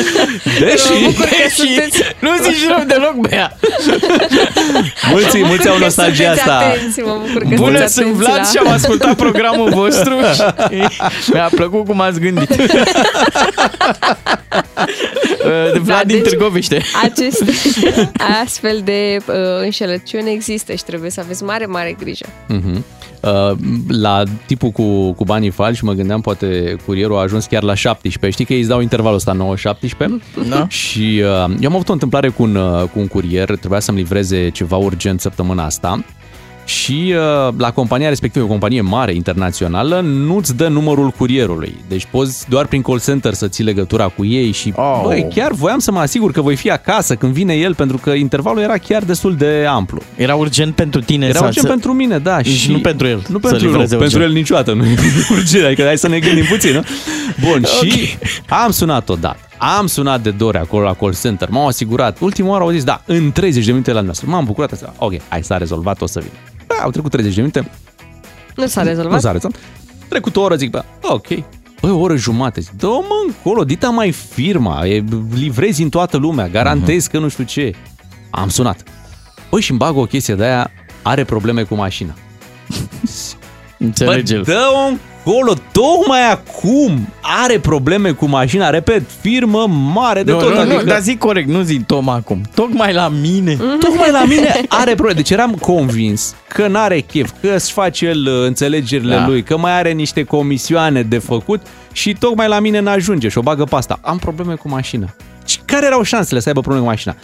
Deși 0.60 0.92
Mă 0.92 0.98
bucur 1.06 1.24
că 1.24 1.48
sunteți... 1.54 2.02
Nu 2.18 2.28
zici 2.42 2.68
rău 2.68 2.84
deloc, 2.86 3.14
Bea. 3.28 3.56
mulți, 5.10 5.42
mulți 5.42 5.68
au 5.68 5.74
Că 5.76 5.82
nostalgia 5.84 6.24
sunteți 6.34 6.48
asta. 6.48 6.58
Atenți, 6.66 7.00
mă 7.00 7.20
bucur 7.26 7.42
că 7.42 7.48
Bună, 7.54 7.56
sunteți 7.70 7.92
sunt 7.94 8.04
atenți 8.06 8.22
Vlad 8.24 8.36
la... 8.36 8.42
și 8.44 8.56
am 8.58 8.68
ascultat 8.68 9.14
programul 9.16 9.70
vostru 9.70 10.14
și 11.24 11.30
mi-a 11.32 11.50
plăcut 11.54 11.84
cum 11.86 12.00
ați 12.00 12.20
gândit. 12.20 12.50
Uh, 15.44 15.80
Vlad 15.80 16.02
din 16.06 16.16
deci- 16.22 16.28
Târgoviște. 16.28 16.82
Aceste 17.02 17.44
astfel 18.44 18.80
de 18.84 19.16
uh, 19.26 19.34
înșelăciuni 19.62 20.32
există 20.32 20.72
și 20.74 20.84
trebuie 20.84 21.10
să 21.10 21.20
aveți 21.20 21.42
mare, 21.42 21.66
mare 21.66 21.96
grijă. 21.98 22.26
Mhm. 22.46 22.84
Uh, 23.22 23.56
La 23.88 24.22
tipul 24.46 24.70
cu, 24.70 25.12
cu 25.12 25.24
banii 25.24 25.50
falși 25.50 25.84
mă 25.84 25.92
gândeam 25.92 26.20
poate 26.20 26.76
curierul 26.86 27.16
a 27.16 27.20
ajuns 27.20 27.46
chiar 27.46 27.62
la 27.62 27.74
17. 27.74 28.30
Știi 28.30 28.44
că 28.44 28.52
ei 28.52 28.58
îți 28.58 28.68
dau 28.68 28.80
intervalul 28.80 29.16
ăsta 29.16 29.36
9-17? 30.36 30.48
Da. 30.48 30.68
Și 30.68 31.22
uh, 31.22 31.54
eu 31.60 31.68
am 31.68 31.74
avut 31.74 31.88
o 31.88 31.92
întâmplare 31.92 32.28
cu 32.28 32.42
un, 32.42 32.54
uh, 32.54 32.82
cu 32.82 32.98
un 32.98 33.06
curier, 33.06 33.56
trebuia 33.56 33.80
să-mi 33.80 33.98
livreze 33.98 34.48
ceva 34.48 34.76
urgent 34.76 35.20
săptămâna 35.20 35.64
asta 35.64 36.04
și 36.68 37.14
uh, 37.48 37.54
la 37.58 37.70
compania 37.70 38.08
respectivă, 38.08 38.44
o 38.44 38.48
companie 38.48 38.80
mare, 38.80 39.14
internațională, 39.14 40.00
nu-ți 40.00 40.56
dă 40.56 40.68
numărul 40.68 41.10
curierului. 41.10 41.74
Deci 41.88 42.06
poți 42.10 42.48
doar 42.48 42.66
prin 42.66 42.82
call 42.82 43.00
center 43.00 43.34
să 43.34 43.48
ții 43.48 43.64
legătura 43.64 44.08
cu 44.08 44.24
ei 44.24 44.50
și, 44.52 44.72
Oh. 44.76 44.84
oh. 44.84 45.02
băi, 45.04 45.26
chiar 45.34 45.52
voiam 45.52 45.78
să 45.78 45.92
mă 45.92 45.98
asigur 45.98 46.32
că 46.32 46.40
voi 46.40 46.56
fi 46.56 46.70
acasă 46.70 47.14
când 47.14 47.32
vine 47.32 47.54
el, 47.54 47.74
pentru 47.74 47.96
că 47.96 48.10
intervalul 48.10 48.62
era 48.62 48.76
chiar 48.78 49.02
destul 49.04 49.34
de 49.36 49.64
amplu. 49.68 50.00
Era 50.16 50.34
urgent 50.34 50.74
pentru 50.74 51.00
tine 51.00 51.26
Era 51.26 51.38
să... 51.38 51.44
urgent 51.44 51.64
să... 51.66 51.70
pentru 51.72 51.92
mine, 51.92 52.18
da. 52.18 52.42
Și 52.42 52.56
Și 52.56 52.70
nu 52.70 52.78
pentru 52.80 53.06
el, 53.06 53.16
Nu 53.28 53.38
să 53.42 53.48
pentru, 53.48 53.64
nu, 53.64 53.70
livreze 53.70 53.96
pentru 53.96 54.18
urgent. 54.18 54.22
el 54.22 54.32
niciodată. 54.32 54.72
Nu 54.72 54.84
e 54.84 54.94
urgent, 55.38 55.64
adică 55.64 55.82
hai 55.84 55.98
să 55.98 56.08
ne 56.08 56.18
gândim 56.18 56.44
puțin, 56.44 56.72
nu? 56.72 56.82
Bun, 57.48 57.64
și 57.64 58.08
am 58.48 58.70
sunat 58.70 59.08
odată. 59.08 59.38
Am 59.78 59.86
sunat 59.86 60.20
de 60.22 60.30
dore 60.30 60.58
acolo 60.58 60.84
la 60.84 60.94
call 60.94 61.14
center, 61.14 61.48
m-au 61.50 61.66
asigurat. 61.66 62.18
Ultima 62.20 62.48
oară 62.48 62.62
au 62.64 62.70
zis, 62.70 62.84
da, 62.84 63.02
în 63.06 63.32
30 63.32 63.64
de 63.64 63.70
minute 63.70 63.92
la 63.92 64.00
noastră. 64.00 64.26
M-am 64.30 64.44
bucurat, 64.44 64.72
asta. 64.72 64.94
ok, 64.98 65.12
hai 65.28 65.42
s-a 65.42 65.56
rezolvat, 65.56 66.00
o 66.00 66.06
să 66.06 66.20
vin. 66.20 66.30
Da, 66.78 66.84
au 66.84 66.90
trecut 66.90 67.10
30 67.10 67.34
de 67.34 67.40
minute, 67.40 67.70
Nu 68.56 68.66
s-a 68.66 68.82
rezolvat? 68.82 69.12
nu 69.12 69.18
s-a 69.20 69.32
rezolvat. 69.32 69.60
Trecut 70.08 70.36
o 70.36 70.40
oră, 70.40 70.56
zic, 70.56 70.70
bă, 70.70 70.84
ok. 71.02 71.26
Băi, 71.80 71.90
o 71.90 71.98
oră 71.98 72.16
jumate. 72.16 72.60
Zic, 72.60 72.72
dă 72.72 72.86
mă 72.86 73.22
încolo, 73.26 73.64
dita 73.64 73.88
mai 73.88 74.12
firma, 74.12 74.86
e, 74.86 75.04
livrezi 75.34 75.82
în 75.82 75.88
toată 75.88 76.16
lumea, 76.16 76.48
garantez 76.48 77.06
că 77.06 77.18
nu 77.18 77.28
știu 77.28 77.44
ce. 77.44 77.74
Am 78.30 78.48
sunat. 78.48 78.82
Băi, 79.50 79.60
și-mi 79.60 79.78
bag 79.78 79.96
o 79.96 80.04
chestie 80.04 80.34
de 80.34 80.44
aia, 80.44 80.70
are 81.02 81.24
probleme 81.24 81.62
cu 81.62 81.74
mașina. 81.74 82.14
Înțelege 83.78 84.36
Bă, 84.36 84.42
dă-o 84.42 84.86
încolo, 84.88 85.52
tocmai 85.72 86.30
acum 86.30 87.08
are 87.44 87.58
probleme 87.58 88.10
cu 88.10 88.26
mașina, 88.26 88.70
repet, 88.70 89.02
firmă 89.20 89.66
mare 89.94 90.22
de 90.22 90.30
Nu, 90.32 90.38
tot. 90.38 90.52
nu, 90.52 90.60
adică, 90.60 90.76
nu, 90.76 90.82
dar 90.82 91.00
zic 91.00 91.18
corect, 91.18 91.48
nu 91.48 91.62
zic 91.62 91.86
Tom 91.86 92.08
acum. 92.08 92.40
Tocmai 92.54 92.92
la 92.92 93.08
mine. 93.08 93.54
Tocmai 93.80 94.10
la 94.10 94.24
mine 94.24 94.60
are 94.68 94.94
probleme. 94.94 95.20
Deci 95.20 95.30
eram 95.30 95.52
convins 95.52 96.34
că 96.48 96.66
n-are 96.66 97.00
chef, 97.00 97.30
că 97.40 97.54
își 97.54 97.72
face 97.72 98.06
el 98.06 98.26
uh, 98.26 98.46
înțelegerile 98.46 99.14
Da. 99.14 99.26
lui, 99.26 99.42
că 99.42 99.56
mai 99.58 99.72
are 99.78 99.90
niște 99.92 100.22
comisioane 100.24 101.02
de 101.02 101.18
făcut 101.18 101.62
și 101.92 102.12
tocmai 102.18 102.48
la 102.48 102.60
mine 102.60 102.80
n-ajunge 102.80 103.28
și 103.28 103.38
o 103.38 103.42
bagă 103.42 103.64
pe 103.64 103.74
asta. 103.76 103.98
Am 104.02 104.18
probleme 104.18 104.54
cu 104.54 104.68
mașina. 104.68 105.06
Și 105.46 105.58
care 105.64 105.86
erau 105.86 106.02
șansele 106.02 106.40
să 106.40 106.48
aibă 106.48 106.60
probleme 106.60 106.84
cu 106.84 106.90
mașina? 106.90 107.14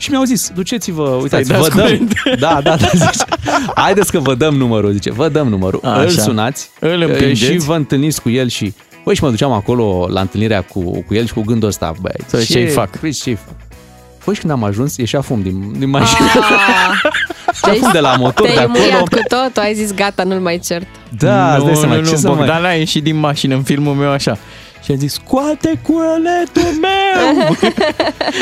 Și 0.00 0.10
mi-au 0.10 0.22
zis, 0.24 0.50
duceți-vă, 0.54 1.02
uitați, 1.22 1.48
dați 1.48 1.68
vă 1.68 1.74
dăm. 1.76 1.84
curent. 1.84 2.12
Da, 2.38 2.60
da, 2.62 2.76
da, 2.76 2.88
zice. 2.92 3.24
Haideți 3.74 4.10
că 4.12 4.18
vă 4.18 4.34
dăm 4.34 4.54
numărul, 4.54 4.92
zice, 4.92 5.12
vă 5.12 5.28
dăm 5.28 5.48
numărul. 5.48 5.80
Așa. 5.84 6.00
Îl 6.00 6.08
sunați 6.08 6.70
Îl 6.80 7.00
uh, 7.00 7.06
împingeți. 7.08 7.52
și 7.52 7.58
vă 7.58 7.74
întâlniți 7.74 8.22
cu 8.22 8.30
el 8.30 8.48
și 8.48 8.74
Băi, 9.04 9.14
și 9.14 9.22
mă 9.22 9.30
duceam 9.30 9.52
acolo 9.52 10.06
la 10.10 10.20
întâlnirea 10.20 10.62
cu, 10.62 10.80
cu 11.06 11.14
el 11.14 11.26
și 11.26 11.32
cu 11.32 11.40
gândul 11.42 11.68
ăsta, 11.68 11.92
băi, 12.00 12.12
Să 12.26 12.36
vezi 12.36 12.52
ce-i 12.52 12.66
fac. 12.66 12.96
Păi, 12.96 13.12
ce 13.12 13.34
fac? 13.34 13.54
Păi 14.24 14.34
și 14.34 14.40
când 14.40 14.52
am 14.52 14.64
ajuns, 14.64 14.96
ieșea 14.96 15.20
fum 15.20 15.42
din, 15.42 15.72
din 15.78 15.88
mașină. 15.88 16.26
Ah, 17.62 17.74
fum 17.78 17.90
de 17.92 18.00
la 18.00 18.14
motor 18.16 18.46
de 18.46 18.52
Te-ai 18.52 18.64
acolo. 18.64 18.78
muiat 18.84 19.08
cu 19.08 19.18
totul, 19.28 19.62
ai 19.62 19.74
zis 19.74 19.94
gata, 19.94 20.22
nu-l 20.22 20.40
mai 20.40 20.58
cert. 20.64 20.86
Da, 21.18 21.50
îți 21.54 21.58
nu, 21.60 21.66
dai 21.66 21.74
seama, 21.76 21.94
nu, 21.94 22.04
ce 22.04 22.10
nu, 22.10 22.16
să 22.16 22.26
mai... 22.28 22.36
Bogdan 22.36 22.64
a 22.64 22.72
ieșit 22.72 23.02
din 23.02 23.16
mașină 23.16 23.54
în 23.54 23.62
filmul 23.62 23.94
meu 23.94 24.10
așa. 24.10 24.38
Și 24.84 24.92
a 24.92 24.94
zis, 24.94 25.12
scoate 25.12 25.80
culetul 25.82 26.78
meu! 26.80 27.46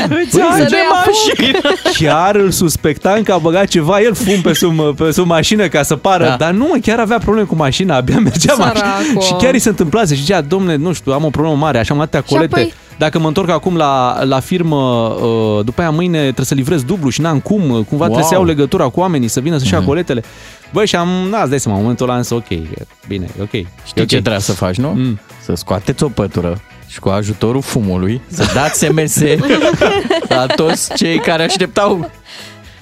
Îți 0.23 0.31
Păi, 0.39 0.43
arde 0.51 0.63
să 0.69 0.69
nu 0.71 0.77
ia 0.77 1.05
mașina! 1.05 1.69
Chiar 1.99 2.35
îl 2.35 2.51
suspectam 2.51 3.23
că 3.23 3.33
a 3.33 3.39
băgat 3.39 3.67
ceva 3.67 4.01
el 4.01 4.15
fum 4.15 4.41
pe 4.41 4.53
sub, 4.53 4.97
pe 4.97 5.11
sub 5.11 5.27
mașină 5.27 5.69
ca 5.69 5.83
să 5.83 5.97
pară, 5.97 6.23
Da. 6.25 6.29
da. 6.31 6.37
dar 6.37 6.51
nu, 6.51 6.67
mă, 6.73 6.79
chiar 6.83 6.99
avea 6.99 7.19
probleme 7.19 7.47
cu 7.47 7.55
mașina, 7.55 7.97
abia 7.97 8.19
mergea 8.19 8.53
Săracul. 8.55 8.81
mașina. 8.91 9.21
Și 9.21 9.33
chiar 9.33 9.53
îi 9.53 9.59
se 9.59 9.69
întâmplase 9.69 10.15
și 10.15 10.21
zicea, 10.21 10.41
domne, 10.41 10.77
nu 10.77 10.93
știu, 10.93 11.13
am 11.13 11.25
o 11.25 11.31
problemă 11.31 11.57
mare, 11.57 11.79
așa 11.79 11.95
am 11.95 12.01
atâtea 12.01 12.23
Și 12.27 12.33
colete. 12.35 12.55
apoi? 12.55 12.73
Dacă 12.99 13.19
mă 13.19 13.27
întorc 13.27 13.49
acum 13.49 13.77
la, 13.77 14.25
la 14.25 14.41
firmă, 14.41 14.77
uh, 14.77 15.65
după 15.65 15.81
aia 15.81 15.91
mâine 15.91 16.21
trebuie 16.21 16.47
să 16.47 16.55
livrez 16.55 16.83
dublu 16.83 17.09
și 17.09 17.21
n-am 17.21 17.41
cum, 17.41 17.61
cumva 17.61 17.85
wow. 17.91 18.05
trebuie 18.05 18.25
să 18.25 18.35
iau 18.35 18.45
legătura 18.45 18.89
cu 18.89 19.01
oamenii, 19.01 19.29
să 19.29 19.41
vină 19.41 19.59
să-și 19.59 19.73
ia 19.73 19.83
coletele. 19.83 20.23
Băi, 20.73 20.87
și 20.87 20.97
am, 20.97 21.09
na, 21.31 21.41
îți 21.41 21.51
dai 21.51 21.61
seama, 21.61 21.77
în 21.77 21.83
momentul 21.83 22.07
ăla 22.07 22.17
am 22.17 22.23
zis, 22.23 22.31
ok, 22.31 22.51
e 22.51 22.87
bine, 23.09 23.27
e 23.39 23.43
ok. 23.43 23.51
Știi 23.51 23.67
e 23.95 24.01
ok. 24.01 24.07
ce 24.07 24.21
trebuie 24.21 24.41
să 24.41 24.53
faci, 24.53 24.77
nu? 24.77 24.89
Mm. 24.89 25.21
Să 25.45 25.55
scoateți 25.55 26.03
o 26.03 26.09
pătură 26.09 26.61
și 26.87 26.99
cu 26.99 27.09
ajutorul 27.09 27.63
fumului 27.63 28.21
să 28.27 28.51
dați 28.55 28.85
SMS 28.85 29.21
la 30.29 30.47
toți 30.47 30.95
cei 30.95 31.19
care 31.19 31.43
așteptau 31.43 32.11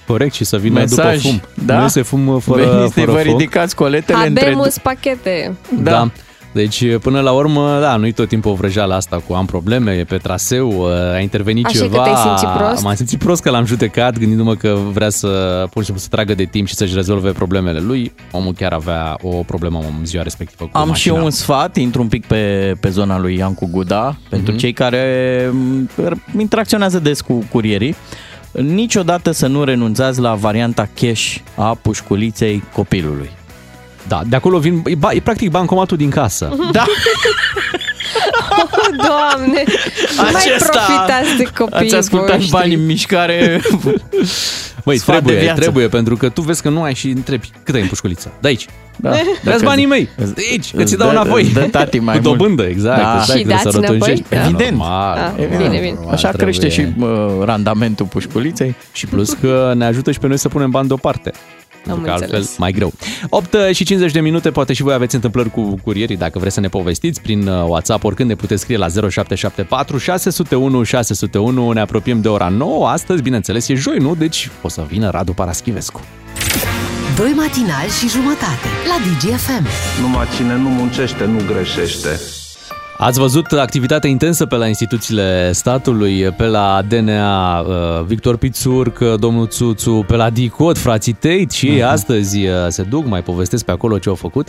Corect, 0.07 0.35
și 0.35 0.45
să 0.45 0.57
vină 0.57 0.79
mesaj. 0.79 1.23
după 1.23 1.29
fum. 1.29 1.65
Da? 1.67 1.79
Nu 1.79 1.85
este 1.85 2.03
fum 2.03 2.39
fără, 2.39 2.71
Veniți, 2.71 2.93
fără 2.93 3.11
vă 3.11 3.17
foc. 3.17 3.27
ridicați 3.27 3.75
coletele 3.75 4.27
între... 4.27 4.45
Habemus 4.45 4.79
pachete. 4.79 5.57
Da. 5.83 5.91
da. 5.91 6.11
Deci, 6.57 6.97
până 6.97 7.21
la 7.21 7.31
urmă, 7.33 7.79
da, 7.81 7.97
nu-i 7.97 8.13
tot 8.13 8.29
timpul 8.29 8.51
o 8.51 8.55
vrăjeală 8.55 8.95
asta 8.95 9.23
cu 9.29 9.35
am 9.35 9.47
probleme, 9.47 9.93
e 9.93 10.05
pe 10.05 10.17
traseu, 10.17 10.87
a 11.15 11.19
intervenit 11.19 11.65
Așa 11.67 11.79
că 11.79 11.85
ceva. 11.85 12.03
te-ai 12.03 12.15
simțit 12.15 12.49
prost? 12.59 12.83
M-am 12.83 12.95
simțit 12.95 13.19
prost 13.19 13.43
că 13.43 13.51
l-am 13.51 13.65
judecat, 13.65 14.19
gândindu-mă 14.19 14.55
că 14.55 14.77
vrea 14.93 15.09
să, 15.11 15.29
pur 15.71 15.79
și 15.83 15.85
simplu, 15.85 16.03
să 16.03 16.09
tragă 16.11 16.35
de 16.35 16.45
timp 16.45 16.67
și 16.67 16.75
să-și 16.75 16.95
rezolve 16.95 17.31
problemele 17.31 17.81
lui. 17.81 18.13
Omul 18.31 18.53
chiar 18.53 18.73
avea 18.73 19.17
o 19.23 19.29
problemă 19.29 19.79
în 19.79 20.05
ziua 20.07 20.23
respectivă 20.23 20.65
cu 20.73 20.79
Am 20.79 20.89
mașina. 20.89 21.15
și 21.15 21.21
eu 21.21 21.25
un 21.25 21.31
sfat, 21.31 21.77
intru 21.77 22.01
un 22.03 22.09
pic 22.09 22.27
pe, 22.27 22.75
pe 22.81 22.89
zona 22.89 23.19
lui 23.19 23.37
Iancu 23.37 23.69
Guda, 23.71 24.17
pentru 24.31 24.51
Mhm. 24.53 24.61
cei 24.61 24.73
care 24.73 25.05
m, 25.53 25.91
interacționează 26.39 26.99
des 26.99 27.21
cu 27.21 27.45
curierii. 27.53 27.95
Niciodată 28.53 29.31
să 29.31 29.47
nu 29.47 29.65
renunțați 29.65 30.21
la 30.21 30.35
varianta 30.35 30.89
cash 31.01 31.37
a 31.57 31.79
pușculiței 31.83 32.63
copilului. 32.73 33.31
Da, 34.09 34.21
de 34.29 34.37
acolo 34.37 34.59
vin, 34.59 34.83
e, 34.87 34.95
ba, 34.95 35.13
e 35.13 35.21
practic 35.21 35.51
bancomatul 35.51 35.97
din 35.97 36.11
casă. 36.11 36.57
Da, 36.73 36.85
Oh, 38.51 38.89
Doamne! 39.07 39.63
Nu 40.17 40.23
mai 40.33 40.43
profitați 40.59 41.37
de 41.37 41.43
copii 41.59 41.77
ați 41.77 41.95
ascultat 41.95 42.35
voștri. 42.37 42.51
bani 42.51 42.75
în 42.75 42.87
mișcare. 42.87 43.61
Băi, 44.85 44.97
Sfat 44.99 45.15
de 45.15 45.21
trebuie, 45.23 45.43
viață. 45.45 45.61
trebuie, 45.61 45.89
pentru 45.89 46.17
că 46.17 46.29
tu 46.29 46.41
vezi 46.41 46.63
că 46.63 46.69
nu 46.69 46.83
ai 46.83 46.95
și 46.95 47.09
întrebi 47.09 47.51
cât 47.63 47.75
ai 47.75 47.81
în 47.81 47.87
pușculiță. 47.87 48.33
De 48.41 48.49
aici. 48.49 48.67
Da. 48.97 49.11
Dați 49.45 49.65
banii 49.65 49.87
mei. 49.87 50.09
De 50.17 50.43
aici, 50.51 50.75
că 50.75 50.85
ți 50.85 50.97
dau 50.97 51.09
Dă- 51.09 51.11
înapoi. 51.11 51.45
dă 51.53 51.61
tati 51.61 51.99
mai 51.99 52.17
Cu 52.19 52.23
mult. 52.27 52.39
dobândă, 52.39 52.63
exact. 52.63 52.97
Da. 53.03 53.11
exact 53.19 53.25
Și 53.25 53.31
trebuie 53.33 53.55
dați 53.63 53.63
să 53.75 53.81
rotunjești. 53.81 54.25
înapoi? 54.31 54.39
Da. 54.39 54.45
Evident. 54.49 54.77
Normal, 54.77 55.17
Ah, 55.17 55.31
normal, 55.39 55.57
bine, 55.69 55.79
bine. 55.79 55.93
normal, 55.95 56.13
Așa 56.15 56.29
trebuie. 56.31 56.59
crește 56.59 56.81
și 56.81 56.87
uh, 57.01 57.09
randamentul 57.45 58.07
pușculiței. 58.07 58.75
Și 58.93 59.07
plus 59.07 59.33
că 59.41 59.73
ne 59.77 59.85
ajută 59.85 60.13
și 60.13 60.19
pe 60.19 60.27
noi 60.27 60.39
să 60.39 60.49
punem 60.49 60.71
bani 60.71 60.87
deoparte. 60.89 61.31
Pentru 61.87 62.05
că 62.05 62.11
altfel 62.11 62.29
înțeles. 62.29 62.57
mai 62.57 62.73
greu. 62.73 62.93
8 63.29 63.57
și 63.73 63.85
50 63.85 64.13
de 64.13 64.21
minute, 64.21 64.51
poate 64.51 64.73
și 64.73 64.83
voi 64.83 64.95
aveți 64.95 65.15
întâmplări 65.15 65.51
cu 65.51 65.79
curierii, 65.85 66.17
dacă 66.17 66.39
vreți 66.39 66.55
să 66.55 66.61
ne 66.61 66.69
povestiți 66.69 67.21
prin 67.21 67.49
uh, 67.49 67.65
WhatsApp, 67.67 68.05
oricând 68.05 68.29
ne 68.29 68.35
puteți 68.35 68.61
scrie 68.61 68.77
la 68.77 68.89
0774 68.89 69.99
601 69.99 70.83
601. 70.83 71.73
Ne 71.73 71.81
apropiem 71.81 72.21
de 72.21 72.29
ora 72.29 72.49
9. 72.49 72.89
Astăzi, 72.89 73.23
bineînțeles, 73.23 73.69
e 73.69 73.75
joi, 73.75 73.99
nu? 73.99 74.15
Deci 74.15 74.51
o 74.63 74.69
să 74.69 74.85
vină 74.89 75.11
Radu 75.11 75.33
Paraschivescu. 75.33 76.01
Doi 77.17 77.33
matinali 77.37 77.91
și 78.01 78.09
jumătate 78.09 78.69
la 78.87 78.97
DGFM. 79.05 79.67
Numai 80.01 80.27
cine 80.37 80.57
nu 80.57 80.69
muncește, 80.69 81.25
nu 81.25 81.41
greșește. 81.47 82.21
Ați 82.99 83.19
văzut 83.19 83.53
activitatea 83.53 84.11
intensă 84.11 84.47
pe 84.47 84.57
la 84.57 84.67
instituțiile 84.67 85.53
statului, 85.53 86.23
pe 86.37 86.45
la 86.45 86.83
DNA, 86.89 87.59
uh, 87.61 88.05
Victor 88.07 88.37
Pițurc, 88.37 88.99
domnul 88.99 89.47
Țuțu, 89.47 90.05
pe 90.07 90.17
la 90.17 90.31
DICOT, 90.31 90.79
frații 90.79 91.13
Tate 91.13 91.47
și 91.53 91.67
ei 91.67 91.77
Mhm. 91.77 91.87
astăzi 91.87 92.47
uh, 92.47 92.53
se 92.69 92.83
duc, 92.83 93.07
mai 93.07 93.23
povestesc 93.23 93.65
pe 93.65 93.71
acolo 93.71 93.99
ce 93.99 94.09
au 94.09 94.15
făcut. 94.15 94.49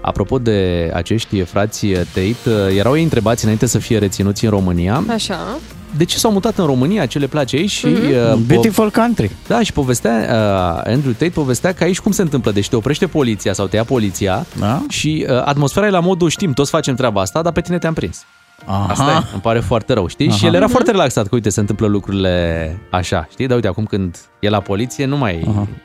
Apropo 0.00 0.38
de 0.38 0.90
acești 0.94 1.40
frați 1.42 1.86
Tate, 1.86 2.36
uh, 2.46 2.76
erau 2.76 2.96
ei 2.96 3.02
întrebați 3.02 3.42
înainte 3.44 3.66
să 3.66 3.78
fie 3.78 3.98
reținuți 3.98 4.44
în 4.44 4.50
România 4.50 5.04
Așa. 5.08 5.58
De 5.96 6.04
ce 6.04 6.18
s-au 6.18 6.32
mutat 6.32 6.58
în 6.58 6.66
România, 6.66 7.06
ce 7.06 7.18
le 7.18 7.26
place 7.26 7.56
aici 7.56 7.70
și... 7.70 7.86
Mhm. 7.86 8.04
uh, 8.06 8.32
po- 8.34 8.46
Beautiful 8.46 8.90
country. 8.90 9.30
Da, 9.46 9.62
și 9.62 9.72
povestea, 9.72 10.12
uh, 10.20 10.92
Andrew 10.92 11.12
Tate 11.12 11.30
povestea 11.30 11.72
că 11.72 11.84
aici 11.84 12.00
cum 12.00 12.12
se 12.12 12.22
întâmplă, 12.22 12.50
deci 12.52 12.68
te 12.68 12.76
oprește 12.76 13.06
poliția 13.06 13.52
sau 13.52 13.66
te 13.66 13.76
ia 13.76 13.84
poliția 13.84 14.46
da? 14.58 14.82
și 14.88 15.26
uh, 15.28 15.42
atmosfera 15.44 15.86
e 15.86 15.90
la 15.90 16.00
modul, 16.00 16.28
știm, 16.28 16.52
toți 16.52 16.70
facem 16.70 16.94
treaba 16.94 17.20
asta, 17.20 17.42
dar 17.42 17.52
pe 17.52 17.60
tine 17.60 17.78
te-am 17.78 17.94
prins. 17.94 18.24
Aha. 18.66 18.86
Asta 18.90 19.24
e, 19.26 19.28
îmi 19.32 19.40
pare 19.42 19.60
foarte 19.60 19.92
rău, 19.92 20.06
știi? 20.06 20.28
Aha. 20.28 20.36
Și 20.36 20.46
el 20.46 20.54
era 20.54 20.62
Mhm. 20.64 20.72
foarte 20.72 20.90
relaxat 20.90 21.22
că, 21.26 21.34
uite, 21.34 21.48
se 21.48 21.60
întâmplă 21.60 21.86
lucrurile 21.86 22.78
așa, 22.90 23.26
știi? 23.30 23.46
Dar 23.46 23.56
uite, 23.56 23.68
acum 23.68 23.84
când 23.84 24.16
e 24.40 24.48
la 24.48 24.60
poliție, 24.60 25.04
nu 25.04 25.16
mai 25.16 25.34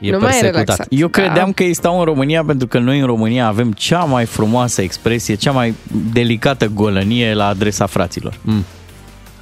e 0.00 0.10
Nu 0.10 0.18
persecutat. 0.18 0.86
Eu 0.88 1.08
credeam 1.08 1.52
că 1.52 1.62
ei 1.62 1.74
stau 1.74 1.98
în 1.98 2.04
România 2.04 2.44
pentru 2.44 2.66
că 2.66 2.78
noi 2.78 2.98
în 3.00 3.06
România 3.06 3.46
avem 3.46 3.72
cea 3.72 4.04
mai 4.04 4.24
frumoasă 4.24 4.82
expresie, 4.82 5.34
cea 5.34 5.50
mai 5.52 5.74
delicată 6.12 6.66
golănie 6.66 7.34
la 7.34 7.46
adresa 7.46 7.86
fraților. 7.86 8.34
Mm. 8.42 8.64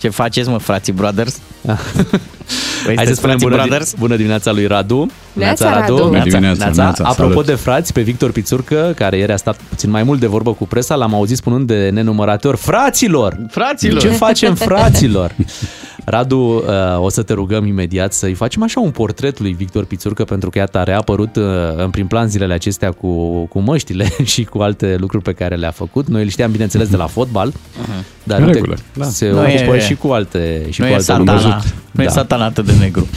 Ce 0.01 0.09
faceți, 0.09 0.49
mă, 0.49 0.59
frații 0.59 0.93
brothers? 0.93 1.41
Păi 2.85 2.95
Hai 2.97 3.07
să 3.07 3.15
sunteți 3.15 3.19
spunem 3.19 3.39
frații 3.39 3.49
bună, 3.49 3.57
brothers? 3.63 3.91
di- 3.95 3.99
bună 3.99 4.17
dimineața 4.17 4.53
lui 4.53 4.67
Radu. 4.67 5.11
Neața, 5.33 5.79
Radu. 5.81 5.95
Bună 5.95 6.23
dimineața, 6.23 6.71
neața, 6.75 7.05
Apropo 7.05 7.31
salut. 7.31 7.47
de 7.47 7.55
frați, 7.55 7.93
pe 7.93 8.01
Victor 8.01 8.33
Pițurcă, 8.33 8.93
care 8.97 9.17
ieri 9.17 9.33
a 9.33 9.37
stat 9.37 9.57
puțin 9.69 9.91
mai 9.91 10.03
mult 10.03 10.21
de 10.21 10.27
vorbă 10.27 10.53
cu 10.53 10.67
presa, 10.67 10.95
l-am 10.95 11.15
auzit 11.15 11.37
spunând 11.37 11.67
de 11.67 11.91
nenumărate 11.93 12.49
ori, 12.49 12.57
fraților! 12.57 13.39
Fraților! 13.51 14.01
Ce 14.01 14.09
facem, 14.09 14.55
fraților? 14.55 15.35
Radu, 16.05 16.37
uh, 16.39 16.63
o 17.05 17.09
să 17.09 17.23
te 17.23 17.33
rugăm 17.33 17.67
imediat 17.67 18.13
să-i 18.13 18.35
facem 18.35 18.63
așa 18.63 18.81
un 18.81 18.91
portret 18.91 19.39
lui 19.41 19.53
Victor 19.53 19.85
Pițurcă, 19.85 20.25
pentru 20.25 20.51
că 20.51 20.59
iată 20.59 20.79
a 20.79 20.83
reapărut 20.83 21.37
uh, 21.37 21.45
în 21.77 21.91
prim 21.91 22.07
plan 22.07 22.29
zilele 22.29 22.55
acestea 22.55 22.91
cu, 22.91 23.45
cu 23.45 23.59
măștile 23.61 24.09
și 24.33 24.45
cu 24.45 24.59
alte 24.59 24.97
lucruri 24.99 25.23
pe 25.25 25.33
care 25.33 25.55
le-a 25.55 25.71
făcut. 25.71 26.09
Noi 26.09 26.23
îl 26.23 26.29
știam, 26.29 26.51
bineînțeles, 26.51 26.89
de 26.89 26.97
la 26.97 27.07
fotbal, 27.07 27.53
dar 28.23 28.39
În 28.39 28.45
uite, 28.45 28.59
regulă, 28.59 28.77
da. 28.95 29.05
se 29.05 29.29
Nu 29.31 29.39
ocupă 29.41 29.77
e- 29.77 29.81
și 29.81 29.95
cu 29.95 30.09
alte, 30.09 30.67
și 30.71 30.81
nu 30.81 30.87
cu 30.87 30.93
e 30.93 30.95
alte 30.95 31.07
satana, 31.07 31.33
lucruri. 31.55 31.75
nu 31.91 32.03
e 32.03 32.09
satana 32.09 32.45
atât 32.45 32.65
de 32.65 32.73
negru. 32.81 33.09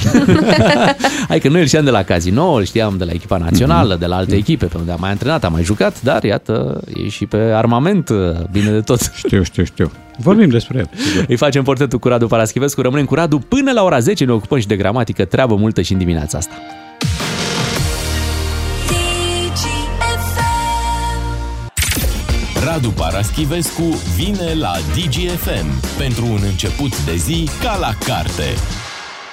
Hai 1.29 1.39
că 1.39 1.49
noi 1.49 1.61
îl 1.61 1.67
știam 1.67 1.83
de 1.83 1.89
la 1.89 2.03
Casino, 2.03 2.51
îl 2.51 2.63
știam 2.63 2.97
de 2.97 3.03
la 3.03 3.11
echipa 3.11 3.37
națională, 3.37 3.95
de 3.95 4.05
la 4.05 4.15
alte 4.15 4.35
echipe 4.35 4.65
pe 4.65 4.77
unde 4.77 4.91
a 4.91 4.95
mai 4.95 5.09
antrenat, 5.09 5.43
a 5.43 5.47
mai 5.47 5.63
jucat, 5.63 6.01
dar 6.01 6.23
iată, 6.23 6.79
e 6.95 7.09
și 7.09 7.25
pe 7.25 7.37
armament 7.37 8.09
bine 8.51 8.71
de 8.71 8.81
tot. 8.81 9.11
Știu, 9.15 9.43
știu, 9.43 9.63
știu. 9.63 9.91
Vorbim 10.17 10.49
despre 10.49 10.77
el. 10.77 10.89
sigur. 10.95 11.25
Îi 11.29 11.35
facem 11.35 11.63
portretul 11.63 11.99
cu 11.99 12.07
Radu 12.07 12.27
Paraschivescu, 12.27 12.81
rămânem 12.81 13.05
cu 13.05 13.15
Radu 13.15 13.37
până 13.37 13.71
la 13.71 13.83
ora 13.83 13.99
10, 13.99 14.25
ne 14.25 14.31
ocupăm 14.31 14.59
și 14.59 14.67
de 14.67 14.75
gramatică, 14.75 15.25
treabă 15.25 15.55
multă 15.55 15.81
și 15.81 15.91
în 15.91 15.97
dimineața 15.97 16.37
asta. 16.37 16.53
Radu 22.65 22.89
Paraschivescu 22.89 23.97
vine 24.15 24.53
la 24.53 24.73
DGFM 24.95 25.97
pentru 25.97 26.25
un 26.25 26.39
început 26.43 27.05
de 27.05 27.15
zi 27.15 27.49
ca 27.61 27.77
la 27.77 27.93
carte. 28.05 28.43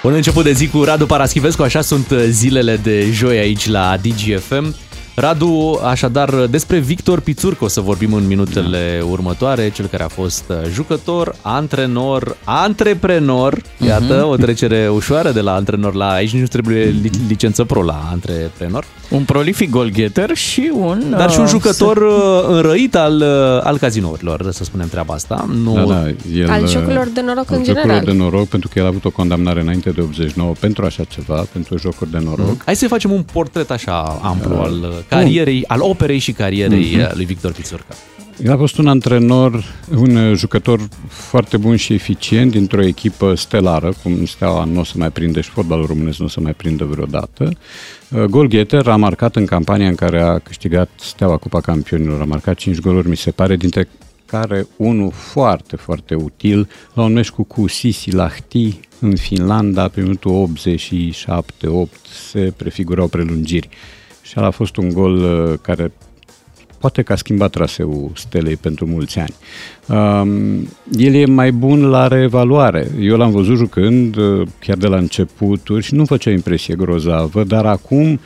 Un 0.02 0.12
început 0.12 0.44
de 0.44 0.52
zi 0.52 0.68
cu 0.68 0.84
Radu 0.84 1.06
Paraschivescu, 1.06 1.62
așa 1.62 1.80
sunt 1.80 2.12
zilele 2.28 2.76
de 2.76 3.10
joi 3.10 3.38
aici 3.38 3.68
la 3.68 3.96
DGFM. 3.96 4.74
Radu, 5.20 5.80
așadar, 5.84 6.30
despre 6.50 6.78
Victor 6.78 7.20
Pițurcă 7.20 7.64
o 7.64 7.68
să 7.68 7.80
vorbim 7.80 8.12
în 8.12 8.26
minutele 8.26 9.02
următoare, 9.10 9.70
cel 9.70 9.86
care 9.86 10.02
a 10.02 10.08
fost 10.08 10.44
uh, 10.48 10.56
jucător, 10.72 11.34
antrenor, 11.42 12.36
antreprenor, 12.44 13.62
iată, 13.86 14.24
o 14.24 14.36
trecere 14.36 14.88
ușoară 14.88 15.30
de 15.30 15.40
la 15.40 15.54
antrenor 15.54 15.94
la, 15.94 16.10
aici 16.10 16.32
nu 16.32 16.46
trebuie 16.46 16.84
li- 16.84 17.10
licență 17.28 17.64
pro 17.64 17.82
la 17.82 18.08
antreprenor. 18.10 18.84
Un 19.10 19.22
prolific 19.24 19.70
goalgetter 19.70 20.34
și 20.36 20.70
un... 20.74 21.02
Dar 21.10 21.30
și 21.30 21.38
un 21.38 21.44
uh, 21.44 21.50
jucător 21.50 21.96
uh, 21.96 22.44
înrăit 22.48 22.96
al, 22.96 23.16
uh, 23.20 23.60
al 23.66 23.78
cazinourilor, 23.78 24.48
să 24.52 24.64
spunem 24.64 24.88
treaba 24.88 25.14
asta. 25.14 25.48
Nu... 25.62 25.74
Da, 25.74 25.82
da, 25.94 26.06
el, 26.34 26.50
Al 26.50 26.68
jocurilor 26.68 27.08
de 27.14 27.20
noroc 27.20 27.50
al 27.50 27.56
în 27.56 27.64
jocurilor 27.64 27.82
general. 27.96 28.04
de 28.04 28.12
noroc, 28.12 28.48
pentru 28.48 28.68
că 28.72 28.78
el 28.78 28.84
a 28.84 28.88
avut 28.88 29.04
o 29.04 29.10
condamnare 29.10 29.60
înainte 29.60 29.90
de 29.90 30.00
89 30.00 30.52
pentru 30.60 30.84
așa 30.84 31.04
ceva, 31.04 31.44
pentru 31.52 31.78
jocuri 31.78 32.10
de 32.10 32.18
noroc. 32.24 32.62
Hai 32.64 32.76
să 32.76 32.88
facem 32.88 33.10
un 33.12 33.22
portret 33.32 33.70
așa 33.70 34.18
amplu 34.22 34.54
Da. 34.54 34.60
al 34.60 34.72
uh, 34.82 34.88
carierei, 35.10 35.64
al 35.66 35.80
operei 35.80 36.18
și 36.18 36.32
carierei 36.32 36.90
Mhm. 36.92 37.00
uh, 37.00 37.10
lui 37.14 37.24
Victor 37.24 37.52
Pițurcă. 37.52 37.94
El 38.44 38.52
a 38.52 38.56
fost 38.56 38.78
un 38.78 38.86
antrenor, 38.86 39.64
un 39.96 40.16
uh, 40.16 40.36
jucător 40.36 40.88
foarte 41.08 41.56
bun 41.56 41.76
și 41.76 41.92
eficient 41.92 42.50
dintr-o 42.50 42.82
echipă 42.86 43.34
stelară, 43.34 43.92
cum 44.02 44.24
Steaua 44.24 44.64
nu 44.64 44.80
o 44.80 44.84
să 44.84 44.92
mai 44.96 45.10
prinde 45.10 45.40
și 45.40 45.50
fotbalul 45.50 45.86
românesc 45.86 46.18
nu 46.18 46.24
o 46.24 46.28
să 46.28 46.40
mai 46.40 46.52
prindă 46.52 46.84
vreodată. 46.84 47.50
Uh, 48.08 48.22
Golgheter 48.24 48.86
a 48.88 48.96
marcat 48.96 49.36
în 49.36 49.44
campania 49.44 49.88
în 49.88 49.94
care 49.94 50.20
a 50.22 50.38
câștigat 50.38 50.90
Steaua 51.00 51.36
Cupa 51.36 51.60
Campionilor, 51.60 52.20
a 52.20 52.24
marcat 52.24 52.56
5 52.56 52.78
goluri, 52.78 53.08
mi 53.08 53.16
se 53.16 53.30
pare, 53.30 53.56
dintre 53.56 53.88
care 54.26 54.66
unul 54.76 55.10
foarte, 55.10 55.76
foarte 55.76 56.14
util 56.14 56.68
la 56.94 57.02
un 57.02 57.12
meci 57.12 57.30
cu, 57.30 57.42
cu 57.42 57.66
Sisi 57.68 58.12
Lahti 58.12 58.80
în 59.00 59.16
Finlanda, 59.16 59.88
pe 59.88 60.00
minutul 60.00 60.50
87-8 60.66 61.88
se 62.30 62.52
prefigurau 62.56 63.06
prelungiri. 63.08 63.68
Și 64.30 64.36
ăla 64.38 64.46
a 64.46 64.50
fost 64.50 64.76
un 64.76 64.88
gol 64.88 65.16
uh, 65.16 65.58
care 65.62 65.92
poate 66.78 67.02
că 67.02 67.12
a 67.12 67.16
schimbat 67.16 67.50
traseul 67.50 68.10
stelei 68.14 68.56
pentru 68.56 68.86
mulți 68.86 69.18
ani. 69.18 69.34
Um, 69.86 70.68
el 70.96 71.14
e 71.14 71.24
mai 71.24 71.52
bun 71.52 71.88
la 71.88 72.06
reevaluare. 72.06 72.90
Eu 73.00 73.16
l-am 73.16 73.30
văzut 73.30 73.56
jucând 73.56 74.16
uh, 74.16 74.46
chiar 74.58 74.76
de 74.76 74.86
la 74.86 74.96
începuturi 74.96 75.82
și 75.82 75.94
nu 75.94 76.04
făcea 76.04 76.30
impresie 76.30 76.74
grozavă, 76.74 77.44
dar 77.44 77.66
acum, 77.66 78.20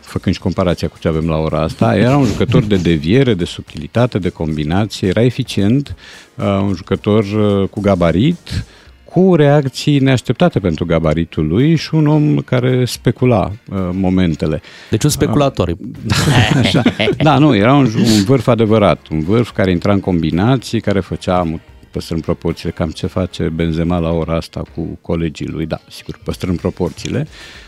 făcând 0.00 0.34
și 0.34 0.40
comparația 0.40 0.88
cu 0.88 0.98
ce 0.98 1.08
avem 1.08 1.28
la 1.28 1.36
ora 1.36 1.60
asta, 1.60 1.96
era 1.96 2.16
un 2.16 2.24
jucător 2.24 2.62
de 2.62 2.76
deviere, 2.76 3.34
de 3.34 3.44
subtilitate, 3.44 4.18
de 4.18 4.28
combinație, 4.28 5.08
era 5.08 5.22
eficient, 5.22 5.94
uh, 6.34 6.44
un 6.44 6.74
jucător 6.74 7.24
uh, 7.24 7.68
cu 7.68 7.80
gabarit, 7.80 8.64
cu 9.12 9.34
reacții 9.34 9.98
neașteptate 9.98 10.58
pentru 10.58 10.86
gabaritul 10.86 11.46
lui 11.46 11.76
și 11.76 11.94
un 11.94 12.06
om 12.06 12.36
care 12.36 12.84
specula 12.84 13.52
uh, 13.70 13.78
momentele. 13.92 14.62
Deci 14.90 15.04
un 15.04 15.10
speculator. 15.10 15.76
Așa. 16.62 16.82
Da, 17.16 17.38
nu, 17.38 17.56
era 17.56 17.74
un, 17.74 17.84
un 17.84 18.24
vârf 18.24 18.46
adevărat, 18.46 19.08
un 19.08 19.20
vârf 19.20 19.50
care 19.50 19.70
intra 19.70 19.92
în 19.92 20.00
combinații, 20.00 20.80
care 20.80 21.00
făcea 21.00 21.60
păstrând 21.90 22.22
proporțiile, 22.22 22.70
cam 22.70 22.90
ce 22.90 23.06
face 23.06 23.42
Benzema 23.48 23.98
la 23.98 24.10
ora 24.10 24.36
asta 24.36 24.62
cu 24.74 24.98
colegii 25.00 25.46
lui, 25.46 25.66
da, 25.66 25.80
sigur, 25.88 26.18
păstrând 26.24 26.60
proporțiile, 26.60 27.26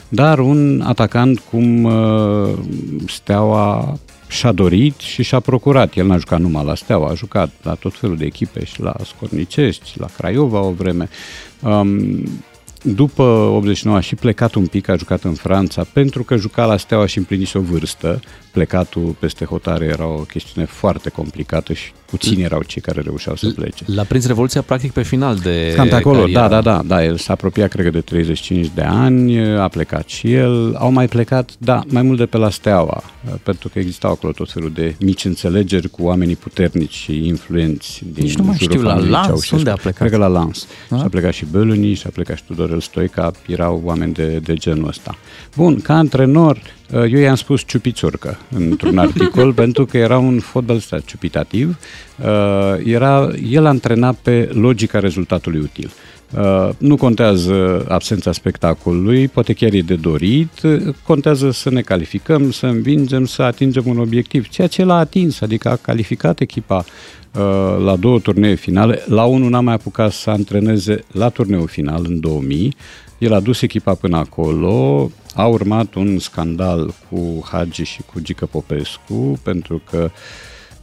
dar 0.08 0.38
un 0.38 0.82
atacant 0.86 1.38
cum 1.38 1.84
uh, 1.84 2.58
Steaua 3.06 3.98
și-a 4.32 4.52
dorit 4.52 4.98
și 4.98 5.22
și-a 5.22 5.40
procurat. 5.40 5.96
El 5.96 6.06
n-a 6.06 6.16
jucat 6.16 6.40
numai 6.40 6.64
la 6.64 6.74
Steaua, 6.74 7.08
a 7.08 7.14
jucat 7.14 7.50
la 7.62 7.74
tot 7.74 7.94
felul 7.94 8.16
de 8.16 8.24
echipe 8.24 8.64
și 8.64 8.80
la 8.80 8.94
Scornicești, 9.04 9.98
la 9.98 10.06
Craiova 10.16 10.60
o 10.60 10.72
vreme. 10.72 11.08
Um, 11.60 12.24
după 12.82 13.22
89 13.22 13.96
a 13.96 14.00
și 14.00 14.14
plecat 14.14 14.54
un 14.54 14.66
pic, 14.66 14.88
a 14.88 14.96
jucat 14.96 15.22
în 15.22 15.34
Franța, 15.34 15.86
pentru 15.92 16.22
că 16.22 16.36
juca 16.36 16.64
la 16.64 16.76
Steaua 16.76 17.06
și 17.06 17.18
împlinise 17.18 17.58
o 17.58 17.60
vârstă. 17.60 18.20
Plecatul 18.52 19.16
peste 19.18 19.44
hotare 19.44 19.84
era 19.84 20.06
o 20.06 20.18
chestiune 20.18 20.66
foarte 20.66 21.08
complicată 21.08 21.72
și 21.72 21.92
puțini 22.16 22.42
erau 22.42 22.62
cei 22.62 22.82
care 22.82 23.00
reușeau 23.00 23.36
să 23.36 23.50
plece. 23.50 23.84
L-a 23.86 24.02
prins 24.02 24.26
Revoluția 24.26 24.62
practic 24.62 24.92
pe 24.92 25.02
final 25.02 25.36
de 25.36 25.72
Cam 25.76 25.88
pe 25.88 25.94
acolo, 25.94 26.18
carieră. 26.18 26.40
da, 26.40 26.48
da, 26.48 26.60
da, 26.60 26.82
da, 26.86 27.04
el 27.04 27.16
s-a 27.16 27.32
apropiat, 27.32 27.68
cred 27.70 27.84
că, 27.84 27.90
de 27.90 28.00
35 28.00 28.70
de 28.74 28.82
ani, 28.82 29.48
a 29.58 29.68
plecat 29.68 30.08
și 30.08 30.32
el, 30.32 30.74
au 30.78 30.90
mai 30.92 31.06
plecat, 31.08 31.50
da, 31.58 31.82
mai 31.86 32.02
mult 32.02 32.18
de 32.18 32.26
pe 32.26 32.36
la 32.36 32.50
Steaua, 32.50 33.02
pentru 33.42 33.68
că 33.68 33.78
existau 33.78 34.10
acolo 34.10 34.32
tot 34.32 34.50
felul 34.52 34.70
de 34.74 34.94
mici 35.00 35.24
înțelegeri 35.24 35.88
cu 35.88 36.02
oamenii 36.02 36.36
puternici 36.36 36.94
și 36.94 37.26
influenți 37.26 38.02
din 38.12 38.24
Nici 38.24 38.36
nu 38.36 38.44
mai 38.44 38.56
jurul 38.58 38.72
știu, 38.74 38.86
la 38.86 38.90
familiei 38.92 39.10
Lens, 39.12 39.26
Ceaușescu. 39.26 39.56
unde 39.56 39.70
a 39.70 39.74
plecat? 39.74 39.98
Cred 39.98 40.10
că 40.10 40.16
la 40.16 40.26
Lans. 40.26 40.66
A? 40.90 40.96
Și 40.96 41.02
a 41.04 41.08
plecat 41.08 41.32
și 41.32 41.44
Băluni, 41.50 41.94
și 41.94 42.06
a 42.06 42.10
plecat 42.12 42.36
și 42.36 42.42
Tudorel 42.46 42.80
Stoica, 42.80 43.30
erau 43.46 43.80
oameni 43.84 44.12
de, 44.12 44.38
de 44.44 44.54
genul 44.54 44.88
ăsta. 44.88 45.16
Bun, 45.56 45.80
ca 45.80 45.94
antrenor, 45.94 46.58
eu 46.92 47.18
i-am 47.18 47.34
spus 47.34 47.62
ciupițurcă 47.66 48.38
într-un 48.54 48.98
articol, 49.06 49.52
pentru 49.52 49.84
că 49.86 49.96
era 49.96 50.18
un 50.18 50.38
fotbalista 50.40 50.98
ciupitativ. 51.00 51.76
Era, 52.84 53.30
el 53.50 53.66
antrena 53.66 54.12
pe 54.22 54.48
logica 54.52 54.98
rezultatului 54.98 55.60
util. 55.60 55.90
Uh, 56.38 56.68
nu 56.78 56.96
contează 56.96 57.84
absența 57.88 58.32
spectacolului, 58.32 59.28
poate 59.28 59.52
chiar 59.52 59.72
e 59.72 59.80
de 59.80 59.94
dorit, 59.94 60.62
uh, 60.62 60.94
contează 61.06 61.50
să 61.50 61.70
ne 61.70 61.80
calificăm, 61.80 62.50
să 62.50 62.66
învingem, 62.66 63.24
să 63.24 63.42
atingem 63.42 63.82
un 63.86 63.98
obiectiv, 63.98 64.48
ceea 64.48 64.66
ce 64.66 64.84
l-a 64.84 64.96
atins, 64.96 65.40
adică 65.40 65.68
a 65.68 65.76
calificat 65.76 66.40
echipa 66.40 66.76
uh, 66.76 67.84
la 67.84 67.96
două 67.96 68.18
turnee 68.18 68.54
finale, 68.54 69.02
la 69.06 69.24
unul 69.24 69.50
n-a 69.50 69.60
mai 69.60 69.74
apucat 69.74 70.12
să 70.12 70.30
antreneze 70.30 71.04
la 71.12 71.28
turneul 71.28 71.68
final 71.68 72.04
în 72.08 72.20
2000, 72.20 72.74
el 73.18 73.32
a 73.32 73.40
dus 73.40 73.62
echipa 73.62 73.94
până 73.94 74.16
acolo, 74.16 75.10
a 75.34 75.46
urmat 75.46 75.94
un 75.94 76.18
scandal 76.18 76.94
cu 77.10 77.48
Hagi 77.50 77.82
și 77.82 78.02
cu 78.12 78.20
Gică 78.20 78.46
Popescu, 78.46 79.40
pentru 79.42 79.82
că 79.90 80.10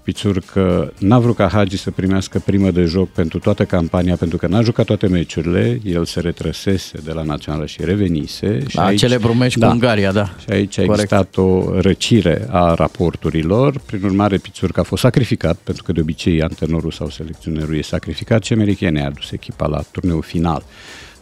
Pițurcă 0.09 0.93
n-a 0.99 1.19
vrut 1.19 1.35
ca 1.35 1.47
Hagi 1.47 1.77
să 1.77 1.91
primească 1.91 2.39
primă 2.39 2.71
de 2.71 2.83
joc 2.83 3.09
pentru 3.09 3.39
toată 3.39 3.65
campania, 3.65 4.15
pentru 4.15 4.37
că 4.37 4.47
n-a 4.47 4.61
jucat 4.61 4.85
toate 4.85 5.07
meciurile, 5.07 5.79
el 5.83 6.05
se 6.05 6.19
retrăsese 6.19 6.99
de 7.03 7.11
la 7.11 7.21
Națională 7.21 7.65
și 7.65 7.83
revenise. 7.83 8.63
Și 8.67 8.75
La 8.75 8.85
aici, 8.85 8.99
cele 8.99 9.17
meci 9.39 9.57
cu 9.57 9.65
Ungaria, 9.65 10.11
da. 10.11 10.29
Și 10.39 10.45
aici 10.49 10.77
a 10.77 10.85
Corect. 10.85 11.11
existat 11.11 11.37
o 11.37 11.79
răcire 11.79 12.47
a 12.49 12.73
raporturilor, 12.73 13.79
prin 13.85 14.03
urmare 14.03 14.37
Pițurcă 14.37 14.79
a 14.79 14.83
fost 14.83 15.01
sacrificat, 15.01 15.57
pentru 15.63 15.83
că 15.83 15.91
de 15.91 16.01
obicei 16.01 16.41
antenorul 16.41 16.91
sau 16.91 17.09
selecționerul 17.09 17.77
e 17.77 17.81
sacrificat 17.81 18.43
și 18.43 18.53
americanii 18.53 19.01
a 19.01 19.05
adus 19.05 19.31
echipa 19.31 19.67
la 19.67 19.81
turneul 19.91 20.21
final. 20.21 20.63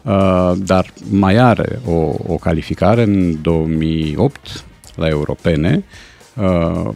Uh, 0.02 0.52
dar 0.58 0.94
mai 1.10 1.36
are 1.36 1.80
o, 1.86 2.16
o 2.28 2.36
calificare 2.36 3.02
în 3.02 3.42
2008 3.42 4.66
la 4.96 5.08
europene, 5.08 5.84
uh, 6.36 6.90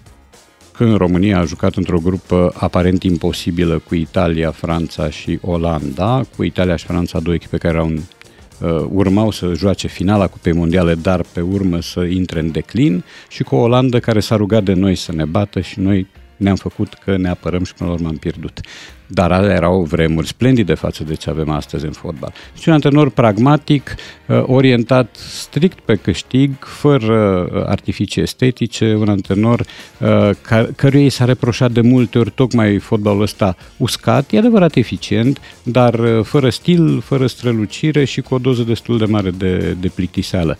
când 0.81 0.97
România 0.97 1.39
a 1.39 1.45
jucat 1.45 1.75
într-o 1.75 1.99
grupă 1.99 2.53
aparent 2.55 3.03
imposibilă 3.03 3.81
cu 3.87 3.95
Italia, 3.95 4.51
Franța 4.51 5.09
și 5.09 5.39
Olanda, 5.41 6.21
cu 6.35 6.43
Italia 6.43 6.75
și 6.75 6.85
Franța 6.85 7.19
două 7.19 7.35
echipe 7.35 7.57
care 7.57 7.77
au 7.77 7.91
uh, 7.91 8.85
urmau 8.89 9.31
să 9.31 9.53
joace 9.55 9.87
finala 9.87 10.27
Cupei 10.27 10.53
Mondiale, 10.53 10.95
dar 10.95 11.21
pe 11.33 11.41
urmă 11.41 11.81
să 11.81 11.99
intre 12.03 12.39
în 12.39 12.51
declin. 12.51 13.03
Și 13.29 13.43
cu 13.43 13.55
o 13.55 13.59
Olandă 13.59 13.99
care 13.99 14.19
s-a 14.19 14.35
rugat 14.35 14.63
de 14.63 14.73
noi 14.73 14.95
să 14.95 15.11
ne 15.11 15.25
bată 15.25 15.59
și 15.59 15.79
noi 15.79 16.07
ne-am 16.41 16.55
făcut 16.55 16.93
că 16.93 17.17
ne 17.17 17.29
apărăm 17.29 17.63
și 17.63 17.73
până 17.73 17.89
la 17.89 17.95
urmă 17.95 18.07
am 18.07 18.15
pierdut. 18.15 18.59
Dar 19.07 19.31
alea 19.31 19.55
erau 19.55 19.83
vremuri 19.83 20.27
splendide 20.27 20.73
față 20.73 21.03
de 21.03 21.13
ce 21.13 21.29
avem 21.29 21.49
astăzi 21.49 21.85
în 21.85 21.91
fotbal. 21.91 22.33
Și 22.59 22.67
un 22.67 22.73
antrenor 22.73 23.09
pragmatic, 23.09 23.95
uh, 24.27 24.43
orientat 24.45 25.15
strict 25.15 25.79
pe 25.79 25.95
câștig, 25.95 26.51
fără 26.59 27.49
uh, 27.53 27.63
artificii 27.65 28.21
estetice, 28.21 28.95
un 28.95 29.09
antrenor 29.09 29.59
uh, 29.59 30.29
ca- 30.41 30.69
căruia 30.75 31.05
i 31.05 31.09
s-a 31.09 31.25
reproșat 31.25 31.71
de 31.71 31.81
multe 31.81 32.17
ori 32.19 32.31
tocmai 32.31 32.77
fotbalul 32.77 33.21
ăsta 33.21 33.55
uscat, 33.77 34.31
e 34.31 34.37
adevărat 34.37 34.75
eficient, 34.75 35.41
dar 35.63 35.93
uh, 35.93 36.23
fără 36.23 36.49
stil, 36.49 37.01
fără 37.01 37.27
strălucire 37.27 38.03
și 38.03 38.21
cu 38.21 38.33
o 38.33 38.37
doză 38.37 38.63
destul 38.63 38.97
de 38.97 39.05
mare 39.05 39.29
de, 39.29 39.75
de 39.79 39.87
plictiseală. 39.87 40.57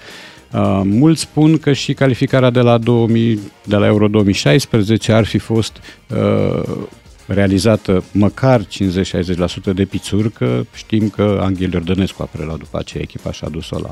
Uh, 0.53 0.81
mulți 0.83 1.21
spun 1.21 1.57
că 1.57 1.73
și 1.73 1.93
calificarea 1.93 2.49
de 2.49 2.59
la, 2.59 2.77
2000, 2.77 3.39
de 3.65 3.75
la 3.75 3.85
Euro 3.85 4.07
2016 4.07 5.11
ar 5.11 5.25
fi 5.25 5.37
fost 5.37 5.77
uh, 6.09 6.77
realizată 7.25 8.03
măcar 8.11 8.61
50-60% 8.61 8.65
de 9.75 9.85
pițuri, 9.85 10.31
că 10.31 10.61
știm 10.73 11.09
că 11.09 11.39
Anghel 11.41 11.73
Iordănescu 11.73 12.21
a 12.21 12.29
preluat 12.31 12.57
după 12.57 12.77
aceea 12.77 13.03
echipa 13.03 13.31
și 13.31 13.43
a 13.43 13.49
dus-o 13.49 13.79
la, 13.79 13.89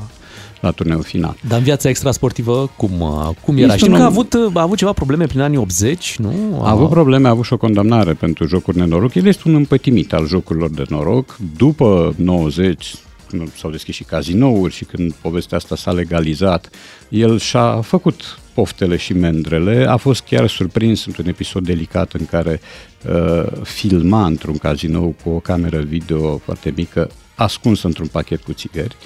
la 0.60 0.70
turneul 0.70 1.02
final. 1.02 1.36
Dar 1.48 1.58
în 1.58 1.64
viața 1.64 1.88
extrasportivă, 1.88 2.70
cum, 2.76 3.00
uh, 3.00 3.28
cum 3.44 3.56
era? 3.56 3.66
Este 3.66 3.78
Știm 3.78 3.92
un 3.92 3.98
că 3.98 4.04
a 4.04 4.06
om- 4.06 4.12
avut, 4.12 4.32
uh, 4.32 4.50
a 4.54 4.60
avut 4.60 4.78
ceva 4.78 4.92
probleme 4.92 5.26
prin 5.26 5.40
anii 5.40 5.58
80, 5.58 6.16
nu? 6.18 6.60
A 6.62 6.70
avut 6.70 6.88
probleme, 6.88 7.26
a 7.26 7.30
avut 7.30 7.44
și 7.44 7.52
o 7.52 7.56
condamnare 7.56 8.12
pentru 8.12 8.46
jocuri 8.46 8.76
nenoroc. 8.76 9.14
El 9.14 9.26
este 9.26 9.42
un 9.48 9.54
împătimit 9.54 10.12
al 10.12 10.26
jocurilor 10.26 10.70
de 10.70 10.84
noroc. 10.88 11.36
După 11.56 12.14
90 12.16 12.94
când 12.94 13.09
s-au 13.56 13.70
deschis 13.70 13.94
și 13.94 14.04
cazinouri 14.04 14.74
și 14.74 14.84
când 14.84 15.12
povestea 15.12 15.56
asta 15.56 15.76
s-a 15.76 15.92
legalizat, 15.92 16.70
el 17.08 17.38
și-a 17.38 17.80
făcut 17.80 18.38
poftele 18.54 18.96
și 18.96 19.12
mendrele. 19.12 19.86
A 19.88 19.96
fost 19.96 20.22
chiar 20.22 20.48
surprins 20.48 21.06
într-un 21.06 21.26
episod 21.26 21.64
delicat 21.64 22.12
în 22.12 22.26
care 22.26 22.60
uh, 23.08 23.62
filma 23.62 24.26
într-un 24.26 24.56
cazinou 24.56 25.14
cu 25.22 25.30
o 25.30 25.38
cameră 25.38 25.80
video 25.80 26.38
foarte 26.38 26.72
mică, 26.76 27.10
ascunsă 27.34 27.86
într-un 27.86 28.06
pachet 28.06 28.42
cu 28.42 28.52
țigări 28.52 28.96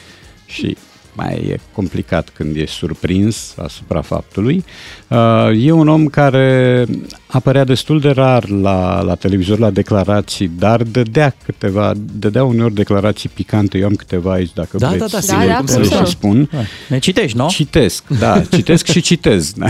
și 0.47 0.77
mai 1.17 1.35
e 1.35 1.61
complicat 1.73 2.31
când 2.35 2.57
ești 2.57 2.77
surprins 2.77 3.55
asupra 3.59 4.01
faptului. 4.01 4.65
Uh, 5.09 5.19
E 5.65 5.71
un 5.73 5.89
om 5.89 6.07
care 6.07 6.87
apărea 7.27 7.65
destul 7.65 8.01
de 8.01 8.11
rar 8.11 8.49
la, 8.49 9.03
la 9.03 9.15
televizor, 9.15 9.59
la 9.59 9.71
declarații, 9.71 10.51
dar 10.59 10.83
dădea 10.83 11.35
câteva, 11.45 11.93
dădea 12.19 12.45
uneori 12.45 12.75
declarații 12.75 13.31
picante. 13.35 13.79
Eu 13.79 13.87
am 13.87 13.95
câteva 13.95 14.33
aici, 14.33 14.51
dacă 14.55 14.77
Da, 14.79 14.89
vreți 14.89 15.01
da, 15.01 15.07
da, 15.11 15.21
să 15.21 15.27
sigur, 15.27 15.45
le- 15.45 15.55
cum 15.59 15.67
să 15.67 15.73
să 15.73 15.79
le 15.81 15.99
nu. 16.01 16.05
și 16.07 16.11
spun. 16.11 16.51
Ne 16.89 16.99
citești, 16.99 17.37
nu? 17.37 17.49
Citesc, 17.49 18.05
da, 18.19 18.41
citesc 18.57 18.87
și 18.87 19.01
citez. 19.01 19.53
Da. 19.53 19.67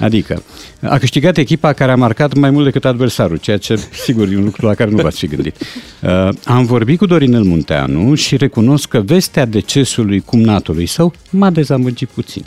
Adică, 0.00 0.42
a 0.82 0.98
câștigat 0.98 1.36
echipa 1.36 1.72
care 1.72 1.92
a 1.92 1.96
marcat 1.96 2.34
mai 2.34 2.50
mult 2.50 2.64
decât 2.64 2.84
adversarul, 2.84 3.36
ceea 3.36 3.56
ce, 3.58 3.80
sigur, 4.04 4.28
e 4.28 4.36
un 4.36 4.44
lucru 4.44 4.66
la 4.66 4.74
care 4.74 4.90
nu 4.90 4.96
v-ați 4.96 5.18
fi 5.18 5.26
gândit. 5.26 5.56
Uh, 6.02 6.28
am 6.44 6.64
vorbit 6.64 6.98
cu 6.98 7.06
Dorinel 7.06 7.42
Munteanu 7.42 8.14
și 8.14 8.36
recunosc 8.36 8.88
că 8.88 9.00
vestea 9.00 9.44
decesului 9.46 10.20
cumnatului 10.20 10.77
său 10.86 11.12
m-a 11.30 11.50
dezamăgit 11.50 12.08
puțin. 12.08 12.44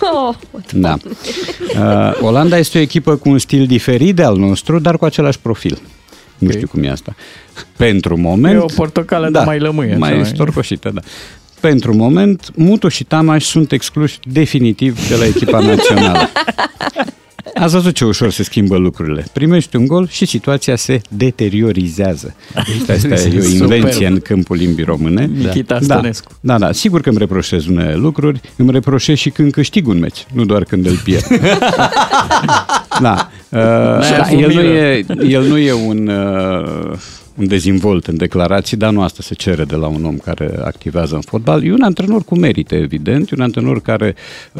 Oh, 0.00 0.34
Da. 0.72 0.96
Uh, 1.78 2.18
Olanda 2.20 2.56
este 2.58 2.78
o 2.78 2.80
echipă 2.80 3.16
cu 3.16 3.28
un 3.28 3.38
stil 3.38 3.66
diferit 3.66 4.14
de 4.14 4.22
al 4.22 4.36
nostru, 4.36 4.78
dar 4.78 4.96
cu 4.98 5.04
același 5.04 5.38
profil. 5.38 5.78
Nu 6.38 6.50
știu 6.50 6.66
cum 6.66 6.82
e 6.82 6.90
asta. 6.90 7.14
Pentru 7.76 8.16
moment... 8.16 8.54
E 8.54 8.58
o 8.58 8.66
portocală, 8.76 9.30
dar 9.30 9.44
mai 9.46 9.58
lămâie, 9.58 9.88
așa, 9.90 9.98
Mai 9.98 10.14
mai- 10.14 10.26
storcoșită, 10.26 10.90
da. 10.94 11.00
Pentru 11.60 11.94
moment, 11.96 12.50
Muto 12.54 12.88
și 12.88 13.04
Tamaș 13.04 13.44
sunt 13.44 13.72
excluși 13.72 14.18
definitiv 14.22 15.08
de 15.08 15.16
la 15.16 15.24
echipa 15.26 15.58
națională. 15.60 16.28
Ați 17.54 17.72
văzut 17.72 17.94
ce 17.94 18.04
ușor 18.04 18.30
se 18.30 18.42
schimbă 18.42 18.76
lucrurile. 18.76 19.24
Primești 19.32 19.76
un 19.76 19.86
gol 19.86 20.08
și 20.08 20.26
situația 20.26 20.76
se 20.76 21.00
deteriorizează. 21.08 22.34
Asta 22.54 22.92
e 22.92 23.12
o 23.12 23.16
Superb. 23.16 23.60
invenție 23.60 24.06
în 24.06 24.20
câmpul 24.20 24.56
limbii 24.56 24.84
române. 24.84 25.30
Nikita 25.36 25.74
da. 25.74 25.80
Stănescu. 25.80 26.32
Da, 26.40 26.58
da, 26.58 26.72
sigur 26.72 27.00
că 27.00 27.08
îmi 27.08 27.18
reproșez 27.18 27.66
unele 27.66 27.94
lucruri, 27.94 28.40
îmi 28.56 28.70
reproșez 28.70 29.16
și 29.16 29.30
când 29.30 29.52
câștig 29.52 29.88
un 29.88 29.98
meci, 29.98 30.26
nu 30.32 30.44
doar 30.44 30.64
când 30.64 30.86
îl 30.86 30.96
pierd. 31.04 31.26
da, 33.00 33.30
uh, 33.48 33.60
da 33.60 34.22
avut 34.22 34.40
el, 34.40 34.52
nu 34.52 34.60
milă. 34.60 34.62
e, 34.62 35.04
el 35.26 35.42
nu 35.42 35.58
e 35.58 35.72
un, 35.72 36.06
uh, 36.06 36.92
un 37.38 37.46
dezvolt 37.46 38.06
în 38.06 38.16
declarații, 38.16 38.76
dar 38.76 38.92
nu 38.92 39.02
asta 39.02 39.18
se 39.22 39.34
cere 39.34 39.64
de 39.64 39.74
la 39.76 39.86
un 39.86 40.04
om 40.04 40.16
care 40.16 40.50
activează 40.64 41.14
în 41.14 41.20
fotbal. 41.20 41.64
E 41.64 41.72
un 41.72 41.82
antrenor 41.82 42.22
cu 42.24 42.38
merite, 42.38 42.76
evident, 42.76 43.30
e 43.30 43.34
un 43.36 43.42
antrenor 43.42 43.80
care 43.80 44.14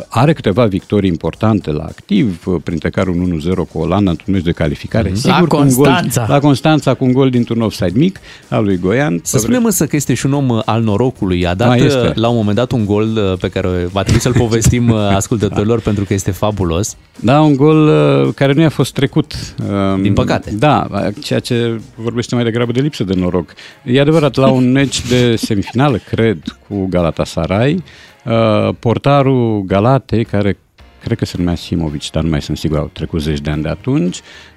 are 0.08 0.32
câteva 0.32 0.66
victorii 0.66 1.08
importante 1.08 1.70
la 1.70 1.82
activ, 1.82 2.42
uh, 2.46 2.60
printre 2.64 2.90
care 2.90 3.10
un 3.10 3.40
1-0 3.40 3.64
cu 3.72 3.78
Olanda 3.78 4.10
într-un 4.10 4.34
meci 4.34 4.42
de 4.44 4.52
calificare. 4.52 5.08
Mhm. 5.08 5.16
Sigur, 5.18 5.40
La 5.40 5.46
cu 5.46 5.56
un 5.56 5.62
gol, 5.74 5.84
Constanța. 5.86 6.26
la 6.28 6.38
Constanța 6.38 6.94
cu 6.94 7.04
un 7.04 7.12
gol 7.12 7.30
dintr-un 7.30 7.60
offside 7.60 7.98
mic 7.98 8.20
al 8.48 8.64
lui 8.64 8.76
Goian. 8.78 9.20
Să 9.22 9.38
spunem 9.38 9.64
însă 9.64 9.86
că 9.86 9.96
este 9.96 10.14
și 10.14 10.26
un 10.26 10.32
om 10.32 10.48
uh, 10.48 10.62
al 10.64 10.82
norocului. 10.82 11.46
A 11.46 11.54
dat 11.54 11.68
Da, 11.68 11.76
este. 11.76 11.98
uh, 12.06 12.14
la 12.14 12.28
un 12.28 12.36
moment 12.36 12.56
dat 12.56 12.72
un 12.72 12.84
gol 12.84 13.08
uh, 13.16 13.38
pe 13.40 13.48
care 13.48 13.88
va 13.92 14.02
trebui 14.02 14.20
să-l 14.20 14.32
povestim 14.34 14.88
uh, 14.88 14.98
ascultătorilor 14.98 15.80
pentru 15.80 16.04
că 16.04 16.14
este 16.14 16.30
fabulos. 16.30 16.96
Da, 17.20 17.40
un 17.40 17.56
gol 17.56 17.88
uh, 17.88 18.34
care 18.34 18.52
nu 18.52 18.60
i-a 18.60 18.68
fost 18.68 18.92
trecut. 18.92 19.34
Uh, 19.62 20.00
Din 20.02 20.12
păcate. 20.12 20.50
Da, 20.58 20.86
ceea 21.22 21.38
ce 21.38 21.80
vorbește 21.96 22.34
mai 22.34 22.44
degrabă 22.44 22.63
de 22.72 22.80
lipsă 22.80 23.04
de 23.04 23.14
noroc. 23.14 23.54
E 23.84 24.00
adevărat, 24.00 24.34
la 24.34 24.50
un 24.50 24.72
meci 24.72 25.06
de 25.08 25.36
semifinală, 25.36 25.98
cred, 25.98 26.38
cu 26.68 26.86
Galatasaray, 26.86 27.82
uh, 28.24 28.74
portarul 28.78 29.62
Galatei, 29.62 30.24
care 30.24 30.58
cred 31.04 31.18
că 31.18 31.24
se 31.24 31.36
numea 31.38 31.54
Simovic, 31.54 32.10
dar 32.10 32.22
nu 32.22 32.28
mai 32.28 32.42
sunt 32.42 32.56
sigur, 32.56 32.78
au 32.78 32.90
trecut 32.92 33.20
zeci 33.20 33.40
de 33.40 33.50
ani 33.50 33.62
de 33.62 33.68
atunci, 33.68 34.16
um, 34.16 34.53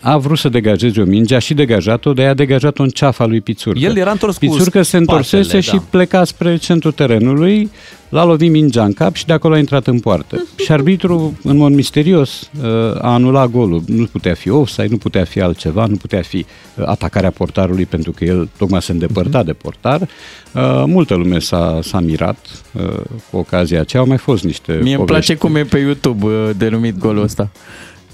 a 0.00 0.18
vrut 0.18 0.38
să 0.38 0.48
degajeze 0.48 1.00
o 1.00 1.04
minge, 1.04 1.34
a 1.34 1.38
și 1.38 1.54
degajat-o, 1.54 2.12
de 2.12 2.24
a 2.24 2.34
degajat-o 2.34 2.82
în 2.82 2.88
ceafa 2.88 3.26
lui 3.26 3.40
Pițurcă. 3.40 3.78
El 3.78 3.96
era 3.96 4.10
întors 4.10 4.36
cu 4.36 4.44
Pițurcă 4.46 4.82
se 4.82 4.96
întorsese 4.96 5.42
spatele, 5.42 5.60
și 5.60 5.74
da. 5.74 5.82
pleca 5.90 6.24
spre 6.24 6.56
centrul 6.56 6.92
terenului, 6.92 7.70
l-a 8.08 8.24
lovit 8.24 8.50
mingea 8.50 8.84
în 8.84 8.92
cap 8.92 9.14
și 9.14 9.26
de 9.26 9.32
acolo 9.32 9.54
a 9.54 9.58
intrat 9.58 9.86
în 9.86 10.00
poartă. 10.00 10.46
Și 10.56 10.72
arbitrul, 10.72 11.32
în 11.42 11.56
mod 11.56 11.72
misterios, 11.72 12.50
uh, 12.62 12.68
a 13.00 13.12
anulat 13.12 13.50
golul. 13.50 13.82
Nu 13.86 14.04
putea 14.04 14.34
fi 14.34 14.50
offside, 14.50 14.88
nu 14.90 14.96
putea 14.96 15.24
fi 15.24 15.40
altceva, 15.40 15.86
nu 15.86 15.96
putea 15.96 16.22
fi 16.22 16.36
uh, 16.76 16.86
atacarea 16.86 17.30
portarului 17.30 17.86
pentru 17.86 18.12
că 18.12 18.24
el 18.24 18.48
tocmai 18.58 18.82
se 18.82 18.92
îndepărta 18.92 19.42
de 19.42 19.52
portar. 19.52 20.00
Uh, 20.00 20.82
Multă 20.86 21.14
lume 21.14 21.38
s-a, 21.38 21.78
s-a 21.82 22.00
mirat 22.00 22.46
uh, 22.72 22.82
cu 23.30 23.36
ocazia 23.36 23.80
aceea. 23.80 24.02
Au 24.02 24.08
mai 24.08 24.18
fost 24.18 24.44
niște 24.44 24.72
Mie 24.72 24.94
îmi 24.94 25.04
povești. 25.04 25.06
place 25.06 25.34
cum 25.34 25.56
e 25.56 25.62
pe 25.64 25.78
YouTube 25.78 26.26
uh, 26.26 26.50
denumit 26.56 26.98
golul 26.98 27.22
ăsta. 27.22 27.50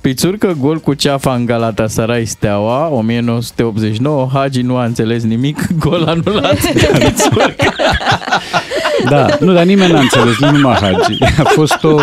Pițurcă, 0.01 0.57
gol 0.61 0.79
cu 0.79 0.95
ceafa 0.95 1.35
în 1.35 1.45
Galatasaray 1.47 2.25
Steaua, 2.25 2.89
1989, 2.89 4.29
Hagi 4.33 4.63
nu 4.63 4.77
a 4.77 4.85
înțeles 4.85 5.23
nimic, 5.23 5.67
gol 5.85 6.05
anulat 6.07 6.73
de 6.73 6.91
Pițurcă. 7.05 7.73
Da, 9.09 9.27
nu, 9.41 9.53
dar 9.53 9.65
nimeni 9.65 9.93
n-a 9.93 10.01
înțeles, 10.01 10.39
nu 10.39 10.51
numai 10.51 10.75
Hagi. 10.75 11.23
A 11.39 11.43
fost 11.45 11.85
o... 11.85 11.99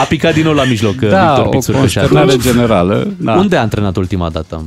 A 0.00 0.04
picat 0.08 0.34
din 0.34 0.44
nou 0.44 0.52
la 0.52 0.64
mijloc 0.64 0.94
uh, 1.02 1.08
Da, 1.08 1.26
Victor 1.26 1.46
o 1.46 1.48
Pițurcă 1.48 1.86
și 1.86 1.94
consternare 1.96 2.26
atunci- 2.26 2.42
generală. 2.42 3.14
Da. 3.18 3.32
Unde 3.34 3.56
a 3.56 3.60
antrenat 3.60 3.96
ultima 3.96 4.28
dată? 4.30 4.64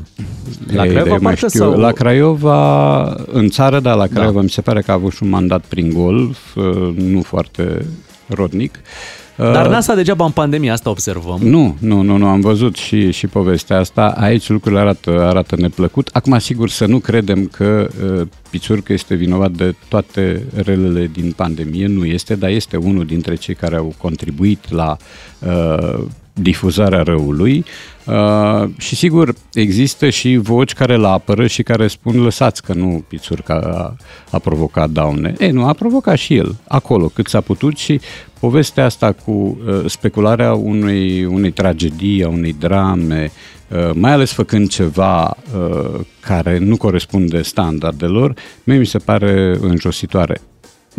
La 0.73 0.83
Ei, 0.85 0.89
Craiova, 0.89 1.03
de- 1.03 1.23
mai 1.23 1.33
parcă, 1.33 1.47
știu, 1.47 1.59
sau- 1.59 1.79
La 1.79 1.91
Craiova, 1.91 3.01
în 3.31 3.49
țară, 3.49 3.79
da, 3.79 3.93
la 3.93 4.05
Craiova, 4.07 4.41
mi 4.41 4.49
se 4.49 4.61
pare 4.61 4.81
că 4.81 4.91
a 4.91 4.93
avut 4.93 5.11
și 5.13 5.23
un 5.23 5.29
mandat 5.29 5.63
prin 5.67 5.93
golf, 5.93 6.37
uh, 6.55 6.93
nu 6.95 7.21
foarte 7.21 7.85
rodnic. 8.27 8.71
Dar 8.73 8.81
Uh, 8.81 9.28
n-a 9.39 9.79
stat 9.79 9.95
degeaba 9.95 10.25
în 10.25 10.31
pandemie, 10.31 10.71
asta 10.71 10.89
observăm. 10.89 11.39
nu, 11.41 11.75
nu, 11.79 12.01
nu, 12.01 12.17
nu, 12.17 12.27
am 12.27 12.39
văzut 12.39 12.75
și, 12.75 13.11
și 13.11 13.27
povestea 13.27 13.77
asta. 13.77 14.13
Aici 14.17 14.49
lucrurile 14.49 14.81
arată, 14.81 15.21
arată 15.21 15.55
neplăcut. 15.57 16.09
Acum, 16.13 16.39
sigur, 16.39 16.69
să 16.69 16.85
nu 16.85 16.97
credem 16.97 17.45
că 17.45 17.87
uh, 18.03 18.27
Pițurcă 18.49 18.93
este 18.93 19.15
vinovat 19.15 19.51
de 19.51 19.75
toate 19.87 20.43
relele 20.55 21.09
din 21.13 21.31
pandemie. 21.31 21.87
Nu 21.87 22.05
este, 22.05 22.35
dar 22.35 22.49
este 22.49 22.77
unul 22.77 23.05
dintre 23.05 23.35
cei 23.35 23.55
care 23.55 23.75
au 23.75 23.93
contribuit 23.97 24.71
la 24.71 24.97
uh, 25.39 26.03
difuzarea 26.41 27.01
răului 27.01 27.65
uh, 28.05 28.69
și 28.77 28.95
sigur 28.95 29.33
există 29.53 30.09
și 30.09 30.35
voci 30.35 30.73
care 30.73 30.93
îl 30.93 31.05
apără 31.05 31.47
și 31.47 31.63
care 31.63 31.87
spun 31.87 32.21
lăsați 32.21 32.63
că 32.63 32.73
nu 32.73 33.03
Pițurca 33.07 33.53
a, 33.53 33.95
a 34.31 34.39
provocat 34.39 34.89
daune. 34.89 35.33
E, 35.39 35.49
nu, 35.51 35.65
a 35.65 35.73
provocat 35.73 36.17
și 36.17 36.35
el 36.35 36.55
acolo 36.67 37.07
cât 37.07 37.27
s-a 37.27 37.41
putut 37.41 37.77
și 37.77 37.99
povestea 38.39 38.85
asta 38.85 39.11
cu 39.11 39.31
uh, 39.31 39.83
specularea 39.85 40.53
unei, 40.53 41.25
unei 41.25 41.51
tragedii, 41.51 42.23
a 42.23 42.27
unei 42.27 42.55
drame, 42.59 43.31
uh, 43.67 43.89
mai 43.93 44.11
ales 44.11 44.31
făcând 44.31 44.69
ceva 44.69 45.23
uh, 45.25 45.99
care 46.19 46.57
nu 46.57 46.77
corespunde 46.77 47.41
standardelor, 47.41 48.33
mie 48.63 48.77
mi 48.77 48.85
se 48.85 48.97
pare 48.97 49.57
înjositoare 49.61 50.41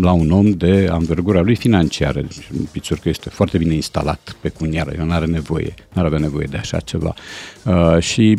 la 0.02 0.12
un 0.12 0.30
om 0.30 0.50
de 0.50 0.88
anvergura 0.90 1.40
lui 1.40 1.56
financiară. 1.56 2.20
Deci, 2.20 2.50
Pițurcă 2.72 3.08
este 3.08 3.28
foarte 3.28 3.58
bine 3.58 3.74
instalat 3.74 4.36
pe 4.40 4.48
cuniară, 4.48 4.92
el 4.98 5.04
nu 5.04 5.12
are 5.12 5.26
nevoie, 5.26 5.74
nu 5.92 6.00
are 6.00 6.06
avea 6.06 6.18
nevoie 6.18 6.46
de 6.50 6.56
așa 6.56 6.80
ceva. 6.80 7.14
Uh, 7.64 7.98
și 7.98 8.38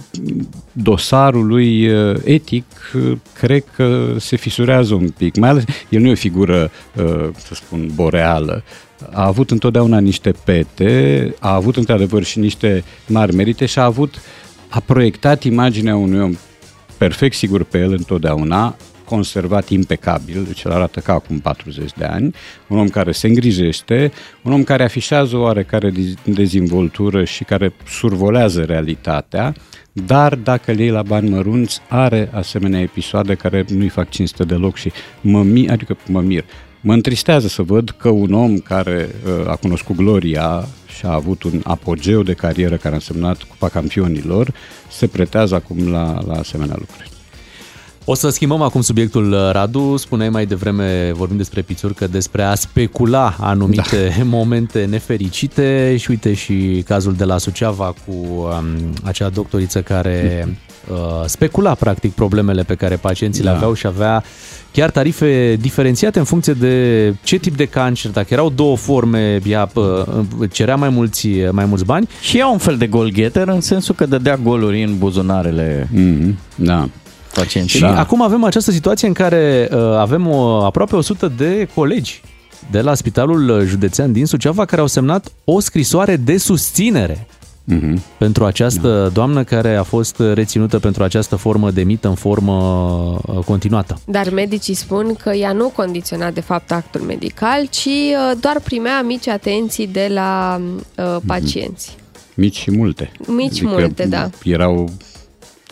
dosarul 0.72 1.48
lui 1.48 1.88
uh, 1.88 2.16
etic, 2.24 2.66
uh, 2.94 3.18
cred 3.34 3.64
că 3.76 4.16
se 4.20 4.36
fisurează 4.36 4.94
un 4.94 5.10
pic, 5.10 5.36
mai 5.36 5.50
ales, 5.50 5.64
el 5.90 6.02
nu 6.02 6.08
e 6.08 6.12
o 6.12 6.16
figură, 6.16 6.72
uh, 6.96 7.30
să 7.38 7.54
spun, 7.54 7.92
boreală, 7.96 8.64
a 9.12 9.26
avut 9.26 9.52
întotdeauna 9.52 10.00
niște 10.00 10.32
pete, 10.44 11.36
a 11.40 11.54
avut 11.54 11.76
într-adevăr 11.76 12.24
și 12.24 12.40
niște 12.40 12.84
mari 13.08 13.36
merite 13.36 13.66
și 13.66 13.80
a 13.80 13.84
avut, 13.84 14.22
a 14.68 14.80
proiectat 14.80 15.44
imaginea 15.44 15.96
unui 15.96 16.20
om 16.20 16.36
perfect 16.98 17.36
sigur 17.36 17.64
pe 17.64 17.78
el 17.78 17.92
întotdeauna, 17.92 18.76
conservat 19.12 19.70
impecabil, 19.70 20.44
deci 20.44 20.64
el 20.64 20.72
arată 20.72 21.00
ca 21.00 21.14
acum 21.14 21.40
40 21.40 21.92
de 21.98 22.06
ani, 22.06 22.36
un 22.68 22.78
om 22.78 22.88
care 22.88 23.12
se 23.12 23.28
îngrijește, 23.28 24.12
un 24.42 24.52
om 24.52 24.64
care 24.64 24.84
afișează 24.84 25.36
o 25.38 25.42
oarecare 25.42 25.92
dezvoltură 26.24 27.24
și 27.24 27.44
care 27.44 27.74
survolează 27.88 28.64
realitatea, 28.64 29.54
dar 29.92 30.36
dacă 30.36 30.72
le 30.72 30.84
iei 30.84 30.92
la 30.92 31.02
bani 31.02 31.30
mărunți, 31.30 31.80
are 31.88 32.30
asemenea 32.34 32.80
episoade 32.80 33.34
care 33.36 33.66
nu-i 33.68 33.90
fac 33.90 34.10
cinste 34.10 34.44
deloc 34.44 34.76
și 34.76 34.92
mă 35.22 35.44
mir, 35.44 35.72
adică 35.72 35.98
mă 36.08 36.22
mir, 36.22 36.44
Mă 36.84 36.94
întristează 36.94 37.48
să 37.48 37.62
văd 37.62 37.90
că 37.90 38.10
un 38.10 38.34
om 38.34 38.58
care 38.58 39.10
uh, 39.26 39.48
a 39.48 39.56
cunoscut 39.56 39.96
gloria 39.96 40.68
și 40.98 41.06
a 41.06 41.14
avut 41.14 41.44
un 41.44 41.62
apogeu 41.64 42.24
de 42.24 42.34
carieră 42.34 42.76
care 42.76 42.94
a 42.94 42.98
însemnat 42.98 43.44
Cupa 43.44 43.70
Campionilor, 43.70 44.54
se 44.92 45.08
pretează 45.08 45.56
acum 45.56 45.92
la, 45.92 46.22
la 46.26 46.34
asemenea 46.34 46.76
lucruri. 46.78 47.21
O 48.06 48.14
să 48.14 48.30
schimbăm 48.30 48.62
acum 48.62 48.82
subiectul, 48.82 49.32
uh, 49.32 49.50
Radu. 49.52 49.98
Spuneai 49.98 50.30
mai 50.30 50.46
devreme, 50.46 51.12
vorbim 51.16 51.38
despre 51.38 51.62
pițurcă, 51.62 52.08
despre 52.08 52.44
a 52.44 52.56
specula 52.56 53.36
anumite 53.40 54.14
da. 54.18 54.24
momente 54.38 54.86
nefericite 54.86 55.96
și 56.00 56.10
uite 56.10 56.34
și 56.34 56.84
cazul 56.88 57.14
de 57.14 57.24
la 57.24 57.38
Suceava 57.38 57.86
cu 58.06 58.14
um, 58.14 58.94
acea 59.04 59.30
doctoriță 59.30 59.82
care 59.82 60.48
uh, 60.92 60.98
specula 61.26 61.74
practic 61.74 62.14
problemele 62.14 62.64
pe 62.64 62.76
care 62.76 62.96
pacienții 62.96 63.44
da. 63.44 63.50
le 63.50 63.56
aveau 63.56 63.74
și 63.74 63.88
avea 63.88 64.24
chiar 64.72 64.90
tarife 64.90 65.58
diferențiate 65.60 66.20
în 66.20 66.26
funcție 66.26 66.54
de 66.54 67.16
ce 67.24 67.38
tip 67.38 67.56
de 67.56 67.66
cancer, 67.66 68.12
dacă 68.12 68.28
erau 68.30 68.50
două 68.50 68.78
forme, 68.78 69.40
ea 69.46 69.70
uh, 69.74 70.04
cerea 70.52 70.76
mai 70.76 70.90
mulți, 70.90 71.28
mai 71.52 71.66
mulți 71.66 71.86
bani. 71.86 72.08
Și 72.22 72.38
ea 72.38 72.48
un 72.48 72.58
fel 72.58 72.78
de 72.78 72.88
golgheter 72.88 73.48
în 73.48 73.62
sensul 73.62 73.96
că 73.96 74.06
dădea 74.06 74.36
goluri 74.36 74.84
în 74.84 74.98
buzunarele 74.98 75.90
mm-hmm. 75.94 76.34
da 76.56 76.88
pacienți. 77.34 77.70
Și 77.70 77.80
da. 77.80 78.00
acum 78.00 78.22
avem 78.22 78.44
această 78.44 78.72
situație 78.72 79.08
în 79.08 79.14
care 79.14 79.70
uh, 79.72 79.80
avem 79.80 80.28
o, 80.28 80.64
aproape 80.64 80.96
100 80.96 81.32
de 81.38 81.68
colegi 81.76 82.22
de 82.72 82.82
la 82.82 82.94
Spitalul 82.94 83.66
Județean 83.66 84.12
din 84.12 84.26
Suceava 84.26 84.66
care 84.66 84.82
au 84.82 84.88
semnat 84.88 85.32
o 85.44 85.60
scrisoare 85.60 86.16
de 86.16 86.38
susținere 86.38 87.28
mm-hmm. 87.74 88.18
pentru 88.18 88.46
această 88.46 89.02
da. 89.02 89.08
doamnă 89.08 89.44
care 89.44 89.76
a 89.76 89.84
fost 89.84 90.20
reținută 90.34 90.80
pentru 90.80 91.04
această 91.04 91.36
formă 91.36 91.72
de 91.72 91.84
mită 91.84 92.08
în 92.08 92.16
formă 92.16 92.54
uh, 93.26 93.38
continuată. 93.46 94.00
Dar 94.06 94.30
medicii 94.30 94.74
spun 94.74 95.16
că 95.16 95.30
ea 95.30 95.52
nu 95.52 95.68
condiționa 95.70 96.32
de 96.32 96.42
fapt 96.42 96.72
actul 96.72 97.02
medical, 97.02 97.66
ci 97.70 97.86
uh, 97.86 98.32
doar 98.40 98.60
primea 98.64 99.02
mici 99.02 99.28
atenții 99.28 99.88
de 99.88 100.10
la 100.14 100.62
uh, 100.98 101.18
pacienți. 101.26 101.96
Mici 102.34 102.58
și 102.58 102.72
multe. 102.72 103.12
Mici 103.28 103.52
adică 103.52 103.68
multe, 103.68 104.06
da. 104.06 104.30
Erau 104.44 104.90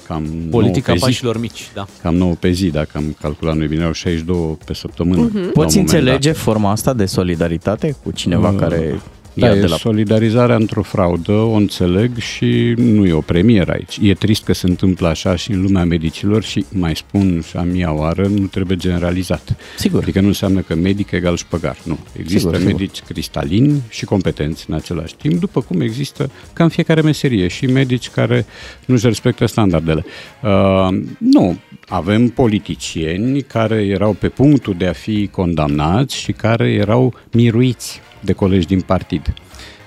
cam 0.10 0.24
Politica 0.50 0.94
pașilor 1.00 1.40
mici, 1.40 1.70
da. 1.74 1.86
Cam 2.02 2.16
9 2.16 2.34
pe 2.34 2.52
zi, 2.52 2.70
dacă 2.70 2.90
am 2.94 3.16
calculat 3.22 3.56
noi 3.56 3.68
bine, 3.68 3.84
au 3.84 3.92
62 3.92 4.58
pe 4.66 4.74
săptămână. 4.74 5.30
Uh-huh. 5.30 5.54
Poți 5.54 5.78
înțelege 5.78 6.32
dat. 6.32 6.42
forma 6.42 6.72
asta 6.72 6.94
de 6.94 7.06
solidaritate 7.06 7.96
cu 8.04 8.12
cineva 8.12 8.50
uh, 8.50 8.56
care 8.60 9.00
da, 9.34 9.56
e 9.56 9.60
de 9.60 9.66
la... 9.66 9.76
solidarizarea 9.76 10.56
într-o 10.56 10.82
fraudă, 10.82 11.32
o 11.32 11.54
înțeleg 11.54 12.18
și 12.18 12.74
nu 12.78 13.06
e 13.06 13.14
o 13.14 13.22
premieră 13.22 13.72
aici. 13.72 14.00
E 14.02 14.14
trist 14.14 14.44
că 14.44 14.54
se 14.54 14.68
întâmplă 14.68 15.08
așa 15.08 15.36
și 15.36 15.52
în 15.52 15.62
lumea 15.62 15.86
medicilor 15.86 16.44
și 16.44 16.66
mai 16.72 16.96
spun 16.96 17.42
și 17.48 17.58
a 17.58 17.62
mia 17.62 17.94
oară, 17.94 18.28
nu 18.28 18.46
trebuie 18.46 18.78
generalizat. 18.78 19.56
Sigur. 19.78 20.02
Adică 20.02 20.22
nu 20.22 20.28
înseamnă 20.28 20.60
că 20.60 20.76
medic 20.76 21.12
egal 21.12 21.38
șpăgar, 21.38 21.78
nu. 21.84 22.00
Există 22.20 22.50
sigur, 22.50 22.66
medici 22.66 22.96
sigur. 22.96 23.12
cristalini 23.12 23.82
și 23.90 24.06
competenți 24.06 24.66
în 24.68 24.76
același 24.76 25.16
timp, 25.16 25.40
după 25.40 25.62
cum 25.62 25.82
există 25.82 26.32
ca 26.54 26.64
în 26.64 26.70
fiecare 26.70 27.02
meserie 27.02 27.48
și 27.48 27.66
medici 27.66 28.10
care 28.10 28.46
nu-și 28.86 29.06
respectă 29.06 29.46
standardele. 29.46 30.06
Uh, 30.44 31.00
nu, 31.18 31.58
avem 31.90 32.28
politicieni 32.28 33.42
care 33.42 33.86
erau 33.86 34.14
pe 34.14 34.30
punctul 34.30 34.76
de 34.78 34.88
a 34.88 34.94
fi 34.94 35.30
condamnați 35.32 36.16
și 36.16 36.32
care 36.32 36.72
erau 36.72 37.14
miruiți 37.32 38.02
de 38.22 38.34
colegi 38.34 38.68
din 38.68 38.82
partid. 38.82 39.34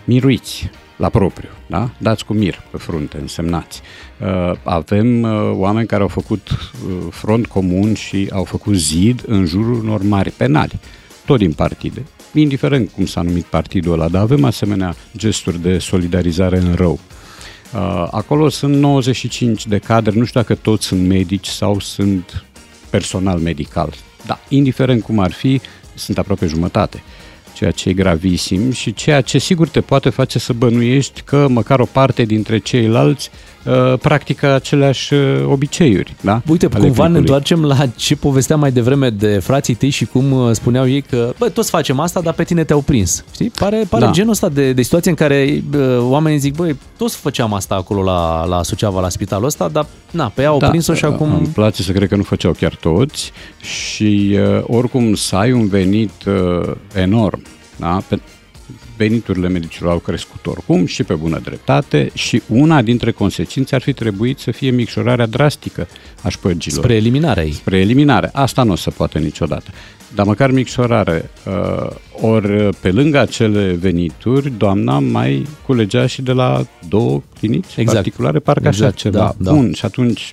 Miruiți 0.05 0.70
la 0.97 1.09
propriu, 1.09 1.49
da? 1.66 1.91
Dați 1.99 2.24
cu 2.24 2.33
mir 2.33 2.62
pe 2.70 2.77
frunte, 2.77 3.19
însemnați. 3.20 3.81
Uh, 4.20 4.53
avem 4.62 5.23
uh, 5.23 5.31
oameni 5.53 5.87
care 5.87 6.03
au 6.03 6.09
făcut 6.09 6.49
uh, 6.51 6.93
front 7.11 7.47
comun 7.47 7.95
și 7.95 8.29
au 8.33 8.45
făcut 8.45 8.74
zid 8.74 9.23
în 9.27 9.47
jurul 9.47 9.74
unor 9.74 10.03
mari 10.03 10.31
penali, 10.31 10.81
tot 11.27 11.39
din 11.39 11.53
partide. 11.53 12.03
Indiferent 12.35 12.91
cum 12.91 13.07
s-a 13.07 13.23
numit 13.23 13.45
partidul 13.45 13.93
ăla, 13.93 14.09
dar 14.09 14.23
avem 14.23 14.45
asemenea 14.45 14.95
gesturi 15.16 15.61
de 15.61 15.79
solidarizare 15.79 16.59
în 16.59 16.74
rău. 16.74 17.01
Acolo 18.11 18.49
sunt 18.49 18.74
95 18.74 19.66
de 19.66 19.78
cadre, 19.78 20.19
nu 20.19 20.24
știu 20.24 20.40
dacă 20.40 20.55
toți 20.55 20.86
sunt 20.86 21.07
medici 21.07 21.47
sau 21.47 21.81
sunt 21.81 22.44
personal 22.90 23.39
medical. 23.39 23.93
Da, 24.27 24.39
indiferent 24.49 25.03
cum 25.03 25.19
ar 25.19 25.32
fi, 25.32 25.61
sunt 25.94 26.19
aproape 26.19 26.47
jumătate 26.47 27.03
ceea 27.55 27.70
ce 27.70 27.89
e 27.89 27.93
gravisim 27.93 28.70
și 28.70 28.94
ceea 28.94 29.20
ce 29.20 29.39
sigur 29.39 29.69
te 29.69 29.81
poate 29.81 30.11
face 30.11 30.39
să 30.39 30.53
bănuiești 30.53 31.20
că 31.20 31.49
măcar 31.49 31.81
o 31.81 31.85
parte 31.85 32.23
dintre 32.23 32.59
ceilalți 32.59 33.31
uh, 33.32 33.52
practică 34.01 34.52
aceleași 34.52 35.14
uh, 35.14 35.20
obiceiuri. 35.47 36.14
Da? 36.20 36.43
Uite, 36.47 36.68
Ale 36.72 36.84
cumva 36.84 37.06
ne 37.06 37.18
întoarcem 37.18 37.64
la 37.64 37.86
ce 37.97 38.16
povesteam 38.16 38.60
mai 38.60 38.72
devreme 38.72 39.10
de 39.10 39.39
frații 39.39 39.74
tăi 39.74 39.90
și 39.90 40.05
cum 40.05 40.32
uh, 40.32 40.51
spuneau 40.52 40.89
ei 40.89 41.01
că, 41.01 41.32
bă, 41.39 41.48
toți 41.48 41.70
facem 41.70 42.01
asta, 42.01 42.20
dar 42.20 42.34
pe 42.34 42.44
tine 42.44 42.64
te-au 42.64 42.80
prins. 42.80 43.24
Știi? 43.32 43.51
Pare, 43.51 43.84
pare 43.89 44.05
da. 44.05 44.10
genul 44.10 44.30
ăsta 44.30 44.48
de, 44.48 44.72
de 44.72 44.82
situație 44.82 45.10
în 45.10 45.16
care 45.16 45.62
uh, 45.74 45.80
oamenii 46.01 46.39
zic, 46.39 46.55
băi, 46.55 46.78
toți 46.97 47.16
făceam 47.16 47.55
asta 47.55 47.74
acolo 47.74 48.02
la, 48.02 48.44
la 48.44 48.62
Suceava, 48.62 49.01
la 49.01 49.09
spitalul 49.09 49.47
ăsta, 49.47 49.68
dar 49.68 49.86
na, 50.10 50.32
pe 50.34 50.43
ea 50.43 50.48
au 50.48 50.59
da, 50.59 50.68
prins-o 50.68 50.94
și 50.94 51.05
acum... 51.05 51.34
Îmi 51.34 51.47
place 51.47 51.82
să 51.82 51.93
cred 51.93 52.09
că 52.09 52.16
nu 52.16 52.22
făceau 52.22 52.52
chiar 52.52 52.74
toți 52.74 53.32
și 53.60 54.39
uh, 54.39 54.62
oricum 54.66 55.14
să 55.14 55.36
ai 55.36 55.52
un 55.52 55.68
venit 55.68 56.24
uh, 56.26 56.74
enorm 56.94 57.43
da? 57.76 58.02
Pe 58.09 58.20
veniturile 58.97 59.48
medicilor 59.48 59.93
au 59.93 59.98
crescut 59.98 60.47
oricum 60.47 60.86
și 60.86 61.02
pe 61.02 61.14
bună 61.14 61.39
dreptate 61.39 62.10
și 62.14 62.43
una 62.48 62.82
dintre 62.82 63.10
consecințe 63.10 63.74
ar 63.74 63.81
fi 63.81 63.93
trebuit 63.93 64.39
să 64.39 64.51
fie 64.51 64.70
micșorarea 64.70 65.27
drastică 65.27 65.89
a 66.23 66.28
șpăgilor. 66.28 66.85
Spre 66.85 66.94
eliminare 66.94 67.44
ei. 67.44 67.52
Spre 67.52 67.78
eliminare. 67.78 68.31
Asta 68.32 68.62
nu 68.62 68.73
o 68.73 68.77
să 68.77 68.90
poate 68.90 69.19
niciodată. 69.19 69.70
Dar 70.14 70.27
măcar 70.27 70.51
micșorare. 70.51 71.31
Uh, 71.47 71.89
ori 72.20 72.77
pe 72.81 72.90
lângă 72.90 73.19
acele 73.19 73.73
venituri, 73.73 74.51
doamna 74.51 74.98
mai 74.98 75.47
culegea 75.66 76.06
și 76.06 76.23
de 76.23 76.32
la 76.32 76.66
două 76.89 77.23
clinici 77.39 77.77
exact. 77.77 77.93
particulare, 77.93 78.39
parcă 78.39 78.69
exact, 78.69 78.93
așa 78.94 79.01
ceva. 79.01 79.19
Da, 79.19 79.35
da. 79.39 79.52
Bun, 79.52 79.73
și 79.73 79.85
atunci 79.85 80.32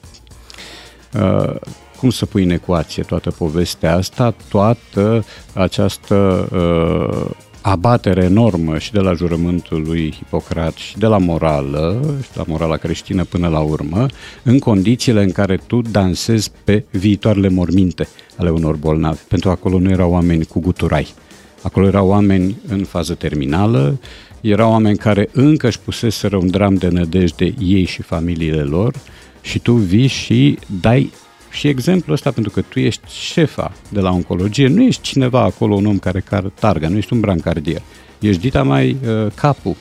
uh, 1.14 1.56
cum 2.00 2.10
să 2.10 2.26
pui 2.26 2.44
în 2.44 2.50
ecuație 2.50 3.04
toată 3.04 3.32
povestea 3.32 3.96
asta, 3.96 4.36
toată 4.50 5.26
această 5.54 6.48
uh, 6.52 7.36
abatere 7.62 8.24
enormă 8.24 8.78
și 8.78 8.92
de 8.92 9.00
la 9.00 9.14
jurământul 9.14 9.84
lui 9.86 10.12
Hipocrat 10.12 10.76
și 10.76 10.98
de 10.98 11.06
la 11.06 11.18
morală, 11.18 12.02
și 12.22 12.28
de 12.28 12.36
la 12.36 12.44
morala 12.48 12.78
creștină 12.78 13.24
până 13.24 13.48
la 13.48 13.60
urmă, 13.60 14.06
în 14.44 14.60
condițiile 14.60 15.24
în 15.24 15.32
care 15.32 15.60
tu 15.68 15.82
dansezi 15.82 16.52
pe 16.64 16.84
viitoarele 16.92 17.50
morminte 17.50 18.08
ale 18.38 18.50
unor 18.50 18.76
bolnavi. 18.76 19.20
Pentru 19.28 19.50
acolo 19.50 19.80
nu 19.80 19.90
erau 19.90 20.12
oameni 20.12 20.46
cu 20.46 20.60
guturai. 20.60 21.14
Acolo 21.62 21.86
erau 21.86 22.08
oameni 22.08 22.58
în 22.68 22.84
fază 22.84 23.14
terminală, 23.14 24.00
erau 24.42 24.72
oameni 24.72 24.98
care 24.98 25.30
încă 25.32 25.68
își 25.68 25.80
puseseră 25.80 26.38
un 26.38 26.50
dram 26.50 26.74
de 26.74 26.88
nădejde 26.88 27.54
ei 27.60 27.84
și 27.84 28.02
familiile 28.02 28.62
lor 28.62 28.94
și 29.42 29.60
tu 29.60 29.74
vii 29.74 30.08
și 30.08 30.60
dai 30.82 31.12
și 31.52 31.68
exemplul 31.68 32.16
ăsta, 32.16 32.32
pentru 32.32 32.52
că 32.52 32.62
tu 32.62 32.80
ești 32.80 33.12
șefa 33.12 33.72
de 33.90 34.00
la 34.00 34.12
oncologie, 34.12 34.68
nu 34.68 34.84
ești 34.84 35.02
cineva 35.02 35.42
acolo, 35.42 35.76
un 35.76 35.86
om 35.86 35.98
care 35.98 36.20
car 36.20 36.44
targa, 36.44 36.88
nu 36.88 36.98
ești 36.98 37.14
un 37.14 37.20
brancardier. 37.20 37.82
Ești 38.20 38.42
dita 38.42 38.64
mai 38.64 38.98
uh, 39.06 39.32
capul 39.36 39.76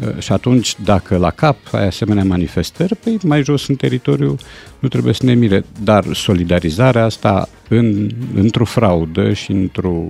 Uh, 0.00 0.18
Și 0.18 0.32
atunci, 0.32 0.74
dacă 0.84 1.16
la 1.16 1.30
cap 1.30 1.56
ai 1.72 1.86
asemenea 1.86 2.24
manifestări, 2.24 2.96
păi 2.96 3.18
mai 3.22 3.42
jos 3.42 3.68
în 3.68 3.74
teritoriu 3.74 4.36
nu 4.78 4.88
trebuie 4.88 5.14
să 5.14 5.24
ne 5.24 5.34
mire. 5.34 5.64
Dar 5.82 6.04
solidarizarea 6.12 7.04
asta 7.04 7.48
în, 7.68 8.10
într-o 8.34 8.64
fraudă 8.64 9.32
și 9.32 9.50
într-o 9.50 10.04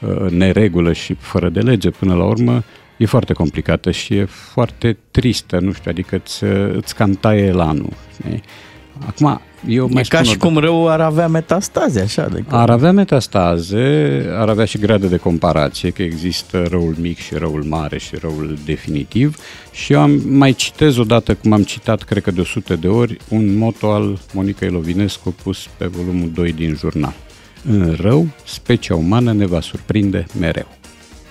uh, 0.00 0.30
neregulă 0.30 0.92
și 0.92 1.14
fără 1.14 1.48
de 1.48 1.60
lege 1.60 1.90
până 1.90 2.14
la 2.14 2.24
urmă 2.24 2.64
e 2.96 3.06
foarte 3.06 3.32
complicată 3.32 3.90
și 3.90 4.14
e 4.14 4.24
foarte 4.24 4.96
tristă, 5.10 5.58
nu 5.58 5.72
știu, 5.72 5.90
adică 5.90 6.16
îți, 6.16 6.44
îți 6.72 6.94
cam 6.94 7.12
taie 7.12 7.42
elanul. 7.42 7.92
știi? 8.12 8.42
Acum, 9.06 9.40
eu 9.66 9.88
mai 9.92 10.02
E 10.02 10.08
ca 10.08 10.16
spun 10.22 10.30
și 10.32 10.38
o- 10.40 10.46
cum 10.46 10.56
rău 10.56 10.88
ar 10.88 11.00
avea 11.00 11.28
metastaze, 11.28 12.00
așa. 12.00 12.28
De 12.28 12.42
ar 12.48 12.70
avea 12.70 12.92
metastaze, 12.92 14.24
ar 14.36 14.48
avea 14.48 14.64
și 14.64 14.78
grade 14.78 15.06
de 15.06 15.16
comparație, 15.16 15.90
că 15.90 16.02
există 16.02 16.64
răul 16.70 16.94
mic 17.00 17.18
și 17.18 17.34
răul 17.34 17.62
mare 17.64 17.98
și 17.98 18.16
răul 18.20 18.58
definitiv. 18.64 19.36
Și 19.72 19.92
eu 19.92 20.00
am, 20.00 20.20
mai 20.28 20.52
citez 20.52 20.96
odată, 20.96 21.34
cum 21.34 21.52
am 21.52 21.62
citat, 21.62 22.02
cred 22.02 22.22
că 22.22 22.30
de 22.30 22.40
100 22.40 22.76
de 22.76 22.88
ori, 22.88 23.16
un 23.28 23.56
moto 23.56 23.92
al 23.92 24.18
Monica 24.32 24.66
Ilovinescu 24.66 25.34
pus 25.42 25.66
pe 25.76 25.86
volumul 25.86 26.30
2 26.34 26.52
din 26.52 26.74
jurnal. 26.78 27.14
În 27.70 27.96
rău, 28.00 28.26
specia 28.44 28.94
umană 28.94 29.32
ne 29.32 29.46
va 29.46 29.60
surprinde 29.60 30.26
mereu. 30.40 30.66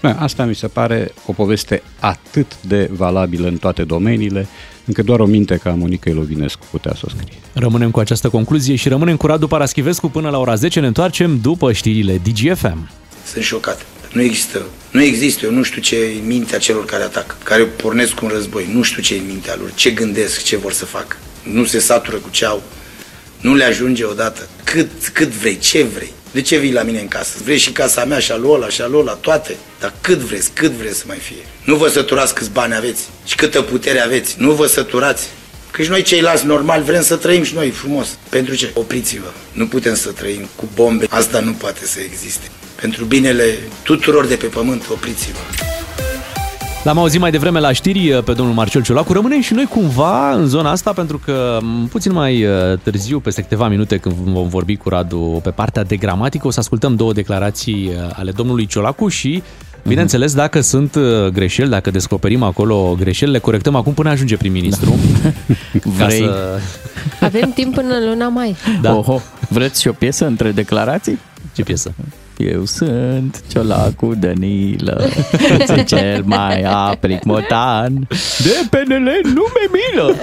Da, 0.01 0.15
Asta 0.19 0.45
mi 0.45 0.55
se 0.55 0.67
pare 0.67 1.11
o 1.25 1.31
poveste 1.33 1.81
atât 1.99 2.61
de 2.61 2.89
valabilă 2.91 3.47
în 3.47 3.57
toate 3.57 3.83
domeniile, 3.83 4.47
încât 4.87 5.05
doar 5.05 5.19
o 5.19 5.25
minte 5.25 5.55
ca 5.55 5.69
Monica 5.69 6.09
Ilovinescu 6.09 6.65
putea 6.71 6.93
să 6.95 7.01
o 7.05 7.09
scrie. 7.09 7.37
Rămânem 7.53 7.91
cu 7.91 7.99
această 7.99 8.29
concluzie 8.29 8.75
și 8.75 8.89
rămânem 8.89 9.17
cu 9.17 9.27
Radu 9.27 9.47
Paraschivescu 9.47 10.09
până 10.09 10.29
la 10.29 10.39
ora 10.39 10.55
10. 10.55 10.79
Ne 10.79 10.87
întoarcem 10.87 11.39
după 11.41 11.71
știrile 11.71 12.21
DGFM. 12.23 12.89
Sunt 13.31 13.43
șocat. 13.43 13.85
Nu 14.13 14.21
există. 14.21 14.65
Nu 14.91 15.01
există. 15.01 15.45
Eu 15.45 15.51
nu 15.51 15.63
știu 15.63 15.81
ce 15.81 15.95
e 15.95 16.19
în 16.19 16.27
mintea 16.27 16.57
celor 16.57 16.85
care 16.85 17.03
atacă, 17.03 17.35
care 17.43 17.63
pornesc 17.63 18.21
un 18.21 18.29
război. 18.33 18.69
Nu 18.73 18.81
știu 18.81 19.01
ce 19.01 19.15
e 19.15 19.19
în 19.19 19.25
mintea 19.25 19.55
lor, 19.59 19.71
ce 19.75 19.91
gândesc, 19.91 20.43
ce 20.43 20.57
vor 20.57 20.73
să 20.73 20.85
facă. 20.85 21.17
Nu 21.43 21.65
se 21.65 21.79
satură 21.79 22.17
cu 22.17 22.29
ce 22.29 22.45
au. 22.45 22.63
Nu 23.41 23.55
le 23.55 23.63
ajunge 23.63 24.03
odată. 24.03 24.47
Cât, 24.63 25.07
cât 25.13 25.27
vrei, 25.27 25.57
ce 25.57 25.83
vrei. 25.83 26.11
De 26.37 26.43
ce 26.43 26.57
vii 26.57 26.71
la 26.73 26.83
mine 26.83 26.99
în 26.99 27.07
casă? 27.07 27.37
Vrei 27.43 27.57
și 27.57 27.71
casa 27.71 28.05
mea 28.05 28.19
și 28.19 28.31
a 28.31 28.35
lui 28.35 28.49
ăla 28.51 28.69
și 28.69 28.81
a 28.81 28.87
lui 28.87 28.99
ăla, 28.99 29.13
toate. 29.13 29.55
Dar 29.79 29.93
cât 30.01 30.17
vreți, 30.17 30.51
cât 30.53 30.71
vreți 30.71 30.97
să 30.97 31.03
mai 31.07 31.17
fie. 31.17 31.45
Nu 31.63 31.75
vă 31.75 31.87
săturați 31.87 32.33
câți 32.33 32.49
bani 32.49 32.75
aveți 32.75 33.09
și 33.25 33.35
câtă 33.35 33.61
putere 33.61 33.99
aveți. 33.99 34.35
Nu 34.39 34.51
vă 34.51 34.65
săturați. 34.65 35.27
Că 35.71 35.81
și 35.81 35.89
noi 35.89 36.01
ceilalți 36.01 36.45
normal 36.45 36.83
vrem 36.83 37.01
să 37.01 37.15
trăim 37.15 37.43
și 37.43 37.53
noi 37.53 37.69
frumos. 37.69 38.17
Pentru 38.29 38.55
ce? 38.55 38.71
Opriți-vă. 38.73 39.31
Nu 39.51 39.67
putem 39.67 39.95
să 39.95 40.11
trăim 40.11 40.49
cu 40.55 40.69
bombe. 40.75 41.05
Asta 41.09 41.39
nu 41.39 41.51
poate 41.51 41.85
să 41.85 41.99
existe. 41.99 42.47
Pentru 42.81 43.05
binele 43.05 43.57
tuturor 43.83 44.25
de 44.25 44.35
pe 44.35 44.45
pământ, 44.45 44.89
opriți-vă. 44.89 45.75
L-am 46.87 46.97
auzit 46.97 47.19
mai 47.19 47.31
devreme 47.31 47.59
la 47.59 47.71
știri 47.71 48.11
uh, 48.11 48.23
pe 48.23 48.33
domnul 48.33 48.55
Marcel 48.55 48.83
Ciolacu. 48.83 49.13
Rămânem 49.13 49.41
și 49.41 49.53
noi 49.53 49.65
cumva 49.65 50.31
în 50.31 50.47
zona 50.47 50.71
asta 50.71 50.93
pentru 50.93 51.17
că 51.17 51.59
m, 51.61 51.87
puțin 51.87 52.13
mai 52.13 52.45
uh, 52.45 52.77
târziu, 52.83 53.19
peste 53.19 53.41
câteva 53.41 53.67
minute 53.67 53.97
când 53.97 54.15
vom 54.15 54.47
vorbi 54.47 54.75
cu 54.75 54.89
Radu 54.89 55.39
pe 55.43 55.49
partea 55.49 55.83
de 55.83 55.95
gramatică, 55.95 56.47
o 56.47 56.49
să 56.49 56.59
ascultăm 56.59 56.95
două 56.95 57.13
declarații 57.13 57.87
uh, 57.87 58.09
ale 58.13 58.31
domnului 58.31 58.65
Ciolacu 58.65 59.07
și 59.07 59.43
Bineînțeles, 59.87 60.33
dacă 60.33 60.61
sunt 60.61 60.95
uh, 60.95 61.27
greșeli, 61.27 61.69
dacă 61.69 61.91
descoperim 61.91 62.43
acolo 62.43 62.95
greșeli, 62.99 63.31
le 63.31 63.39
corectăm 63.39 63.75
acum 63.75 63.93
până 63.93 64.09
ajunge 64.09 64.37
prim-ministru. 64.37 64.95
Da. 65.73 65.89
Vrei? 66.05 66.29
Avem 67.21 67.51
timp 67.51 67.73
până 67.73 67.93
în 67.93 68.09
luna 68.09 68.27
mai. 68.27 68.55
Da. 68.81 68.95
Oho, 68.95 69.21
vreți 69.49 69.81
și 69.81 69.87
o 69.87 69.91
piesă 69.91 70.25
între 70.25 70.51
declarații? 70.51 71.19
Ce 71.55 71.63
piesă? 71.63 71.93
Eu 72.37 72.65
sunt 72.65 73.43
Ciolacu 73.47 74.15
Danilă, 74.15 75.09
sunt 75.67 75.87
cel 75.87 76.23
mai 76.25 76.61
apric 76.61 77.23
motan 77.23 78.07
de 78.43 78.67
PNL 78.69 79.19
nume 79.23 79.63
milă. 79.71 80.15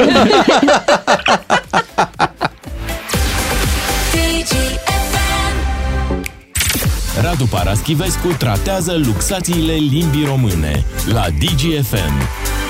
Radu 7.24 7.44
Paraschivescu 7.44 8.28
tratează 8.38 9.00
luxațiile 9.06 9.72
limbii 9.72 10.24
române 10.24 10.84
la 11.12 11.26
DGFM. 11.38 12.12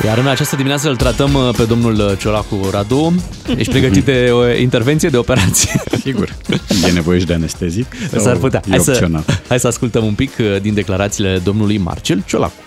Iar 0.05 0.18
în 0.18 0.26
această 0.26 0.56
dimineață 0.56 0.89
îl 0.89 0.97
tratăm 0.97 1.35
uh, 1.35 1.55
pe 1.56 1.64
domnul 1.64 1.94
uh, 1.94 2.18
Ciolacu 2.18 2.68
Radu. 2.70 3.14
Ești 3.56 3.70
pregătit 3.70 4.05
de 4.05 4.31
o 4.32 4.55
intervenție, 4.55 5.09
de 5.09 5.16
operație? 5.16 5.82
Sigur. 6.05 6.36
E 6.89 6.93
nevoie 6.93 7.18
și 7.18 7.26
de 7.26 7.35
anestezic? 7.35 7.86
S-ar 8.10 8.20
Sau 8.20 8.36
putea. 8.36 8.62
E 8.66 8.70
Hai 8.70 8.78
să, 8.81 8.90
opțional. 8.90 9.24
hai 9.48 9.60
să 9.60 9.66
ascultăm 9.66 10.05
un 10.05 10.14
pic 10.14 10.32
uh, 10.39 10.60
din 10.60 10.74
declarațiile 10.74 11.39
domnului 11.39 11.78
Marcel 11.78 12.22
Ciolacu. 12.26 12.62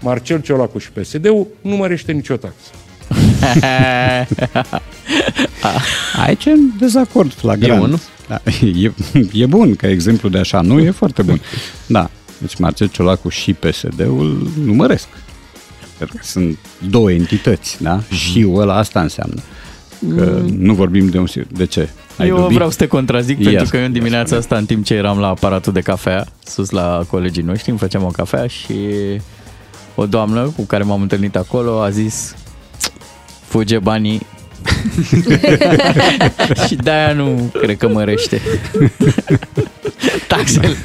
Marcel 0.00 0.40
Ciolacu 0.40 0.78
și 0.78 0.90
PSD-ul 0.90 1.46
nu 1.60 1.76
mărește 1.76 2.12
nicio 2.12 2.36
taxă. 2.36 2.70
Aici 6.26 6.44
e 6.44 6.50
un 6.50 6.70
dezacord 6.78 7.32
flagrant. 7.32 7.82
E 7.82 7.86
bun? 7.86 8.00
Da, 8.28 8.40
e, 8.82 8.92
e 9.32 9.46
bun 9.46 9.74
ca 9.74 9.88
exemplu 9.88 10.28
de 10.28 10.38
așa, 10.38 10.60
nu? 10.60 10.78
E 10.80 10.90
foarte 10.90 11.22
bun. 11.22 11.40
Da, 11.86 12.10
deci 12.38 12.56
Marcel 12.58 12.86
Ciolacu 12.88 13.28
și 13.28 13.52
PSD-ul 13.52 14.50
număresc. 14.64 15.06
Pentru 15.98 16.16
că 16.16 16.22
sunt 16.24 16.58
două 16.88 17.12
entități, 17.12 17.82
da? 17.82 18.00
Și 18.10 18.46
ăla 18.54 18.76
asta 18.76 19.00
înseamnă. 19.00 19.40
Că 20.16 20.40
Mm. 20.42 20.54
nu 20.58 20.74
vorbim 20.74 21.08
de 21.08 21.18
un... 21.18 21.26
si- 21.26 21.46
De 21.52 21.66
ce? 21.66 21.88
Ai 22.18 22.28
eu 22.28 22.36
dubii? 22.36 22.54
vreau 22.54 22.70
să 22.70 22.76
te 22.76 22.86
contrazic 22.86 23.38
Ia 23.38 23.50
pentru 23.50 23.68
că 23.70 23.76
eu 23.76 23.82
în 23.82 23.88
spune, 23.88 23.88
dimineața 24.04 24.36
asta, 24.36 24.56
în 24.56 24.66
timp 24.66 24.84
ce 24.84 24.94
eram 24.94 25.18
la 25.18 25.26
aparatul 25.26 25.72
de 25.72 25.80
cafea, 25.80 26.26
sus 26.44 26.70
la 26.70 27.04
colegii 27.10 27.42
noștri, 27.42 27.70
îmi 27.70 27.78
făceam 27.78 28.02
o 28.04 28.06
cafea 28.06 28.46
și 28.46 28.74
o 29.94 30.06
doamnă 30.06 30.52
cu 30.56 30.62
care 30.62 30.82
m-am 30.82 31.00
întâlnit 31.02 31.36
acolo 31.36 31.80
a 31.80 31.90
zis 31.90 32.34
fuge 33.46 33.78
banii 33.78 34.26
și 36.66 36.74
de-aia 36.74 37.12
nu 37.12 37.50
cred 37.60 37.76
că 37.76 37.88
mărește 37.88 38.40
taxele. 40.28 40.76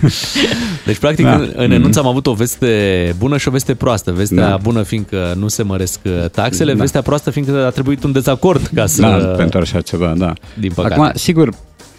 Deci, 0.86 0.98
practic, 0.98 1.26
Da. 1.26 1.38
da. 1.38 1.64
în 1.64 1.72
enunț 1.72 1.96
am 1.96 2.08
avut 2.08 2.28
o 2.28 2.34
veste 2.34 3.16
bună 3.18 3.38
și 3.38 3.48
o 3.48 3.52
veste 3.52 3.74
proastă. 3.76 4.12
Vestea 4.12 4.50
Da. 4.50 4.58
bună 4.62 4.82
fiindcă 4.84 5.34
nu 5.38 5.48
se 5.48 5.64
măresc 5.64 6.00
uh, 6.04 6.30
taxele, 6.32 6.74
Da. 6.74 6.80
vestea 6.80 7.02
proastă 7.02 7.30
fiindcă 7.30 7.66
a 7.66 7.70
trebuit 7.70 8.04
un 8.04 8.12
dezacord 8.12 8.70
ca 8.76 8.86
să... 8.86 9.02
Da, 9.02 9.10
pentru 9.18 9.60
așa 9.60 9.82
ceva, 9.82 10.14
da. 10.18 10.34
Din 10.60 10.72
păcate. 10.76 10.94
Acum, 10.94 11.12
sigur, 11.14 11.50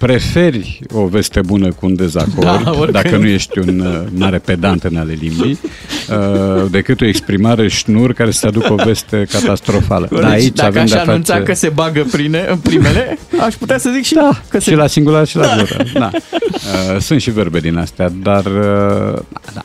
preferi 0.04 0.80
o 0.92 1.06
veste 1.06 1.40
bună 1.40 1.68
cu 1.68 1.86
un 1.86 1.96
dezacord, 1.96 2.40
Da, 2.40 2.60
da, 2.64 2.70
oricând. 2.70 2.90
dacă 2.92 3.16
nu 3.16 3.26
ești 3.26 3.58
un 3.58 3.80
uh, 3.80 4.00
mare 4.14 4.38
pedant 4.38 4.82
în 4.82 4.96
ale 4.96 5.12
limbii, 5.20 5.58
uh, 6.10 6.70
decât 6.70 7.00
o 7.00 7.04
exprimare 7.04 7.68
șnur 7.68 8.12
care 8.12 8.30
să 8.30 8.46
aducă 8.46 8.72
o 8.72 8.74
veste 8.74 9.26
catastrofală. 9.30 10.06
Deci, 10.10 10.20
Dar 10.20 10.30
aici 10.30 10.54
dacă 10.54 10.68
avem 10.68 10.82
aș 10.82 10.90
de-a 10.90 11.02
anunța 11.02 11.32
face... 11.32 11.44
că 11.44 11.54
se 11.54 11.68
bagă 11.68 12.06
prine, 12.12 12.46
în 12.50 12.58
primele, 12.58 13.18
aș 13.40 13.54
putea 13.54 13.78
să 13.78 13.90
zic 13.94 14.04
și 14.04 14.14
da, 14.14 14.30
că 14.48 14.58
se... 14.60 14.70
Și 14.70 14.76
la 14.76 14.86
singular 14.86 15.26
și 15.26 15.36
la 15.36 15.56
gură. 15.56 15.84
Da. 15.92 16.10
Uh, 16.12 17.00
sunt 17.00 17.20
și 17.20 17.30
verbe 17.30 17.60
din 17.60 17.76
astea, 17.76 18.12
dar 18.22 18.44
uh, 18.44 19.18
da, 19.54 19.62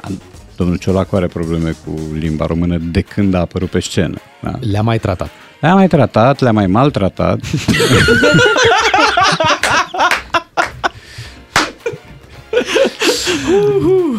domnul 0.56 0.78
Ciolacu 0.78 1.16
are 1.16 1.28
probleme 1.28 1.76
cu 1.86 2.00
limba 2.20 2.46
română 2.46 2.78
de 2.92 3.02
când 3.02 3.34
a 3.34 3.40
apărut 3.40 3.70
pe 3.70 3.80
scenă. 3.80 4.18
Da. 4.42 4.52
Le-a 4.72 4.82
mai 4.82 5.00
tratat. 5.00 5.30
Le-a 5.60 5.74
mai 5.74 5.88
tratat, 5.88 6.40
le-a 6.40 6.52
mai 6.52 6.68
maltratat. 6.68 7.40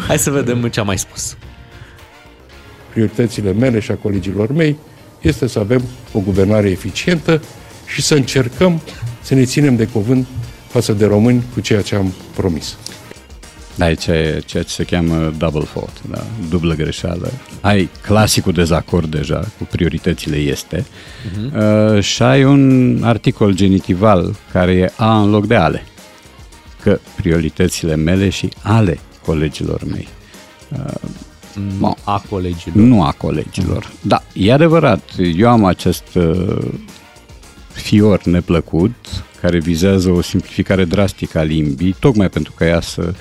Hai 0.07 0.17
să 0.19 0.29
vedem 0.31 0.67
ce 0.67 0.79
a 0.79 0.83
mai 0.83 0.97
spus. 0.97 1.37
Prioritățile 2.91 3.53
mele 3.53 3.79
și 3.79 3.91
a 3.91 3.95
colegilor 3.95 4.51
mei 4.53 4.77
este 5.21 5.47
să 5.47 5.59
avem 5.59 5.81
o 6.11 6.19
guvernare 6.19 6.69
eficientă 6.69 7.41
și 7.87 8.01
să 8.01 8.15
încercăm 8.15 8.81
să 9.21 9.33
ne 9.33 9.43
ținem 9.43 9.75
de 9.75 9.85
cuvânt 9.85 10.27
față 10.67 10.93
de 10.93 11.05
români 11.05 11.43
cu 11.53 11.59
ceea 11.59 11.81
ce 11.81 11.95
am 11.95 12.13
promis. 12.35 12.77
Da, 13.75 13.85
aici 13.85 14.05
e 14.07 14.41
ceea 14.45 14.63
ce 14.63 14.69
se 14.73 14.83
cheamă 14.83 15.33
double 15.37 15.63
fault, 15.73 16.01
da? 16.09 16.23
dublă 16.49 16.73
greșeală. 16.73 17.31
Ai 17.61 17.89
clasicul 18.01 18.53
dezacord 18.53 19.11
deja 19.11 19.39
cu 19.57 19.63
prioritățile 19.71 20.35
este 20.35 20.85
Mhm. 21.35 21.57
uh, 21.95 22.01
și 22.03 22.21
ai 22.23 22.43
un 22.43 22.99
articol 23.03 23.53
genitival 23.53 24.35
care 24.51 24.71
e 24.71 24.91
a 24.95 25.21
în 25.21 25.29
loc 25.29 25.47
de 25.47 25.55
ale. 25.55 25.83
Că 26.81 26.99
prioritățile 27.15 27.95
mele 27.95 28.29
și 28.29 28.49
ale 28.61 28.99
colegilor 29.25 29.81
mei. 29.91 30.07
Uh, 30.71 30.93
Nu 31.79 31.95
a 32.03 32.23
colegilor. 32.29 32.75
nu 32.75 33.03
a 33.03 33.11
colegilor. 33.17 33.91
Da, 34.01 34.23
e 34.33 34.53
adevărat. 34.53 35.01
Eu 35.37 35.49
am 35.49 35.65
acest 35.65 36.03
uh, 36.15 36.57
fior 37.73 38.23
neplăcut 38.23 38.95
care 39.41 39.59
vizează 39.59 40.09
o 40.09 40.21
simplificare 40.21 40.85
drastică 40.85 41.39
a 41.39 41.43
limbii, 41.43 41.95
tocmai 41.99 42.29
pentru 42.29 42.53
ca 42.57 42.65
ea 42.65 42.81
să 42.81 43.13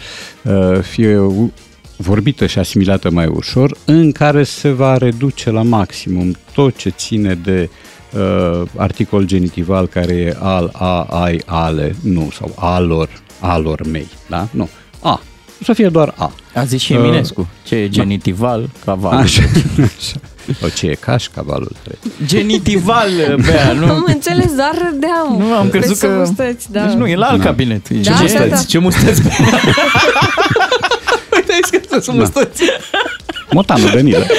uh, 0.42 0.80
fie 0.82 1.18
u- 1.18 1.52
vorbită 1.96 2.46
și 2.46 2.58
asimilată 2.58 3.10
mai 3.10 3.26
ușor, 3.26 3.76
în 3.84 4.12
care 4.12 4.42
se 4.44 4.70
va 4.70 4.96
reduce 4.96 5.50
la 5.50 5.62
maximum 5.62 6.36
tot 6.52 6.76
ce 6.76 6.88
ține 6.88 7.34
de 7.34 7.70
uh, 8.14 8.62
articol 8.76 9.24
genitival 9.24 9.86
care 9.86 10.12
e 10.14 10.36
al, 10.38 10.70
a, 10.72 11.02
ai, 11.02 11.42
ale, 11.46 11.94
nu, 12.02 12.30
sau 12.32 12.52
alor, 12.56 13.08
alor 13.40 13.80
mei, 13.86 14.08
da? 14.28 14.48
Nu. 14.50 14.68
A. 15.02 15.20
O 15.60 15.64
să 15.64 15.72
fie 15.72 15.88
doar 15.88 16.14
a. 16.16 16.32
A 16.54 16.64
zis 16.64 16.80
și 16.80 16.92
Uh, 16.92 16.98
Eminescu, 16.98 17.48
ce 17.66 17.74
e 17.74 17.88
genitival, 17.88 18.70
caval. 18.84 19.12
Așa, 19.18 19.42
așa. 19.76 20.16
O 20.64 20.68
ce 20.68 20.86
e 20.86 20.94
cașcavalul 20.94 21.72
trece. 21.82 22.14
Genitival, 22.26 23.08
Bea, 23.46 23.72
nu... 23.72 23.90
Am 23.92 24.04
înțeles, 24.06 24.54
doar 24.54 24.74
râdeam. 24.90 25.36
Nu, 25.38 25.52
am 25.54 25.68
crezut 25.68 25.98
Pe 25.98 26.06
că... 26.06 26.12
mustăți, 26.12 26.72
da. 26.72 26.84
Deci 26.84 26.94
nu, 26.96 27.06
e 27.06 27.16
la 27.16 27.26
alt 27.26 27.38
Da. 27.38 27.44
cabinet. 27.44 27.88
E 27.88 27.94
Da, 27.94 28.12
ce 28.26 28.32
da, 28.38 28.44
da. 28.46 28.56
Ce 28.56 28.78
mustăți? 28.78 29.22
Uite, 31.34 31.52
ai 31.52 31.60
scris 31.62 31.80
că 31.90 32.00
sunt 32.00 32.16
Da. 32.16 32.22
mustăți. 32.22 32.62
Motanul 33.50 33.90
Danilă. 33.94 34.26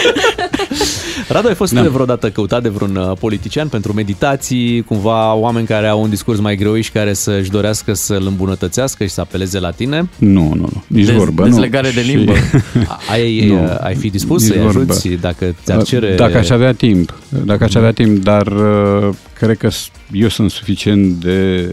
Radu, 1.32 1.48
ai 1.48 1.56
fost 1.56 1.74
da. 1.74 1.82
vreodată 1.82 2.30
căutat 2.30 2.62
de 2.62 2.70
vreun 2.70 2.96
uh, 2.96 3.12
politician 3.20 3.68
pentru 3.68 3.94
meditații, 3.94 4.82
cumva 4.82 5.34
oameni 5.34 5.66
care 5.68 5.88
au 5.88 6.02
un 6.02 6.10
discurs 6.10 6.40
mai 6.40 6.56
greu 6.56 6.80
și 6.82 6.92
care 6.92 7.14
să-și 7.14 7.50
dorească 7.50 7.94
să-l 7.94 8.26
îmbunătățească 8.28 9.04
și 9.04 9.10
să 9.10 9.22
apeleze 9.22 9.60
la 9.60 9.72
tine? 9.72 10.10
Nu, 10.18 10.42
nu, 10.42 10.56
nu. 10.56 10.84
Nici 10.88 11.06
Dez- 11.10 11.16
vorbă. 11.16 11.44
dezlegare 11.44 11.88
nu. 11.88 12.02
de 12.02 12.02
limbă. 12.12 12.34
Ai, 13.12 13.46
Nu. 13.48 13.64
uh, 13.64 13.76
ai 13.80 13.96
fi 13.96 14.10
dispus 14.10 14.42
Nici 14.42 14.52
să-i 14.52 14.62
vorbă. 14.62 14.80
ajuți 14.80 15.08
dacă 15.10 15.56
ți-ar 15.64 15.84
cere... 15.84 16.16
Dacă 16.16 16.38
aș 16.38 16.50
avea 16.50 16.74
timp, 16.74 17.18
dacă 17.30 17.64
aș 17.64 17.74
avea 17.76 17.92
timp, 17.92 18.24
dar 18.24 18.48
uh, 18.48 19.10
cred 19.34 19.58
că 19.58 19.70
s- 19.70 19.90
eu 20.12 20.28
sunt 20.28 20.52
suficient 20.52 21.14
de 21.14 21.70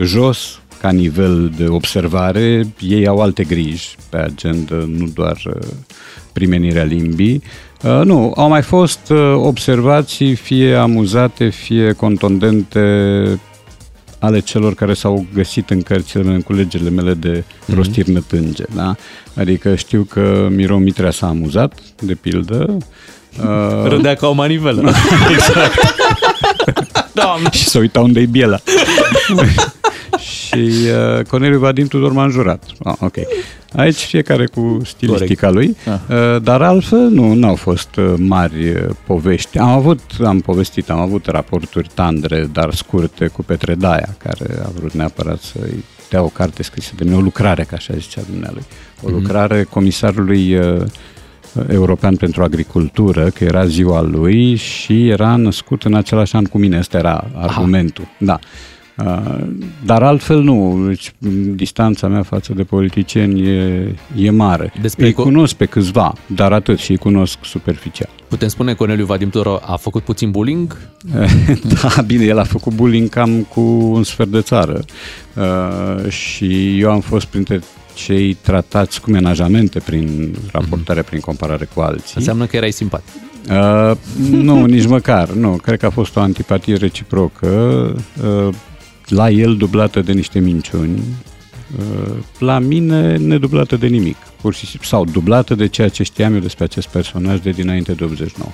jos 0.00 0.60
ca 0.80 0.90
nivel 0.90 1.52
de 1.56 1.66
observare, 1.68 2.66
ei 2.80 3.06
au 3.06 3.18
alte 3.18 3.44
griji 3.44 3.96
pe 4.10 4.16
agenda, 4.16 4.74
nu 4.86 5.10
doar 5.14 5.36
uh, 5.46 5.66
primenirea 6.32 6.82
limbii. 6.82 7.34
Uh, 7.34 7.42
nu, 7.82 8.32
au 8.36 8.48
mai 8.48 8.62
fost 8.62 9.00
uh, 9.10 9.34
observații 9.34 10.34
fie 10.34 10.74
amuzate, 10.74 11.48
fie 11.48 11.92
contundente 11.92 12.80
ale 14.18 14.40
celor 14.40 14.74
care 14.74 14.94
s-au 14.94 15.26
găsit 15.34 15.70
în 15.70 15.82
cărțile 15.82 16.22
mele, 16.22 16.34
în 16.34 16.42
culegerile 16.42 16.90
mele 16.90 17.14
de 17.14 17.44
Mhm. 17.66 17.76
rostiri 17.76 18.10
nătânge. 18.12 18.64
Da? 18.74 18.94
Adică 19.36 19.74
știu 19.74 20.02
că 20.10 20.46
Miro 20.50 20.78
Mitrea 20.78 21.10
s-a 21.10 21.26
amuzat, 21.26 21.78
de 22.00 22.14
pildă. 22.14 22.76
Uh, 23.42 23.88
Râdea 23.88 24.14
ca 24.14 24.26
o 24.28 24.32
manivelă. 24.32 24.80
exact. 25.32 25.94
Doamne. 27.12 27.48
și 27.52 27.68
să 27.68 27.78
uita 27.78 28.00
unde 28.00 28.20
e 28.20 28.26
biela. 28.26 28.58
și 30.18 30.70
uh, 31.18 31.24
Corneliu 31.24 31.58
Vadim 31.58 31.86
Tudor 31.86 32.12
m-a 32.12 32.24
înjurat. 32.24 32.64
Ah, 32.84 32.94
ok. 33.00 33.14
Aici 33.76 33.96
fiecare 33.96 34.46
cu 34.46 34.80
stilistica 34.84 35.50
lui, 35.50 35.76
uh, 35.86 36.42
dar 36.42 36.62
altfel 36.62 36.98
nu, 37.08 37.34
n-au 37.34 37.54
fost 37.54 37.96
uh, 37.96 38.14
mari 38.16 38.68
uh, 38.70 38.82
povești. 39.06 39.58
Am 39.58 39.68
avut, 39.68 40.00
am 40.24 40.40
povestit, 40.40 40.90
am 40.90 40.98
avut 40.98 41.26
raporturi 41.26 41.88
tandre, 41.94 42.48
dar 42.52 42.74
scurte 42.74 43.26
cu 43.26 43.42
Petre 43.42 43.74
Daia, 43.74 44.16
care 44.18 44.46
a 44.64 44.68
vrut 44.78 44.92
neapărat 44.92 45.40
să-i 45.40 45.84
dea 46.10 46.22
o 46.22 46.26
carte 46.28 46.62
scrisă 46.62 46.92
de 46.96 47.04
mine, 47.04 47.16
o 47.16 47.20
lucrare, 47.20 47.62
ca 47.62 47.76
așa 47.76 47.94
zicea 47.98 48.20
dumnealui. 48.30 48.62
O 49.02 49.08
Mhm. 49.08 49.14
lucrare 49.18 49.62
comisarului 49.62 50.54
uh, 50.56 50.82
european 51.68 52.16
pentru 52.16 52.42
agricultură, 52.42 53.24
că 53.28 53.44
era 53.44 53.66
ziua 53.66 54.00
lui 54.00 54.54
și 54.54 55.08
era 55.08 55.36
născut 55.36 55.82
în 55.82 55.94
același 55.94 56.36
an 56.36 56.44
cu 56.44 56.58
mine. 56.58 56.78
Ăsta 56.78 56.98
era 56.98 57.30
argumentul. 57.36 58.04
Da. 58.18 58.38
Uh, 59.04 59.46
Dar 59.84 60.02
altfel 60.02 60.42
nu, 60.42 60.84
deci 60.86 61.12
m, 61.18 61.54
distanța 61.54 62.08
mea 62.08 62.22
față 62.22 62.52
de 62.52 62.62
politicieni 62.62 63.48
e, 63.48 63.94
e 64.16 64.30
mare. 64.30 64.72
Despre 64.80 65.06
îi 65.06 65.12
co- 65.12 65.16
cunosc 65.16 65.54
pe 65.54 65.64
câțiva, 65.64 66.12
dar 66.26 66.52
atât 66.52 66.78
și 66.78 66.90
îi 66.90 66.96
cunosc 66.96 67.38
superficial. 67.42 68.10
Putem 68.28 68.48
spune 68.48 68.70
că 68.70 68.76
Corneliu 68.76 69.04
Vadim 69.04 69.30
Tudor 69.30 69.62
a 69.66 69.76
făcut 69.76 70.02
puțin 70.02 70.30
bullying? 70.30 70.76
da, 71.82 72.02
bine, 72.06 72.24
el 72.24 72.38
a 72.38 72.44
făcut 72.44 72.74
bullying 72.74 73.08
cam 73.08 73.42
cu 73.42 73.60
un 73.92 74.02
sfert 74.02 74.28
de 74.28 74.40
țară 74.40 74.84
uh, 75.34 76.10
și 76.10 76.78
eu 76.78 76.90
am 76.90 77.00
fost 77.00 77.26
printre 77.26 77.60
cei 77.94 78.34
tratați 78.34 79.00
cu 79.00 79.10
menajamente 79.10 79.78
prin 79.78 80.36
raportare, 80.52 81.02
prin 81.02 81.20
comparare 81.20 81.68
cu 81.74 81.80
alții. 81.80 82.14
Înseamnă 82.16 82.46
că 82.46 82.56
erai 82.56 82.72
simpatic. 82.72 83.12
Uh, 83.50 83.96
nu, 84.30 84.64
nici 84.64 84.86
măcar. 84.86 85.28
Nu, 85.28 85.50
cred 85.62 85.78
că 85.78 85.86
a 85.86 85.90
fost 85.90 86.16
o 86.16 86.20
antipatie 86.20 86.74
reciprocă. 86.74 87.48
Uh, 88.22 88.54
la 89.08 89.30
el 89.30 89.56
dublată 89.56 90.00
de 90.00 90.12
niște 90.12 90.38
minciuni. 90.38 91.02
Uh, 91.78 92.14
la 92.38 92.58
mine 92.58 93.16
nedublată 93.16 93.76
de 93.76 93.86
nimic. 93.86 94.16
Pur 94.40 94.54
și 94.54 94.66
simplu. 94.66 94.88
Sau 94.88 95.04
dublată 95.04 95.54
de 95.54 95.66
ceea 95.66 95.88
ce 95.88 96.02
știam 96.02 96.34
eu 96.34 96.40
despre 96.40 96.64
acest 96.64 96.88
personaj 96.88 97.40
de 97.40 97.50
dinainte 97.50 97.92
de 97.92 98.04
89. 98.04 98.50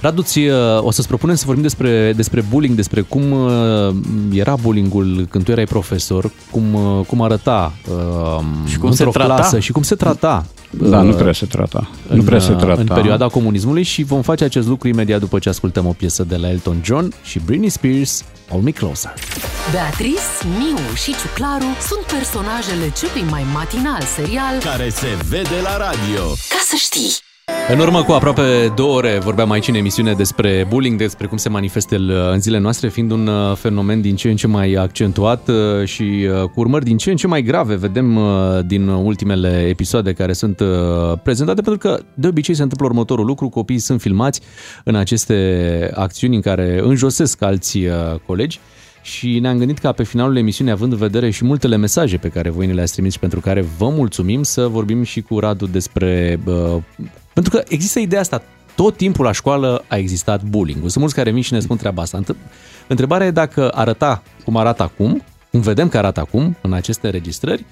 Radu, 0.00 0.22
ți, 0.22 0.38
uh, 0.38 0.54
o 0.80 0.90
să-ți 0.90 1.08
propunem 1.08 1.34
să 1.34 1.42
vorbim 1.46 1.62
despre, 1.62 2.12
despre 2.12 2.44
bullying, 2.50 2.76
despre 2.76 3.00
cum 3.00 3.30
uh, 3.30 3.94
era 4.32 4.54
bullyingul 4.54 5.26
când 5.30 5.44
tu 5.44 5.50
erai 5.50 5.64
profesor, 5.64 6.30
cum, 6.50 6.74
uh, 6.74 7.06
cum 7.06 7.22
arăta 7.22 7.72
uh, 7.90 8.44
Și 8.66 8.78
cum 8.78 8.88
într-o 8.88 9.10
se 9.10 9.18
trata. 9.18 9.34
clasă 9.34 9.58
și 9.58 9.72
cum 9.72 9.82
se 9.82 9.94
trata. 9.94 10.46
Da, 10.70 11.02
nu 11.02 11.10
uh, 11.10 11.16
prea 11.16 11.32
se 11.32 11.46
trata. 11.46 11.90
În, 12.08 12.16
nu 12.16 12.22
prea 12.22 12.38
se 12.38 12.52
uh, 12.52 12.58
trata. 12.58 12.80
În 12.80 12.86
perioada 12.86 13.28
comunismului 13.28 13.82
și 13.82 14.02
vom 14.02 14.22
face 14.22 14.44
acest 14.44 14.68
lucru 14.68 14.88
imediat 14.88 15.20
după 15.20 15.38
ce 15.38 15.48
ascultăm 15.48 15.86
o 15.86 15.92
piesă 15.92 16.24
de 16.24 16.36
la 16.36 16.50
Elton 16.50 16.80
John 16.84 17.12
și 17.22 17.38
Britney 17.38 17.68
Spears, 17.68 18.24
Hold 18.48 18.62
Me 18.62 18.70
Closer. 18.70 19.14
Beatrice, 19.72 20.20
Miu 20.58 20.94
și 20.94 21.14
Ciuclaru 21.20 21.76
sunt 21.88 22.18
personajele 22.18 22.92
celui 23.00 23.30
mai 23.30 23.44
matinal 23.52 24.02
serial 24.02 24.58
Care 24.58 24.88
se 24.88 25.08
vede 25.28 25.60
la 25.62 25.76
radio. 25.76 26.22
Ca 26.24 26.60
să 26.64 26.76
știi. 26.76 27.25
În 27.68 27.78
urmă 27.78 28.02
cu 28.02 28.12
aproape 28.12 28.72
două 28.76 28.94
ore 28.94 29.18
vorbeam 29.18 29.50
aici 29.50 29.68
în 29.68 29.74
emisiune 29.74 30.12
despre 30.12 30.66
bullying, 30.68 30.98
despre 30.98 31.26
cum 31.26 31.36
se 31.36 31.48
manifestă 31.48 31.94
el 31.94 32.08
uh, 32.08 32.32
în 32.32 32.40
zilele 32.40 32.62
noastre, 32.62 32.88
fiind 32.88 33.10
un 33.10 33.26
uh, 33.26 33.56
fenomen 33.56 34.00
din 34.00 34.16
ce 34.16 34.30
în 34.30 34.36
ce 34.36 34.46
mai 34.46 34.72
accentuat 34.72 35.48
uh, 35.48 35.84
și 35.84 36.02
uh, 36.02 36.42
cu 36.42 36.60
urmări 36.60 36.84
din 36.84 36.96
ce 36.96 37.10
în 37.10 37.16
ce 37.16 37.26
mai 37.26 37.42
grave. 37.42 37.74
Vedem 37.74 38.16
uh, 38.16 38.58
din 38.66 38.88
ultimele 38.88 39.66
episoade 39.68 40.12
care 40.12 40.32
sunt 40.32 40.60
uh, 40.60 41.18
prezentate, 41.22 41.62
pentru 41.62 41.88
că 41.88 42.00
de 42.14 42.26
obicei 42.26 42.54
se 42.54 42.62
întâmplă 42.62 42.86
următorul 42.86 43.26
lucru, 43.26 43.48
copiii 43.48 43.78
sunt 43.78 44.00
filmați 44.00 44.40
în 44.84 44.94
aceste 44.94 45.90
acțiuni 45.94 46.34
în 46.34 46.40
care 46.40 46.80
înjosesc 46.82 47.42
alți 47.42 47.78
uh, 47.78 47.92
colegi 48.26 48.60
și 49.02 49.38
ne-am 49.38 49.58
gândit 49.58 49.78
ca 49.78 49.92
pe 49.92 50.04
finalul 50.04 50.36
emisiunii, 50.36 50.72
având 50.72 50.92
în 50.92 50.98
vedere 50.98 51.30
și 51.30 51.44
multele 51.44 51.76
mesaje 51.76 52.16
pe 52.16 52.28
care 52.28 52.50
voi 52.50 52.66
ne 52.66 52.72
le-ați 52.72 52.92
trimis 52.92 53.12
și 53.12 53.18
pentru 53.18 53.40
care 53.40 53.64
vă 53.78 53.88
mulțumim, 53.88 54.42
să 54.42 54.66
vorbim 54.66 55.02
și 55.02 55.20
cu 55.20 55.38
Radu 55.38 55.66
despre... 55.66 56.40
Uh, 56.44 56.76
pentru 57.36 57.56
că 57.56 57.64
există 57.68 57.98
ideea 57.98 58.20
asta, 58.20 58.42
tot 58.74 58.96
timpul 58.96 59.24
la 59.24 59.32
școală 59.32 59.84
a 59.88 59.96
existat 59.96 60.42
bullying. 60.42 60.80
Sunt 60.80 60.96
mulți 60.96 61.14
care 61.14 61.30
vin 61.30 61.42
și 61.42 61.52
ne 61.52 61.60
spun 61.60 61.76
treaba 61.76 62.02
asta. 62.02 62.16
Între- 62.16 62.36
Întrebarea 62.86 63.26
e 63.26 63.30
dacă 63.30 63.70
arăta 63.70 64.22
cum 64.44 64.56
arată 64.56 64.82
acum, 64.82 65.22
cum 65.50 65.60
vedem 65.60 65.88
că 65.88 65.98
arată 65.98 66.20
acum 66.20 66.56
în 66.60 66.72
aceste 66.72 67.06
înregistrări, 67.06 67.60
uh, 67.60 67.66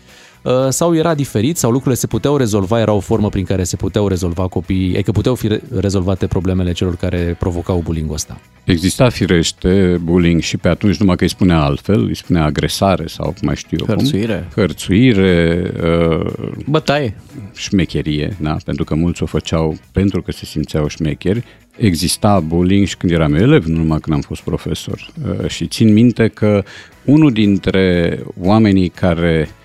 sau 0.69 0.95
era 0.95 1.15
diferit, 1.15 1.57
sau 1.57 1.71
lucrurile 1.71 2.01
se 2.01 2.07
puteau 2.07 2.37
rezolva, 2.37 2.81
era 2.81 2.93
o 2.93 3.01
formă 3.01 3.29
prin 3.29 3.45
care 3.45 3.65
se 3.65 3.77
puteau 3.77 4.09
rezolva 4.09 4.49
copiii, 4.49 4.95
e 4.95 5.03
că 5.03 5.13
puteau 5.13 5.35
fi 5.35 5.49
re- 5.49 5.63
rezolvate 5.81 6.27
problemele 6.27 6.73
celor 6.73 6.97
care 6.97 7.37
provocau 7.39 7.81
bullying-ul 7.85 8.15
ăsta. 8.15 8.41
Exista 8.65 9.09
firește 9.09 10.01
bullying 10.03 10.41
și 10.41 10.57
pe 10.57 10.69
atunci, 10.69 10.97
numai 10.97 11.17
că 11.17 11.23
îi 11.23 11.31
spunea 11.31 11.61
altfel, 11.63 12.05
îi 12.05 12.17
spunea 12.17 12.45
agresare 12.45 13.07
sau 13.07 13.25
cum 13.25 13.41
mai 13.43 13.57
știu 13.57 13.77
eu 13.81 13.87
Hărțuire. 13.87 14.49
cum. 14.55 14.63
Hărțuire. 14.63 15.73
Uh, 15.83 16.33
Bătaie. 16.67 17.17
Șmecherie, 17.55 18.37
da? 18.41 18.57
pentru 18.65 18.85
că 18.85 18.95
mulți 18.95 19.23
o 19.23 19.27
făceau 19.27 19.77
pentru 19.93 20.23
că 20.23 20.33
se 20.33 20.45
simțeau 20.45 20.89
șmecheri. 20.89 21.45
Exista 21.77 22.41
bullying 22.41 22.87
și 22.87 22.97
când 22.97 23.13
eram 23.13 23.35
eu 23.35 23.43
elev, 23.43 23.65
nu 23.65 23.77
numai 23.77 23.99
când 24.01 24.17
am 24.17 24.23
fost 24.23 24.43
profesor. 24.43 25.13
Uh, 25.41 25.49
și 25.49 25.67
țin 25.67 25.93
minte 25.93 26.29
că 26.29 26.63
unul 27.05 27.33
dintre 27.33 28.19
oamenii 28.41 28.89
care 28.89 29.49
uh, 29.49 29.63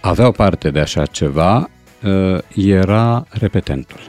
aveau 0.00 0.32
parte 0.32 0.70
de 0.70 0.80
așa 0.80 1.06
ceva 1.06 1.70
uh, 2.04 2.38
era 2.56 3.26
repetentul. 3.30 4.00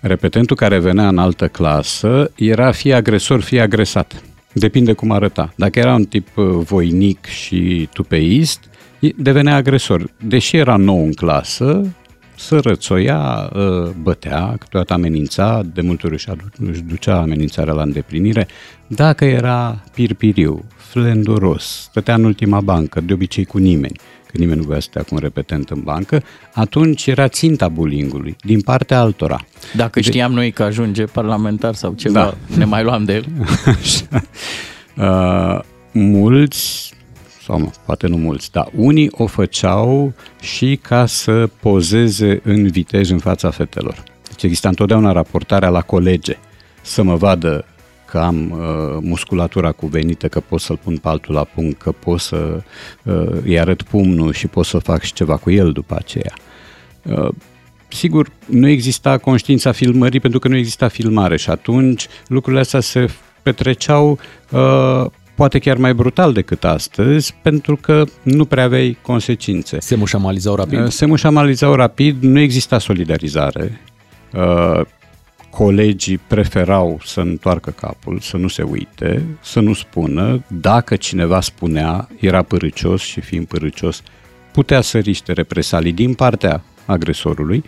Repetentul 0.00 0.56
care 0.56 0.78
venea 0.78 1.08
în 1.08 1.18
altă 1.18 1.48
clasă 1.48 2.30
era 2.36 2.70
fie 2.70 2.94
agresor, 2.94 3.40
fie 3.40 3.60
agresat. 3.60 4.22
Depinde 4.52 4.92
cum 4.92 5.10
arăta. 5.10 5.52
Dacă 5.56 5.78
era 5.78 5.94
un 5.94 6.04
tip 6.04 6.36
uh, 6.36 6.44
voinic 6.50 7.26
și 7.26 7.88
tupeist, 7.92 8.60
i- 8.98 9.14
devenea 9.16 9.54
agresor. 9.54 10.10
Deși 10.24 10.56
era 10.56 10.76
nou 10.76 11.04
în 11.04 11.12
clasă, 11.12 11.82
să 12.36 12.58
rățoia, 12.60 13.50
uh, 13.54 13.90
bătea, 14.02 14.54
câteodată 14.58 14.92
amenința, 14.92 15.62
de 15.74 15.80
multe 15.80 16.06
ori 16.06 16.14
își 16.14 16.30
adu- 16.30 16.70
își 16.70 16.80
ducea 16.82 17.16
amenințarea 17.20 17.72
la 17.72 17.82
îndeplinire. 17.82 18.48
Dacă 18.86 19.24
era 19.24 19.84
pirpiriu, 19.94 20.64
flenduros, 20.90 21.64
stătea 21.90 22.14
în 22.14 22.24
ultima 22.24 22.60
bancă, 22.60 23.00
de 23.00 23.12
obicei 23.12 23.44
cu 23.44 23.58
nimeni, 23.58 23.96
că 24.26 24.32
nimeni 24.38 24.58
nu 24.58 24.66
voia 24.66 24.80
să 24.80 24.86
stea 24.90 25.02
cu 25.02 25.08
un 25.14 25.20
repetent 25.20 25.70
în 25.70 25.80
bancă, 25.84 26.22
atunci 26.54 27.06
era 27.06 27.28
ținta 27.28 27.68
bullyingului, 27.68 28.36
din 28.40 28.60
partea 28.60 29.00
altora. 29.00 29.44
Dacă 29.76 30.00
știam 30.00 30.32
noi 30.32 30.50
că 30.50 30.62
ajunge 30.62 31.04
parlamentar 31.04 31.74
sau 31.74 31.92
ceva, 31.92 32.20
Da. 32.20 32.56
ne 32.56 32.64
mai 32.64 32.82
luam 32.82 33.04
de 33.04 33.12
el. 33.14 33.24
Așa. 33.80 34.22
Uh, 34.96 35.60
mulți, 35.92 36.92
sau 37.44 37.58
nu, 37.58 37.72
poate 37.84 38.06
nu 38.06 38.16
mulți, 38.16 38.50
dar 38.52 38.68
unii 38.74 39.08
o 39.12 39.26
făceau 39.26 40.12
și 40.40 40.78
ca 40.82 41.06
să 41.06 41.48
pozeze 41.60 42.40
în 42.44 42.68
vitej 42.68 43.10
în 43.10 43.18
fața 43.18 43.50
fetelor. 43.50 44.02
Deci 44.28 44.42
exista 44.42 44.68
întotdeauna 44.68 45.12
raportarea 45.12 45.68
la 45.68 45.80
colege, 45.80 46.38
să 46.82 47.02
mă 47.02 47.14
vadă 47.14 47.64
că 48.10 48.18
am 48.18 48.50
uh, 48.50 48.98
musculatura 49.00 49.72
cuvenită, 49.72 50.28
că 50.28 50.40
pot 50.40 50.60
să-l 50.60 50.76
pun 50.76 50.96
pe 50.96 51.08
altul 51.08 51.34
la 51.34 51.44
punct, 51.44 51.78
că 51.78 51.92
pot 51.92 52.20
să 52.20 52.62
uh, 53.02 53.26
îi 53.44 53.60
arăt 53.60 53.82
pumnul 53.82 54.32
și 54.32 54.46
pot 54.46 54.64
să 54.64 54.78
fac 54.78 55.02
și 55.02 55.12
ceva 55.12 55.36
cu 55.36 55.50
el 55.50 55.72
după 55.72 55.96
aceea. 55.98 56.32
Uh, 57.02 57.28
sigur, 57.88 58.30
nu 58.46 58.68
exista 58.68 59.18
conștiința 59.18 59.72
filmării 59.72 60.20
pentru 60.20 60.38
că 60.38 60.48
nu 60.48 60.56
exista 60.56 60.88
filmare 60.88 61.36
și 61.36 61.50
atunci 61.50 62.06
lucrurile 62.26 62.60
astea 62.60 62.80
se 62.80 63.10
petreceau 63.42 64.18
uh, 64.50 65.06
poate 65.34 65.58
chiar 65.58 65.76
mai 65.76 65.94
brutal 65.94 66.32
decât 66.32 66.64
astăzi, 66.64 67.34
pentru 67.42 67.76
că 67.76 68.04
nu 68.22 68.44
prea 68.44 68.64
aveai 68.64 68.98
consecințe. 69.02 69.80
Se 69.80 69.94
mușamalizau 69.94 70.54
rapid? 70.54 70.78
Uh, 70.78 70.88
Se 70.88 71.06
mușamalizau 71.06 71.74
rapid, 71.74 72.22
nu 72.22 72.38
exista 72.38 72.78
solidarizare. 72.78 73.80
Uh, 75.50 75.56
Colegii 75.56 76.18
preferau 76.18 77.00
să 77.04 77.20
întoarcă 77.20 77.70
capul, 77.70 78.18
să 78.18 78.36
nu 78.36 78.48
se 78.48 78.62
uite, 78.62 79.24
să 79.42 79.60
nu 79.60 79.72
spună. 79.72 80.44
Dacă 80.46 80.96
cineva 80.96 81.40
spunea, 81.40 82.08
era 82.20 82.42
părâcios 82.42 83.00
și 83.00 83.20
fiind 83.20 83.46
părâcios, 83.46 84.02
putea 84.52 84.80
să 84.80 84.98
riște 84.98 85.32
represalii 85.32 85.92
din 85.92 86.14
partea 86.14 86.62
agresorului. 86.84 87.64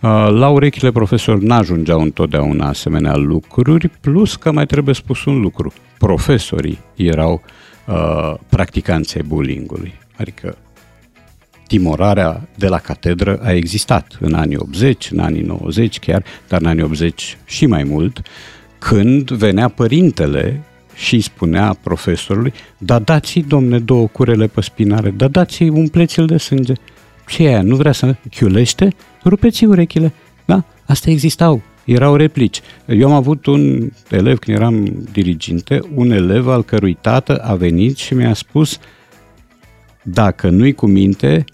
Uh, 0.00 0.28
La 0.30 0.48
urechile 0.48 0.92
profesor 0.92 1.38
n-ajungeau 1.38 2.00
întotdeauna 2.00 2.68
asemenea 2.68 3.16
lucruri, 3.16 3.88
plus 3.88 4.36
că 4.36 4.52
mai 4.52 4.66
trebuie 4.66 4.94
spus 4.94 5.24
un 5.24 5.40
lucru. 5.40 5.72
Profesorii 5.98 6.78
erau 6.94 7.42
uh, 7.86 8.34
practicanții 8.48 9.22
bullyingului. 9.22 9.94
Adică 10.16 10.56
timorarea 11.74 12.48
de 12.56 12.66
la 12.66 12.78
catedră 12.78 13.40
a 13.42 13.52
existat 13.52 14.16
în 14.20 14.34
anii 14.34 14.56
80, 14.56 15.10
în 15.10 15.18
anii 15.18 15.42
90 15.42 15.98
chiar, 15.98 16.24
dar 16.48 16.60
în 16.60 16.66
anii 16.66 16.82
80 16.82 17.38
și 17.44 17.66
mai 17.66 17.84
mult, 17.84 18.22
când 18.78 19.30
venea 19.30 19.68
părintele 19.68 20.62
și 20.94 21.14
îi 21.14 21.20
spunea 21.20 21.76
profesorului, 21.82 22.52
da 22.78 22.98
dați-i, 22.98 23.42
domne, 23.42 23.78
două 23.78 24.06
curele 24.06 24.46
pe 24.46 24.60
spinare, 24.60 25.10
da 25.10 25.28
dați-i, 25.28 25.68
umpleți-l 25.68 26.26
de 26.26 26.36
sânge. 26.36 26.72
Ce 27.26 27.42
e 27.42 27.48
aia? 27.48 27.62
Nu 27.62 27.76
vrea 27.76 27.92
să 27.92 28.14
chiulește? 28.30 28.94
Rupeți 29.24 29.64
urechile. 29.64 30.12
Da? 30.44 30.64
Astea 30.86 31.12
existau. 31.12 31.62
Erau 31.84 32.16
replici. 32.16 32.60
Eu 32.86 33.06
am 33.06 33.14
avut 33.14 33.46
un 33.46 33.90
elev, 34.10 34.38
când 34.38 34.56
eram 34.56 35.06
diriginte, 35.12 35.80
un 35.94 36.10
elev 36.10 36.48
al 36.48 36.62
cărui 36.62 36.96
tată 37.00 37.36
a 37.36 37.54
venit 37.54 37.96
și 37.96 38.14
mi-a 38.14 38.34
spus 38.34 38.78
dacă 40.04 40.48
nu-i 40.48 40.72
cu 40.72 40.86
minte, 40.86 41.44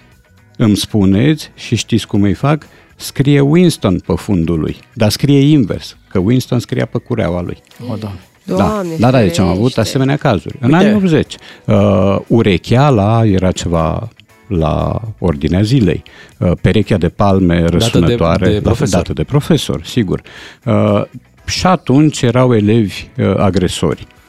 îmi 0.60 0.76
spuneți 0.76 1.50
și 1.54 1.76
știți 1.76 2.06
cum 2.06 2.22
îi 2.22 2.34
fac, 2.34 2.66
scrie 2.96 3.40
Winston 3.40 3.98
pe 4.06 4.12
fundul 4.16 4.60
lui, 4.60 4.76
dar 4.92 5.10
scrie 5.10 5.40
invers, 5.40 5.96
că 6.08 6.18
Winston 6.18 6.58
scria 6.58 6.86
pe 6.86 6.98
cureaua 6.98 7.42
lui. 7.42 7.58
O, 7.90 7.96
da. 7.96 8.12
Doamne, 8.44 8.94
da, 8.98 9.10
da, 9.10 9.20
deci 9.20 9.38
am 9.38 9.46
avut 9.46 9.58
ferește. 9.58 9.80
asemenea 9.80 10.16
cazuri. 10.16 10.56
În 10.60 10.72
Uite. 10.72 10.84
anii 10.84 10.96
80, 10.96 11.34
uh, 11.64 12.18
urecheala 12.26 13.26
era 13.26 13.52
ceva 13.52 14.08
la 14.46 15.00
ordinea 15.18 15.62
zilei. 15.62 16.02
Uh, 16.38 16.52
perechea 16.60 16.96
de 16.96 17.08
palme 17.08 17.64
răsunătoare, 17.64 18.52
de 18.52 18.60
profesor. 18.60 18.96
dată 18.96 19.12
de 19.12 19.24
profesor, 19.24 19.84
sigur. 19.84 20.22
Uh, 20.64 21.02
și 21.46 21.66
atunci 21.66 22.22
erau 22.22 22.54
elevi 22.54 23.08
uh, 23.18 23.36
agresori. 23.36 24.06
Uh, 24.08 24.19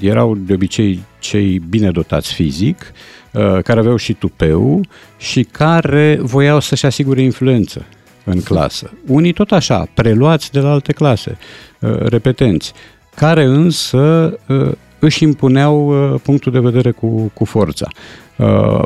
erau 0.00 0.36
de 0.36 0.52
obicei 0.52 1.02
cei 1.18 1.58
bine 1.68 1.90
dotați 1.90 2.32
fizic, 2.32 2.92
uh, 3.32 3.58
care 3.62 3.78
aveau 3.78 3.96
și 3.96 4.12
tupeu 4.12 4.80
și 5.18 5.42
care 5.42 6.18
voiau 6.20 6.60
să-și 6.60 6.86
asigure 6.86 7.22
influență 7.22 7.84
în 8.24 8.40
clasă. 8.40 8.90
Unii 9.06 9.32
tot 9.32 9.52
așa, 9.52 9.88
preluați 9.94 10.52
de 10.52 10.60
la 10.60 10.70
alte 10.70 10.92
clase, 10.92 11.38
uh, 11.80 11.96
repetenți, 11.96 12.72
care 13.16 13.44
însă 13.44 14.34
uh, 14.48 14.72
își 14.98 15.22
impuneau 15.22 15.88
uh, 16.12 16.20
punctul 16.22 16.52
de 16.52 16.58
vedere 16.58 16.90
cu, 16.90 17.30
cu 17.34 17.44
forța. 17.44 17.88
Uh, 18.36 18.82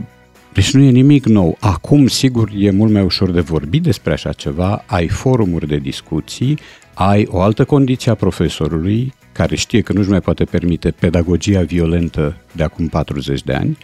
Deci 0.53 0.73
nu 0.73 0.83
e 0.83 0.91
nimic 0.91 1.27
nou. 1.27 1.57
Acum, 1.61 2.07
sigur, 2.07 2.51
e 2.57 2.71
mult 2.71 2.93
mai 2.93 3.03
ușor 3.03 3.31
de 3.31 3.41
vorbit 3.41 3.83
despre 3.83 4.13
așa 4.13 4.33
ceva, 4.33 4.85
ai 4.87 5.09
forumuri 5.09 5.67
de 5.67 5.77
discuții, 5.77 6.59
ai 6.95 7.27
o 7.31 7.41
altă 7.41 7.65
condiție 7.65 8.11
a 8.11 8.15
profesorului, 8.15 9.13
care 9.39 9.57
știe 9.57 9.81
că 9.81 9.93
nu-și 9.93 10.09
mai 10.09 10.21
poate 10.21 10.45
permite 10.45 10.91
pedagogia 10.91 11.63
violentă 11.63 12.37
de 12.53 12.63
acum 12.63 12.87
40 12.87 13.43
de 13.43 13.53
ani, 13.53 13.79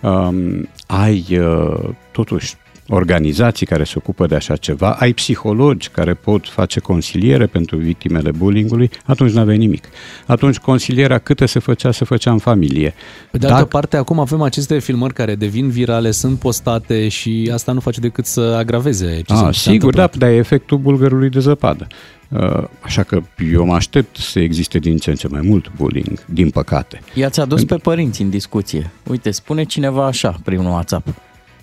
um, 0.00 0.68
ai 0.86 1.38
uh, 1.38 1.88
totuși 2.12 2.54
organizații 2.92 3.66
care 3.66 3.84
se 3.84 3.94
ocupă 3.96 4.26
de 4.26 4.34
așa 4.34 4.56
ceva, 4.56 4.90
ai 4.92 5.12
psihologi 5.12 5.88
care 5.88 6.14
pot 6.14 6.48
face 6.48 6.80
consiliere 6.80 7.46
pentru 7.46 7.76
victimele 7.76 8.30
bullyingului, 8.30 8.90
atunci 9.04 9.32
nu 9.32 9.40
aveai 9.40 9.56
nimic. 9.56 9.84
Atunci 10.26 10.56
consilierea 10.58 11.18
câte 11.18 11.46
se 11.46 11.58
făcea, 11.58 11.92
se 11.92 12.04
făcea 12.04 12.30
în 12.30 12.38
familie. 12.38 12.94
Pe 13.30 13.38
de 13.38 13.46
altă 13.46 13.64
parte, 13.64 13.96
acum 13.96 14.18
avem 14.18 14.40
aceste 14.42 14.78
filmări 14.78 15.14
care 15.14 15.34
devin 15.34 15.68
virale, 15.68 16.10
sunt 16.10 16.38
postate 16.38 17.08
și 17.08 17.50
asta 17.54 17.72
nu 17.72 17.80
face 17.80 18.00
decât 18.00 18.26
să 18.26 18.40
agraveze 18.40 19.20
ce 19.26 19.32
A, 19.32 19.36
se- 19.36 19.44
se 19.60 19.70
sigur, 19.70 19.94
da, 19.94 20.02
întâmplă. 20.02 20.26
dar 20.26 20.36
e 20.36 20.38
efectul 20.38 20.78
bulgărului 20.78 21.28
de 21.28 21.38
zăpadă. 21.40 21.86
Uh, 22.28 22.62
Așa 22.80 23.02
că 23.02 23.20
eu 23.52 23.64
mă 23.64 23.74
aștept 23.74 24.16
să 24.16 24.40
existe 24.40 24.78
din 24.78 24.96
ce 24.96 25.10
în 25.10 25.16
ce 25.16 25.28
mai 25.28 25.40
mult 25.44 25.72
bullying, 25.76 26.24
din 26.26 26.50
păcate. 26.50 27.00
I-ați 27.14 27.40
adus 27.40 27.64
pe 27.64 27.76
părinți 27.76 28.22
în 28.22 28.30
discuție. 28.30 28.90
Uite, 29.10 29.30
spune 29.30 29.64
cineva 29.64 30.06
așa, 30.06 30.40
primul 30.44 30.70
WhatsApp. 30.70 31.08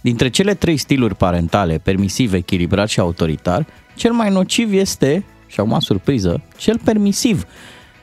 Dintre 0.07 0.29
cele 0.29 0.53
trei 0.53 0.77
stiluri 0.77 1.15
parentale, 1.15 1.77
permisiv, 1.83 2.33
echilibrat 2.33 2.89
și 2.89 2.99
autoritar, 2.99 3.65
cel 3.95 4.11
mai 4.11 4.29
nociv 4.29 4.73
este, 4.73 5.25
și 5.47 5.59
acum 5.59 5.79
surpriză, 5.79 6.41
cel 6.57 6.79
permisiv, 6.83 7.43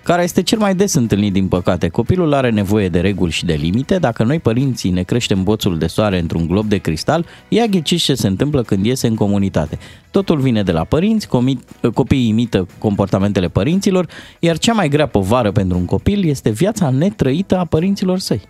care 0.03 0.23
este 0.23 0.43
cel 0.43 0.59
mai 0.59 0.75
des 0.75 0.95
întâlnit 0.95 1.33
din 1.33 1.49
păcate. 1.49 1.89
Copilul 1.89 2.35
are 2.35 2.51
nevoie 2.51 2.89
de 2.89 3.01
reguli 3.01 3.33
și 3.33 3.45
de 3.45 3.53
limite. 3.53 3.99
Dacă 3.99 4.23
noi 4.23 4.39
părinții 4.39 4.91
ne 4.91 5.03
creștem 5.03 5.43
boțul 5.43 5.79
de 5.79 5.87
soare 5.87 6.19
într-un 6.19 6.47
glob 6.47 6.67
de 6.67 6.77
cristal, 6.77 7.27
ia 7.49 7.67
ghiciți 7.67 8.05
ce 8.05 8.15
se 8.15 8.27
întâmplă 8.27 8.63
când 8.63 8.85
iese 8.85 9.07
în 9.07 9.15
comunitate. 9.15 9.79
Totul 10.11 10.39
vine 10.39 10.63
de 10.63 10.73
la 10.73 10.85
părinți, 10.85 11.29
comi- 11.29 11.91
copiii 11.95 12.29
imită 12.29 12.67
comportamentele 12.79 13.49
părinților, 13.49 14.09
iar 14.39 14.59
cea 14.59 14.73
mai 14.73 14.89
grea 14.89 15.07
povară 15.07 15.53
pentru 15.53 15.79
un 15.79 15.85
copil 15.85 16.29
este 16.29 16.51
viața 16.51 16.91
netrăită 16.91 17.59
a 17.59 17.65
părinților 17.65 18.19
săi. 18.19 18.41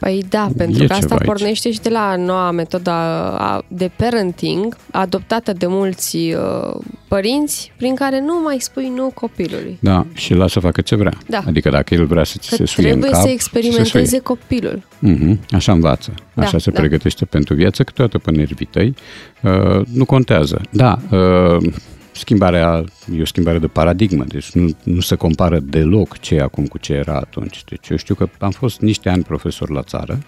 Păi 0.00 0.24
da, 0.28 0.48
pentru 0.56 0.82
E 0.82 0.86
că 0.86 0.92
asta 0.92 1.04
ceva 1.06 1.14
aici. 1.14 1.26
pornește 1.26 1.72
și 1.72 1.80
de 1.80 1.88
la 1.88 2.16
noua 2.16 2.50
metodă 2.50 2.90
a- 2.90 3.64
de 3.68 3.90
parenting 3.96 4.76
adoptată 4.90 5.52
de 5.52 5.66
mulți 5.66 6.16
uh, 6.16 6.80
părinți 7.08 7.72
prin 7.76 7.94
care 7.94 8.20
nu 8.20 8.40
mai 8.44 8.56
spui 8.60 8.92
nu 8.94 9.10
copilului. 9.14 9.78
Da, 9.80 10.06
și 10.12 10.34
lasă 10.34 10.48
să 10.52 10.60
facă 10.60 10.80
ce 10.80 10.96
vrea. 10.96 11.12
Da. 11.28 11.42
Adică 11.46 11.70
dacă 11.70 11.94
el 11.94 12.06
vrea 12.06 12.24
să 12.24 12.36
ți 12.40 12.48
Că 12.48 12.54
se 12.54 12.64
suie 12.64 12.86
în 12.86 12.92
trebuie 12.92 13.10
cap, 13.10 13.20
să 13.20 13.26
se 13.26 13.32
experimenteze 13.32 14.06
suie. 14.06 14.20
copilul. 14.20 14.82
Mhm, 14.98 15.40
Așa 15.50 15.72
învață, 15.72 16.14
așa 16.34 16.50
Da, 16.52 16.58
se 16.58 16.70
da. 16.70 16.80
pregătește 16.80 17.24
pentru 17.24 17.54
viață, 17.54 17.82
câteodată 17.82 18.18
pe 18.18 18.30
nervii 18.30 18.66
tăi. 18.70 18.94
Uh, 19.42 19.86
nu 19.92 20.04
contează. 20.04 20.60
Da, 20.70 20.98
uh, 21.10 21.72
schimbarea 22.20 22.84
e 23.16 23.20
o 23.20 23.24
schimbare 23.24 23.58
de 23.58 23.66
paradigmă, 23.66 24.24
deci 24.24 24.50
nu, 24.50 24.70
nu 24.82 25.00
se 25.00 25.14
compară 25.14 25.58
deloc 25.58 26.18
ce 26.18 26.34
e 26.34 26.40
acum 26.40 26.66
cu 26.66 26.78
ce 26.78 26.92
era 26.92 27.16
atunci. 27.16 27.64
Deci 27.64 27.88
eu 27.88 27.96
știu 27.96 28.14
că 28.14 28.28
am 28.38 28.50
fost 28.50 28.80
niște 28.80 29.08
ani 29.08 29.22
profesor 29.22 29.70
la 29.70 29.82
țară 29.82 30.18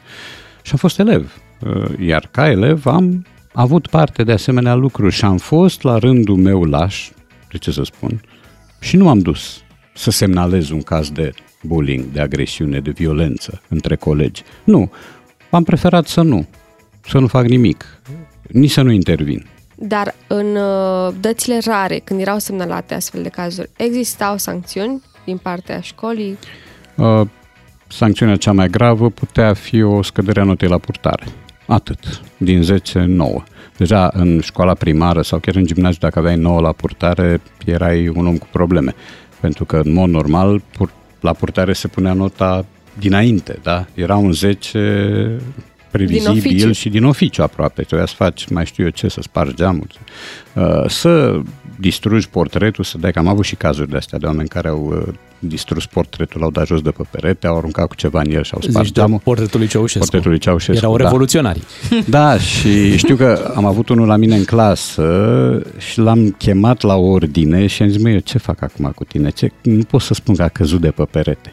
și 0.63 0.73
am 0.73 0.79
fost 0.79 0.99
elev. 0.99 1.43
Uh, 1.61 1.99
iar 1.99 2.29
ca 2.31 2.51
elev 2.51 2.87
am 2.87 3.27
avut 3.53 3.87
parte 3.87 4.23
de 4.23 4.33
asemenea 4.33 4.75
lucruri 4.75 5.15
și 5.15 5.25
am 5.25 5.37
fost 5.37 5.83
la 5.83 5.99
rândul 5.99 6.37
meu 6.37 6.65
laș, 6.65 7.11
de 7.51 7.59
ce 7.59 7.71
să 7.71 7.83
spun, 7.83 8.21
și 8.81 8.97
nu 8.97 9.09
am 9.09 9.19
dus 9.19 9.63
să 9.95 10.11
semnalez 10.11 10.71
un 10.71 10.83
caz 10.83 11.11
de 11.11 11.33
bullying, 11.63 12.05
de 12.05 12.21
agresiune, 12.21 12.81
de 12.81 12.91
violență 12.91 13.63
între 13.69 13.97
colegi. 13.97 14.43
Nu, 14.65 14.91
am 15.51 15.65
preferat 15.65 16.07
să 16.07 16.23
nu, 16.23 16.47
să 17.07 17.19
nu 17.19 17.27
fac 17.27 17.47
nimic, 17.47 17.85
nici 18.49 18.71
să 18.71 18.83
nu 18.83 18.91
intervin. 18.91 19.47
Dar 19.85 20.15
în 20.27 20.57
uh, 20.57 21.15
dățile 21.21 21.59
rare, 21.65 21.99
când 22.05 22.21
erau 22.21 22.39
semnalate 22.39 22.95
astfel 22.95 23.23
de 23.23 23.29
cazuri, 23.29 23.71
existau 23.77 24.37
sancțiuni 24.37 25.03
din 25.25 25.37
partea 25.37 25.81
școlii? 25.81 26.39
Uh, 26.97 27.21
sancțiunea 27.89 28.37
cea 28.37 28.53
mai 28.53 28.69
gravă 28.69 29.11
putea 29.11 29.55
fi 29.55 29.83
o 29.83 30.03
scădere 30.03 30.41
a 30.41 30.45
notei 30.45 30.69
la 30.69 30.79
purtare. 30.79 31.25
Atât. 31.67 32.21
Din 32.37 32.63
10, 32.63 32.99
9. 32.99 33.43
Deja 33.77 34.11
în 34.13 34.41
școala 34.41 34.75
primară 34.75 35.23
sau 35.23 35.39
chiar 35.39 35.55
în 35.55 35.65
gimnaziu, 35.65 35.99
dacă 36.01 36.19
aveai 36.19 36.37
9 36.37 36.61
la 36.61 36.73
purtare, 36.73 37.41
erai 37.67 38.09
un 38.09 38.27
om 38.27 38.37
cu 38.37 38.47
probleme. 38.53 38.95
Pentru 39.41 39.65
că, 39.65 39.81
în 39.85 39.93
mod 39.93 40.09
normal, 40.09 40.63
pur- 40.77 40.95
la 41.21 41.33
purtare 41.33 41.73
se 41.73 41.89
punea 41.89 42.13
nota 42.13 42.65
dinainte, 42.99 43.59
da? 43.63 43.87
Era 43.95 44.17
un 44.17 44.33
10 44.33 45.39
previzibil 45.93 46.39
oficiu. 46.39 46.73
și 46.73 46.89
din 46.89 47.05
oficiu 47.05 47.43
aproape. 47.43 47.83
Trebuia 47.83 48.07
să 48.07 48.15
faci, 48.17 48.49
mai 48.49 48.67
știu 48.67 48.85
eu 48.85 48.91
ce, 48.91 49.09
să 49.09 49.21
spargi 49.23 49.55
geamul, 49.55 49.87
uh, 50.55 50.89
să 50.89 51.41
distrugi 51.79 52.29
portretul, 52.29 52.85
să 52.85 52.99
dai, 52.99 53.13
că 53.13 53.19
am 53.19 53.27
avut 53.29 53.45
și 53.45 53.55
cazuri 53.55 53.91
de 53.91 53.97
astea 53.97 54.19
de 54.19 54.27
oameni 54.27 54.49
care 54.49 54.69
au 54.69 55.05
uh, 55.07 55.15
distrus 55.39 55.87
portretul, 55.87 56.41
l-au 56.41 56.51
dat 56.51 56.67
jos 56.67 56.81
de 56.81 56.91
pe 56.91 57.03
perete, 57.11 57.47
au 57.47 57.57
aruncat 57.57 57.89
cu 57.89 57.95
ceva 57.95 58.21
în 58.21 58.31
el 58.31 58.43
și 58.43 58.51
au 58.55 58.61
spart 58.61 58.85
Zici 58.85 58.95
de 58.95 59.01
geamul. 59.01 59.21
portretul 59.25 59.59
lui 59.59 59.69
Ceaușescu. 59.69 59.99
Portretul 59.99 60.31
lui 60.31 60.39
Ceaușescu, 60.39 60.85
Erau 60.85 60.97
da. 60.97 61.05
revoluționari. 61.05 61.63
Da, 62.09 62.39
și 62.39 62.97
știu 62.97 63.17
că 63.17 63.53
am 63.55 63.65
avut 63.65 63.89
unul 63.89 64.07
la 64.07 64.17
mine 64.17 64.37
în 64.37 64.45
clasă 64.45 65.63
și 65.79 65.99
l-am 65.99 66.31
chemat 66.31 66.83
la 66.83 66.97
ordine 66.97 67.67
și 67.67 67.83
am 67.83 67.89
zis, 67.89 68.03
măi, 68.03 68.13
eu 68.13 68.19
ce 68.19 68.39
fac 68.39 68.63
acum 68.63 68.93
cu 68.95 69.05
tine? 69.05 69.31
Ce? 69.31 69.53
Nu 69.63 69.83
pot 69.83 70.01
să 70.01 70.15
spun 70.15 70.35
că 70.35 70.43
a 70.43 70.49
căzut 70.49 70.81
de 70.81 70.91
pe 70.91 71.05
perete. 71.11 71.53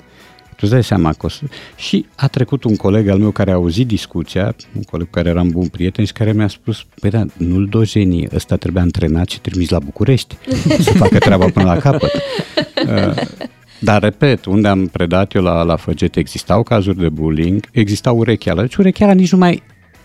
Tu 0.60 0.66
îți 0.66 0.74
dai 0.74 0.84
seama 0.84 1.14
că 1.14 1.26
o 1.26 1.30
să... 1.30 1.42
Și 1.76 2.06
a 2.16 2.28
trecut 2.28 2.64
un 2.64 2.76
coleg 2.76 3.08
al 3.08 3.18
meu 3.18 3.32
care 3.32 3.52
a 3.52 3.54
auzit 3.54 3.88
discuția, 3.88 4.56
un 4.76 4.82
coleg 4.82 5.06
cu 5.06 5.12
care 5.12 5.30
eram 5.30 5.50
bun 5.50 5.68
prieten 5.68 6.06
și 6.06 6.12
care 6.12 6.34
mi-a 6.34 6.48
spus, 6.48 6.86
păi 7.00 7.10
da, 7.10 7.26
nu-l 7.38 7.66
dojeni, 7.66 8.28
ăsta 8.34 8.56
trebuie 8.56 8.84
antrenat 8.84 9.30
și 9.30 9.40
trimis 9.40 9.70
la 9.70 9.80
București 9.80 10.38
să 10.80 10.92
facă 10.92 11.18
treaba 11.18 11.46
până 11.46 11.66
la 11.66 11.78
capăt. 11.78 12.12
Uh, 12.86 13.16
dar, 13.80 14.02
repet, 14.02 14.46
unde 14.46 14.68
am 14.68 14.88
predat 14.88 15.34
eu 15.34 15.42
la, 15.42 15.62
la 15.62 15.76
Făget, 15.76 16.16
existau 16.16 16.64
cazuri 16.64 16.98
de 16.98 17.10
bullying, 17.10 17.66
existau 17.72 18.18
urecheală. 18.18 18.62
Deci 18.62 18.76
urecheala 18.76 19.14
nici 19.14 19.32
nu 19.32 19.38
mai 19.38 19.64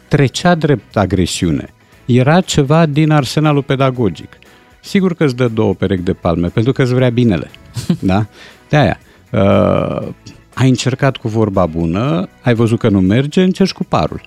trecea 0.08 0.54
drept 0.54 0.96
agresiune. 0.96 1.68
Era 2.04 2.40
ceva 2.40 2.86
din 2.86 3.10
arsenalul 3.10 3.62
pedagogic. 3.62 4.38
Sigur 4.80 5.14
că 5.14 5.24
îți 5.24 5.36
dă 5.36 5.48
două 5.48 5.74
perechi 5.74 6.02
de 6.02 6.12
palme, 6.12 6.48
pentru 6.48 6.72
că 6.72 6.82
îți 6.82 6.94
vrea 6.94 7.10
binele. 7.10 7.50
da? 8.00 8.26
De 8.68 8.76
aia. 8.76 8.98
Uh, 9.30 10.08
ai 10.54 10.68
încercat 10.68 11.16
cu 11.16 11.28
vorba 11.28 11.66
bună, 11.66 12.28
ai 12.42 12.54
văzut 12.54 12.78
că 12.78 12.88
nu 12.88 13.00
merge, 13.00 13.42
încerci 13.42 13.72
cu 13.72 13.84
parul. 13.84 14.20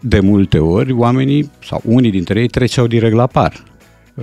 De 0.00 0.20
multe 0.20 0.58
ori, 0.58 0.92
oamenii, 0.92 1.50
sau 1.64 1.80
unii 1.84 2.10
dintre 2.10 2.40
ei, 2.40 2.48
treceau 2.48 2.86
direct 2.86 3.14
la 3.14 3.26
par 3.26 3.62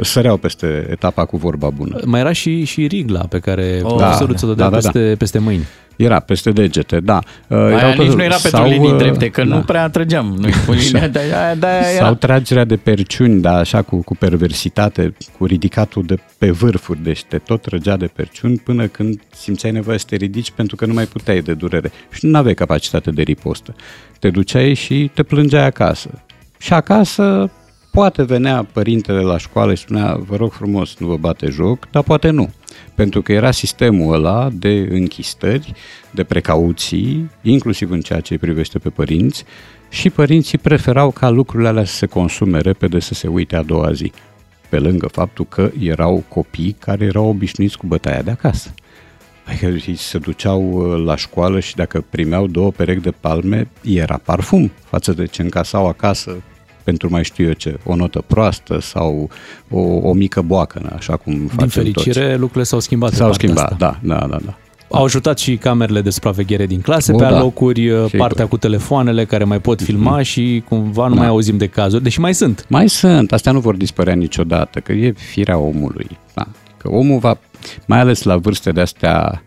săreau 0.02 0.38
peste 0.38 0.88
etapa 0.90 1.26
cu 1.26 1.38
vorba 1.38 1.70
bună. 1.70 2.00
Mai 2.06 2.20
era 2.20 2.32
și, 2.32 2.64
și 2.64 2.88
rigla 2.88 3.20
pe 3.20 3.40
care 3.40 3.82
Oh. 3.84 3.96
profesorul 3.96 4.32
Da, 4.34 4.38
ți-o 4.38 4.48
dădea 4.48 4.70
da, 4.70 4.76
da, 4.76 4.80
da. 4.80 4.90
peste, 4.92 5.16
peste 5.18 5.40
mâini. 5.40 5.64
Era 6.00 6.20
peste 6.20 6.52
degete, 6.52 7.00
da. 7.00 7.20
Uh, 7.48 7.58
Aia 7.58 7.78
erau 7.78 7.90
nici 7.90 8.08
tot- 8.08 8.16
nu 8.16 8.24
era 8.24 8.36
pentru 8.36 8.60
sau, 8.60 8.68
linii 8.70 8.92
uh, 8.92 8.98
drepte, 8.98 9.30
că 9.30 9.44
da. 9.44 9.56
nu 9.56 9.62
prea 9.62 9.90
trăgeam 9.90 10.36
noi 10.40 10.52
cu 10.66 10.72
linia 10.82 11.08
de 11.08 11.20
aia, 11.20 11.56
de 11.56 11.66
aia 11.66 11.92
era. 11.96 12.06
Sau 12.06 12.14
tragerea 12.14 12.66
de 12.66 12.76
perciuni, 12.76 13.42
da, 13.42 13.58
așa 13.58 13.82
cu, 13.82 14.02
cu 14.04 14.16
perversitate, 14.16 15.14
cu 15.38 15.46
ridicatul 15.46 16.04
de 16.06 16.16
pe 16.38 16.50
vârfuri, 16.50 17.04
deci 17.04 17.24
te 17.24 17.38
tot 17.38 17.62
trăgea 17.62 17.98
de 17.98 18.06
perciuni 18.06 18.58
până 18.58 18.88
când 18.88 19.20
simțeai 19.30 19.72
nevoie 19.72 19.98
să 19.98 20.06
te 20.10 20.16
ridici 20.16 20.52
pentru 20.52 20.76
că 20.76 20.86
nu 20.86 20.94
mai 20.94 21.06
puteai 21.06 21.42
de 21.42 21.54
durere 21.54 21.92
și 22.12 22.26
nu 22.26 22.38
aveai 22.38 22.54
capacitate 22.54 23.12
de 23.12 23.22
ripostă. 23.22 23.76
Te 24.20 24.30
duceai 24.30 24.74
și 24.74 25.12
te 25.14 25.24
plângeai 25.24 25.66
acasă. 25.66 26.10
Și 26.58 26.74
acasă 26.74 27.50
poate 27.92 28.24
venea 28.24 28.68
părintele 28.72 29.22
la 29.22 29.38
școală 29.38 29.74
și 29.74 29.82
spunea, 29.82 30.16
vă 30.16 30.36
rog 30.36 30.52
frumos, 30.52 30.96
nu 30.98 31.08
vă 31.08 31.18
bate 31.18 31.50
joc, 31.50 31.88
dar 31.92 32.04
poate 32.04 32.30
nu. 32.30 32.50
Pentru 32.96 33.22
că 33.22 33.32
era 33.32 33.52
sistemul 33.52 34.14
ăla 34.14 34.50
de 34.54 34.88
închistări, 34.92 35.74
de 36.12 36.24
precauții, 36.24 37.30
inclusiv 37.42 37.92
în 37.92 38.02
ceea 38.02 38.20
ce 38.20 38.34
îi 38.34 38.40
privește 38.40 38.80
pe 38.80 38.90
părinți, 38.90 39.44
și 39.90 40.10
părinții 40.10 40.58
preferau 40.58 41.12
ca 41.12 41.30
lucrurile 41.30 41.70
alea 41.70 41.86
să 41.86 41.96
se 41.96 42.06
consume 42.06 42.60
repede, 42.60 43.00
să 43.00 43.14
se 43.14 43.28
uite 43.28 43.56
a 43.56 43.64
doua 43.64 43.92
zi. 43.92 44.12
Pe 44.70 44.80
lângă 44.80 45.08
faptul 45.08 45.46
că 45.46 45.72
erau 45.80 46.24
copii 46.28 46.76
care 46.80 47.06
erau 47.06 47.28
obișnuiți 47.28 47.78
cu 47.78 47.88
bătaia 47.88 48.22
de 48.22 48.32
acasă. 48.32 48.74
Adică 49.46 49.66
ei 49.66 49.96
se 49.96 50.18
duceau 50.18 50.72
uh, 50.72 51.04
la 51.06 51.16
școală 51.16 51.60
și 51.60 51.76
dacă 51.76 52.06
primeau 52.10 52.48
două 52.48 52.72
perechi 52.72 53.02
de 53.02 53.12
palme, 53.12 53.68
era 53.82 54.18
parfum 54.24 54.72
față 54.86 55.12
de 55.14 55.26
ce 55.26 55.42
încasau 55.42 55.88
acasă 55.88 56.42
pentru 56.90 57.10
mai 57.10 57.24
știu 57.24 57.46
eu 57.46 57.54
ce, 57.54 57.78
o 57.84 57.96
notă 57.96 58.24
proastă 58.28 58.80
sau 58.82 59.30
o, 59.70 59.80
o 59.80 60.14
mică 60.14 60.42
boacănă, 60.42 60.90
așa 60.96 61.16
cum 61.18 61.34
Din 61.34 61.48
facem 61.48 61.68
fericire, 61.68 62.22
toți. 62.28 62.32
lucrurile 62.40 62.64
s-au 62.64 62.80
schimbat. 62.80 63.10
pe 63.10 63.16
S-au 63.16 63.28
partea 63.30 63.48
schimbat, 63.48 63.72
asta. 63.72 63.98
da, 64.04 64.16
da, 64.16 64.28
da, 64.28 64.38
da. 64.46 64.58
Au 64.92 65.04
ajutat 65.04 65.40
și 65.40 65.58
camerele 65.58 66.02
de 66.02 66.10
supraveghere 66.10 66.66
din 66.66 66.82
clase 66.82 67.12
O, 67.14 67.16
pe 67.16 67.24
da. 67.24 67.36
alocuri, 67.36 67.82
Sigur. 67.82 68.10
partea 68.18 68.48
cu 68.48 68.58
telefoanele 68.58 69.26
care 69.26 69.44
mai 69.44 69.60
pot 69.60 69.82
filma 69.82 70.22
și 70.22 70.64
cumva 70.68 71.08
nu 71.08 71.14
Da. 71.14 71.20
mai 71.20 71.30
auzim 71.30 71.58
de 71.58 71.68
cazuri, 71.68 72.04
deși 72.04 72.20
mai 72.20 72.34
sunt. 72.34 72.66
Mai 72.70 72.90
sunt, 72.90 73.32
astea 73.32 73.52
nu 73.52 73.60
vor 73.60 73.76
dispărea 73.76 74.14
niciodată, 74.14 74.80
că 74.80 74.92
e 74.92 75.12
firea 75.12 75.58
omului. 75.58 76.08
Da. 76.34 76.48
Că 76.78 76.90
omul 76.92 77.20
va, 77.20 77.38
mai 77.86 78.00
ales 78.00 78.24
la 78.24 78.38
vârste 78.38 78.72
de 78.72 78.82
astea 78.82 79.44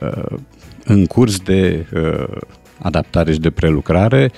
uh, 0.00 0.36
în 0.84 1.06
curs 1.06 1.38
de 1.38 1.86
uh, 1.94 2.36
adaptare 2.78 3.32
și 3.32 3.38
de 3.40 3.50
prelucrare, 3.50 4.32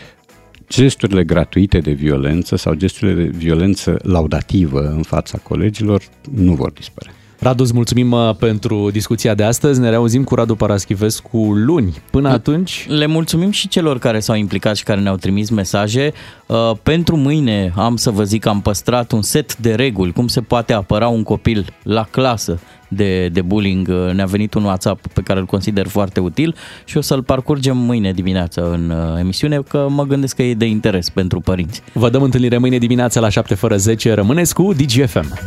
gesturile 0.75 1.25
gratuite 1.25 1.79
de 1.79 1.93
violență 1.93 2.57
sau 2.57 2.75
gesturile 2.75 3.23
de 3.23 3.31
violență 3.37 3.97
laudativă 4.03 4.81
în 4.81 5.03
fața 5.03 5.39
colegilor 5.39 6.03
nu 6.35 6.53
vor 6.53 6.73
dispărea. 6.73 7.13
Radu, 7.39 7.63
îți 7.63 7.75
mulțumim 7.75 8.11
uh, 8.11 8.35
pentru 8.39 8.91
discuția 8.91 9.35
de 9.35 9.43
astăzi. 9.43 9.81
Ne 9.81 9.89
reauzim 9.91 10.25
cu 10.25 10.35
Radu 10.35 10.55
Paraschivescu 10.55 11.39
luni. 11.39 11.95
Până 12.11 12.29
atunci... 12.29 12.87
Le 12.89 13.07
mulțumim 13.07 13.51
și 13.51 13.69
celor 13.69 13.99
care 13.99 14.21
s-au 14.21 14.37
implicat 14.37 14.77
și 14.77 14.83
care 14.83 15.01
ne-au 15.01 15.17
trimis 15.17 15.51
mesaje. 15.51 16.13
Uh, 16.47 16.71
Pentru 16.83 17.17
mâine 17.17 17.73
am 17.77 17.97
să 17.97 18.11
vă 18.11 18.25
zic 18.25 18.43
că 18.43 18.49
am 18.49 18.61
păstrat 18.61 19.13
un 19.13 19.23
set 19.23 19.57
de 19.57 19.75
reguli, 19.75 20.13
cum 20.13 20.27
se 20.27 20.41
poate 20.41 20.73
apăra 20.73 21.09
un 21.09 21.23
copil 21.23 21.67
la 21.83 22.07
clasă 22.11 22.61
de, 22.97 23.29
de 23.29 23.43
bullying. 23.43 23.89
Uh, 23.89 24.13
Ne-a 24.13 24.25
venit 24.27 24.55
un 24.55 24.65
WhatsApp 24.65 25.07
pe 25.07 25.21
care 25.21 25.39
îl 25.39 25.47
consider 25.47 25.87
foarte 25.89 26.21
util 26.21 26.55
și 26.85 26.97
o 26.97 27.01
să-l 27.01 27.23
parcurgem 27.23 27.77
mâine 27.77 28.13
dimineață 28.13 28.71
în 28.73 28.91
uh, 28.91 29.19
emisiune, 29.21 29.59
că 29.69 29.87
mă 29.91 30.05
gândesc 30.05 30.37
că 30.37 30.43
e 30.43 30.55
de 30.55 30.65
interes 30.67 31.09
pentru 31.11 31.41
părinți. 31.41 31.83
Vă 31.93 32.11
dăm 32.11 32.23
întâlnire 32.23 32.59
mâine 32.59 32.79
dimineața 32.79 33.21
la 33.21 33.29
7 33.29 33.55
fără 33.55 33.77
10. 33.77 34.13
Rămâneți 34.13 34.55
cu 34.55 34.73
DGFM. 34.73 35.39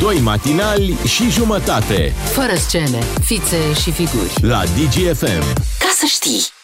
Doi 0.00 0.18
matinali 0.22 0.94
și 1.06 1.30
jumătate 1.30 2.12
Fără 2.32 2.54
scene, 2.54 2.98
fițe 3.24 3.56
și 3.82 3.90
figuri. 3.90 4.32
la 4.40 4.62
DGFM. 4.64 5.42
Ca 5.78 5.88
să 5.94 6.04
știi! 6.06 6.60